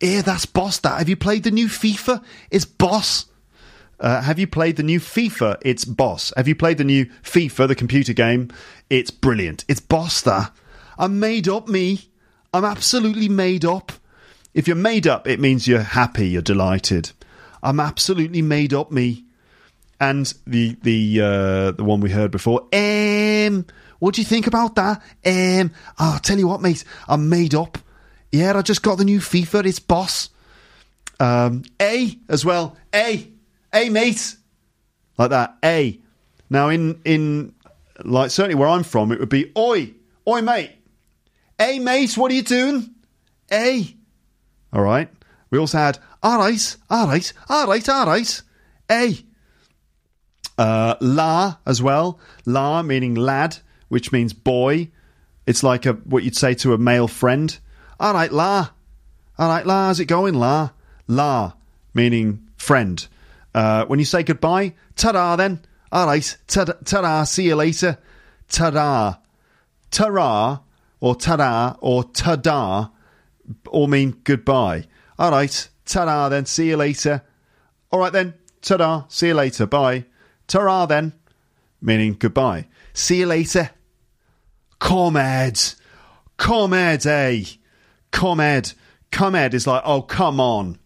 Yeah, 0.00 0.22
that's 0.22 0.46
boss 0.46 0.78
that. 0.80 0.98
Have 0.98 1.08
you 1.08 1.16
played 1.16 1.44
the 1.44 1.50
new 1.50 1.68
FIFA? 1.68 2.22
It's 2.50 2.64
boss. 2.64 3.26
Uh, 4.00 4.20
have 4.22 4.38
you 4.38 4.46
played 4.46 4.76
the 4.76 4.82
new 4.82 5.00
FIFA? 5.00 5.58
It's 5.62 5.84
boss. 5.84 6.32
Have 6.36 6.48
you 6.48 6.54
played 6.54 6.78
the 6.78 6.84
new 6.84 7.06
FIFA, 7.22 7.68
the 7.68 7.74
computer 7.74 8.12
game? 8.12 8.50
It's 8.90 9.10
brilliant. 9.10 9.64
It's 9.68 9.80
boss 9.80 10.20
that. 10.22 10.52
I'm 10.98 11.18
made 11.18 11.48
up, 11.48 11.68
me. 11.68 12.08
I'm 12.52 12.64
absolutely 12.64 13.28
made 13.28 13.64
up. 13.64 13.92
If 14.54 14.68
you're 14.68 14.76
made 14.76 15.06
up, 15.06 15.26
it 15.26 15.40
means 15.40 15.66
you're 15.66 15.80
happy, 15.80 16.28
you're 16.28 16.42
delighted. 16.42 17.10
I'm 17.62 17.80
absolutely 17.80 18.42
made 18.42 18.72
up, 18.72 18.92
me. 18.92 19.24
And 20.00 20.32
the 20.46 20.76
the 20.82 21.20
uh, 21.20 21.70
the 21.72 21.84
one 21.84 22.00
we 22.00 22.10
heard 22.10 22.30
before, 22.30 22.60
um, 22.72 23.64
what 23.98 24.14
do 24.14 24.20
you 24.20 24.24
think 24.24 24.46
about 24.46 24.74
that? 24.74 25.02
Um, 25.24 25.70
I'll 25.98 26.18
tell 26.18 26.38
you 26.38 26.46
what, 26.46 26.60
mate, 26.60 26.84
I'm 27.08 27.28
made 27.28 27.54
up. 27.54 27.78
Yeah, 28.30 28.56
I 28.56 28.62
just 28.62 28.82
got 28.82 28.98
the 28.98 29.04
new 29.04 29.18
FIFA. 29.18 29.66
It's 29.66 29.78
boss. 29.78 30.30
Um, 31.20 31.62
a 31.80 32.18
as 32.28 32.44
well. 32.44 32.76
A, 32.94 33.26
a 33.72 33.88
mate, 33.88 34.36
like 35.16 35.30
that. 35.30 35.56
A. 35.64 35.98
Now 36.50 36.68
in 36.68 37.00
in 37.04 37.54
like 38.04 38.30
certainly 38.30 38.56
where 38.56 38.68
I'm 38.68 38.82
from, 38.82 39.12
it 39.12 39.20
would 39.20 39.28
be 39.28 39.52
oi, 39.56 39.94
oi 40.28 40.42
mate. 40.42 40.72
Hey 41.58 41.78
mate, 41.78 42.18
what 42.18 42.32
are 42.32 42.34
you 42.34 42.42
doing? 42.42 42.90
Hey. 43.48 43.96
All 44.72 44.82
right. 44.82 45.08
We 45.50 45.58
also 45.58 45.78
had 45.78 45.98
all 46.20 46.38
right, 46.38 46.76
all 46.90 47.06
right, 47.06 47.32
all 47.48 47.66
right, 47.68 47.88
all 47.88 48.06
right. 48.06 48.42
Hey. 48.88 49.18
Uh, 50.58 50.96
la 51.00 51.56
as 51.64 51.80
well. 51.80 52.18
La 52.44 52.82
meaning 52.82 53.14
lad, 53.14 53.58
which 53.88 54.10
means 54.10 54.32
boy. 54.32 54.90
It's 55.46 55.62
like 55.62 55.86
a 55.86 55.92
what 55.92 56.24
you'd 56.24 56.36
say 56.36 56.54
to 56.54 56.72
a 56.72 56.78
male 56.78 57.06
friend. 57.06 57.56
All 58.00 58.14
right, 58.14 58.32
la. 58.32 58.70
All 59.38 59.48
right, 59.48 59.64
la. 59.64 59.86
How's 59.86 60.00
it 60.00 60.06
going, 60.06 60.34
la? 60.34 60.70
La 61.06 61.52
meaning 61.92 62.48
friend. 62.56 63.06
Uh, 63.54 63.84
when 63.84 64.00
you 64.00 64.04
say 64.04 64.24
goodbye, 64.24 64.74
ta-da 64.96 65.36
then. 65.36 65.60
All 65.92 66.06
right, 66.06 66.36
ta-da, 66.48 66.72
ta-da. 66.84 67.22
See 67.22 67.44
you 67.44 67.54
later. 67.54 67.98
Ta-da. 68.48 69.14
Ta-ra 69.92 70.58
or 71.04 71.14
ta-da 71.14 71.76
or 71.80 72.02
ta-da 72.02 72.88
all 73.68 73.86
mean 73.86 74.16
goodbye. 74.24 74.86
All 75.18 75.32
right, 75.32 75.68
ta-da 75.84 76.30
then. 76.30 76.46
See 76.46 76.68
you 76.68 76.78
later. 76.78 77.22
All 77.90 78.00
right 78.00 78.12
then. 78.12 78.32
Ta-da. 78.62 79.04
See 79.08 79.26
you 79.26 79.34
later. 79.34 79.66
Bye. 79.66 80.06
Ta-ra 80.46 80.86
then, 80.86 81.12
meaning 81.82 82.16
goodbye. 82.18 82.68
See 82.94 83.18
you 83.18 83.26
later. 83.26 83.68
Comrades. 84.78 85.76
Comrades, 86.38 87.04
eh? 87.04 87.44
Comrade. 88.10 88.72
Comrade 89.12 89.52
is 89.52 89.66
like, 89.66 89.82
oh, 89.84 90.00
come 90.00 90.40
on. 90.40 90.78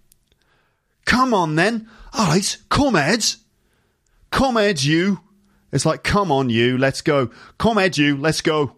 Come 1.04 1.32
on 1.32 1.54
then. 1.54 1.88
All 2.12 2.26
right, 2.26 2.56
comrades. 2.68 3.36
Comrades, 4.32 4.84
you. 4.84 5.20
It's 5.70 5.86
like, 5.86 6.02
come 6.02 6.32
on, 6.32 6.50
you, 6.50 6.76
let's 6.76 7.02
go. 7.02 7.30
Comrade, 7.56 7.96
you, 7.96 8.16
let's 8.16 8.40
go. 8.40 8.77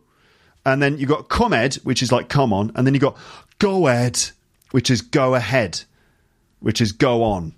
And 0.71 0.81
then 0.81 0.99
you 0.99 1.07
got 1.07 1.29
come 1.29 1.53
ed, 1.53 1.75
which 1.77 2.03
is 2.03 2.12
like, 2.12 2.29
come 2.29 2.53
on. 2.53 2.73
And 2.75 2.87
then 2.87 2.95
you 2.95 3.01
got 3.01 3.18
go 3.59 3.87
ed, 3.89 4.18
which 4.71 4.91
is 4.91 5.03
go 5.03 5.35
ahead, 5.35 5.83
which 6.61 6.81
is 6.81 6.93
go 6.93 7.25
on. 7.25 7.55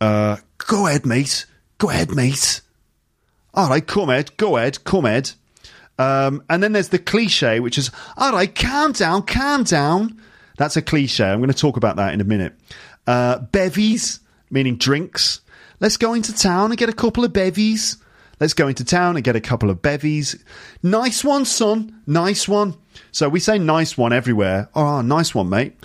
Uh, 0.00 0.36
go 0.58 0.86
ahead, 0.86 1.06
mate. 1.06 1.46
Go 1.78 1.90
ahead, 1.90 2.14
mate. 2.14 2.60
All 3.54 3.68
right, 3.68 3.86
come 3.86 4.10
ed, 4.10 4.36
go 4.36 4.56
ahead, 4.56 4.82
comrade. 4.84 5.30
Um, 5.98 6.42
and 6.48 6.62
then 6.62 6.72
there's 6.72 6.88
the 6.88 6.98
cliche, 6.98 7.60
which 7.60 7.76
is, 7.76 7.90
all 8.16 8.32
right, 8.32 8.52
calm 8.52 8.92
down, 8.92 9.22
calm 9.22 9.64
down. 9.64 10.20
That's 10.56 10.76
a 10.76 10.82
cliche. 10.82 11.24
I'm 11.24 11.38
going 11.38 11.50
to 11.50 11.56
talk 11.56 11.76
about 11.76 11.96
that 11.96 12.14
in 12.14 12.20
a 12.20 12.24
minute. 12.24 12.54
Uh, 13.06 13.40
bevies, 13.40 14.20
meaning 14.50 14.76
drinks. 14.76 15.40
Let's 15.80 15.96
go 15.96 16.14
into 16.14 16.34
town 16.34 16.70
and 16.70 16.78
get 16.78 16.88
a 16.88 16.94
couple 16.94 17.24
of 17.24 17.32
bevies. 17.32 17.96
Let's 18.42 18.54
go 18.54 18.66
into 18.66 18.84
town 18.84 19.14
and 19.14 19.22
get 19.22 19.36
a 19.36 19.40
couple 19.40 19.70
of 19.70 19.82
bevies. 19.82 20.44
Nice 20.82 21.22
one, 21.22 21.44
son. 21.44 22.02
Nice 22.08 22.48
one. 22.48 22.74
So 23.12 23.28
we 23.28 23.38
say 23.38 23.56
nice 23.56 23.96
one 23.96 24.12
everywhere. 24.12 24.68
Oh, 24.74 25.00
nice 25.00 25.32
one, 25.32 25.48
mate. 25.48 25.76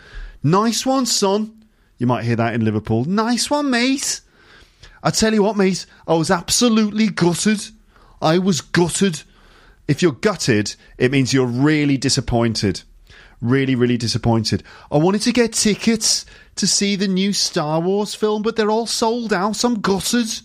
Nice 0.41 0.83
one, 0.83 1.05
son. 1.05 1.55
You 1.99 2.07
might 2.07 2.23
hear 2.23 2.35
that 2.35 2.55
in 2.55 2.65
Liverpool. 2.65 3.05
Nice 3.05 3.51
one, 3.51 3.69
mate. 3.69 4.21
I 5.03 5.11
tell 5.11 5.35
you 5.35 5.43
what, 5.43 5.55
mate, 5.55 5.85
I 6.07 6.15
was 6.15 6.31
absolutely 6.31 7.09
gutted. 7.09 7.63
I 8.23 8.39
was 8.39 8.61
gutted. 8.61 9.21
If 9.87 10.01
you're 10.01 10.13
gutted, 10.13 10.75
it 10.97 11.11
means 11.11 11.35
you're 11.35 11.45
really 11.45 11.97
disappointed. 11.97 12.81
Really, 13.39 13.75
really 13.75 13.97
disappointed. 13.97 14.63
I 14.91 14.97
wanted 14.97 15.21
to 15.21 15.31
get 15.31 15.53
tickets 15.53 16.25
to 16.55 16.65
see 16.65 16.95
the 16.95 17.07
new 17.07 17.33
Star 17.33 17.79
Wars 17.79 18.15
film, 18.15 18.41
but 18.41 18.55
they're 18.55 18.71
all 18.71 18.87
sold 18.87 19.31
out. 19.31 19.63
I'm 19.63 19.79
gutted. 19.79 20.39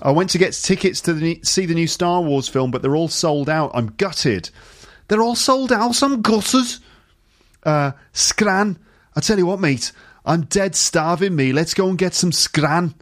I 0.00 0.10
went 0.12 0.30
to 0.30 0.38
get 0.38 0.52
tickets 0.52 1.00
to 1.02 1.12
the, 1.12 1.40
see 1.42 1.66
the 1.66 1.74
new 1.74 1.86
Star 1.86 2.20
Wars 2.22 2.48
film, 2.48 2.70
but 2.70 2.82
they're 2.82 2.96
all 2.96 3.08
sold 3.08 3.48
out. 3.50 3.72
I'm 3.74 3.88
gutted. 3.96 4.50
They're 5.08 5.22
all 5.22 5.34
sold 5.34 5.72
out. 5.72 6.02
I'm 6.02 6.22
gutted. 6.22 6.76
Uh, 7.64 7.92
scran. 8.12 8.78
I 9.16 9.20
tell 9.20 9.38
you 9.38 9.46
what, 9.46 9.60
mate, 9.60 9.90
I'm 10.24 10.42
dead 10.42 10.76
starving, 10.76 11.34
me. 11.34 11.52
Let's 11.52 11.74
go 11.74 11.88
and 11.88 11.98
get 11.98 12.14
some 12.14 12.32
scran. 12.32 12.94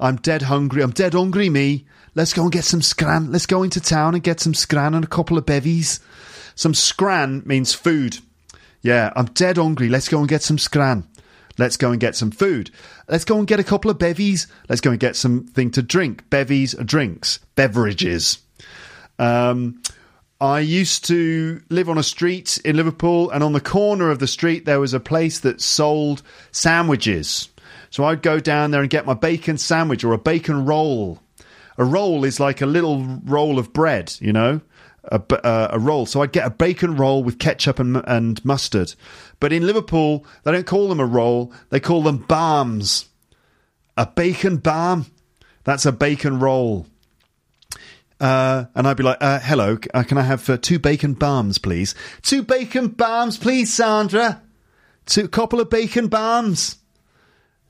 I'm 0.00 0.16
dead 0.16 0.42
hungry. 0.42 0.82
I'm 0.82 0.92
dead 0.92 1.12
hungry, 1.12 1.50
me. 1.50 1.86
Let's 2.14 2.32
go 2.32 2.42
and 2.42 2.52
get 2.52 2.64
some 2.64 2.82
scran. 2.82 3.30
Let's 3.30 3.46
go 3.46 3.62
into 3.62 3.80
town 3.80 4.14
and 4.14 4.22
get 4.22 4.40
some 4.40 4.54
scran 4.54 4.94
and 4.94 5.04
a 5.04 5.08
couple 5.08 5.36
of 5.36 5.46
bevies. 5.46 6.00
Some 6.54 6.72
scran 6.72 7.42
means 7.44 7.74
food. 7.74 8.18
Yeah, 8.82 9.12
I'm 9.16 9.26
dead 9.26 9.56
hungry. 9.56 9.88
Let's 9.88 10.08
go 10.08 10.20
and 10.20 10.28
get 10.28 10.42
some 10.42 10.58
scran. 10.58 11.08
Let's 11.58 11.76
go 11.76 11.92
and 11.92 12.00
get 12.00 12.16
some 12.16 12.30
food. 12.30 12.70
Let's 13.08 13.24
go 13.24 13.38
and 13.38 13.46
get 13.46 13.60
a 13.60 13.64
couple 13.64 13.90
of 13.90 13.98
bevies. 13.98 14.46
Let's 14.68 14.80
go 14.80 14.90
and 14.90 15.00
get 15.00 15.16
something 15.16 15.70
to 15.72 15.82
drink. 15.82 16.28
Bevies 16.30 16.74
are 16.74 16.84
drinks, 16.84 17.38
beverages. 17.54 18.38
Um, 19.18 19.82
I 20.40 20.60
used 20.60 21.06
to 21.06 21.62
live 21.70 21.88
on 21.88 21.96
a 21.96 22.02
street 22.02 22.58
in 22.64 22.76
Liverpool, 22.76 23.30
and 23.30 23.42
on 23.42 23.52
the 23.52 23.60
corner 23.60 24.10
of 24.10 24.18
the 24.18 24.26
street, 24.26 24.64
there 24.64 24.80
was 24.80 24.92
a 24.92 25.00
place 25.00 25.40
that 25.40 25.60
sold 25.60 26.22
sandwiches. 26.50 27.48
So 27.90 28.04
I'd 28.04 28.22
go 28.22 28.40
down 28.40 28.72
there 28.72 28.80
and 28.80 28.90
get 28.90 29.06
my 29.06 29.14
bacon 29.14 29.56
sandwich 29.56 30.02
or 30.02 30.12
a 30.12 30.18
bacon 30.18 30.64
roll. 30.64 31.20
A 31.78 31.84
roll 31.84 32.24
is 32.24 32.40
like 32.40 32.60
a 32.60 32.66
little 32.66 33.20
roll 33.24 33.58
of 33.58 33.72
bread, 33.72 34.12
you 34.20 34.32
know, 34.32 34.60
a, 35.12 35.46
uh, 35.46 35.68
a 35.72 35.78
roll. 35.78 36.06
So 36.06 36.22
I'd 36.22 36.32
get 36.32 36.46
a 36.46 36.50
bacon 36.50 36.96
roll 36.96 37.22
with 37.22 37.38
ketchup 37.38 37.78
and, 37.78 38.02
and 38.06 38.44
mustard. 38.44 38.94
But 39.40 39.52
in 39.52 39.66
Liverpool, 39.66 40.24
they 40.42 40.52
don't 40.52 40.66
call 40.66 40.88
them 40.88 41.00
a 41.00 41.06
roll, 41.06 41.52
they 41.70 41.80
call 41.80 42.02
them 42.02 42.18
barms. 42.18 43.06
A 43.96 44.06
bacon 44.06 44.56
barm. 44.56 45.06
That's 45.64 45.86
a 45.86 45.92
bacon 45.92 46.40
roll. 46.40 46.86
Uh, 48.20 48.66
and 48.74 48.86
I'd 48.86 48.96
be 48.96 49.02
like, 49.02 49.18
uh, 49.20 49.40
hello, 49.40 49.78
uh, 49.92 50.02
can 50.02 50.18
I 50.18 50.22
have 50.22 50.48
uh, 50.48 50.56
two 50.56 50.78
bacon 50.78 51.14
barms, 51.14 51.58
please? 51.58 51.94
Two 52.22 52.42
bacon 52.42 52.88
barms, 52.88 53.38
please, 53.38 53.72
Sandra. 53.72 54.42
Two 55.06 55.28
couple 55.28 55.60
of 55.60 55.68
bacon 55.68 56.08
barms. 56.08 56.76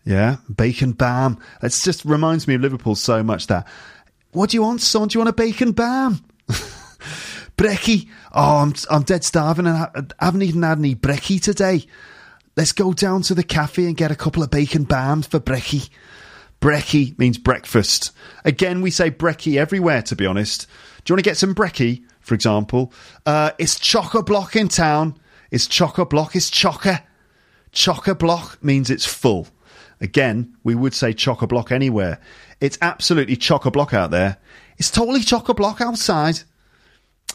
Yeah, 0.05 0.37
bacon 0.55 0.93
barm. 0.93 1.39
It 1.63 1.71
just 1.71 2.05
reminds 2.05 2.47
me 2.47 2.55
of 2.55 2.61
Liverpool 2.61 2.95
so 2.95 3.23
much 3.23 3.47
that. 3.47 3.67
What 4.33 4.51
do 4.51 4.57
you 4.57 4.63
want, 4.63 4.81
son? 4.81 5.09
Do 5.09 5.17
you 5.17 5.21
want 5.21 5.31
a 5.31 5.33
bacon 5.33 5.73
barm? 5.73 6.25
brekkie. 7.57 8.09
Oh, 8.33 8.59
I'm, 8.59 8.75
I'm 8.91 9.03
dead 9.03 9.25
starving 9.25 9.67
and 9.67 9.77
I 9.77 10.25
haven't 10.25 10.43
even 10.43 10.63
had 10.63 10.79
any 10.79 10.95
brekkie 10.95 11.43
today. 11.43 11.87
Let's 12.57 12.73
go 12.73 12.93
down 12.93 13.23
to 13.23 13.35
the 13.35 13.43
cafe 13.43 13.87
and 13.87 13.97
get 13.97 14.13
a 14.13 14.17
couple 14.17 14.43
of 14.43 14.51
bacon 14.51 14.85
barms 14.85 15.27
for 15.27 15.41
brekkie. 15.41 15.91
Brekkie 16.61 17.19
means 17.19 17.37
breakfast. 17.37 18.13
Again, 18.45 18.81
we 18.81 18.91
say 18.91 19.11
brekkie 19.11 19.59
everywhere, 19.59 20.03
to 20.03 20.17
be 20.17 20.25
honest. 20.25 20.67
Do 21.05 21.13
you 21.13 21.15
want 21.15 21.25
to 21.25 21.31
get 21.31 21.37
some 21.37 21.55
brekkie, 21.55 22.05
for 22.21 22.35
example? 22.35 22.93
Uh, 23.27 23.51
it's 23.59 23.79
chocker 23.79 24.25
block 24.25 24.57
in 24.57 24.69
town. 24.69 25.19
It's 25.51 25.69
chocker 25.69 26.09
block. 26.09 26.35
It's 26.37 26.51
chocker. 26.51 27.03
Chocker 27.73 28.19
block 28.19 28.63
means 28.63 28.89
it's 28.89 29.05
full. 29.05 29.49
Again, 30.01 30.57
we 30.65 30.75
would 30.75 30.95
say 30.95 31.13
chocker 31.13 31.49
block 31.49 31.71
anywhere. 31.73 32.21
It's 32.61 32.79
absolutely 32.81 33.37
chocker 33.37 33.73
block 33.73 33.93
out 33.93 34.11
there. 34.11 34.39
It's 34.79 34.91
totally 34.91 35.21
chocker 35.21 35.55
block 35.55 35.81
outside. 35.81 36.41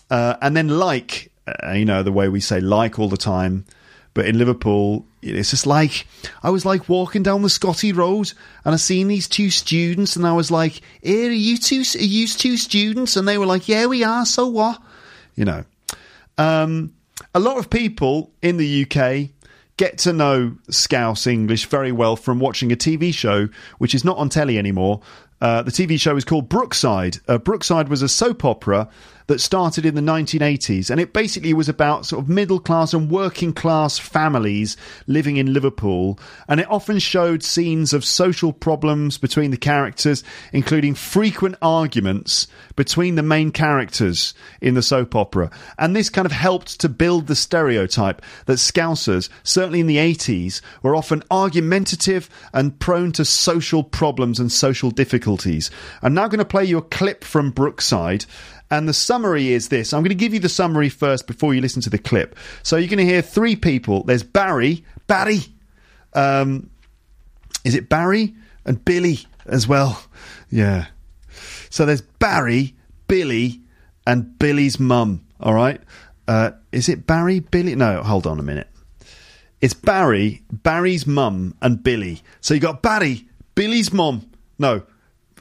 Uh, 0.10 0.36
and 0.42 0.56
then 0.56 0.68
like, 0.68 1.32
uh, 1.48 1.72
you 1.72 1.86
know, 1.86 2.04
the 2.04 2.12
way 2.12 2.30
we 2.30 2.40
say 2.40 2.60
like 2.60 3.00
all 3.00 3.10
the 3.10 3.18
time. 3.18 3.66
But 4.14 4.26
in 4.26 4.38
Liverpool, 4.38 5.06
it's 5.22 5.52
just 5.52 5.68
like 5.68 6.08
I 6.42 6.50
was 6.50 6.66
like 6.66 6.90
walking 6.90 7.24
down 7.24 7.42
the 7.42 7.50
Scotty 7.50 7.94
Road 7.94 8.34
and 8.66 8.74
I 8.74 8.78
seen 8.78 9.08
these 9.08 9.28
two 9.28 9.50
students 9.50 10.16
and 10.16 10.26
I 10.26 10.34
was 10.34 10.50
like, 10.50 10.82
"Here, 11.02 11.30
are 11.30 11.34
you 11.34 11.58
two? 11.58 11.84
Are 11.96 12.04
you 12.04 12.28
two 12.28 12.58
students?" 12.58 13.16
And 13.16 13.28
they 13.28 13.38
were 13.38 13.46
like, 13.46 13.70
"Yeah, 13.70 13.86
we 13.86 14.04
are. 14.04 14.26
So 14.26 14.48
what?" 14.48 14.82
You 15.36 15.46
know. 15.46 15.64
Um, 16.38 16.94
a 17.36 17.40
lot 17.40 17.58
of 17.58 17.70
people 17.70 18.32
in 18.42 18.58
the 18.58 18.86
UK 18.86 19.30
get 19.78 19.98
to 20.00 20.14
know 20.14 20.58
Scouse 20.70 21.28
English 21.28 21.68
very 21.68 21.92
well 21.92 22.16
from 22.16 22.40
watching 22.40 22.72
a 22.72 22.76
TV 22.76 23.14
show 23.14 23.48
which 23.78 23.96
is 23.96 24.04
not 24.04 24.18
on 24.18 24.30
telly 24.30 24.58
anymore. 24.58 25.02
Uh, 25.42 25.62
the 25.62 25.72
TV 25.72 26.00
show 26.00 26.18
is 26.18 26.26
called 26.26 26.50
Brookside. 26.50 27.18
Uh, 27.28 27.38
Brookside 27.38 27.88
was 27.88 28.02
a 28.02 28.10
soap 28.10 28.44
opera 28.44 28.90
that 29.28 29.40
started 29.40 29.86
in 29.86 29.94
the 29.94 30.02
1980s, 30.02 30.90
and 30.90 31.00
it 31.00 31.14
basically 31.14 31.54
was 31.54 31.70
about 31.70 32.06
sort 32.06 32.24
of 32.24 32.28
middle 32.28 32.60
class 32.60 32.96
and 32.96 33.12
working 33.12 33.54
class 33.54 34.00
families 34.00 34.76
living 35.06 35.38
in 35.38 35.54
Liverpool, 35.54 36.20
and 36.48 36.60
it 36.60 36.70
often 36.70 36.98
showed 36.98 37.44
scenes 37.44 37.94
of 37.94 38.04
social 38.04 38.52
problems 38.52 39.20
between 39.20 39.52
the 39.52 39.58
characters, 39.58 40.24
including 40.52 40.96
frequent 40.96 41.56
arguments 41.62 42.48
between 42.76 43.14
the 43.14 43.24
main 43.24 43.52
characters 43.52 44.34
in 44.62 44.74
the 44.74 44.82
soap 44.82 45.16
opera. 45.16 45.52
And 45.78 45.96
this 45.96 46.10
kind 46.10 46.26
of 46.26 46.32
helped 46.32 46.80
to 46.82 46.90
build 46.90 47.28
the 47.28 47.36
stereotype 47.36 48.24
that 48.48 48.58
Scousers, 48.58 49.30
certainly 49.44 49.80
in 49.80 49.88
the 49.88 49.98
80s, 49.98 50.60
were 50.82 50.96
often 50.96 51.22
argumentative 51.30 52.30
and 52.52 52.80
prone 52.80 53.12
to 53.12 53.24
social 53.24 53.84
problems 53.84 54.40
and 54.40 54.52
social 54.52 54.90
difficulties. 54.90 55.29
I'm 56.02 56.14
now 56.14 56.28
going 56.28 56.40
to 56.40 56.46
play 56.46 56.66
you 56.66 56.78
a 56.78 56.82
clip 56.82 57.24
from 57.24 57.52
Brookside. 57.52 58.26
And 58.72 58.88
the 58.88 58.94
summary 58.94 59.52
is 59.52 59.70
this. 59.70 59.94
I'm 59.94 60.02
going 60.02 60.10
to 60.10 60.16
give 60.16 60.34
you 60.34 60.40
the 60.40 60.50
summary 60.50 60.90
first 60.90 61.26
before 61.26 61.56
you 61.56 61.62
listen 61.62 61.82
to 61.84 61.90
the 61.90 61.98
clip. 61.98 62.36
So 62.62 62.78
you're 62.78 62.88
going 62.88 63.06
to 63.06 63.12
hear 63.12 63.24
three 63.24 63.56
people. 63.56 64.04
There's 64.04 64.22
Barry, 64.22 64.86
Barry, 65.08 65.40
um, 66.14 66.70
is 67.64 67.76
it 67.76 67.90
Barry 67.90 68.36
and 68.66 68.84
Billy 68.84 69.20
as 69.46 69.68
well? 69.68 70.02
Yeah. 70.50 70.88
So 71.70 71.86
there's 71.86 72.02
Barry, 72.02 72.76
Billy, 73.08 73.62
and 74.06 74.38
Billy's 74.40 74.80
mum. 74.80 75.26
All 75.40 75.54
right. 75.54 75.82
Uh, 76.28 76.52
is 76.72 76.90
it 76.90 77.08
Barry, 77.08 77.40
Billy? 77.40 77.76
No, 77.76 78.04
hold 78.04 78.28
on 78.28 78.40
a 78.40 78.44
minute. 78.44 78.68
It's 79.62 79.74
Barry, 79.74 80.44
Barry's 80.52 81.06
mum, 81.06 81.56
and 81.62 81.84
Billy. 81.84 82.22
So 82.40 82.54
you 82.54 82.60
got 82.60 82.82
Barry, 82.82 83.28
Billy's 83.56 83.92
mum. 83.92 84.30
No, 84.58 84.84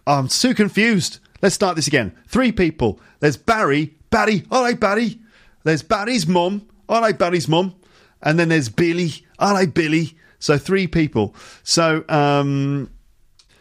I'm 0.08 0.28
too 0.28 0.54
confused. 0.54 1.18
Let's 1.42 1.54
start 1.54 1.76
this 1.76 1.86
again. 1.86 2.16
Three 2.26 2.50
people. 2.50 2.98
There's 3.20 3.36
Barry, 3.36 3.94
Barry. 4.10 4.44
All 4.50 4.62
right, 4.62 4.78
Barry. 4.78 5.20
There's 5.64 5.82
Barry's 5.82 6.26
mum. 6.26 6.66
All 6.88 7.02
right, 7.02 7.16
Barry's 7.16 7.46
mum. 7.46 7.74
And 8.22 8.38
then 8.38 8.48
there's 8.48 8.70
Billy. 8.70 9.12
All 9.38 9.52
right, 9.52 9.72
Billy. 9.72 10.16
So 10.38 10.56
three 10.56 10.86
people. 10.86 11.34
So, 11.62 12.04
um, 12.08 12.90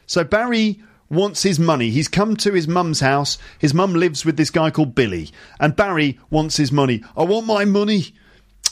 so 0.05 0.23
Barry 0.23 0.81
wants 1.09 1.43
his 1.43 1.59
money. 1.59 1.89
He's 1.89 2.07
come 2.07 2.37
to 2.37 2.53
his 2.53 2.67
mum's 2.67 3.01
house. 3.01 3.37
His 3.59 3.73
mum 3.73 3.93
lives 3.93 4.23
with 4.23 4.37
this 4.37 4.49
guy 4.49 4.71
called 4.71 4.95
Billy, 4.95 5.29
and 5.59 5.75
Barry 5.75 6.19
wants 6.29 6.57
his 6.57 6.71
money. 6.71 7.03
I 7.15 7.23
want 7.23 7.45
my 7.45 7.65
money, 7.65 8.13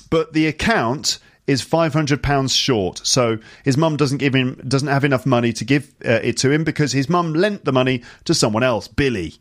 but 0.09 0.33
the 0.33 0.47
account 0.47 1.19
is 1.47 1.61
five 1.61 1.93
hundred 1.93 2.23
pounds 2.23 2.55
short. 2.55 3.01
So 3.03 3.37
his 3.63 3.77
mum 3.77 3.97
doesn't 3.97 4.17
give 4.17 4.33
him 4.33 4.61
doesn't 4.67 4.87
have 4.87 5.03
enough 5.03 5.25
money 5.25 5.53
to 5.53 5.65
give 5.65 5.93
uh, 6.03 6.19
it 6.23 6.37
to 6.37 6.51
him 6.51 6.63
because 6.63 6.91
his 6.91 7.09
mum 7.09 7.33
lent 7.33 7.65
the 7.65 7.71
money 7.71 8.03
to 8.23 8.33
someone 8.33 8.63
else, 8.63 8.87
Billy. 8.87 9.35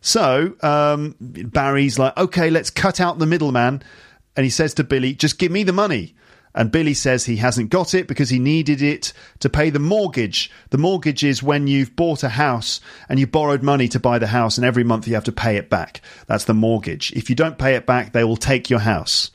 So 0.00 0.54
um, 0.62 1.14
Barry's 1.20 1.98
like, 1.98 2.16
okay, 2.16 2.50
let's 2.50 2.70
cut 2.70 3.00
out 3.00 3.18
the 3.18 3.26
middleman, 3.26 3.82
and 4.36 4.44
he 4.44 4.50
says 4.50 4.74
to 4.74 4.84
Billy, 4.84 5.14
just 5.14 5.38
give 5.38 5.52
me 5.52 5.62
the 5.62 5.72
money. 5.72 6.14
And 6.54 6.70
Billy 6.70 6.92
says 6.92 7.24
he 7.24 7.36
hasn't 7.36 7.70
got 7.70 7.94
it 7.94 8.06
because 8.06 8.28
he 8.28 8.38
needed 8.38 8.82
it 8.82 9.14
to 9.38 9.48
pay 9.48 9.70
the 9.70 9.78
mortgage. 9.78 10.50
The 10.68 10.76
mortgage 10.76 11.24
is 11.24 11.42
when 11.42 11.66
you've 11.66 11.96
bought 11.96 12.22
a 12.22 12.28
house 12.28 12.78
and 13.08 13.18
you 13.18 13.26
borrowed 13.26 13.62
money 13.62 13.88
to 13.88 13.98
buy 13.98 14.18
the 14.18 14.26
house, 14.26 14.58
and 14.58 14.66
every 14.66 14.84
month 14.84 15.08
you 15.08 15.14
have 15.14 15.24
to 15.24 15.32
pay 15.32 15.56
it 15.56 15.70
back. 15.70 16.02
That's 16.26 16.44
the 16.44 16.52
mortgage. 16.52 17.10
If 17.12 17.30
you 17.30 17.36
don't 17.36 17.56
pay 17.56 17.74
it 17.74 17.86
back, 17.86 18.12
they 18.12 18.24
will 18.24 18.36
take 18.36 18.68
your 18.68 18.80
house. 18.80 19.30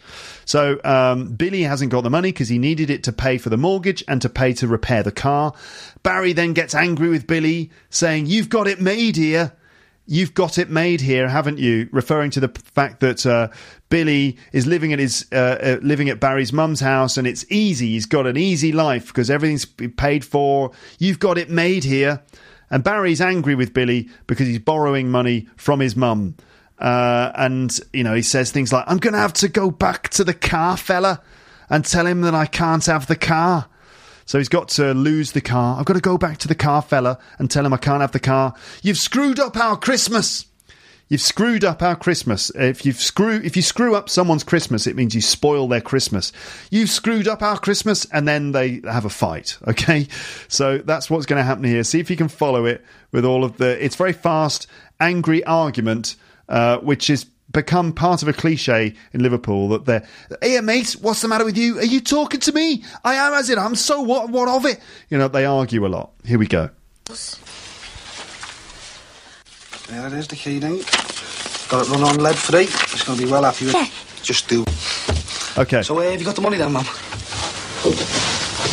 So 0.47 0.79
um, 0.83 1.33
Billy 1.35 1.61
hasn't 1.61 1.91
got 1.91 2.01
the 2.01 2.09
money 2.09 2.31
because 2.31 2.49
he 2.49 2.57
needed 2.57 2.89
it 2.89 3.03
to 3.03 3.11
pay 3.11 3.37
for 3.37 3.49
the 3.49 3.57
mortgage 3.57 4.03
and 4.07 4.19
to 4.23 4.29
pay 4.29 4.53
to 4.53 4.67
repair 4.67 5.03
the 5.03 5.11
car. 5.11 5.53
Barry 6.01 6.33
then 6.33 6.53
gets 6.53 6.73
angry 6.73 7.09
with 7.09 7.27
Billy, 7.27 7.69
saying, 7.91 8.25
You've 8.25 8.49
got 8.49 8.65
it 8.65 8.81
made 8.81 9.15
here 9.15 9.53
you've 10.07 10.33
got 10.33 10.57
it 10.57 10.69
made 10.69 11.01
here, 11.01 11.27
haven't 11.27 11.59
you? 11.59 11.89
Referring 11.91 12.31
to 12.31 12.39
the 12.39 12.47
fact 12.47 13.01
that 13.01 13.25
uh, 13.25 13.49
Billy 13.89 14.37
is 14.53 14.65
living 14.65 14.93
at 14.93 14.99
his 14.99 15.27
uh, 15.31 15.57
uh, 15.61 15.79
living 15.81 16.09
at 16.09 16.19
Barry's 16.19 16.51
mum's 16.51 16.79
house, 16.79 17.17
and 17.17 17.27
it's 17.27 17.45
easy. 17.51 17.91
He's 17.91 18.05
got 18.05 18.25
an 18.25 18.37
easy 18.37 18.71
life 18.71 19.07
because 19.07 19.29
everything's 19.29 19.65
paid 19.65 20.25
for. 20.25 20.71
You've 20.97 21.19
got 21.19 21.37
it 21.37 21.49
made 21.49 21.83
here, 21.83 22.23
and 22.71 22.83
Barry's 22.83 23.21
angry 23.21 23.53
with 23.53 23.73
Billy 23.73 24.09
because 24.25 24.47
he's 24.47 24.59
borrowing 24.59 25.11
money 25.11 25.47
from 25.57 25.81
his 25.81 25.95
mum. 25.95 26.35
Uh, 26.79 27.31
and 27.35 27.79
you 27.91 28.03
know 28.03 28.13
he 28.13 28.21
says 28.21 28.51
things 28.51 28.71
like, 28.71 28.85
"I'm 28.87 28.97
going 28.97 29.13
to 29.13 29.19
have 29.19 29.33
to 29.33 29.47
go 29.47 29.71
back 29.71 30.09
to 30.09 30.23
the 30.23 30.33
car 30.33 30.77
fella 30.77 31.21
and 31.69 31.83
tell 31.83 32.05
him 32.05 32.21
that 32.21 32.35
I 32.35 32.45
can't 32.45 32.85
have 32.85 33.07
the 33.07 33.15
car." 33.15 33.67
So 34.25 34.37
he's 34.37 34.49
got 34.49 34.67
to 34.69 34.93
lose 34.93 35.31
the 35.31 35.41
car. 35.41 35.79
I've 35.79 35.85
got 35.85 35.93
to 35.93 36.01
go 36.01 36.17
back 36.17 36.37
to 36.39 36.49
the 36.49 36.55
car 36.55 36.81
fella 36.81 37.17
and 37.39 37.49
tell 37.49 37.65
him 37.65 37.73
I 37.73 37.77
can't 37.77 38.01
have 38.01 38.11
the 38.11 38.19
car. 38.19 38.53
You've 38.83 38.97
screwed 38.97 39.39
up 39.39 39.55
our 39.55 39.77
Christmas. 39.77 40.45
You've 41.07 41.21
screwed 41.21 41.63
up 41.63 41.81
our 41.81 41.95
Christmas. 41.95 42.49
If 42.53 42.85
you 42.85 42.91
screw 42.91 43.39
if 43.41 43.55
you 43.55 43.61
screw 43.61 43.95
up 43.95 44.09
someone's 44.09 44.43
Christmas, 44.43 44.85
it 44.85 44.97
means 44.97 45.15
you 45.15 45.21
spoil 45.21 45.69
their 45.69 45.79
Christmas. 45.79 46.33
You've 46.69 46.89
screwed 46.89 47.29
up 47.29 47.41
our 47.41 47.57
Christmas, 47.57 48.05
and 48.11 48.27
then 48.27 48.51
they 48.51 48.81
have 48.83 49.05
a 49.05 49.09
fight. 49.09 49.57
Okay, 49.67 50.07
so 50.47 50.79
that's 50.79 51.09
what's 51.09 51.25
going 51.25 51.37
to 51.37 51.43
happen 51.43 51.63
here. 51.63 51.83
See 51.83 51.99
if 51.99 52.09
you 52.09 52.17
can 52.17 52.27
follow 52.29 52.65
it 52.65 52.83
with 53.11 53.23
all 53.23 53.43
of 53.45 53.57
the. 53.57 53.83
It's 53.83 53.95
very 53.95 54.11
fast, 54.11 54.67
angry 54.99 55.43
argument, 55.45 56.15
uh, 56.49 56.77
which 56.77 57.09
is 57.09 57.25
become 57.51 57.93
part 57.93 58.21
of 58.21 58.27
a 58.27 58.33
cliche 58.33 58.93
in 59.13 59.23
Liverpool 59.23 59.69
that 59.69 59.85
they're, 59.85 60.05
hey 60.41 60.59
mate, 60.61 60.95
what's 61.01 61.21
the 61.21 61.27
matter 61.27 61.45
with 61.45 61.57
you? 61.57 61.79
Are 61.79 61.85
you 61.85 62.01
talking 62.01 62.39
to 62.41 62.51
me? 62.51 62.83
I 63.03 63.15
am 63.15 63.33
as 63.33 63.49
it. 63.49 63.57
I'm 63.57 63.75
so 63.75 64.01
what? 64.01 64.29
What 64.29 64.47
of 64.49 64.65
it? 64.65 64.79
You 65.09 65.17
know, 65.17 65.27
they 65.27 65.45
argue 65.45 65.85
a 65.85 65.87
lot. 65.87 66.11
Here 66.25 66.37
we 66.37 66.47
go. 66.47 66.69
There 69.87 70.05
it 70.07 70.13
is, 70.13 70.27
the 70.27 70.35
key 70.35 70.59
now. 70.59 70.77
Got 71.69 71.87
it 71.87 71.89
run 71.89 72.03
on 72.03 72.17
lead 72.17 72.35
free. 72.35 72.63
It's 72.63 73.03
going 73.03 73.17
to 73.19 73.25
be 73.25 73.31
well 73.31 73.43
happy 73.43 73.65
with 73.65 73.75
it. 73.75 74.23
Just 74.23 74.49
do. 74.49 74.65
Okay. 75.57 75.81
So, 75.81 75.97
uh, 75.97 76.01
have 76.01 76.19
you 76.19 76.25
got 76.25 76.35
the 76.35 76.41
money 76.41 76.57
then, 76.57 76.73
Mum? 76.73 76.83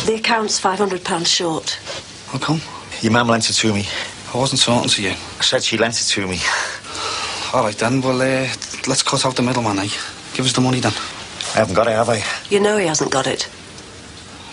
The 0.05 0.15
account's 0.17 0.59
£500 0.59 1.25
short. 1.25 1.79
How 2.27 2.39
come? 2.39 2.61
Your 3.01 3.13
mum 3.13 3.27
lent 3.27 3.49
it 3.49 3.53
to 3.53 3.73
me. 3.73 3.85
I 4.33 4.37
wasn't 4.37 4.61
talking 4.61 4.89
to 4.89 5.01
you. 5.01 5.11
I 5.11 5.41
said 5.41 5.63
she 5.63 5.77
lent 5.77 6.01
it 6.01 6.05
to 6.05 6.27
me. 6.27 6.39
All 7.55 7.63
right 7.63 7.77
then, 7.77 8.01
well, 8.01 8.21
uh, 8.21 8.49
let's 8.85 9.01
cut 9.01 9.25
out 9.25 9.37
the 9.37 9.41
middleman, 9.41 9.79
eh? 9.79 9.87
Give 10.33 10.45
us 10.45 10.51
the 10.51 10.59
money 10.59 10.81
then. 10.81 10.91
I 10.91 11.59
haven't 11.59 11.73
got 11.73 11.87
it, 11.87 11.91
have 11.91 12.09
I? 12.09 12.21
You 12.49 12.59
know 12.59 12.75
he 12.75 12.85
hasn't 12.85 13.13
got 13.13 13.27
it. 13.27 13.43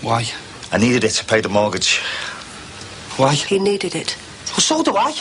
Why? 0.03 0.24
I 0.70 0.78
needed 0.78 1.03
it 1.03 1.11
to 1.11 1.24
pay 1.24 1.40
the 1.40 1.48
mortgage. 1.48 1.98
Why? 3.16 3.34
He 3.34 3.59
needed 3.59 3.96
it. 3.96 4.16
Well, 4.50 4.61
so 4.61 4.84
do 4.84 4.96
I. 4.96 5.16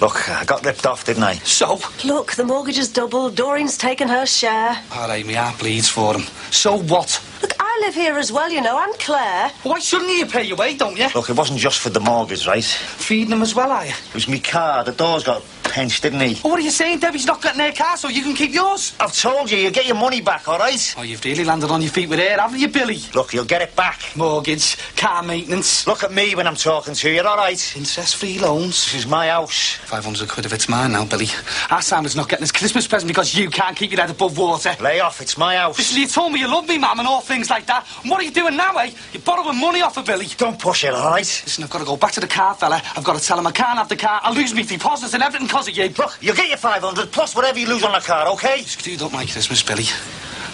Look, 0.00 0.30
I 0.30 0.44
got 0.44 0.64
ripped 0.64 0.86
off, 0.86 1.04
didn't 1.04 1.24
I? 1.24 1.34
So? 1.38 1.80
Look, 2.04 2.34
the 2.34 2.44
mortgage 2.44 2.78
is 2.78 2.92
doubled. 2.92 3.34
Doreen's 3.34 3.76
taken 3.76 4.06
her 4.06 4.24
share. 4.24 4.78
All 4.92 5.08
right, 5.08 5.26
my 5.26 5.32
heart 5.32 5.58
bleeds 5.58 5.88
for 5.88 6.14
him. 6.14 6.26
So 6.52 6.76
what? 6.78 7.20
Look, 7.42 7.54
I 7.58 7.82
live 7.84 7.94
here 7.96 8.18
as 8.18 8.30
well, 8.30 8.52
you 8.52 8.60
know, 8.60 8.78
and 8.78 8.94
Claire. 9.00 9.50
Why 9.64 9.80
shouldn't 9.80 10.12
you 10.12 10.26
pay 10.26 10.44
your 10.44 10.58
way, 10.58 10.76
don't 10.76 10.96
you? 10.96 11.08
Look, 11.12 11.28
it 11.28 11.36
wasn't 11.36 11.58
just 11.58 11.80
for 11.80 11.90
the 11.90 11.98
mortgage, 11.98 12.46
right? 12.46 12.62
Feeding 12.62 13.32
him 13.32 13.42
as 13.42 13.52
well, 13.52 13.72
are 13.72 13.84
you? 13.84 13.90
It 13.90 14.14
was 14.14 14.28
me 14.28 14.38
car. 14.38 14.84
The 14.84 14.92
doors 14.92 15.24
got 15.24 15.42
pinched, 15.68 16.02
didn't 16.02 16.20
he? 16.20 16.34
What 16.36 16.58
are 16.58 16.62
you 16.62 16.70
saying? 16.70 17.00
Debbie's 17.00 17.26
not 17.26 17.42
getting 17.42 17.60
her 17.60 17.72
car, 17.72 17.96
so 17.96 18.08
you 18.08 18.22
can 18.22 18.34
keep 18.34 18.52
yours. 18.52 18.94
I've 19.00 19.14
told 19.14 19.50
you, 19.50 19.58
you 19.58 19.70
get 19.70 19.86
your 19.86 19.96
money 19.96 20.20
back, 20.20 20.48
all 20.48 20.58
right? 20.58 20.94
Oh, 20.96 21.02
you've 21.02 21.24
really 21.24 21.44
landed 21.44 21.70
on 21.70 21.82
your 21.82 21.90
feet 21.90 22.08
with 22.08 22.18
her, 22.18 22.40
haven't 22.40 22.58
you, 22.58 22.68
Billy? 22.68 22.98
Look, 23.14 23.32
you'll 23.32 23.44
get 23.44 23.62
it 23.62 23.74
back. 23.76 24.00
Mortgage, 24.16 24.76
car 24.96 25.22
maintenance. 25.22 25.86
Look 25.86 26.02
at 26.04 26.12
me 26.12 26.34
when 26.34 26.46
I'm 26.46 26.56
talking 26.56 26.94
to 26.94 27.10
you, 27.10 27.22
all 27.22 27.36
right? 27.36 27.76
Interest-free 27.76 28.38
loans. 28.38 28.84
This 28.84 28.94
is 28.94 29.06
my 29.06 29.28
house. 29.28 29.74
500 29.74 30.28
quid 30.28 30.46
if 30.46 30.52
it's 30.52 30.68
mine 30.68 30.92
now, 30.92 31.04
Billy. 31.04 31.26
Our 31.70 31.82
Simon's 31.82 32.16
not 32.16 32.28
getting 32.28 32.42
his 32.42 32.52
Christmas 32.52 32.86
present 32.86 33.08
because 33.08 33.34
you 33.34 33.50
can't 33.50 33.76
keep 33.76 33.90
your 33.90 34.00
head 34.00 34.10
above 34.10 34.38
water. 34.38 34.74
Lay 34.80 35.00
off, 35.00 35.20
it's 35.20 35.36
my 35.36 35.56
house. 35.56 35.78
Listen, 35.78 36.00
you 36.00 36.06
told 36.06 36.32
me 36.32 36.40
you 36.40 36.48
love 36.48 36.68
me, 36.68 36.78
ma'am, 36.78 36.98
and 36.98 37.08
all 37.08 37.20
things 37.20 37.50
like 37.50 37.66
that. 37.66 37.86
And 38.02 38.10
what 38.10 38.20
are 38.20 38.24
you 38.24 38.30
doing 38.30 38.56
now, 38.56 38.76
eh? 38.78 38.90
You're 39.12 39.22
borrowing 39.22 39.60
money 39.60 39.82
off 39.82 39.96
of 39.96 40.06
Billy. 40.06 40.26
Don't 40.36 40.58
push 40.58 40.84
it, 40.84 40.92
all 40.92 41.10
right? 41.10 41.18
Listen, 41.20 41.64
I've 41.64 41.70
got 41.70 41.78
to 41.80 41.84
go 41.84 41.96
back 41.96 42.12
to 42.12 42.20
the 42.20 42.26
car 42.26 42.54
fella. 42.54 42.80
I've 42.96 43.04
got 43.04 43.18
to 43.18 43.24
tell 43.24 43.38
him 43.38 43.46
I 43.46 43.52
can't 43.52 43.78
have 43.78 43.88
the 43.88 43.96
car. 43.96 44.20
I'll 44.22 44.34
lose 44.34 44.54
me 44.54 44.62
deposits 44.62 45.14
and 45.14 45.22
everything 45.22 45.48
because 45.56 45.68
of 45.68 45.76
you. 45.76 45.88
Look, 45.96 46.18
you'll 46.20 46.36
get 46.36 46.48
your 46.48 46.58
500 46.58 47.10
plus 47.12 47.34
whatever 47.34 47.58
you 47.58 47.66
lose 47.66 47.82
on 47.82 47.92
the 47.92 48.00
car, 48.00 48.28
okay? 48.34 48.62
You 48.84 48.98
don't 48.98 49.14
like 49.14 49.30
Christmas, 49.30 49.62
Billy. 49.62 49.84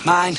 Mine, 0.06 0.36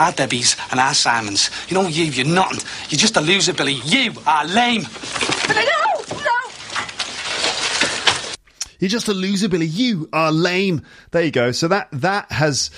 our 0.00 0.10
Debbie's, 0.10 0.56
and 0.72 0.80
our 0.80 0.94
Simon's. 0.94 1.50
You 1.68 1.74
know 1.74 1.86
you, 1.86 2.06
you're 2.06 2.26
nothing. 2.26 2.58
You're 2.88 2.98
just 2.98 3.16
a 3.16 3.20
loser, 3.20 3.52
Billy. 3.52 3.74
You 3.84 4.12
are 4.26 4.44
lame. 4.46 4.82
Billy, 5.46 5.64
no! 5.64 6.16
No! 6.24 6.30
You're 8.80 8.88
just 8.88 9.06
a 9.08 9.14
loser, 9.14 9.48
Billy. 9.48 9.66
You 9.66 10.08
are 10.12 10.32
lame. 10.32 10.82
There 11.12 11.22
you 11.22 11.30
go. 11.30 11.52
So 11.52 11.68
that 11.68 11.88
that 11.92 12.32
has 12.32 12.70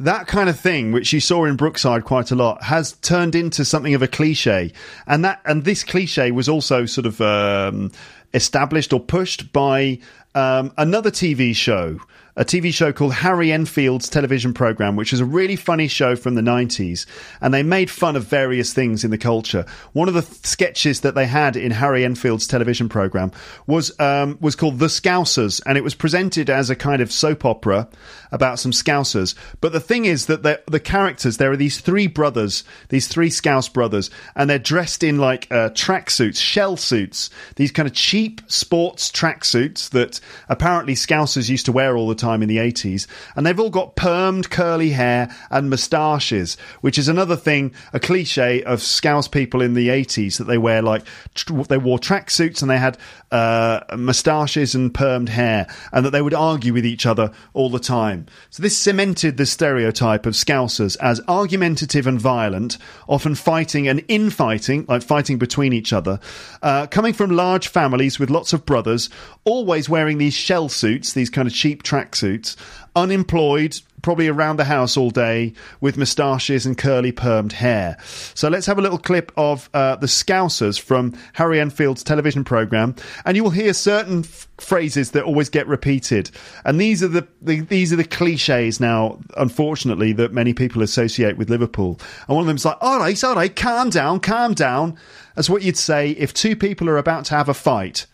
that 0.00 0.26
kind 0.26 0.48
of 0.48 0.58
thing, 0.58 0.90
which 0.90 1.12
you 1.12 1.20
saw 1.20 1.44
in 1.44 1.54
Brookside 1.54 2.04
quite 2.04 2.32
a 2.32 2.34
lot, 2.34 2.64
has 2.64 2.92
turned 2.94 3.36
into 3.36 3.64
something 3.64 3.94
of 3.94 4.02
a 4.02 4.08
cliche, 4.08 4.72
and 5.06 5.24
that 5.24 5.40
and 5.44 5.64
this 5.64 5.84
cliche 5.84 6.32
was 6.32 6.48
also 6.48 6.86
sort 6.86 7.06
of 7.06 7.20
um, 7.20 7.92
established 8.34 8.92
or 8.92 9.00
pushed 9.00 9.52
by 9.52 9.98
um, 10.34 10.72
another 10.78 11.10
TV 11.10 11.54
show, 11.54 11.98
a 12.36 12.44
TV 12.44 12.72
show 12.72 12.92
called 12.92 13.12
Harry 13.14 13.50
Enfield's 13.52 14.08
television 14.08 14.54
program, 14.54 14.96
which 14.96 15.12
is 15.12 15.20
a 15.20 15.24
really 15.24 15.56
funny 15.56 15.88
show 15.88 16.14
from 16.14 16.36
the 16.36 16.40
90s. 16.40 17.06
And 17.40 17.52
they 17.52 17.62
made 17.62 17.90
fun 17.90 18.16
of 18.16 18.24
various 18.24 18.72
things 18.72 19.04
in 19.04 19.10
the 19.10 19.18
culture. 19.18 19.66
One 19.92 20.08
of 20.08 20.14
the 20.14 20.22
th- 20.22 20.46
sketches 20.46 21.00
that 21.00 21.14
they 21.14 21.26
had 21.26 21.56
in 21.56 21.72
Harry 21.72 22.04
Enfield's 22.04 22.46
television 22.46 22.88
program 22.88 23.32
was, 23.66 23.98
um, 23.98 24.38
was 24.40 24.54
called 24.54 24.78
The 24.78 24.86
Scousers. 24.86 25.60
And 25.66 25.76
it 25.76 25.84
was 25.84 25.94
presented 25.94 26.48
as 26.48 26.70
a 26.70 26.76
kind 26.76 27.02
of 27.02 27.10
soap 27.10 27.44
opera 27.44 27.88
about 28.32 28.58
some 28.58 28.72
Scousers. 28.72 29.34
But 29.60 29.72
the 29.72 29.80
thing 29.80 30.04
is 30.04 30.26
that 30.26 30.42
the, 30.42 30.80
characters, 30.80 31.36
there 31.36 31.52
are 31.52 31.56
these 31.56 31.80
three 31.80 32.06
brothers, 32.06 32.64
these 32.88 33.08
three 33.08 33.30
Scouse 33.30 33.68
brothers, 33.68 34.10
and 34.34 34.48
they're 34.48 34.58
dressed 34.58 35.02
in 35.02 35.18
like 35.18 35.46
uh, 35.50 35.70
tracksuits, 35.70 36.38
shell 36.38 36.76
suits, 36.76 37.30
these 37.56 37.72
kind 37.72 37.86
of 37.86 37.94
cheap 37.94 38.40
sports 38.46 39.10
tracksuits 39.10 39.90
that 39.90 40.20
apparently 40.48 40.94
Scousers 40.94 41.48
used 41.48 41.66
to 41.66 41.72
wear 41.72 41.96
all 41.96 42.08
the 42.08 42.14
time 42.14 42.42
in 42.42 42.48
the 42.48 42.58
80s. 42.58 43.06
And 43.36 43.46
they've 43.46 43.60
all 43.60 43.70
got 43.70 43.96
permed 43.96 44.50
curly 44.50 44.90
hair 44.90 45.34
and 45.50 45.70
moustaches, 45.70 46.56
which 46.80 46.98
is 46.98 47.08
another 47.08 47.36
thing, 47.36 47.74
a 47.92 48.00
cliche 48.00 48.62
of 48.62 48.82
Scouse 48.82 49.28
people 49.28 49.60
in 49.62 49.74
the 49.74 49.88
80s 49.88 50.38
that 50.38 50.44
they 50.44 50.58
wear 50.58 50.82
like, 50.82 51.04
tr- 51.34 51.62
they 51.62 51.78
wore 51.78 51.98
tracksuits 51.98 52.62
and 52.62 52.70
they 52.70 52.78
had 52.78 52.96
uh, 53.30 53.80
moustaches 53.96 54.74
and 54.74 54.92
permed 54.92 55.28
hair, 55.28 55.66
and 55.92 56.04
that 56.04 56.10
they 56.10 56.22
would 56.22 56.34
argue 56.34 56.72
with 56.72 56.86
each 56.86 57.06
other 57.06 57.32
all 57.52 57.70
the 57.70 57.78
time. 57.78 58.19
So 58.50 58.62
this 58.62 58.76
cemented 58.76 59.36
the 59.36 59.46
stereotype 59.46 60.26
of 60.26 60.34
Scousers 60.34 60.96
as 61.00 61.20
argumentative 61.28 62.06
and 62.06 62.20
violent, 62.20 62.78
often 63.08 63.34
fighting 63.34 63.88
and 63.88 64.04
infighting, 64.08 64.84
like 64.88 65.02
fighting 65.02 65.38
between 65.38 65.72
each 65.72 65.92
other, 65.92 66.20
uh, 66.62 66.86
coming 66.86 67.12
from 67.12 67.30
large 67.30 67.68
families 67.68 68.18
with 68.18 68.30
lots 68.30 68.52
of 68.52 68.66
brothers, 68.66 69.10
always 69.44 69.88
wearing 69.88 70.18
these 70.18 70.34
shell 70.34 70.68
suits, 70.68 71.12
these 71.12 71.30
kind 71.30 71.46
of 71.46 71.54
cheap 71.54 71.82
tracksuits, 71.82 72.56
unemployed, 72.96 73.80
probably 74.02 74.28
around 74.28 74.56
the 74.56 74.64
house 74.64 74.96
all 74.96 75.10
day 75.10 75.52
with 75.80 75.96
moustaches 75.96 76.66
and 76.66 76.76
curly 76.76 77.12
permed 77.12 77.52
hair. 77.52 77.96
So 78.34 78.48
let's 78.48 78.66
have 78.66 78.78
a 78.78 78.82
little 78.82 78.98
clip 78.98 79.32
of 79.36 79.68
uh, 79.74 79.96
the 79.96 80.06
Scousers 80.06 80.80
from 80.80 81.16
Harry 81.34 81.60
Enfield's 81.60 82.02
television 82.02 82.44
program, 82.44 82.94
and 83.24 83.36
you 83.36 83.42
will 83.42 83.50
hear 83.50 83.72
certain 83.72 84.20
f- 84.20 84.48
phrases 84.58 85.12
that 85.12 85.24
always 85.24 85.48
get 85.48 85.66
repeated. 85.66 86.30
And 86.64 86.80
these 86.80 87.02
are 87.02 87.08
the, 87.08 87.26
the 87.42 87.60
these 87.60 87.92
are 87.92 87.96
the 87.96 88.04
cliches 88.04 88.80
now, 88.80 89.20
unfortunately, 89.36 90.12
that 90.14 90.32
many 90.32 90.54
people 90.54 90.82
associate 90.82 91.36
with 91.36 91.50
Liverpool. 91.50 91.98
And 92.28 92.36
one 92.36 92.42
of 92.42 92.46
them's 92.46 92.64
like, 92.64 92.78
"All 92.80 92.98
right, 92.98 93.24
all 93.24 93.34
right, 93.34 93.54
calm 93.54 93.90
down, 93.90 94.20
calm 94.20 94.54
down." 94.54 94.96
That's 95.34 95.50
what 95.50 95.62
you'd 95.62 95.76
say 95.76 96.10
if 96.10 96.34
two 96.34 96.56
people 96.56 96.88
are 96.88 96.98
about 96.98 97.24
to 97.26 97.34
have 97.34 97.48
a 97.48 97.54
fight. 97.54 98.06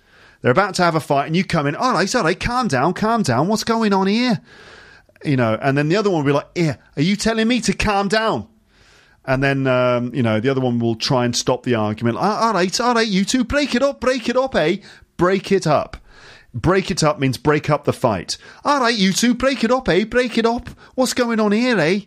They're 0.43 0.53
about 0.53 0.75
to 0.77 0.85
have 0.85 0.95
a 0.95 1.01
fight, 1.01 1.27
and 1.27 1.37
you 1.37 1.45
come 1.45 1.67
in. 1.67 1.75
All 1.75 1.93
right, 1.93 2.15
all 2.15 2.23
right, 2.23 2.39
calm 2.39 2.69
down, 2.69 2.95
calm 2.95 3.23
down. 3.23 3.49
What's 3.49 3.65
going 3.65 3.93
on 3.93 4.07
here? 4.07 4.41
You 5.27 5.37
know, 5.37 5.59
and 5.61 5.77
then 5.77 5.89
the 5.89 5.97
other 5.97 6.11
one 6.11 6.25
will 6.25 6.31
be 6.31 6.33
like, 6.33 6.49
"Yeah, 6.55 6.77
are 6.97 7.03
you 7.03 7.17
telling 7.17 7.49
me 7.49 7.61
to 7.63 7.73
calm 7.73 8.09
down?" 8.09 8.49
And 9.25 9.43
then, 9.43 9.67
um, 9.67 10.15
you 10.15 10.23
know, 10.23 10.39
the 10.39 10.49
other 10.49 10.61
one 10.61 10.79
will 10.79 10.95
try 10.95 11.25
and 11.25 11.35
stop 11.35 11.65
the 11.65 11.75
argument. 11.75 12.17
"Ah, 12.19 12.47
all 12.47 12.55
right, 12.55 12.81
all 12.81 12.95
right, 12.95 13.07
you 13.07 13.25
two, 13.25 13.45
break 13.45 13.75
it 13.75 13.83
up, 13.83 14.01
break 14.01 14.29
it 14.29 14.37
up, 14.37 14.55
eh? 14.55 14.77
Break 15.17 15.51
it 15.51 15.67
up. 15.67 15.97
Break 16.55 16.91
it 16.91 17.03
up 17.03 17.19
means 17.19 17.37
break 17.37 17.69
up 17.69 17.85
the 17.85 17.93
fight. 17.93 18.39
All 18.65 18.81
right, 18.81 18.95
you 18.95 19.13
two, 19.13 19.35
break 19.35 19.63
it 19.63 19.71
up, 19.71 19.89
eh? 19.89 20.05
Break 20.05 20.39
it 20.39 20.47
up. 20.47 20.71
What's 20.95 21.13
going 21.13 21.41
on 21.41 21.53
here, 21.53 21.79
eh? 21.79 22.01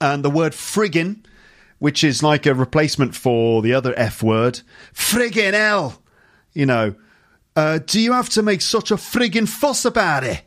And 0.00 0.24
the 0.24 0.30
word 0.30 0.52
friggin', 0.52 1.24
which 1.78 2.02
is 2.02 2.22
like 2.22 2.46
a 2.46 2.54
replacement 2.54 3.14
for 3.14 3.60
the 3.60 3.74
other 3.74 3.92
F 3.96 4.22
word, 4.22 4.60
friggin' 4.94 5.52
hell. 5.52 6.02
You 6.54 6.66
know, 6.66 6.94
uh, 7.54 7.80
do 7.84 8.00
you 8.00 8.12
have 8.12 8.28
to 8.30 8.42
make 8.42 8.62
such 8.62 8.90
a 8.90 8.96
friggin' 8.96 9.48
fuss 9.48 9.84
about 9.84 10.24
it? 10.24 10.42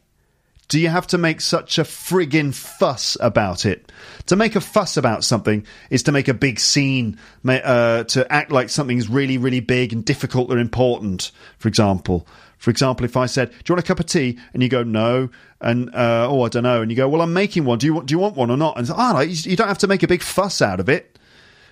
Do 0.70 0.80
you 0.80 0.90
have 0.90 1.08
to 1.08 1.18
make 1.18 1.42
such 1.42 1.80
a 1.80 1.84
friggin' 1.84 2.54
fuss 2.54 3.18
about 3.20 3.66
it? 3.66 3.92
To 4.28 4.36
make 4.36 4.56
a 4.56 4.62
fuss 4.62 4.98
about 4.98 5.24
something 5.24 5.66
is 5.90 6.04
to 6.04 6.12
make 6.12 6.28
a 6.28 6.34
big 6.36 6.60
scene, 6.60 7.18
uh, 7.44 8.04
to 8.04 8.32
act 8.32 8.52
like 8.52 8.70
something's 8.70 9.10
really, 9.10 9.40
really 9.40 9.62
big 9.62 9.92
and 9.94 10.06
difficult 10.06 10.52
or 10.52 10.60
important, 10.60 11.32
for 11.58 11.68
example. 11.68 12.28
For 12.60 12.70
example, 12.70 13.04
if 13.04 13.18
I 13.18 13.26
said, 13.26 13.50
"Do 13.50 13.56
you 13.68 13.74
want 13.74 13.84
a 13.84 13.88
cup 13.88 14.00
of 14.00 14.06
tea?" 14.06 14.38
and 14.54 14.62
you 14.62 14.70
go, 14.70 14.84
"No," 14.84 15.30
and 15.60 15.90
uh, 15.90 16.28
oh, 16.30 16.44
I 16.44 16.50
don't 16.50 16.64
know, 16.64 16.84
and 16.84 16.92
you 16.92 16.98
go, 16.98 17.10
"Well, 17.10 17.22
I'm 17.22 17.34
making 17.34 17.66
one. 17.66 17.80
Do 17.80 17.88
you 17.88 17.96
want? 17.96 18.06
Do 18.06 18.12
you 18.12 18.20
want 18.20 18.36
one 18.36 18.52
or 18.52 18.58
not?" 18.58 18.78
And 18.78 18.88
it's, 18.88 18.96
oh, 18.96 19.20
you 19.22 19.36
you 19.50 19.58
don't 19.58 19.70
have 19.70 19.80
to 19.80 19.88
make 19.88 20.04
a 20.04 20.08
big 20.08 20.22
fuss 20.22 20.62
out 20.62 20.80
of 20.80 20.88
it. 20.88 21.18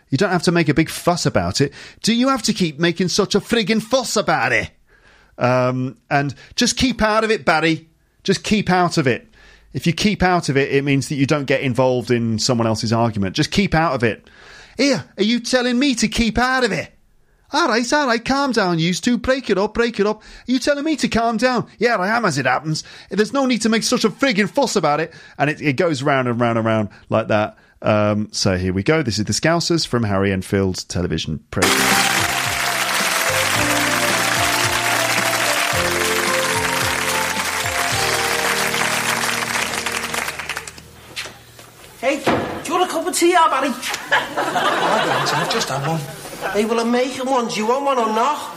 You 0.10 0.18
don't 0.18 0.32
have 0.32 0.44
to 0.44 0.52
make 0.52 0.70
a 0.70 0.74
big 0.74 0.90
fuss 0.90 1.28
about 1.28 1.62
it. 1.62 1.72
Do 2.02 2.16
you 2.16 2.30
have 2.30 2.42
to 2.44 2.54
keep 2.54 2.80
making 2.80 3.10
such 3.10 3.36
a 3.36 3.42
friggin' 3.42 3.84
fuss 3.84 4.16
about 4.16 4.54
it? 4.54 4.72
Um, 5.38 5.98
and 6.10 6.34
just 6.56 6.78
keep 6.78 7.04
out 7.04 7.24
of 7.24 7.30
it, 7.30 7.46
Barry. 7.46 7.90
Just 8.24 8.44
keep 8.44 8.70
out 8.70 8.98
of 8.98 9.08
it. 9.08 9.28
If 9.74 9.86
you 9.86 9.94
keep 9.94 10.24
out 10.24 10.50
of 10.50 10.58
it, 10.58 10.72
it 10.74 10.84
means 10.84 11.10
that 11.10 11.16
you 11.16 11.26
don't 11.26 11.46
get 11.46 11.62
involved 11.62 12.10
in 12.10 12.40
someone 12.40 12.68
else's 12.68 12.94
argument. 12.94 13.36
Just 13.36 13.52
keep 13.52 13.76
out 13.76 13.94
of 13.94 14.04
it. 14.04 14.30
Here, 14.78 15.04
are 15.18 15.24
you 15.24 15.40
telling 15.40 15.78
me 15.78 15.96
to 15.96 16.08
keep 16.08 16.38
out 16.38 16.64
of 16.64 16.72
it? 16.72 16.92
All 17.52 17.70
right, 17.70 17.94
all 17.94 18.08
right, 18.08 18.24
calm 18.24 18.52
down, 18.52 18.78
you 18.78 18.94
two. 18.94 19.18
Break 19.18 19.50
it 19.50 19.58
up, 19.58 19.74
break 19.74 20.00
it 20.00 20.06
up. 20.06 20.22
Are 20.22 20.52
you 20.52 20.60
telling 20.60 20.84
me 20.84 20.98
to 20.98 21.08
calm 21.08 21.38
down? 21.38 21.70
Yeah, 21.80 21.96
I 21.96 22.10
am, 22.10 22.26
as 22.26 22.38
it 22.38 22.46
happens. 22.46 22.84
There's 23.10 23.32
no 23.32 23.46
need 23.46 23.62
to 23.62 23.70
make 23.70 23.84
such 23.84 24.04
a 24.04 24.10
friggin' 24.10 24.50
fuss 24.50 24.76
about 24.76 25.00
it. 25.00 25.14
And 25.38 25.50
it, 25.50 25.62
it 25.62 25.74
goes 25.74 26.04
round 26.04 26.28
and 26.28 26.42
round 26.42 26.58
and 26.58 26.66
round 26.66 26.90
like 27.10 27.30
that. 27.30 27.58
Um, 27.82 28.30
so 28.32 28.58
here 28.58 28.74
we 28.74 28.84
go. 28.84 29.02
This 29.02 29.18
is 29.18 29.26
the 29.26 29.34
Scousers 29.34 29.88
from 29.88 30.04
Harry 30.04 30.32
Enfield's 30.34 30.84
television 30.84 31.40
program. 31.52 32.17
Hey, 42.00 42.22
do 42.22 42.30
you 42.30 42.78
want 42.78 42.88
a 42.88 42.94
cup 42.94 43.08
of 43.08 43.16
tea, 43.16 43.34
ah, 43.36 43.50
Barry? 43.50 43.74
I 43.74 45.02
don't, 45.02 45.34
I've 45.34 45.50
just 45.52 45.68
had 45.68 45.82
one. 45.82 45.98
Hey, 46.54 46.64
well, 46.66 46.80
I'm 46.80 46.92
making 46.92 47.26
one. 47.26 47.48
Do 47.48 47.56
you 47.58 47.66
want 47.66 47.86
one 47.86 47.98
or 47.98 48.06
not? 48.14 48.54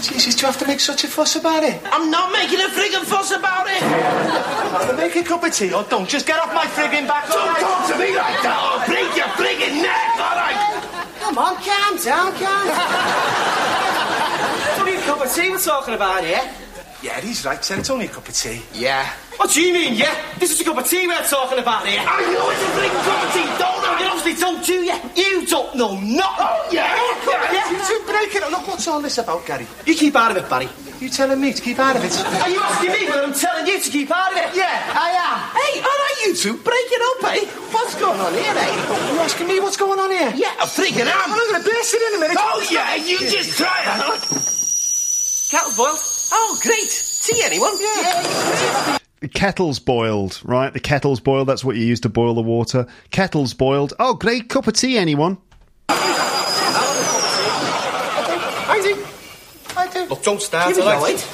Jesus, 0.00 0.34
do 0.36 0.40
you 0.40 0.46
have 0.46 0.56
to 0.60 0.66
make 0.66 0.80
such 0.80 1.04
a 1.04 1.08
fuss 1.08 1.36
about 1.36 1.62
it? 1.62 1.82
I'm 1.84 2.10
not 2.10 2.32
making 2.32 2.60
a 2.60 2.72
friggin' 2.72 3.04
fuss 3.04 3.30
about 3.32 3.68
it. 3.68 4.96
Make 4.96 5.16
a 5.16 5.22
cup 5.22 5.44
of 5.44 5.52
tea 5.52 5.74
or 5.74 5.84
don't. 5.84 6.08
Just 6.08 6.26
get 6.26 6.40
off 6.40 6.54
my 6.54 6.64
friggin' 6.64 7.06
back. 7.06 7.28
Don't 7.28 7.40
all 7.40 7.46
right? 7.46 7.60
talk 7.60 7.92
to 7.92 7.98
me 8.00 8.16
like 8.16 8.40
that 8.40 8.56
or 8.56 8.80
break 8.88 9.12
your 9.12 9.28
friggin' 9.36 9.84
neck, 9.84 10.16
all 10.16 10.40
right? 10.40 10.56
Come 11.20 11.36
on, 11.36 11.56
calm 11.60 12.00
down, 12.00 12.32
calm 12.40 12.66
down. 12.72 12.88
It's 14.64 14.80
only 14.80 14.96
a 14.96 15.02
cup 15.04 15.20
of 15.20 15.28
tea 15.28 15.50
we're 15.50 15.58
talking 15.58 15.92
about 15.92 16.24
here. 16.24 16.45
Yeah, 17.26 17.30
he's 17.30 17.44
right, 17.44 17.64
Sen. 17.64 17.80
It's 17.80 17.90
only 17.90 18.06
a 18.06 18.08
cup 18.08 18.28
of 18.28 18.34
tea. 18.34 18.62
Yeah. 18.72 19.02
What 19.36 19.50
do 19.50 19.60
you 19.60 19.72
mean, 19.72 19.94
yeah? 19.98 20.14
This 20.38 20.52
is 20.52 20.60
a 20.60 20.64
cup 20.64 20.78
of 20.78 20.86
tea 20.86 21.08
we're 21.08 21.26
talking 21.26 21.58
about 21.58 21.84
here. 21.84 21.98
I 21.98 22.22
know 22.30 22.46
it's 22.54 22.62
a 22.62 22.70
friggin' 22.70 23.02
cup 23.02 23.18
of 23.26 23.34
tea. 23.34 23.50
Don't 23.58 23.82
know. 23.82 23.98
You 23.98 24.06
obviously 24.14 24.38
don't, 24.38 24.62
do 24.62 24.74
you? 24.86 24.94
You 25.18 25.44
don't 25.44 25.74
know 25.74 25.98
nothing. 25.98 26.22
Oh, 26.22 26.68
yeah. 26.70 26.94
Yeah, 27.50 27.66
you 27.66 27.82
two 27.82 27.98
break 28.06 28.30
it. 28.30 28.48
Look, 28.48 28.68
what's 28.68 28.86
all 28.86 29.02
this 29.02 29.18
about, 29.18 29.44
Gary? 29.44 29.66
You 29.86 29.96
keep 29.96 30.14
out 30.14 30.30
of 30.30 30.36
it, 30.36 30.48
Barry. 30.48 30.68
You 31.00 31.10
telling 31.10 31.40
me 31.40 31.52
to 31.52 31.60
keep 31.60 31.80
out 31.80 31.96
of 31.96 32.04
it? 32.04 32.14
Are 32.14 32.48
you 32.48 32.60
asking 32.62 32.92
me 32.92 33.08
whether 33.10 33.24
I'm 33.24 33.34
telling 33.34 33.66
you 33.66 33.80
to 33.80 33.90
keep 33.90 34.08
out 34.12 34.30
of 34.30 34.38
it? 34.38 34.54
Yeah, 34.54 34.70
I 34.94 35.10
am. 35.18 35.36
Hey, 35.50 35.82
all 35.82 35.98
right, 35.98 36.16
you 36.26 36.36
two, 36.36 36.56
break 36.62 36.86
it 36.94 37.02
up, 37.10 37.24
eh? 37.34 37.42
What's 37.74 37.96
going 37.96 38.20
on 38.20 38.32
here, 38.34 38.54
eh? 38.54 38.70
You 39.10 39.18
asking 39.18 39.48
me 39.48 39.58
what's 39.58 39.76
going 39.76 39.98
on 39.98 40.12
here? 40.12 40.30
Yeah, 40.36 40.54
I'm 40.62 40.70
freaking 40.70 41.10
out. 41.10 41.26
I'm 41.26 41.34
going 41.34 41.60
to 41.60 41.68
burst 41.68 41.92
it 41.92 42.02
in 42.06 42.14
a 42.18 42.20
minute. 42.22 42.36
Oh, 42.38 42.62
yeah, 42.70 42.94
you 42.94 43.18
just 43.18 43.58
try 43.58 43.82
it. 43.82 44.14
Kettle's 45.50 45.76
boiled. 45.76 45.98
Oh, 46.32 46.58
great. 46.62 47.05
Tea, 47.26 47.42
anyone? 47.42 47.72
Yeah. 47.80 48.98
The 49.18 49.26
kettle's 49.28 49.80
boiled, 49.80 50.40
right? 50.44 50.72
The 50.72 50.78
kettle's 50.78 51.18
boiled. 51.18 51.48
That's 51.48 51.64
what 51.64 51.74
you 51.74 51.84
use 51.84 51.98
to 52.00 52.08
boil 52.08 52.34
the 52.34 52.42
water. 52.42 52.86
Kettle's 53.10 53.52
boiled. 53.52 53.94
Oh, 53.98 54.14
great 54.14 54.48
cup 54.48 54.68
of 54.68 54.74
tea, 54.74 54.96
anyone? 54.96 55.38
I 55.88 55.94
do. 58.80 59.04
I 59.76 59.88
do. 59.88 60.04
Look, 60.04 60.22
don't 60.22 60.40
start. 60.40 60.72
Here 60.72 60.84
we 60.84 60.88
all 60.88 61.00
go, 61.00 61.04
right? 61.04 61.28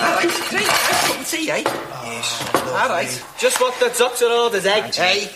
All 0.00 0.14
right, 0.14 0.30
great. 0.50 0.66
Nice 0.66 1.08
cup 1.08 1.20
of 1.20 1.28
tea, 1.28 1.50
eh? 1.50 1.62
Yes. 1.64 2.54
All 2.54 2.88
right. 2.90 3.24
Just 3.38 3.60
what 3.60 3.74
the 3.80 3.92
doctor 3.98 4.26
orders, 4.26 4.66
eh? 4.66 4.92
Hey. 4.92 5.28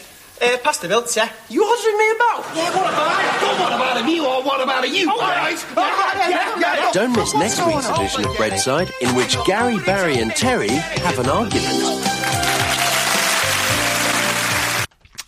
Uh, 0.43 0.59
pass 0.59 0.79
the 0.79 0.89
milk, 0.89 1.07
yeah. 1.15 1.31
You 1.49 1.65
ordering 1.65 1.99
me 1.99 2.11
about? 2.17 2.45
Yeah, 2.57 2.75
what 2.75 2.93
about 2.93 3.21
it? 3.23 3.41
Don't 3.41 3.61
what 3.61 3.73
about 3.75 3.97
him, 3.99 4.09
you 4.09 4.27
or 4.27 4.43
what 4.43 4.61
about 4.61 4.89
you? 4.91 5.09
All 5.09 5.19
right. 5.19 5.67
All 5.77 5.85
right. 5.85 6.29
Yeah, 6.29 6.59
yeah, 6.59 6.77
yeah. 6.77 6.91
Don't 6.93 7.15
miss 7.15 7.33
next 7.35 7.65
week's 7.65 7.89
edition 7.89 8.25
of 8.25 8.33
Breadside, 8.33 8.91
in 9.01 9.15
which 9.15 9.37
Gary, 9.45 9.79
Barry, 9.79 10.19
and 10.19 10.33
Terry 10.33 10.69
have 10.69 11.21
an 11.21 11.29
argument. 11.29 11.79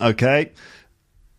Okay. 0.01 0.51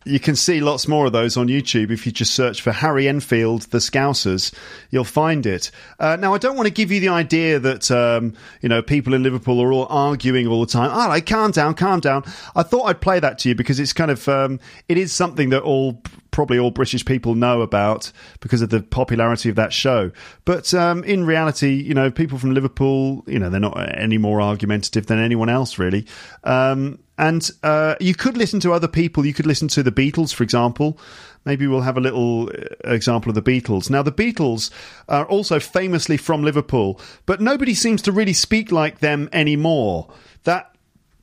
You 0.06 0.20
can 0.20 0.36
see 0.36 0.60
lots 0.60 0.86
more 0.86 1.06
of 1.06 1.12
those 1.12 1.36
on 1.36 1.48
YouTube 1.48 1.90
if 1.90 2.06
you 2.06 2.12
just 2.12 2.32
search 2.32 2.62
for 2.62 2.70
Harry 2.70 3.08
Enfield, 3.08 3.62
The 3.62 3.78
Scousers. 3.78 4.54
You'll 4.90 5.02
find 5.02 5.44
it. 5.44 5.72
Uh, 5.98 6.14
now, 6.14 6.32
I 6.32 6.38
don't 6.38 6.54
want 6.54 6.68
to 6.68 6.72
give 6.72 6.92
you 6.92 7.00
the 7.00 7.08
idea 7.08 7.58
that, 7.58 7.90
um, 7.90 8.34
you 8.62 8.68
know, 8.68 8.82
people 8.82 9.14
in 9.14 9.24
Liverpool 9.24 9.60
are 9.60 9.72
all 9.72 9.86
arguing 9.90 10.46
all 10.46 10.60
the 10.60 10.70
time. 10.72 10.92
All 10.92 11.08
right, 11.08 11.26
calm 11.26 11.50
down, 11.50 11.74
calm 11.74 11.98
down. 11.98 12.22
I 12.54 12.62
thought 12.62 12.84
I'd 12.84 13.00
play 13.00 13.18
that 13.18 13.40
to 13.40 13.48
you 13.48 13.56
because 13.56 13.80
it's 13.80 13.92
kind 13.92 14.12
of, 14.12 14.28
um, 14.28 14.60
it 14.88 14.96
is 14.96 15.12
something 15.12 15.50
that 15.50 15.62
all 15.62 16.00
probably 16.30 16.58
all 16.58 16.70
British 16.70 17.04
people 17.04 17.34
know 17.34 17.62
about 17.62 18.12
because 18.40 18.62
of 18.62 18.70
the 18.70 18.82
popularity 18.82 19.48
of 19.48 19.56
that 19.56 19.72
show. 19.72 20.12
But 20.44 20.72
um, 20.74 21.02
in 21.02 21.24
reality, 21.24 21.72
you 21.72 21.94
know, 21.94 22.10
people 22.10 22.38
from 22.38 22.54
Liverpool, 22.54 23.24
you 23.26 23.38
know, 23.38 23.50
they're 23.50 23.58
not 23.58 23.76
any 23.98 24.18
more 24.18 24.40
argumentative 24.40 25.06
than 25.06 25.18
anyone 25.18 25.48
else, 25.48 25.78
really. 25.78 26.06
Um, 26.44 27.00
and 27.18 27.50
uh, 27.62 27.94
you 28.00 28.14
could 28.14 28.36
listen 28.36 28.60
to 28.60 28.72
other 28.72 28.88
people. 28.88 29.24
You 29.24 29.34
could 29.34 29.46
listen 29.46 29.68
to 29.68 29.82
the 29.82 29.92
Beatles, 29.92 30.34
for 30.34 30.42
example. 30.42 30.98
Maybe 31.44 31.66
we'll 31.66 31.80
have 31.82 31.96
a 31.96 32.00
little 32.00 32.48
uh, 32.48 32.90
example 32.90 33.30
of 33.30 33.34
the 33.34 33.42
Beatles. 33.42 33.88
Now, 33.88 34.02
the 34.02 34.12
Beatles 34.12 34.70
are 35.08 35.24
also 35.26 35.58
famously 35.60 36.16
from 36.16 36.42
Liverpool, 36.42 37.00
but 37.24 37.40
nobody 37.40 37.74
seems 37.74 38.02
to 38.02 38.12
really 38.12 38.32
speak 38.32 38.70
like 38.70 38.98
them 38.98 39.28
anymore. 39.32 40.12
That 40.44 40.75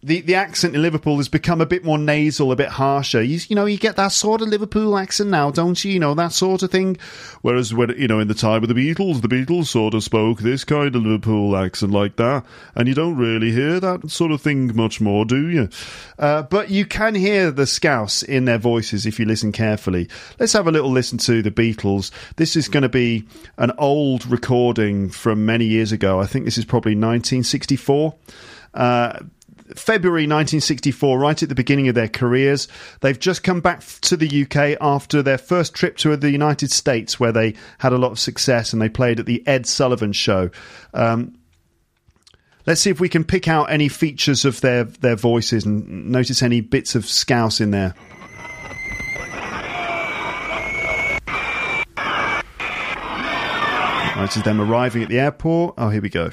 the, 0.04 0.22
the 0.22 0.36
accent 0.36 0.76
in 0.76 0.82
Liverpool 0.82 1.18
has 1.18 1.30
become 1.30 1.62
a 1.62 1.66
bit 1.66 1.86
more 1.86 1.98
nasal, 1.98 2.52
a 2.52 2.56
bit 2.56 2.70
harsher. 2.70 3.24
You, 3.24 3.40
you 3.48 3.56
know, 3.56 3.66
you 3.66 3.78
get 3.78 3.96
that 3.96 4.12
sort 4.12 4.42
of 4.42 4.50
Liverpool 4.50 4.98
accent 4.98 5.30
now, 5.30 5.50
don't 5.50 5.84
you? 5.84 5.94
You 5.94 6.00
know, 6.00 6.14
that 6.14 6.34
sort 6.34 6.62
of 6.62 6.72
thing. 6.72 6.98
Whereas, 7.42 7.74
when, 7.74 7.90
you 7.98 8.08
know, 8.08 8.20
in 8.20 8.28
the 8.28 8.34
time 8.34 8.64
of 8.64 8.70
the 8.70 8.76
Beatles, 8.76 9.22
the 9.22 9.30
Beatles 9.30 9.68
sort 9.68 9.94
of 9.94 10.04
spoke 10.04 10.40
this 10.40 10.66
kind 10.66 10.94
of 10.96 11.04
Liverpool 11.04 11.56
accent 11.56 11.94
like 11.94 12.18
that. 12.18 12.46
And 12.76 12.88
you 12.88 12.94
don't 12.94 13.16
really 13.16 13.52
hear 13.52 13.80
that 13.80 14.12
sort 14.12 14.32
of 14.32 14.42
thing 14.42 14.76
much 14.76 15.00
more, 15.00 15.24
do 15.24 15.50
you? 15.50 15.70
Uh, 16.20 16.44
but 16.44 16.70
you 16.70 16.86
can 16.86 17.16
hear 17.16 17.50
the 17.50 17.66
scouse 17.66 18.24
in 18.24 18.46
their 18.46 18.58
voices 18.58 19.06
if 19.06 19.20
you 19.20 19.26
listen 19.26 19.54
carefully. 19.54 20.10
Let's 20.38 20.54
have 20.54 20.68
a 20.68 20.72
little 20.72 20.92
listen 20.92 21.18
to 21.20 21.42
the 21.42 21.52
Beatles. 21.52 22.12
This 22.36 22.58
is 22.58 22.68
going 22.68 22.84
to 22.84 22.90
be 22.90 23.26
an 23.58 23.72
old 23.78 24.26
recording 24.26 25.10
from 25.10 25.46
many 25.46 25.66
years 25.66 25.94
ago. 25.94 26.20
I 26.20 26.26
think 26.26 26.44
this 26.44 26.58
is 26.58 26.66
probably 26.66 26.92
1964. 26.92 28.16
Uh, 28.74 29.20
February 29.76 30.24
1964, 30.24 31.18
right 31.18 31.42
at 31.42 31.50
the 31.50 31.56
beginning 31.56 31.88
of 31.88 31.96
their 31.96 32.08
careers. 32.08 32.68
They've 33.02 33.20
just 33.20 33.44
come 33.44 33.62
back 33.62 33.84
to 34.02 34.18
the 34.18 34.44
UK 34.44 34.78
after 34.82 35.22
their 35.22 35.38
first 35.38 35.74
trip 35.74 35.98
to 35.98 36.16
the 36.16 36.32
United 36.32 36.72
States, 36.72 37.20
where 37.20 37.32
they 37.32 37.56
had 37.80 37.94
a 37.94 37.98
lot 37.98 38.12
of 38.12 38.20
success 38.20 38.74
and 38.74 38.82
they 38.82 38.90
played 38.90 39.20
at 39.20 39.26
the 39.26 39.46
Ed 39.48 39.66
Sullivan 39.66 40.14
Show. 40.14 40.50
Um, 40.94 41.38
let's 42.66 42.82
see 42.82 42.90
if 42.90 43.00
we 43.00 43.10
can 43.10 43.24
pick 43.24 43.48
out 43.48 43.72
any 43.72 43.88
features 43.88 44.46
of 44.46 44.62
their, 44.62 44.84
their 44.84 45.16
voices 45.16 45.66
and 45.66 46.10
notice 46.10 46.44
any 46.44 46.62
bits 46.62 46.96
of 46.96 47.06
scouse 47.06 47.62
in 47.62 47.72
there. 47.72 47.96
Right, 54.16 54.26
this 54.28 54.38
is 54.38 54.44
them 54.44 54.62
arriving 54.62 55.04
at 55.04 55.10
the 55.10 55.20
airport. 55.20 55.74
Oh, 55.78 55.90
here 55.90 56.02
we 56.02 56.10
go. 56.10 56.30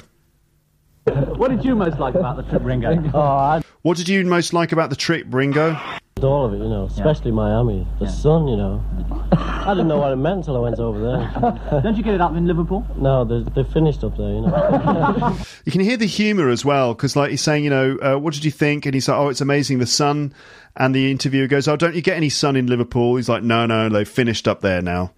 What 1.41 1.49
did 1.49 1.65
you 1.65 1.75
most 1.75 1.99
like 1.99 2.15
about 2.15 2.37
the 2.37 2.43
trip, 2.43 2.63
Ringo? 2.63 3.09
Oh, 3.13 3.19
I 3.19 3.61
What 3.81 3.97
did 3.97 4.07
you 4.07 4.23
most 4.25 4.53
like 4.53 4.71
about 4.71 4.89
the 4.89 4.95
trip, 4.95 5.25
Ringo? 5.29 5.79
all 6.23 6.45
of 6.45 6.53
it, 6.53 6.57
you 6.57 6.69
know, 6.69 6.85
especially 6.85 7.31
Miami. 7.31 7.87
The 7.99 8.07
sun, 8.07 8.47
you 8.47 8.55
know. 8.55 8.83
I 9.31 9.73
didn't 9.73 9.87
know 9.87 9.97
what 9.97 10.11
it 10.11 10.17
meant 10.17 10.37
until 10.37 10.55
I 10.57 10.59
went 10.59 10.77
over 10.77 10.99
there. 10.99 11.81
Don't 11.81 11.97
you 11.97 12.03
get 12.03 12.13
it 12.13 12.21
up 12.21 12.35
in 12.35 12.45
Liverpool? 12.45 12.85
No, 12.95 13.25
they 13.25 13.41
they 13.55 13.63
finished 13.67 14.03
up 14.03 14.17
there, 14.17 14.29
you 14.29 14.41
know. 14.41 15.37
You 15.65 15.71
can 15.71 15.81
hear 15.81 15.97
the 15.97 16.05
humour 16.05 16.49
as 16.49 16.63
well, 16.63 16.93
because 16.93 17.15
like 17.15 17.31
he's 17.31 17.41
saying, 17.41 17.63
you 17.63 17.71
know, 17.71 17.97
uh, 18.03 18.17
what 18.19 18.35
did 18.35 18.45
you 18.45 18.51
think? 18.51 18.85
And 18.85 18.93
he's 18.93 19.07
like, 19.07 19.17
oh, 19.17 19.29
it's 19.29 19.41
amazing, 19.41 19.79
the 19.79 19.87
sun. 19.87 20.33
And 20.75 20.93
the 20.93 21.09
interviewer 21.09 21.47
goes, 21.47 21.67
oh, 21.67 21.75
don't 21.75 21.95
you 21.95 22.01
get 22.03 22.17
any 22.17 22.29
sun 22.29 22.55
in 22.55 22.67
Liverpool? 22.67 23.15
He's 23.15 23.27
like, 23.27 23.41
no, 23.41 23.65
no, 23.65 23.89
they've 23.89 24.07
finished 24.07 24.47
up 24.47 24.61
there 24.61 24.81
now. 24.81 25.13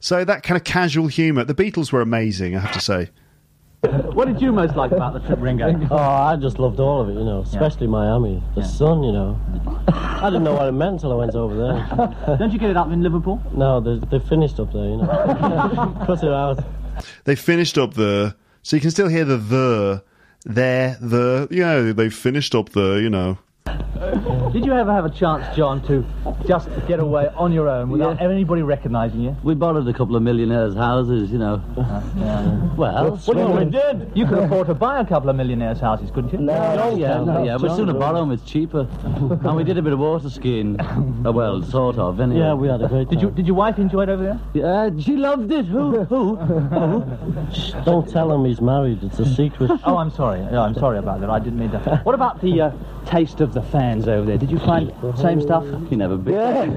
So 0.00 0.24
that 0.24 0.42
kind 0.42 0.56
of 0.58 0.64
casual 0.64 1.06
humour. 1.06 1.44
The 1.44 1.54
Beatles 1.54 1.92
were 1.92 2.02
amazing, 2.02 2.56
I 2.56 2.60
have 2.60 2.72
to 2.72 2.80
say. 2.80 3.10
What 4.14 4.28
did 4.28 4.40
you 4.40 4.52
most 4.52 4.76
like 4.76 4.92
about 4.92 5.12
the 5.14 5.18
trip, 5.20 5.40
Ringo? 5.40 5.88
oh, 5.90 5.96
I 5.96 6.36
just 6.36 6.60
loved 6.60 6.78
all 6.78 7.00
of 7.00 7.08
it, 7.08 7.14
you 7.14 7.24
know, 7.24 7.40
especially 7.40 7.88
Miami. 7.88 8.40
The 8.54 8.62
sun, 8.62 9.02
you 9.02 9.10
know. 9.10 9.40
I 9.88 10.30
didn't 10.30 10.44
know 10.44 10.54
what 10.54 10.68
it 10.68 10.72
meant 10.72 10.94
until 10.94 11.12
I 11.12 11.16
went 11.16 11.34
over 11.34 11.56
there. 11.56 12.36
Don't 12.38 12.52
you 12.52 12.60
get 12.60 12.70
it 12.70 12.76
up 12.76 12.92
in 12.92 13.02
Liverpool? 13.02 13.42
No, 13.52 13.80
they 13.80 13.98
they 14.06 14.24
finished 14.24 14.60
up 14.60 14.72
there, 14.72 14.84
you 14.84 14.98
know. 14.98 16.02
Cut 16.06 16.22
it 16.22 16.32
out. 16.32 16.64
They 17.24 17.34
finished 17.34 17.76
up 17.76 17.94
there, 17.94 18.34
so 18.62 18.76
you 18.76 18.80
can 18.80 18.92
still 18.92 19.08
hear 19.08 19.24
the 19.24 19.36
the, 19.36 20.04
there, 20.44 20.96
the. 21.00 21.48
Yeah, 21.50 21.92
they 21.92 22.08
finished 22.08 22.54
up 22.54 22.68
there, 22.70 23.00
you 23.00 23.10
know. 23.10 23.38
Did 24.52 24.64
you 24.66 24.72
ever 24.72 24.92
have 24.92 25.04
a 25.04 25.10
chance, 25.10 25.56
John, 25.56 25.80
to 25.86 26.04
just 26.46 26.68
get 26.88 26.98
away 26.98 27.28
on 27.36 27.52
your 27.52 27.68
own 27.68 27.88
without 27.88 28.20
anybody 28.20 28.62
recognising 28.62 29.20
you? 29.20 29.36
We 29.44 29.54
borrowed 29.54 29.86
a 29.86 29.92
couple 29.92 30.16
of 30.16 30.22
millionaires' 30.22 30.74
houses, 30.74 31.30
you 31.30 31.38
know. 31.38 31.62
Well, 32.76 33.20
Well, 33.26 33.36
you 33.36 33.42
already 33.42 33.70
did. 33.70 34.10
You 34.14 34.26
could 34.26 34.38
afford 34.38 34.66
to 34.66 34.74
buy 34.74 35.00
a 35.00 35.06
couple 35.06 35.30
of 35.30 35.36
millionaires' 35.36 35.78
houses, 35.78 36.10
couldn't 36.10 36.32
you? 36.32 36.40
No, 36.40 36.96
yeah, 36.96 37.42
yeah. 37.44 37.56
We'd 37.56 37.70
sooner 37.72 37.94
borrow 37.94 38.20
them. 38.20 38.32
It's 38.32 38.42
cheaper. 38.44 38.88
and 39.04 39.56
we 39.56 39.62
did 39.64 39.78
a 39.78 39.82
bit 39.82 39.92
of 39.92 39.98
water 39.98 40.30
skiing. 40.30 40.78
Uh, 41.22 41.30
well, 41.30 41.62
sort 41.62 41.98
of. 41.98 42.18
Anyway. 42.18 42.40
Yeah, 42.40 42.54
we 42.54 42.66
had 42.66 42.82
a 42.82 42.88
great 42.88 43.08
Did 43.08 43.22
you 43.22 43.30
Did 43.30 43.46
your 43.46 43.54
wife 43.54 43.78
enjoy 43.78 44.02
it 44.02 44.08
over 44.08 44.24
there? 44.24 44.40
Yeah, 44.54 44.90
she 44.98 45.14
loved 45.16 45.52
it. 45.52 45.66
Who? 45.66 46.02
Who? 46.04 47.04
Shh, 47.54 47.70
don't 47.84 48.08
tell 48.10 48.32
him 48.32 48.44
he's 48.44 48.60
married. 48.60 49.04
It's 49.04 49.20
a 49.20 49.34
secret. 49.34 49.70
Oh, 49.84 49.98
I'm 49.98 50.10
sorry. 50.10 50.40
Yeah, 50.40 50.62
I'm 50.62 50.74
sorry 50.74 50.98
about 50.98 51.20
that. 51.20 51.30
I 51.30 51.38
didn't 51.38 51.60
mean 51.60 51.70
to. 51.70 52.00
What 52.02 52.16
about 52.16 52.40
the 52.40 52.60
uh, 52.60 52.70
taste 53.06 53.40
of 53.40 53.54
the 53.54 53.62
fans 53.62 54.08
over 54.08 54.26
there? 54.26 54.38
Did 54.38 54.50
you 54.50 54.58
find 54.58 54.92
same 55.16 55.40
stuff? 55.40 55.64
You 55.90 55.96
never 55.96 56.16
been. 56.16 56.34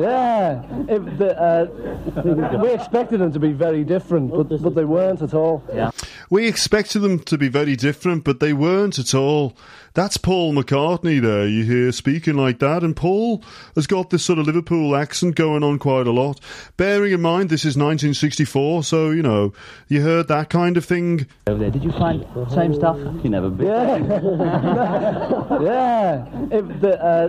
yeah, 0.00 0.62
if 0.88 1.18
the, 1.18 1.36
uh, 1.40 2.58
we 2.62 2.70
expected 2.72 3.18
them 3.18 3.32
to 3.32 3.38
be 3.38 3.52
very 3.52 3.84
different, 3.84 4.30
but, 4.30 4.62
but 4.62 4.74
they 4.74 4.84
weren't 4.84 5.22
at 5.22 5.34
all. 5.34 5.62
Yeah. 5.72 5.90
We 6.30 6.46
expected 6.48 7.00
them 7.00 7.18
to 7.20 7.38
be 7.38 7.48
very 7.48 7.76
different, 7.76 8.24
but 8.24 8.40
they 8.40 8.52
weren't 8.52 8.98
at 8.98 9.14
all. 9.14 9.56
That's 9.94 10.16
Paul 10.16 10.54
McCartney 10.54 11.20
there, 11.20 11.46
you 11.46 11.64
hear 11.64 11.92
speaking 11.92 12.34
like 12.34 12.60
that, 12.60 12.82
and 12.82 12.96
Paul 12.96 13.44
has 13.74 13.86
got 13.86 14.08
this 14.08 14.24
sort 14.24 14.38
of 14.38 14.46
Liverpool 14.46 14.96
accent 14.96 15.34
going 15.34 15.62
on 15.62 15.78
quite 15.78 16.06
a 16.06 16.10
lot. 16.10 16.40
Bearing 16.78 17.12
in 17.12 17.20
mind 17.20 17.50
this 17.50 17.66
is 17.66 17.76
1964, 17.76 18.84
so, 18.84 19.10
you 19.10 19.22
know, 19.22 19.52
you 19.88 20.00
heard 20.00 20.28
that 20.28 20.48
kind 20.48 20.78
of 20.78 20.86
thing. 20.86 21.26
Over 21.46 21.58
there, 21.58 21.70
did 21.70 21.84
you 21.84 21.92
find 21.92 22.24
same 22.50 22.72
stuff? 22.72 22.96
You 23.22 23.28
never 23.28 23.50
been. 23.50 23.68
yeah, 25.60 26.26
if 26.50 26.80
the, 26.80 26.98
uh, 27.04 27.28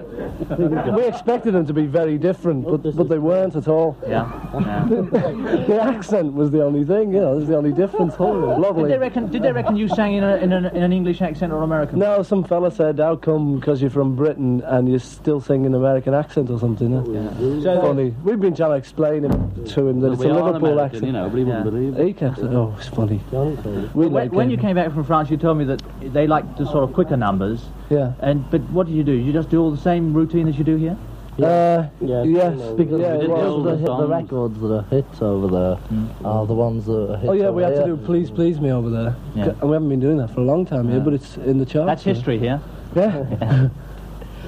we 0.95 1.03
expected 1.03 1.55
them 1.55 1.65
to 1.65 1.73
be 1.73 1.85
very 1.85 2.17
different, 2.17 2.63
but, 2.63 2.95
but 2.95 3.09
they 3.09 3.19
weren't 3.19 3.57
at 3.57 3.67
all. 3.67 3.97
Yeah. 4.07 4.23
the 4.53 5.79
accent 5.81 6.31
was 6.33 6.51
the 6.51 6.63
only 6.63 6.85
thing, 6.85 7.13
you 7.13 7.19
know, 7.19 7.35
was 7.35 7.47
the 7.47 7.57
only 7.57 7.73
difference. 7.73 8.17
Lovely. 8.17 8.83
Did 8.83 8.91
they 8.93 8.97
reckon? 8.99 9.29
Did 9.29 9.43
they 9.43 9.51
reckon 9.51 9.75
you 9.75 9.89
sang 9.89 10.13
in, 10.13 10.23
a, 10.23 10.37
in, 10.37 10.53
an, 10.53 10.67
in 10.67 10.83
an 10.83 10.93
English 10.93 11.21
accent 11.21 11.51
or 11.51 11.63
American? 11.63 11.99
No, 11.99 12.23
some 12.23 12.45
fella 12.53 12.69
said, 12.69 12.99
"How 12.99 13.15
come 13.15 13.55
because 13.59 13.81
you're 13.81 13.89
from 13.89 14.15
Britain 14.15 14.61
and 14.65 14.87
you're 14.87 14.99
still 14.99 15.41
singing 15.41 15.73
American 15.73 16.13
accent 16.13 16.51
or 16.51 16.59
something?" 16.59 16.91
Huh? 16.93 17.61
So- 17.63 17.81
funny. 17.81 18.13
We've 18.23 18.39
been 18.39 18.53
trying 18.53 18.71
to 18.71 18.75
explain 18.75 19.25
it 19.25 19.31
to 19.73 19.87
him 19.87 19.99
that 20.01 20.09
Well, 20.09 20.13
it's 20.13 20.23
a 20.23 20.27
Liverpool 20.27 20.55
American, 20.73 20.79
accent. 20.85 21.05
you 21.05 21.11
know, 21.13 21.29
but 21.29 21.37
he 21.39 21.43
wouldn't 21.45 21.63
believe 21.63 21.97
it. 21.97 22.05
He 22.07 22.13
kept 22.13 22.37
saying, 22.39 22.55
"Oh, 22.55 22.73
it's 22.77 22.87
funny." 22.89 23.19
We 23.95 24.05
When, 24.07 24.29
when 24.29 24.49
you 24.51 24.57
came 24.57 24.75
back 24.75 24.91
from 24.91 25.03
France, 25.03 25.31
you 25.31 25.37
told 25.37 25.57
me 25.57 25.65
that 25.65 25.81
they 26.13 26.27
like 26.27 26.45
the 26.57 26.65
sort 26.65 26.83
of 26.83 26.93
quicker 26.93 27.17
numbers. 27.17 27.65
Yeah. 27.89 28.11
And 28.19 28.43
but 28.51 28.61
what 28.71 28.85
did 28.87 28.95
you 28.95 29.03
do? 29.03 29.13
You 29.13 29.33
just 29.33 29.49
do 29.49 29.59
all 29.61 29.71
the 29.71 29.77
same 29.91 30.13
routine 30.13 30.47
as 30.47 30.57
you 30.59 30.63
do 30.63 30.75
here? 30.75 30.95
Uh, 31.41 31.87
Yeah, 31.99 32.23
yes, 32.23 32.25
you 32.25 32.33
know, 32.59 32.75
because 32.75 33.01
yeah, 33.01 33.13
it 33.15 33.23
it 33.23 33.29
was 33.29 33.53
was 33.55 33.63
the 33.63 33.71
the, 33.71 33.77
hit- 33.77 33.97
the 33.97 34.07
records 34.07 34.59
that 34.61 34.71
are 34.71 34.83
hits 34.89 35.21
over 35.21 35.47
there 35.47 35.77
are 36.23 36.45
the 36.45 36.53
ones 36.53 36.85
that 36.85 37.11
are 37.11 37.17
hits 37.17 37.29
Oh 37.29 37.33
yeah, 37.33 37.49
we 37.49 37.63
over 37.63 37.73
had 37.75 37.85
to 37.85 37.95
do 37.95 37.97
"Please 37.97 38.29
Please 38.29 38.59
Me" 38.61 38.71
over 38.71 38.89
there, 38.89 39.15
Yeah. 39.35 39.45
and 39.59 39.61
we 39.69 39.73
haven't 39.73 39.89
been 39.89 39.99
doing 39.99 40.17
that 40.17 40.29
for 40.29 40.41
a 40.41 40.45
long 40.45 40.65
time 40.65 40.89
here, 40.89 40.99
but 40.99 41.13
it's 41.13 41.37
in 41.37 41.57
the 41.57 41.65
charts. 41.65 41.87
That's 41.87 42.03
history 42.03 42.37
here. 42.37 42.61
Yeah. 42.95 43.69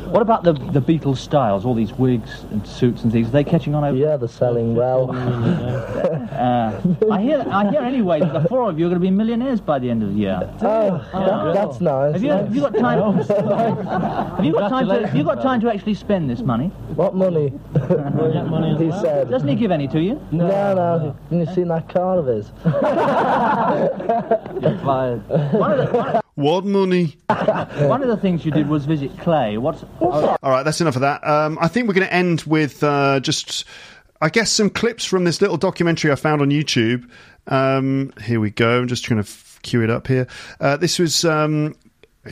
What 0.06 0.22
about 0.22 0.44
the 0.44 0.54
the 0.54 0.82
Beatles 0.82 1.18
styles? 1.18 1.66
All 1.66 1.74
these 1.74 1.94
wigs 1.94 2.44
and 2.52 2.66
suits 2.68 3.04
and 3.04 3.12
things. 3.12 3.28
Are 3.28 3.32
they 3.32 3.44
catching 3.44 3.76
on 3.76 3.84
over? 3.84 3.98
Yeah, 3.98 4.18
they're 4.18 4.28
selling 4.28 4.76
well. 4.76 5.12
Uh, 6.36 6.82
I 7.10 7.22
hear 7.22 7.46
I 7.50 7.70
hear 7.72 7.80
anyway 7.80 8.20
that 8.20 8.34
the 8.34 8.48
four 8.50 8.70
of 8.70 8.78
you 8.78 8.86
are 8.88 8.90
going 8.90 9.00
to 9.00 9.06
be 9.06 9.10
millionaires 9.10 9.62
by 9.62 9.80
the 9.80 9.90
end 9.90 10.04
of 10.04 10.10
the 10.14 10.20
year. 10.20 10.54
oh, 10.62 11.54
that's 11.54 11.80
nice. 11.80 12.14
Have 12.14 12.24
you, 12.24 12.30
have 12.30 12.54
you 12.54 12.62
got 12.62 12.76
time? 12.76 13.14
have 14.36 14.44
you 14.46 14.52
got 14.52 14.70
time 14.70 14.88
to? 14.90 15.08
Have 15.08 15.16
you 15.16 15.24
got 15.24 15.42
time 15.42 15.62
to 15.62 15.70
actually 15.74 15.94
spend 15.94 16.30
this 16.30 16.42
money? 16.42 16.68
What 16.96 17.16
money? 17.16 17.54
he 18.78 18.92
said. 18.92 19.30
Doesn't 19.30 19.48
he 19.48 19.56
give 19.56 19.72
any 19.72 19.88
to 19.88 20.02
you? 20.02 20.22
No, 20.32 20.74
no. 20.74 21.16
Have 21.30 21.48
you 21.48 21.56
seen 21.56 21.70
that 21.70 21.88
car 21.90 22.20
of 22.20 22.28
his? 22.28 22.52
You're 24.62 24.80
fired. 24.84 25.28
One 25.30 25.80
of 25.80 25.92
the, 25.92 25.98
one, 25.98 26.22
What 26.36 26.66
money? 26.66 27.18
one 27.30 28.02
of 28.02 28.10
the 28.10 28.18
things 28.18 28.44
you 28.46 28.52
did 28.52 28.68
was 28.68 28.86
visit 28.86 29.18
Clay. 29.20 29.58
What's 29.58 29.86
oh, 30.02 30.36
All 30.44 30.52
right, 30.52 30.64
that's 30.64 30.82
enough 30.82 30.96
of 30.96 31.02
that. 31.02 31.26
Um, 31.26 31.58
I 31.62 31.70
think 31.70 31.88
we're 31.88 31.94
going 31.94 32.08
to 32.08 32.14
end 32.14 32.42
with 32.42 32.84
uh, 32.84 33.22
just, 33.22 33.64
I 34.22 34.30
guess, 34.30 34.52
some 34.52 34.70
clips 34.70 35.06
from 35.06 35.24
this 35.24 35.42
little 35.42 35.56
documentary 35.56 36.12
I 36.12 36.16
found 36.16 36.42
on 36.42 36.50
YouTube. 36.50 37.10
Um, 37.48 38.12
here 38.22 38.42
we 38.42 38.52
go. 38.52 38.82
I'm 38.82 38.88
just 38.88 39.06
trying 39.06 39.24
to 39.24 39.28
f- 39.28 39.60
cue 39.62 39.82
it 39.82 39.90
up 39.90 40.08
here. 40.08 40.28
Uh, 40.60 40.76
this 40.76 41.00
was 41.00 41.24
um, 41.24 41.74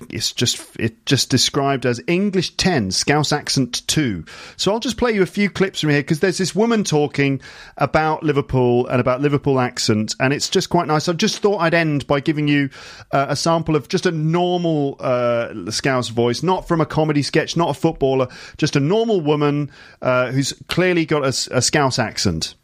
it's 0.09 0.31
just 0.31 0.59
it 0.79 1.05
just 1.05 1.29
described 1.29 1.85
as 1.85 2.01
English 2.07 2.55
10, 2.55 2.91
Scouse 2.91 3.31
accent 3.31 3.87
2. 3.87 4.25
So 4.57 4.71
I'll 4.71 4.79
just 4.79 4.97
play 4.97 5.11
you 5.11 5.21
a 5.21 5.27
few 5.27 5.49
clips 5.49 5.81
from 5.81 5.91
here 5.91 6.01
because 6.01 6.19
there's 6.19 6.37
this 6.37 6.55
woman 6.55 6.83
talking 6.83 7.41
about 7.77 8.23
Liverpool 8.23 8.87
and 8.87 8.99
about 8.99 9.21
Liverpool 9.21 9.59
accent, 9.59 10.15
and 10.19 10.33
it's 10.33 10.49
just 10.49 10.69
quite 10.69 10.87
nice. 10.87 11.07
I 11.07 11.13
just 11.13 11.39
thought 11.39 11.59
I'd 11.59 11.73
end 11.73 12.07
by 12.07 12.19
giving 12.19 12.47
you 12.47 12.69
uh, 13.11 13.27
a 13.29 13.35
sample 13.35 13.75
of 13.75 13.87
just 13.87 14.05
a 14.05 14.11
normal 14.11 14.97
uh, 14.99 15.69
Scouse 15.69 16.09
voice, 16.09 16.43
not 16.43 16.67
from 16.67 16.81
a 16.81 16.85
comedy 16.85 17.21
sketch, 17.21 17.55
not 17.55 17.69
a 17.69 17.73
footballer, 17.73 18.27
just 18.57 18.75
a 18.75 18.79
normal 18.79 19.21
woman 19.21 19.71
uh, 20.01 20.31
who's 20.31 20.53
clearly 20.67 21.05
got 21.05 21.23
a, 21.23 21.55
a 21.55 21.61
Scouse 21.61 21.99
accent. 21.99 22.55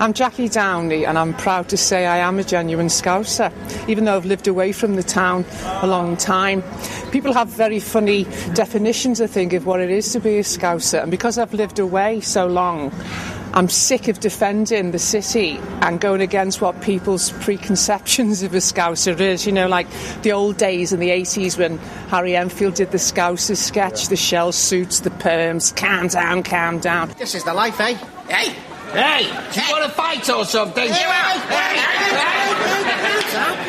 I'm 0.00 0.14
Jackie 0.14 0.48
Downey, 0.48 1.04
and 1.04 1.18
I'm 1.18 1.34
proud 1.34 1.68
to 1.68 1.76
say 1.76 2.06
I 2.06 2.16
am 2.18 2.38
a 2.38 2.42
genuine 2.42 2.86
Scouser, 2.86 3.52
even 3.86 4.06
though 4.06 4.16
I've 4.16 4.24
lived 4.24 4.48
away 4.48 4.72
from 4.72 4.96
the 4.96 5.02
town 5.02 5.44
a 5.82 5.86
long 5.86 6.16
time. 6.16 6.62
People 7.10 7.34
have 7.34 7.48
very 7.48 7.80
funny 7.80 8.24
definitions, 8.54 9.20
I 9.20 9.26
think, 9.26 9.52
of 9.52 9.66
what 9.66 9.78
it 9.78 9.90
is 9.90 10.10
to 10.12 10.20
be 10.20 10.38
a 10.38 10.42
Scouser, 10.42 11.02
and 11.02 11.10
because 11.10 11.36
I've 11.36 11.52
lived 11.52 11.78
away 11.78 12.20
so 12.20 12.46
long, 12.46 12.92
I'm 13.52 13.68
sick 13.68 14.08
of 14.08 14.20
defending 14.20 14.92
the 14.92 14.98
city 14.98 15.58
and 15.82 16.00
going 16.00 16.22
against 16.22 16.62
what 16.62 16.80
people's 16.80 17.32
preconceptions 17.32 18.42
of 18.42 18.54
a 18.54 18.58
Scouser 18.58 19.20
is. 19.20 19.44
You 19.44 19.52
know, 19.52 19.68
like 19.68 19.88
the 20.22 20.32
old 20.32 20.56
days 20.56 20.94
in 20.94 21.00
the 21.00 21.10
80s 21.10 21.58
when 21.58 21.76
Harry 22.08 22.36
Enfield 22.36 22.74
did 22.74 22.92
the 22.92 22.98
Scousers 22.98 23.56
sketch, 23.56 24.08
the 24.08 24.16
shell 24.16 24.52
suits, 24.52 25.00
the 25.00 25.10
perms, 25.10 25.76
calm 25.76 26.06
down, 26.06 26.42
calm 26.42 26.78
down. 26.78 27.10
This 27.18 27.34
is 27.34 27.44
the 27.44 27.52
life, 27.52 27.80
eh? 27.80 27.94
Hey! 28.28 28.69
Hey! 28.92 29.22
Do 29.52 29.60
you 29.60 29.70
want 29.70 29.84
to 29.84 29.90
fight 29.90 30.28
or 30.30 30.44
something? 30.44 30.90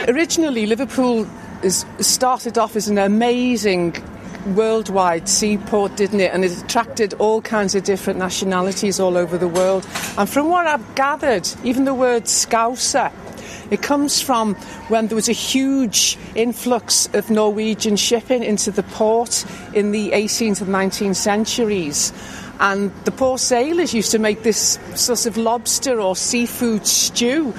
Originally, 0.07 0.65
Liverpool 0.65 1.27
is, 1.61 1.85
started 1.99 2.57
off 2.57 2.75
as 2.75 2.87
an 2.87 2.97
amazing 2.97 3.95
worldwide 4.55 5.29
seaport, 5.29 5.95
didn't 5.95 6.21
it? 6.21 6.33
And 6.33 6.43
it 6.43 6.59
attracted 6.63 7.13
all 7.15 7.41
kinds 7.41 7.75
of 7.75 7.83
different 7.83 8.17
nationalities 8.17 8.99
all 8.99 9.15
over 9.15 9.37
the 9.37 9.47
world. 9.47 9.87
And 10.17 10.27
from 10.27 10.49
what 10.49 10.65
I've 10.65 10.95
gathered, 10.95 11.47
even 11.63 11.85
the 11.85 11.93
word 11.93 12.23
Scouser, 12.23 13.11
it 13.69 13.81
comes 13.81 14.21
from 14.21 14.55
when 14.89 15.07
there 15.07 15.15
was 15.15 15.29
a 15.29 15.33
huge 15.33 16.17
influx 16.35 17.07
of 17.13 17.29
Norwegian 17.29 17.95
shipping 17.95 18.43
into 18.43 18.71
the 18.71 18.83
port 18.83 19.45
in 19.73 19.91
the 19.91 20.11
18th 20.11 20.61
and 20.61 20.71
19th 20.71 21.15
centuries. 21.15 22.11
And 22.61 22.91
the 23.05 23.11
poor 23.11 23.39
sailors 23.39 23.91
used 23.91 24.11
to 24.11 24.19
make 24.19 24.43
this 24.43 24.77
sort 24.93 25.25
of 25.25 25.35
lobster 25.35 25.99
or 25.99 26.15
seafood 26.15 26.85
stew 26.85 27.55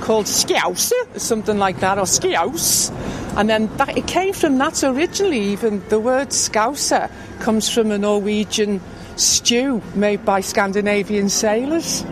called 0.00 0.26
scouse, 0.26 0.92
something 1.16 1.58
like 1.58 1.80
that, 1.80 1.98
or 1.98 2.06
scouse. 2.06 2.90
And 3.36 3.50
then 3.50 3.68
that, 3.76 3.98
it 3.98 4.06
came 4.06 4.32
from 4.32 4.56
that 4.56 4.82
originally, 4.82 5.40
even 5.40 5.86
the 5.90 6.00
word 6.00 6.28
scouser 6.28 7.10
comes 7.40 7.68
from 7.68 7.90
a 7.90 7.98
Norwegian 7.98 8.80
stew 9.16 9.82
made 9.94 10.24
by 10.24 10.40
Scandinavian 10.40 11.28
sailors. 11.28 12.02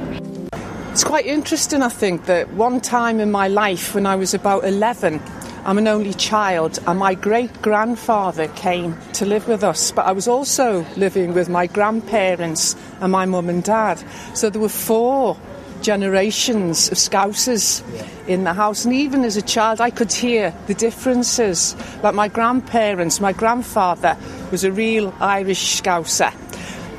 It's 0.92 1.02
quite 1.02 1.24
interesting, 1.26 1.82
I 1.82 1.88
think, 1.88 2.26
that 2.26 2.52
one 2.52 2.80
time 2.80 3.20
in 3.20 3.30
my 3.32 3.48
life 3.48 3.94
when 3.94 4.04
I 4.04 4.16
was 4.16 4.34
about 4.34 4.64
11, 4.64 5.18
I'm 5.66 5.78
an 5.78 5.88
only 5.88 6.12
child, 6.12 6.78
and 6.86 6.98
my 6.98 7.14
great 7.14 7.62
grandfather 7.62 8.48
came 8.48 8.98
to 9.14 9.24
live 9.24 9.48
with 9.48 9.64
us. 9.64 9.92
But 9.92 10.04
I 10.04 10.12
was 10.12 10.28
also 10.28 10.84
living 10.96 11.32
with 11.32 11.48
my 11.48 11.66
grandparents 11.66 12.76
and 13.00 13.10
my 13.10 13.24
mum 13.24 13.48
and 13.48 13.64
dad. 13.64 14.04
So 14.34 14.50
there 14.50 14.60
were 14.60 14.68
four 14.68 15.38
generations 15.80 16.92
of 16.92 16.98
Scousers 16.98 17.82
in 18.28 18.44
the 18.44 18.52
house. 18.52 18.84
And 18.84 18.92
even 18.92 19.24
as 19.24 19.38
a 19.38 19.42
child, 19.42 19.80
I 19.80 19.88
could 19.88 20.12
hear 20.12 20.54
the 20.66 20.74
differences. 20.74 21.74
Like 22.02 22.14
my 22.14 22.28
grandparents, 22.28 23.18
my 23.18 23.32
grandfather 23.32 24.18
was 24.50 24.64
a 24.64 24.72
real 24.72 25.14
Irish 25.18 25.80
Scouser, 25.80 26.34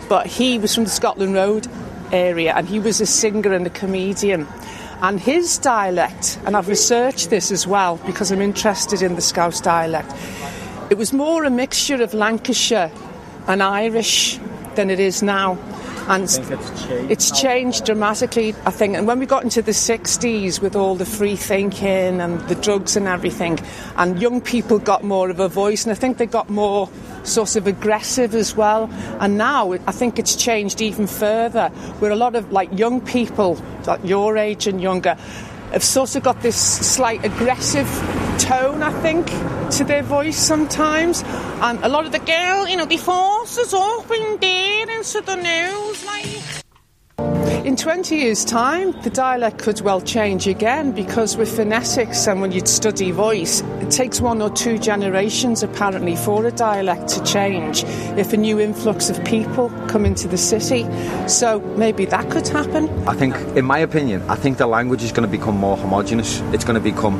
but 0.10 0.26
he 0.26 0.58
was 0.58 0.74
from 0.74 0.86
the 0.86 0.90
Scotland 0.90 1.36
Road 1.36 1.68
area 2.12 2.54
and 2.56 2.68
he 2.68 2.80
was 2.80 3.00
a 3.00 3.06
singer 3.06 3.54
and 3.54 3.68
a 3.68 3.72
comedian. 3.72 4.48
And 5.02 5.20
his 5.20 5.58
dialect, 5.58 6.40
and 6.46 6.56
I've 6.56 6.68
researched 6.68 7.30
this 7.30 7.52
as 7.52 7.68
well 7.68 7.98
because 8.06 8.32
I'm 8.32 8.42
interested 8.42 9.02
in 9.02 9.16
the 9.16 9.22
Scouse 9.22 9.62
dialect, 9.62 10.12
it 10.90 10.98
was 10.98 11.14
more 11.14 11.44
a 11.44 11.50
mixture 11.50 12.02
of 12.02 12.14
Lancashire 12.14 12.92
and 13.48 13.62
Irish 13.62 14.40
than 14.76 14.90
it 14.90 15.00
is 15.00 15.22
now. 15.22 15.58
And 16.08 16.24
it's 16.24 16.38
changed. 16.38 17.12
it's 17.12 17.42
changed 17.42 17.86
dramatically, 17.86 18.56
I 18.66 18.72
think. 18.72 18.96
And 18.96 19.08
when 19.08 19.20
we 19.20 19.26
got 19.26 19.44
into 19.44 19.62
the 19.62 19.72
60s 19.72 20.62
with 20.62 20.76
all 20.76 20.96
the 20.96 21.06
free 21.06 21.36
thinking 21.36 22.22
and 22.22 22.40
the 22.48 22.56
drugs 22.56 22.96
and 22.96 23.08
everything, 23.08 23.60
and 23.98 24.22
young 24.22 24.42
people 24.42 24.80
got 24.80 25.04
more 25.04 25.30
of 25.30 25.40
a 25.40 25.48
voice, 25.48 25.84
and 25.84 25.92
I 25.92 25.96
think 25.96 26.18
they 26.18 26.26
got 26.28 26.50
more 26.50 26.90
sort 27.24 27.56
of 27.56 27.68
aggressive 27.68 28.36
as 28.36 28.56
well. 28.56 28.90
And 29.20 29.38
now 29.38 29.74
I 29.74 29.92
think 29.92 30.20
it's 30.20 30.36
changed 30.36 30.82
even 30.82 31.08
further, 31.08 31.70
where 32.00 32.12
a 32.12 32.16
lot 32.16 32.36
of 32.36 32.52
like 32.52 32.78
young 32.78 33.02
people, 33.02 33.60
like 33.88 34.04
your 34.04 34.38
age 34.38 34.68
and 34.68 34.82
younger, 34.82 35.18
have 35.72 35.84
sort 35.84 36.16
of 36.16 36.24
got 36.24 36.42
this 36.42 36.56
slight 36.56 37.24
aggressive 37.26 37.88
tone, 38.40 38.84
I 38.84 38.92
think, 39.02 39.28
to 39.72 39.84
their 39.84 40.04
voice 40.04 40.38
sometimes. 40.38 41.24
And 41.62 41.84
a 41.84 41.90
lot 41.90 42.06
of 42.06 42.12
the 42.12 42.20
girl, 42.20 42.68
you 42.68 42.78
know, 42.78 42.86
the 42.86 42.98
force 42.98 43.58
is 43.58 43.74
up 43.74 44.10
in 44.12 44.38
there 44.40 44.90
into 44.90 45.22
the 45.22 45.36
news, 45.36 46.06
like. 46.06 46.65
In 47.66 47.76
20 47.76 48.16
years' 48.16 48.46
time, 48.46 48.92
the 49.02 49.10
dialect 49.10 49.58
could 49.58 49.82
well 49.82 50.00
change 50.00 50.46
again 50.46 50.92
because 50.92 51.36
with 51.36 51.50
phonetics 51.56 52.28
and 52.28 52.40
when 52.40 52.52
you'd 52.52 52.68
study 52.68 53.10
voice, 53.10 53.62
it 53.82 53.90
takes 53.90 54.22
one 54.22 54.40
or 54.40 54.52
two 54.52 54.78
generations 54.78 55.64
apparently 55.64 56.16
for 56.16 56.46
a 56.46 56.52
dialect 56.52 57.08
to 57.08 57.24
change 57.24 57.84
if 58.20 58.34
a 58.34 58.38
new 58.38 58.60
influx 58.60 59.10
of 59.10 59.26
people 59.26 59.72
come 59.88 60.06
into 60.06 60.28
the 60.28 60.38
city. 60.38 60.86
So 61.28 61.60
maybe 61.76 62.06
that 62.06 62.30
could 62.30 62.48
happen. 62.48 62.88
I 63.08 63.16
think, 63.16 63.36
in 63.58 63.66
my 63.66 63.80
opinion, 63.80 64.22
I 64.30 64.36
think 64.36 64.60
the 64.60 64.68
language 64.68 65.02
is 65.02 65.12
going 65.12 65.28
to 65.28 65.38
become 65.38 65.58
more 65.58 65.76
homogenous. 65.76 66.42
It's 66.54 66.66
going 66.66 66.80
to 66.80 66.92
become 66.92 67.16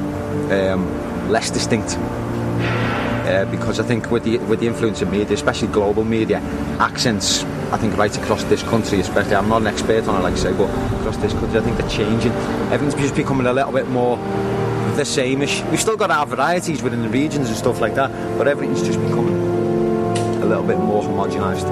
um, 0.52 1.28
less 1.32 1.50
distinct. 1.50 1.98
Uh, 1.98 3.46
because 3.50 3.80
I 3.80 3.84
think 3.84 4.12
with 4.12 4.24
the 4.24 4.38
with 4.38 4.60
the 4.60 4.68
influence 4.68 5.02
of 5.02 5.10
media, 5.10 5.34
especially 5.34 5.70
global 5.70 6.04
media, 6.04 6.38
accents, 6.80 7.44
I 7.76 7.78
think 7.78 7.98
right 7.98 8.18
across 8.18 8.42
this 8.46 8.64
country, 8.64 9.02
especially, 9.02 9.36
I'm 9.36 9.50
not 9.50 9.60
an 9.60 9.68
expert 9.68 10.08
on 10.08 10.22
it, 10.22 10.24
like 10.24 10.36
I 10.36 10.38
say, 10.38 10.54
but 10.54 10.70
across 11.00 11.18
this 11.18 11.34
country, 11.34 11.60
I 11.60 11.62
think 11.62 11.78
they're 11.78 11.90
changing. 11.90 12.32
Everything's 12.72 12.96
just 12.96 13.16
becoming 13.16 13.48
a 13.48 13.52
little 13.52 13.74
bit 13.74 13.90
more 13.90 14.16
the 14.96 15.02
sameish. 15.02 15.70
We've 15.70 15.82
still 15.82 15.98
got 15.98 16.10
our 16.10 16.26
varieties 16.26 16.82
within 16.82 17.02
the 17.02 17.10
regions 17.10 17.50
and 17.50 17.58
stuff 17.58 17.82
like 17.82 17.96
that, 17.96 18.38
but 18.38 18.48
everything's 18.48 18.82
just 18.82 18.98
becoming 19.02 19.36
a 20.42 20.46
little 20.46 20.64
bit 20.64 20.78
more 20.78 21.04
homogenised. 21.04 21.68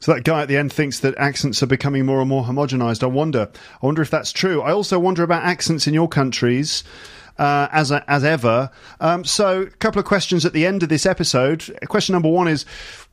So 0.00 0.14
that 0.14 0.24
guy 0.24 0.40
at 0.40 0.48
the 0.48 0.56
end 0.56 0.72
thinks 0.72 1.00
that 1.00 1.14
accents 1.18 1.62
are 1.62 1.66
becoming 1.66 2.06
more 2.06 2.20
and 2.20 2.28
more 2.30 2.44
homogenized. 2.44 3.02
I 3.02 3.08
wonder. 3.08 3.50
I 3.82 3.84
wonder 3.84 4.00
if 4.00 4.08
that's 4.08 4.32
true. 4.32 4.62
I 4.62 4.72
also 4.72 4.98
wonder 4.98 5.22
about 5.22 5.42
accents 5.42 5.86
in 5.86 5.92
your 5.92 6.08
countries. 6.08 6.84
Uh, 7.38 7.68
as 7.72 7.90
as 7.90 8.22
ever. 8.22 8.70
Um, 9.00 9.24
so, 9.24 9.62
a 9.62 9.70
couple 9.70 9.98
of 9.98 10.04
questions 10.04 10.44
at 10.44 10.52
the 10.52 10.66
end 10.66 10.82
of 10.82 10.88
this 10.88 11.06
episode. 11.06 11.74
Question 11.88 12.12
number 12.12 12.28
one 12.28 12.48
is: 12.48 12.66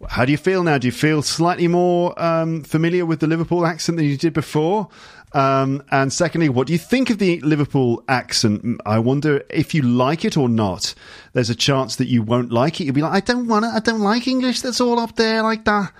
How 0.09 0.25
do 0.25 0.31
you 0.31 0.37
feel 0.37 0.63
now? 0.63 0.77
Do 0.77 0.87
you 0.87 0.91
feel 0.91 1.21
slightly 1.21 1.67
more 1.67 2.19
um, 2.21 2.63
familiar 2.63 3.05
with 3.05 3.21
the 3.21 3.27
Liverpool 3.27 3.65
accent 3.65 3.97
than 3.97 4.05
you 4.05 4.17
did 4.17 4.33
before? 4.33 4.89
Um, 5.33 5.83
and 5.91 6.11
secondly, 6.11 6.49
what 6.49 6.67
do 6.67 6.73
you 6.73 6.79
think 6.79 7.09
of 7.09 7.19
the 7.19 7.39
Liverpool 7.41 8.03
accent? 8.07 8.81
I 8.85 8.99
wonder 8.99 9.43
if 9.49 9.73
you 9.73 9.81
like 9.81 10.25
it 10.25 10.37
or 10.37 10.49
not. 10.49 10.93
There's 11.33 11.49
a 11.49 11.55
chance 11.55 11.97
that 11.97 12.07
you 12.07 12.21
won't 12.21 12.51
like 12.51 12.79
it. 12.79 12.85
You'll 12.85 12.95
be 12.95 13.01
like, 13.01 13.13
I 13.13 13.19
don't 13.19 13.47
want 13.47 13.65
it. 13.65 13.69
I 13.69 13.79
don't 13.79 14.01
like 14.01 14.27
English. 14.27 14.61
That's 14.61 14.81
all 14.81 14.99
up 14.99 15.15
there 15.15 15.43
like 15.43 15.65
that 15.65 15.91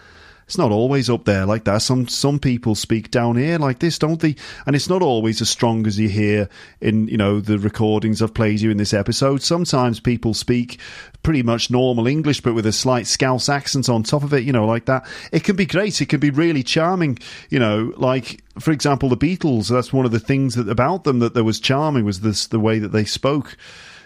it's 0.48 0.58
not 0.58 0.72
always 0.72 1.10
up 1.10 1.26
there 1.26 1.46
like 1.46 1.66
that. 1.66 1.82
Some 1.82 2.08
some 2.08 2.40
people 2.40 2.74
speak 2.74 3.12
down 3.12 3.36
here 3.36 3.60
like 3.60 3.80
this, 3.80 4.00
don't 4.00 4.22
they? 4.22 4.38
And 4.66 4.78
it's 4.78 4.88
not 4.88 5.02
always 5.02 5.42
as 5.42 5.50
strong 5.50 5.86
as 5.86 6.00
you 6.00 6.08
hear 6.08 6.48
in 6.80 7.10
you 7.10 7.18
know 7.18 7.42
the 7.42 7.60
recordings 7.60 8.22
I've 8.22 8.34
played 8.34 8.62
you 8.62 8.72
in 8.72 8.78
this 8.78 8.94
episode. 8.94 9.42
Sometimes 9.42 10.00
people 10.00 10.34
speak 10.34 10.80
pretty 11.22 11.44
much 11.44 11.70
normal 11.70 12.08
English, 12.08 12.40
but 12.40 12.54
with 12.54 12.66
a 12.66 12.72
slight 12.72 13.08
Scouse 13.08 13.50
accent 13.50 13.90
on 13.90 14.04
top 14.04 14.24
of 14.24 14.34
it, 14.34 14.46
you 14.46 14.54
know, 14.54 14.66
like 14.66 14.86
that. 14.86 15.06
It 15.34 15.44
can 15.44 15.58
be 15.58 15.66
great. 15.66 16.00
It 16.00 16.08
can 16.08 16.22
be 16.22 16.30
really 16.30 16.64
charming. 16.64 17.20
You 17.50 17.60
know, 17.60 17.94
like 17.98 18.42
for 18.58 18.72
example, 18.72 19.10
the 19.10 19.18
Beatles. 19.18 19.68
That's 19.68 19.92
one 19.92 20.06
of 20.06 20.14
the 20.14 20.20
things 20.20 20.56
that 20.56 20.70
about 20.70 21.04
them 21.04 21.20
that 21.20 21.34
there 21.34 21.44
was 21.44 21.60
charming 21.60 22.06
was 22.06 22.22
this 22.22 22.48
the 22.48 22.60
way 22.60 22.80
that 22.80 22.94
they 22.94 23.04
spoke 23.04 23.58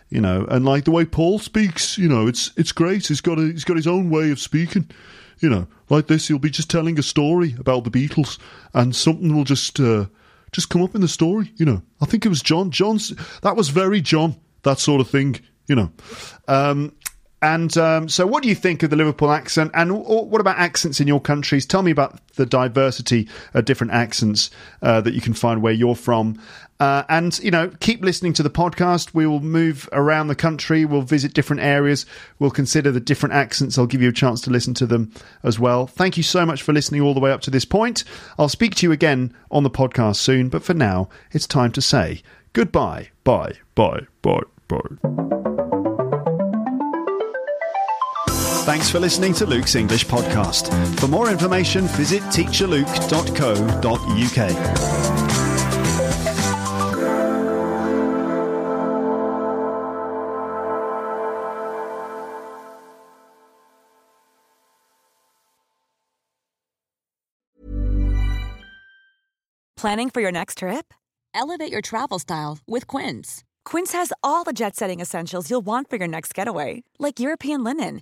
you 0.10 0.20
know, 0.20 0.46
and 0.50 0.66
like 0.66 0.84
the 0.84 0.92
way 0.92 1.06
Paul 1.06 1.40
speaks, 1.40 1.98
you 1.98 2.10
know, 2.10 2.28
it's 2.28 2.52
it's 2.58 2.74
great. 2.74 3.08
He's 3.08 3.22
got 3.22 3.40
a, 3.40 3.44
he's 3.44 3.64
got 3.64 3.78
his 3.78 3.88
own 3.88 4.10
way 4.10 4.30
of 4.30 4.42
speaking, 4.42 4.90
you 5.42 5.50
know, 5.50 5.68
like 5.90 6.08
this. 6.08 6.30
you'll 6.30 6.40
be 6.40 6.50
just 6.50 6.70
telling 6.70 6.98
a 7.00 7.04
story 7.04 7.56
about 7.60 7.84
the 7.84 7.92
Beatles, 7.92 8.40
and 8.74 8.96
something 8.96 9.36
will 9.36 9.44
just 9.44 9.80
uh, 9.80 10.06
just 10.52 10.70
come 10.70 10.82
up 10.82 10.96
in 10.96 11.02
the 11.02 11.08
story. 11.08 11.52
You 11.58 11.66
know, 11.66 11.82
I 12.02 12.06
think 12.06 12.26
it 12.26 12.30
was 12.30 12.42
John. 12.42 12.72
John's 12.72 13.10
that 13.42 13.56
was 13.56 13.70
very 13.70 14.02
John. 14.02 14.36
That 14.64 14.80
sort 14.80 15.02
of 15.02 15.10
thing. 15.10 15.40
You 15.68 15.76
know. 15.76 15.92
Um, 16.48 16.96
And 17.42 17.76
um, 17.78 18.08
so, 18.08 18.28
what 18.28 18.44
do 18.44 18.50
you 18.50 18.56
think 18.56 18.84
of 18.84 18.92
the 18.92 18.96
Liverpool 18.96 19.32
accent? 19.32 19.72
And 19.74 20.06
what 20.06 20.42
about 20.42 20.58
accents 20.58 21.00
in 21.00 21.08
your 21.08 21.20
countries? 21.20 21.66
Tell 21.66 21.82
me 21.82 21.90
about 21.90 22.20
the 22.36 22.46
diversity 22.46 23.28
of 23.56 23.66
different 23.66 23.94
accents 23.94 24.52
uh, 24.84 25.02
that 25.02 25.16
you 25.16 25.22
can 25.22 25.34
find 25.34 25.62
where 25.62 25.74
you're 25.74 25.96
from. 25.96 26.40
Uh, 26.80 27.04
and, 27.10 27.38
you 27.40 27.52
know, 27.52 27.72
keep 27.80 28.04
listening 28.04 28.34
to 28.34 28.44
the 28.44 28.50
podcast. 28.50 29.14
We 29.14 29.28
will 29.28 29.40
move 29.40 29.90
around 29.92 30.28
the 30.28 30.36
country. 30.36 30.86
We'll 30.86 31.02
visit 31.02 31.34
different 31.34 31.62
areas. 31.62 32.06
We'll 32.40 32.52
consider 32.52 32.92
the 32.92 33.00
different 33.00 33.34
accents. 33.34 33.78
I'll 33.78 33.86
give 33.86 34.02
you 34.02 34.10
a 34.10 34.14
chance 34.14 34.42
to 34.42 34.50
listen 34.50 34.74
to 34.76 34.88
them 34.88 35.12
as 35.44 35.60
well. 35.60 35.86
Thank 35.88 36.18
you 36.18 36.24
so 36.24 36.46
much 36.46 36.62
for 36.62 36.74
listening 36.74 37.02
all 37.02 37.14
the 37.14 37.20
way 37.20 37.32
up 37.32 37.42
to 37.42 37.52
this 37.52 37.66
point. 37.66 38.04
I'll 38.38 38.50
speak 38.50 38.76
to 38.76 38.88
you 38.88 38.92
again 38.92 39.34
on 39.52 39.64
the 39.64 39.70
podcast 39.70 40.18
soon. 40.18 40.50
But 40.50 40.64
for 40.64 40.74
now, 40.74 41.10
it's 41.32 41.48
time 41.48 41.72
to 41.74 41.82
say 41.82 42.22
goodbye. 42.54 43.10
Bye. 43.24 43.54
Bye. 43.76 44.08
Bye. 44.22 44.42
Bye. 44.68 45.78
Thanks 48.64 48.90
for 48.92 49.00
listening 49.00 49.34
to 49.36 49.46
Luke's 49.48 49.74
English 49.76 50.06
podcast. 50.06 50.70
For 51.00 51.08
more 51.08 51.32
information, 51.32 51.88
visit 51.88 52.22
teacherluke.co.uk. 52.24 54.52
Planning 69.76 70.12
for 70.12 70.22
your 70.22 70.32
next 70.32 70.60
trip? 70.60 70.94
Elevate 71.34 71.72
your 71.72 71.82
travel 71.82 72.20
style 72.20 72.60
with 72.68 72.86
Quince. 72.86 73.44
Quince 73.66 73.94
has 73.94 74.14
all 74.22 74.44
the 74.44 74.54
jet 74.54 74.76
setting 74.76 75.00
essentials 75.00 75.50
you'll 75.50 75.66
want 75.66 75.90
for 75.90 75.96
your 75.96 76.08
next 76.08 76.36
getaway, 76.36 76.84
like 77.00 77.20
European 77.20 77.64
linen, 77.64 78.02